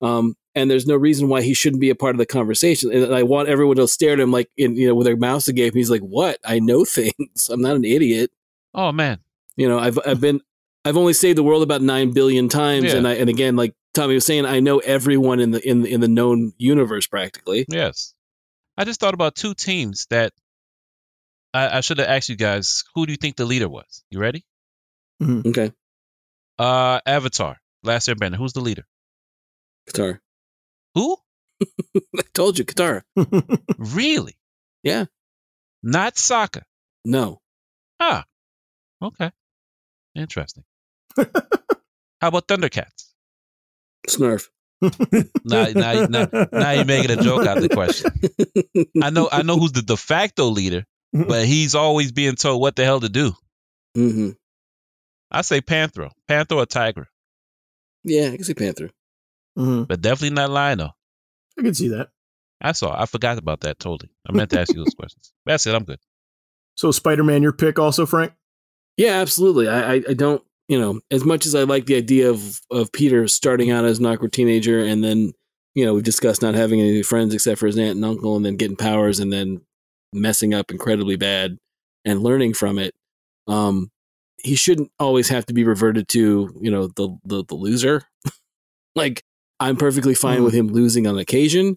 Um, 0.00 0.34
and 0.54 0.70
there's 0.70 0.86
no 0.86 0.96
reason 0.96 1.28
why 1.28 1.42
he 1.42 1.54
shouldn't 1.54 1.80
be 1.80 1.90
a 1.90 1.94
part 1.94 2.14
of 2.14 2.18
the 2.18 2.26
conversation. 2.26 2.90
And 2.92 3.14
I 3.14 3.22
want 3.22 3.48
everyone 3.48 3.76
to 3.76 3.86
stare 3.86 4.14
at 4.14 4.20
him 4.20 4.32
like, 4.32 4.48
in, 4.56 4.74
you 4.74 4.88
know, 4.88 4.94
with 4.94 5.04
their 5.06 5.16
mouths 5.16 5.46
agape. 5.46 5.74
He's 5.74 5.90
like, 5.90 6.00
"What? 6.00 6.38
I 6.44 6.58
know 6.58 6.84
things. 6.84 7.48
I'm 7.50 7.60
not 7.60 7.76
an 7.76 7.84
idiot. 7.84 8.30
Oh 8.74 8.90
man. 8.92 9.18
You 9.56 9.68
know, 9.68 9.78
I've 9.78 9.98
I've 10.06 10.20
been 10.20 10.40
I've 10.84 10.96
only 10.96 11.12
saved 11.12 11.36
the 11.38 11.42
world 11.42 11.62
about 11.62 11.82
nine 11.82 12.12
billion 12.12 12.48
times. 12.48 12.84
Yeah. 12.86 12.96
And 12.96 13.06
I 13.08 13.14
and 13.14 13.28
again, 13.28 13.56
like 13.56 13.74
Tommy 13.94 14.14
was 14.14 14.24
saying, 14.24 14.46
I 14.46 14.60
know 14.60 14.78
everyone 14.78 15.40
in 15.40 15.50
the 15.50 15.66
in 15.68 15.84
in 15.86 16.00
the 16.00 16.08
known 16.08 16.52
universe 16.58 17.06
practically. 17.06 17.66
Yes. 17.68 18.14
I 18.76 18.84
just 18.84 18.98
thought 19.00 19.14
about 19.14 19.34
two 19.34 19.52
teams 19.54 20.06
that 20.10 20.32
I, 21.52 21.78
I 21.78 21.80
should 21.80 21.98
have 21.98 22.08
asked 22.08 22.28
you 22.30 22.36
guys. 22.36 22.84
Who 22.94 23.04
do 23.04 23.12
you 23.12 23.18
think 23.18 23.36
the 23.36 23.44
leader 23.44 23.68
was? 23.68 24.04
You 24.10 24.20
ready? 24.20 24.44
Okay, 25.22 25.70
Uh, 26.58 27.00
Avatar, 27.04 27.58
Last 27.82 28.08
Airbender. 28.08 28.36
Who's 28.36 28.54
the 28.54 28.60
leader? 28.62 28.86
Katara. 29.86 30.18
Who? 30.94 31.18
I 31.96 32.22
told 32.32 32.58
you, 32.58 32.64
Katara. 32.64 33.02
Really? 33.78 34.38
Yeah. 34.82 35.04
Not 35.82 36.14
Sokka. 36.14 36.62
No. 37.04 37.40
Ah. 37.98 38.24
Okay. 39.02 39.30
Interesting. 40.14 40.64
How 41.16 42.28
about 42.28 42.46
Thundercats? 42.48 43.06
Snarf. 44.08 44.48
Now, 45.44 45.66
now, 45.74 46.06
now, 46.06 46.28
now 46.52 46.70
you're 46.72 46.84
making 46.84 47.10
a 47.18 47.22
joke 47.22 47.46
out 47.46 47.58
of 47.58 47.62
the 47.62 47.68
question. 47.68 48.10
I 49.02 49.10
know, 49.10 49.28
I 49.30 49.42
know 49.42 49.58
who's 49.58 49.72
the 49.72 49.82
de 49.82 49.96
facto 49.96 50.46
leader, 50.46 50.84
but 51.12 51.44
he's 51.44 51.74
always 51.74 52.12
being 52.12 52.34
told 52.36 52.60
what 52.60 52.76
the 52.76 52.84
hell 52.84 53.00
to 53.00 53.08
do. 53.08 53.32
hmm 53.94 54.30
I 55.30 55.42
say 55.42 55.60
Panthro, 55.60 56.10
Panther 56.26 56.56
or 56.56 56.66
Tygra, 56.66 57.04
Yeah, 58.04 58.28
I 58.32 58.36
can 58.36 58.44
see 58.44 58.54
Panthro. 58.54 58.90
Mhm. 59.58 59.86
but 59.86 60.00
definitely 60.00 60.34
not 60.34 60.50
Lion-O. 60.50 60.88
I 61.58 61.62
can 61.62 61.74
see 61.74 61.88
that. 61.88 62.08
I 62.60 62.72
saw. 62.72 62.98
I 63.00 63.06
forgot 63.06 63.38
about 63.38 63.60
that 63.60 63.78
totally. 63.78 64.10
I 64.28 64.32
meant 64.32 64.50
to 64.50 64.60
ask 64.60 64.72
you 64.74 64.82
those 64.84 64.94
questions. 64.94 65.32
That's 65.46 65.66
it. 65.66 65.74
I'm 65.74 65.84
good. 65.84 65.98
So 66.76 66.90
Spider 66.90 67.22
Man, 67.24 67.42
your 67.42 67.52
pick 67.52 67.78
also, 67.78 68.06
Frank. 68.06 68.32
Yeah, 68.96 69.20
absolutely. 69.20 69.68
I, 69.68 69.94
I, 69.94 70.02
I 70.10 70.14
don't, 70.14 70.42
you 70.70 70.78
know, 70.78 71.00
as 71.10 71.24
much 71.24 71.46
as 71.46 71.54
I 71.56 71.64
like 71.64 71.86
the 71.86 71.96
idea 71.96 72.30
of 72.30 72.60
of 72.70 72.92
Peter 72.92 73.26
starting 73.28 73.70
out 73.72 73.84
as 73.84 73.98
an 73.98 74.06
awkward 74.06 74.32
teenager 74.32 74.78
and 74.84 75.02
then, 75.02 75.32
you 75.74 75.84
know, 75.84 75.94
we've 75.94 76.04
discussed 76.04 76.42
not 76.42 76.54
having 76.54 76.80
any 76.80 77.02
friends 77.02 77.34
except 77.34 77.58
for 77.58 77.66
his 77.66 77.76
aunt 77.76 77.96
and 77.96 78.04
uncle, 78.04 78.36
and 78.36 78.44
then 78.46 78.56
getting 78.56 78.76
powers 78.76 79.18
and 79.18 79.32
then 79.32 79.60
messing 80.12 80.54
up 80.54 80.70
incredibly 80.70 81.16
bad 81.16 81.58
and 82.04 82.22
learning 82.22 82.54
from 82.54 82.78
it. 82.78 82.94
Um, 83.48 83.90
he 84.42 84.54
shouldn't 84.54 84.90
always 84.98 85.28
have 85.28 85.44
to 85.46 85.52
be 85.54 85.64
reverted 85.64 86.06
to, 86.10 86.54
you 86.60 86.70
know, 86.70 86.86
the 86.86 87.16
the, 87.24 87.44
the 87.44 87.54
loser. 87.56 88.04
like 88.94 89.22
I'm 89.58 89.76
perfectly 89.76 90.14
fine 90.14 90.40
Mhm. 90.40 90.44
with 90.44 90.54
him 90.54 90.68
losing 90.68 91.06
on 91.06 91.18
occasion, 91.18 91.76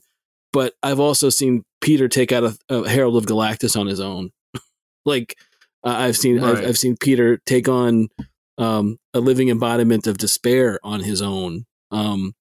but 0.53 0.73
I've 0.83 0.99
also 0.99 1.29
seen 1.29 1.63
Peter 1.81 2.07
take 2.07 2.31
out 2.31 2.43
a, 2.43 2.57
a 2.69 2.87
Herald 2.87 3.17
of 3.17 3.25
Galactus 3.25 3.75
on 3.77 3.87
his 3.87 3.99
own. 3.99 4.31
like 5.05 5.35
uh, 5.83 5.89
I've 5.89 6.15
seen 6.17 6.39
I've, 6.43 6.63
I've 6.65 6.77
seen 6.77 6.95
Peter 6.95 7.37
take 7.45 7.67
on 7.67 8.07
um, 8.57 8.97
a 9.13 9.19
living 9.19 9.49
embodiment 9.49 10.07
of 10.07 10.17
despair 10.17 10.79
on 10.83 11.01
his 11.01 11.21
own. 11.21 11.65
Um, 11.91 12.33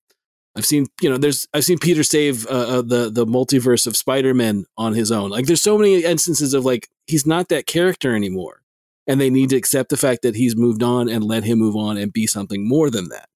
I've 0.54 0.66
seen 0.66 0.86
you 1.00 1.08
know 1.08 1.16
there's 1.16 1.48
I've 1.54 1.64
seen 1.64 1.78
Peter 1.78 2.02
save 2.02 2.46
uh, 2.46 2.78
uh, 2.78 2.82
the 2.82 3.10
the 3.10 3.24
multiverse 3.26 3.86
of 3.86 3.96
Spider 3.96 4.34
Man 4.34 4.66
on 4.76 4.92
his 4.94 5.10
own. 5.10 5.30
Like 5.30 5.46
there's 5.46 5.62
so 5.62 5.78
many 5.78 6.04
instances 6.04 6.52
of 6.52 6.64
like 6.64 6.88
he's 7.06 7.26
not 7.26 7.48
that 7.48 7.66
character 7.66 8.14
anymore, 8.14 8.62
and 9.06 9.18
they 9.20 9.30
need 9.30 9.50
to 9.50 9.56
accept 9.56 9.88
the 9.88 9.96
fact 9.96 10.22
that 10.22 10.36
he's 10.36 10.54
moved 10.54 10.82
on 10.82 11.08
and 11.08 11.24
let 11.24 11.44
him 11.44 11.58
move 11.58 11.74
on 11.76 11.96
and 11.96 12.12
be 12.12 12.26
something 12.26 12.68
more 12.68 12.90
than 12.90 13.08
that. 13.08 13.28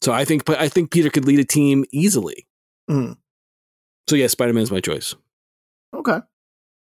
So 0.00 0.12
I 0.12 0.24
think 0.24 0.48
I 0.48 0.68
think 0.68 0.92
Peter 0.92 1.10
could 1.10 1.24
lead 1.24 1.40
a 1.40 1.44
team 1.44 1.84
easily. 1.90 2.46
Mhm. 2.88 3.16
So 4.08 4.14
yeah, 4.16 4.28
Spider 4.28 4.52
Man 4.52 4.62
is 4.62 4.70
my 4.70 4.80
choice. 4.80 5.14
Okay, 5.92 6.20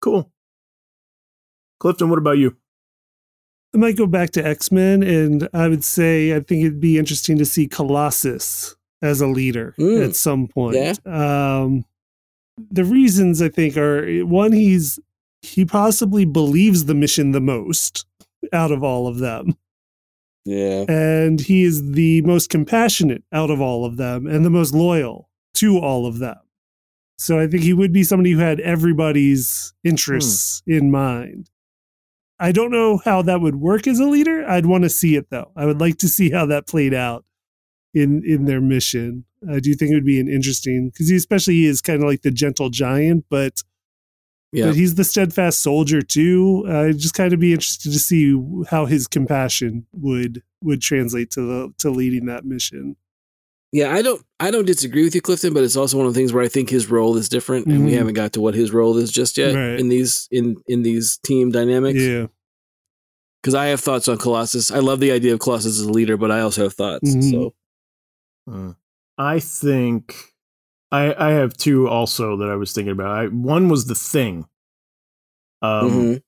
cool. 0.01 0.31
Clifton, 1.79 2.09
what 2.09 2.17
about 2.19 2.37
you? 2.37 2.55
I 3.75 3.77
might 3.77 3.97
go 3.97 4.07
back 4.07 4.29
to 4.31 4.45
X 4.45 4.71
Men, 4.71 5.03
and 5.03 5.49
I 5.53 5.67
would 5.67 5.83
say 5.83 6.33
I 6.33 6.39
think 6.39 6.61
it'd 6.63 6.79
be 6.79 6.97
interesting 6.97 7.37
to 7.39 7.45
see 7.45 7.67
Colossus 7.67 8.75
as 9.01 9.19
a 9.21 9.27
leader 9.27 9.75
Mm. 9.77 10.07
at 10.07 10.15
some 10.15 10.47
point. 10.47 10.77
Yeah. 10.77 10.93
Um, 11.05 11.83
the 12.71 12.85
reasons 12.85 13.41
I 13.41 13.49
think 13.49 13.75
are 13.75 14.21
one, 14.25 14.53
he's 14.53 14.97
he 15.41 15.65
possibly 15.65 16.23
believes 16.25 16.85
the 16.85 16.95
mission 16.95 17.31
the 17.31 17.41
most 17.41 18.05
out 18.53 18.71
of 18.71 18.81
all 18.83 19.07
of 19.07 19.17
them, 19.19 19.55
Yeah. 20.45 20.85
and 20.87 21.41
he 21.41 21.63
is 21.63 21.91
the 21.91 22.21
most 22.21 22.49
compassionate 22.49 23.23
out 23.33 23.51
of 23.51 23.59
all 23.59 23.83
of 23.85 23.97
them, 23.97 24.25
and 24.25 24.45
the 24.45 24.49
most 24.49 24.73
loyal 24.73 25.29
to 25.55 25.77
all 25.79 26.07
of 26.07 26.19
them. 26.19 26.37
So 27.17 27.39
I 27.39 27.47
think 27.47 27.63
he 27.63 27.73
would 27.73 27.91
be 27.93 28.03
somebody 28.03 28.31
who 28.31 28.39
had 28.39 28.59
everybody's 28.61 29.73
interests 29.83 30.63
in 30.65 30.89
mind. 30.91 31.49
I 32.39 32.51
don't 32.51 32.71
know 32.71 32.97
how 33.03 33.21
that 33.23 33.41
would 33.41 33.55
work 33.55 33.87
as 33.87 33.99
a 33.99 34.05
leader. 34.05 34.45
I'd 34.47 34.65
want 34.65 34.83
to 34.83 34.89
see 34.89 35.15
it 35.15 35.29
though. 35.29 35.51
I 35.55 35.65
would 35.65 35.73
mm-hmm. 35.73 35.81
like 35.81 35.97
to 35.99 36.09
see 36.09 36.31
how 36.31 36.45
that 36.47 36.67
played 36.67 36.93
out 36.93 37.25
in 37.93 38.23
in 38.25 38.45
their 38.45 38.61
mission. 38.61 39.25
I 39.49 39.59
do 39.59 39.73
think 39.73 39.91
it 39.91 39.95
would 39.95 40.05
be 40.05 40.19
an 40.19 40.27
interesting 40.27 40.89
because 40.89 41.09
he 41.09 41.15
especially 41.15 41.55
he 41.55 41.65
is 41.65 41.81
kind 41.81 42.01
of 42.01 42.09
like 42.09 42.21
the 42.23 42.31
gentle 42.31 42.69
giant, 42.69 43.25
but 43.29 43.63
Yeah. 44.51 44.67
but 44.67 44.75
he's 44.75 44.95
the 44.95 45.03
steadfast 45.03 45.61
soldier 45.61 46.01
too. 46.01 46.65
I'd 46.67 46.97
just 46.97 47.13
kind 47.13 47.33
of 47.33 47.39
be 47.39 47.53
interested 47.53 47.91
to 47.91 47.99
see 47.99 48.41
how 48.69 48.85
his 48.85 49.07
compassion 49.07 49.85
would 49.93 50.41
would 50.61 50.81
translate 50.81 51.31
to 51.31 51.41
the 51.41 51.73
to 51.79 51.89
leading 51.89 52.25
that 52.25 52.45
mission. 52.45 52.97
Yeah, 53.75 53.93
I 53.93 54.01
don't 54.01 54.21
I 54.39 54.51
don't 54.51 54.65
disagree 54.65 55.03
with 55.03 55.15
you, 55.15 55.21
Clifton, 55.21 55.53
but 55.53 55.63
it's 55.65 55.75
also 55.75 55.97
one 55.97 56.07
of 56.07 56.13
the 56.13 56.17
things 56.17 56.31
where 56.31 56.43
I 56.43 56.47
think 56.47 56.69
his 56.69 56.89
role 56.89 57.17
is 57.17 57.27
different 57.27 57.65
and 57.67 57.83
we 57.85 57.91
Mhm. 57.91 57.97
haven't 57.97 58.13
got 58.13 58.31
to 58.33 58.39
what 58.41 58.53
his 58.55 58.71
role 58.71 58.95
is 58.97 59.11
just 59.11 59.37
yet 59.37 59.53
Right. 59.53 59.77
in 59.79 59.89
these 59.89 60.29
in 60.31 60.55
in 60.67 60.83
these 60.83 61.17
team 61.25 61.51
dynamics. 61.51 61.99
Yeah. 61.99 62.27
Because 63.41 63.53
I 63.53 63.65
have 63.67 63.81
thoughts 63.81 64.07
on 64.07 64.17
Colossus. 64.17 64.71
I 64.71 64.79
love 64.79 65.01
the 65.01 65.11
idea 65.11 65.33
of 65.33 65.39
Colossus 65.39 65.77
as 65.79 65.85
a 65.85 65.91
leader, 65.91 66.15
but 66.15 66.31
I 66.31 66.39
also 66.39 66.63
have 66.63 66.73
thoughts. 66.73 67.13
Mhm. 67.15 67.31
So 67.31 68.75
I 69.17 69.39
think 69.41 70.15
I 70.91 71.13
I 71.27 71.31
have 71.31 71.57
two 71.57 71.89
also 71.89 72.37
that 72.37 72.49
I 72.49 72.55
was 72.55 72.71
thinking 72.71 72.93
about. 72.93 73.11
I, 73.11 73.27
one 73.27 73.67
was 73.67 73.87
the 73.87 73.95
thing. 73.95 74.45
Um, 75.61 75.91
Mhm. 75.91 76.21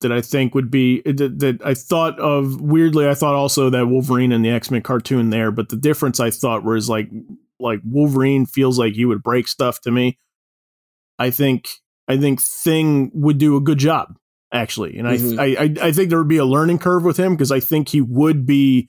That 0.00 0.12
I 0.12 0.20
think 0.20 0.54
would 0.54 0.70
be 0.70 1.00
that, 1.02 1.38
that 1.38 1.60
I 1.64 1.74
thought 1.74 2.18
of 2.18 2.60
weirdly. 2.60 3.08
I 3.08 3.14
thought 3.14 3.34
also 3.34 3.70
that 3.70 3.86
Wolverine 3.88 4.32
and 4.32 4.44
the 4.44 4.50
X 4.50 4.70
Men 4.70 4.82
cartoon 4.82 5.30
there, 5.30 5.50
but 5.50 5.68
the 5.68 5.76
difference 5.76 6.20
I 6.20 6.30
thought 6.30 6.64
was 6.64 6.88
like 6.88 7.08
like 7.60 7.80
Wolverine 7.84 8.46
feels 8.46 8.78
like 8.78 8.96
you 8.96 9.08
would 9.08 9.22
break 9.22 9.48
stuff 9.48 9.80
to 9.82 9.90
me. 9.90 10.18
I 11.18 11.30
think 11.30 11.68
I 12.08 12.18
think 12.18 12.40
Thing 12.42 13.10
would 13.14 13.38
do 13.38 13.56
a 13.56 13.60
good 13.60 13.78
job 13.78 14.16
actually, 14.52 14.98
and 14.98 15.08
Mhm. 15.08 15.38
I, 15.38 15.62
I 15.84 15.88
I 15.88 15.92
think 15.92 16.10
there 16.10 16.18
would 16.18 16.28
be 16.28 16.36
a 16.36 16.44
learning 16.44 16.78
curve 16.78 17.04
with 17.04 17.16
him 17.16 17.34
because 17.34 17.52
I 17.52 17.60
think 17.60 17.88
he 17.88 18.00
would 18.00 18.44
be. 18.46 18.88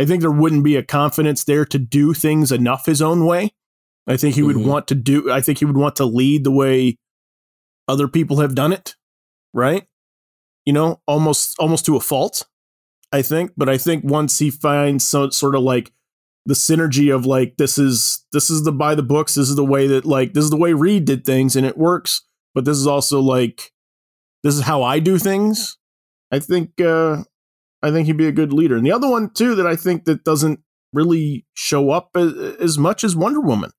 I 0.00 0.04
think 0.04 0.20
there 0.20 0.30
wouldn't 0.30 0.62
be 0.64 0.76
a 0.76 0.82
confidence 0.82 1.42
there 1.44 1.64
to 1.66 1.78
do 1.78 2.14
things 2.14 2.52
enough 2.52 2.86
his 2.86 3.02
own 3.02 3.26
way. 3.26 3.50
I 4.06 4.16
think 4.16 4.36
he 4.36 4.42
would 4.42 4.56
Mhm. 4.56 4.64
want 4.66 4.88
to 4.88 4.94
do. 4.94 5.30
I 5.30 5.40
think 5.40 5.58
he 5.58 5.64
would 5.64 5.76
want 5.76 5.96
to 5.96 6.04
lead 6.04 6.44
the 6.44 6.50
way 6.52 6.96
other 7.88 8.06
people 8.08 8.38
have 8.40 8.54
done 8.54 8.72
it, 8.72 8.94
right? 9.52 9.86
You 10.68 10.74
know, 10.74 11.00
almost 11.06 11.58
almost 11.58 11.86
to 11.86 11.96
a 11.96 12.00
fault, 12.00 12.44
I 13.10 13.22
think. 13.22 13.52
But 13.56 13.70
I 13.70 13.78
think 13.78 14.04
once 14.04 14.38
he 14.38 14.50
finds 14.50 15.08
so 15.08 15.30
sort 15.30 15.54
of 15.54 15.62
like 15.62 15.92
the 16.44 16.52
synergy 16.52 17.14
of 17.14 17.24
like 17.24 17.56
this 17.56 17.78
is 17.78 18.26
this 18.32 18.50
is 18.50 18.64
the 18.64 18.72
by 18.72 18.94
the 18.94 19.02
books, 19.02 19.34
this 19.34 19.48
is 19.48 19.56
the 19.56 19.64
way 19.64 19.86
that 19.86 20.04
like 20.04 20.34
this 20.34 20.44
is 20.44 20.50
the 20.50 20.58
way 20.58 20.74
Reed 20.74 21.06
did 21.06 21.24
things 21.24 21.56
and 21.56 21.64
it 21.64 21.78
works. 21.78 22.20
but 22.54 22.66
this 22.66 22.76
is 22.76 22.86
also 22.86 23.18
like 23.20 23.72
this 24.42 24.54
is 24.54 24.60
how 24.62 24.82
I 24.82 24.98
do 24.98 25.16
things. 25.16 25.78
I 26.30 26.38
think 26.38 26.78
uh 26.82 27.22
I 27.82 27.90
think 27.90 28.06
he'd 28.06 28.18
be 28.18 28.28
a 28.28 28.32
good 28.40 28.52
leader. 28.52 28.76
And 28.76 28.84
the 28.84 28.92
other 28.92 29.08
one 29.08 29.30
too 29.30 29.54
that 29.54 29.66
I 29.66 29.74
think 29.74 30.04
that 30.04 30.22
doesn't 30.24 30.60
really 30.92 31.46
show 31.54 31.90
up 31.90 32.10
as, 32.14 32.34
as 32.60 32.76
much 32.76 33.04
as 33.04 33.16
Wonder 33.16 33.40
Woman. 33.40 33.70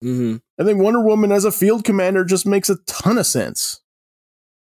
hmm 0.00 0.36
I 0.58 0.64
think 0.64 0.80
Wonder 0.80 1.00
Woman 1.00 1.32
as 1.32 1.44
a 1.44 1.52
field 1.52 1.84
commander 1.84 2.24
just 2.24 2.46
makes 2.46 2.70
a 2.70 2.76
ton 2.86 3.18
of 3.18 3.26
sense. 3.26 3.82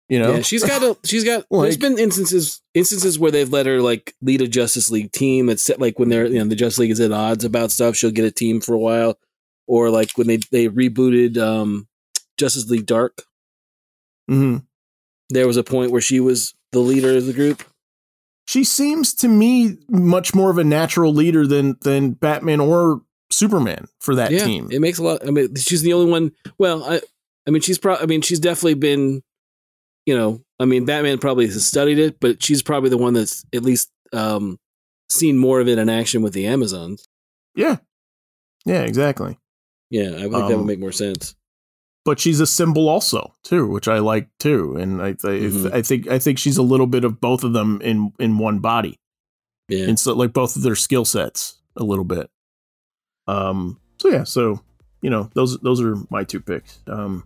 You 0.08 0.20
know, 0.20 0.36
Yeah, 0.36 0.42
she's 0.42 0.62
got 0.62 0.82
a 0.82 0.96
she's 1.04 1.24
got. 1.24 1.44
There's 1.50 1.76
been 1.76 1.98
instances 1.98 2.62
instances 2.74 3.18
where 3.18 3.30
they've 3.32 3.50
let 3.52 3.66
her 3.66 3.80
like 3.80 4.14
lead 4.22 4.40
a 4.40 4.46
Justice 4.48 4.90
League 4.90 5.10
team. 5.12 5.48
It's 5.48 5.68
like 5.78 5.98
when 5.98 6.08
they're 6.08 6.26
you 6.26 6.38
know 6.38 6.44
the 6.44 6.54
Justice 6.54 6.78
League 6.78 6.90
is 6.92 7.00
at 7.00 7.12
odds 7.12 7.44
about 7.44 7.72
stuff, 7.72 7.96
she'll 7.96 8.10
get 8.12 8.24
a 8.24 8.30
team 8.30 8.60
for 8.60 8.74
a 8.74 8.78
while, 8.78 9.18
or 9.66 9.90
like 9.90 10.10
when 10.16 10.26
they 10.28 10.36
they 10.52 10.68
rebooted 10.68 11.36
um 11.38 11.88
Justice 12.38 12.68
League 12.70 12.86
Dark. 12.86 13.22
Mhm. 14.30 14.64
There 15.30 15.46
was 15.46 15.56
a 15.56 15.64
point 15.64 15.90
where 15.90 16.00
she 16.00 16.20
was 16.20 16.54
the 16.72 16.78
leader 16.80 17.16
of 17.16 17.26
the 17.26 17.32
group. 17.32 17.64
she 18.48 18.62
seems 18.62 19.12
to 19.14 19.26
me 19.28 19.76
much 19.88 20.32
more 20.34 20.50
of 20.50 20.58
a 20.58 20.62
natural 20.64 21.12
leader 21.12 21.46
than 21.48 21.76
than 21.82 22.12
Batman 22.12 22.60
or 22.60 23.02
Superman 23.30 23.88
for 23.98 24.14
that 24.14 24.30
yeah, 24.30 24.44
team. 24.44 24.68
it 24.70 24.80
makes 24.80 24.98
a 24.98 25.02
lot. 25.02 25.26
I 25.26 25.32
mean, 25.32 25.52
she's 25.56 25.82
the 25.82 25.92
only 25.92 26.10
one. 26.10 26.30
Well, 26.58 26.84
I 26.84 27.00
I 27.46 27.50
mean, 27.50 27.60
she's 27.62 27.78
probably. 27.78 28.04
I 28.04 28.06
mean, 28.06 28.22
she's 28.22 28.38
definitely 28.38 28.74
been. 28.74 29.22
You 30.06 30.16
know, 30.16 30.40
I 30.60 30.64
mean, 30.64 30.84
Batman 30.84 31.18
probably 31.18 31.46
has 31.46 31.66
studied 31.66 31.98
it, 31.98 32.20
but 32.20 32.42
she's 32.42 32.62
probably 32.62 32.90
the 32.90 32.98
one 32.98 33.12
that's 33.14 33.44
at 33.54 33.62
least 33.62 33.90
um 34.12 34.58
seen 35.08 35.36
more 35.38 35.60
of 35.60 35.68
it 35.68 35.78
in 35.78 35.88
action 35.88 36.22
with 36.22 36.32
the 36.32 36.46
Amazons. 36.46 37.06
yeah, 37.54 37.76
yeah, 38.64 38.82
exactly. 38.82 39.38
Yeah, 39.90 40.10
I 40.16 40.20
think 40.20 40.32
that 40.32 40.42
Um, 40.52 40.56
would 40.58 40.66
make 40.66 40.80
more 40.80 40.92
sense. 40.92 41.34
but 42.04 42.18
she's 42.20 42.40
a 42.40 42.46
symbol 42.46 42.88
also 42.88 43.34
too, 43.44 43.66
which 43.66 43.88
I 43.88 43.98
like 43.98 44.28
too. 44.38 44.76
And 44.76 45.00
I, 45.02 45.08
I, 45.08 45.12
Mhm. 45.12 45.72
I 45.72 45.82
think 45.82 46.08
I 46.08 46.18
think 46.20 46.38
she's 46.38 46.56
a 46.56 46.62
little 46.62 46.86
bit 46.86 47.04
of 47.04 47.20
both 47.20 47.42
of 47.44 47.52
them 47.52 47.80
in 47.82 48.12
in 48.20 48.38
one 48.38 48.60
body, 48.60 48.98
Yeah. 49.68 49.86
and 49.88 49.98
so 49.98 50.12
like 50.14 50.32
both 50.32 50.54
of 50.56 50.62
their 50.62 50.76
skill 50.76 51.04
sets 51.04 51.60
a 51.76 51.82
little 51.84 52.04
bit. 52.04 52.30
Um. 53.26 53.80
So 54.00 54.08
yeah. 54.08 54.24
So 54.24 54.60
you 55.02 55.10
know 55.10 55.30
those 55.34 55.58
those 55.58 55.80
are 55.80 55.96
my 56.10 56.22
two 56.24 56.40
picks. 56.40 56.78
Um. 56.86 57.24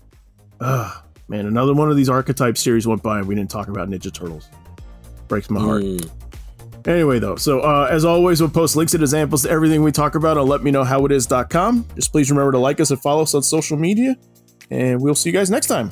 Ah, 0.61 1.05
man, 1.31 1.47
another 1.47 1.73
one 1.73 1.89
of 1.91 1.97
these 1.97 2.09
archetype 2.09 2.59
series 2.59 2.87
went 2.87 3.03
by 3.03 3.21
and 3.21 3.29
we 3.29 3.35
didn't 3.35 3.51
talk 3.51 3.69
about 3.69 3.89
Ninja 3.89 4.13
Turtles. 4.13 4.49
Breaks 5.29 5.49
my 5.49 5.61
heart. 5.61 5.83
Mm. 5.83 6.11
Anyway, 6.87 7.19
though, 7.19 7.37
so 7.37 7.61
uh, 7.61 7.89
as 7.91 8.05
always, 8.05 8.41
we'll 8.41 8.51
post 8.51 8.75
links 8.75 8.95
and 8.95 9.03
examples 9.03 9.43
to 9.43 9.51
everything 9.51 9.83
we 9.83 9.93
talk 9.93 10.15
about 10.15 10.37
on 10.37 10.47
letmeknowhowitis.com. 10.49 11.87
Just 11.95 12.11
please 12.11 12.31
remember 12.31 12.53
to 12.53 12.59
like 12.59 12.81
us 12.81 12.91
and 12.91 13.01
follow 13.01 13.23
us 13.23 13.35
on 13.35 13.43
social 13.43 13.77
media, 13.77 14.17
and 14.71 15.01
we'll 15.01 15.15
see 15.15 15.29
you 15.29 15.35
guys 15.35 15.51
next 15.51 15.67
time. 15.67 15.91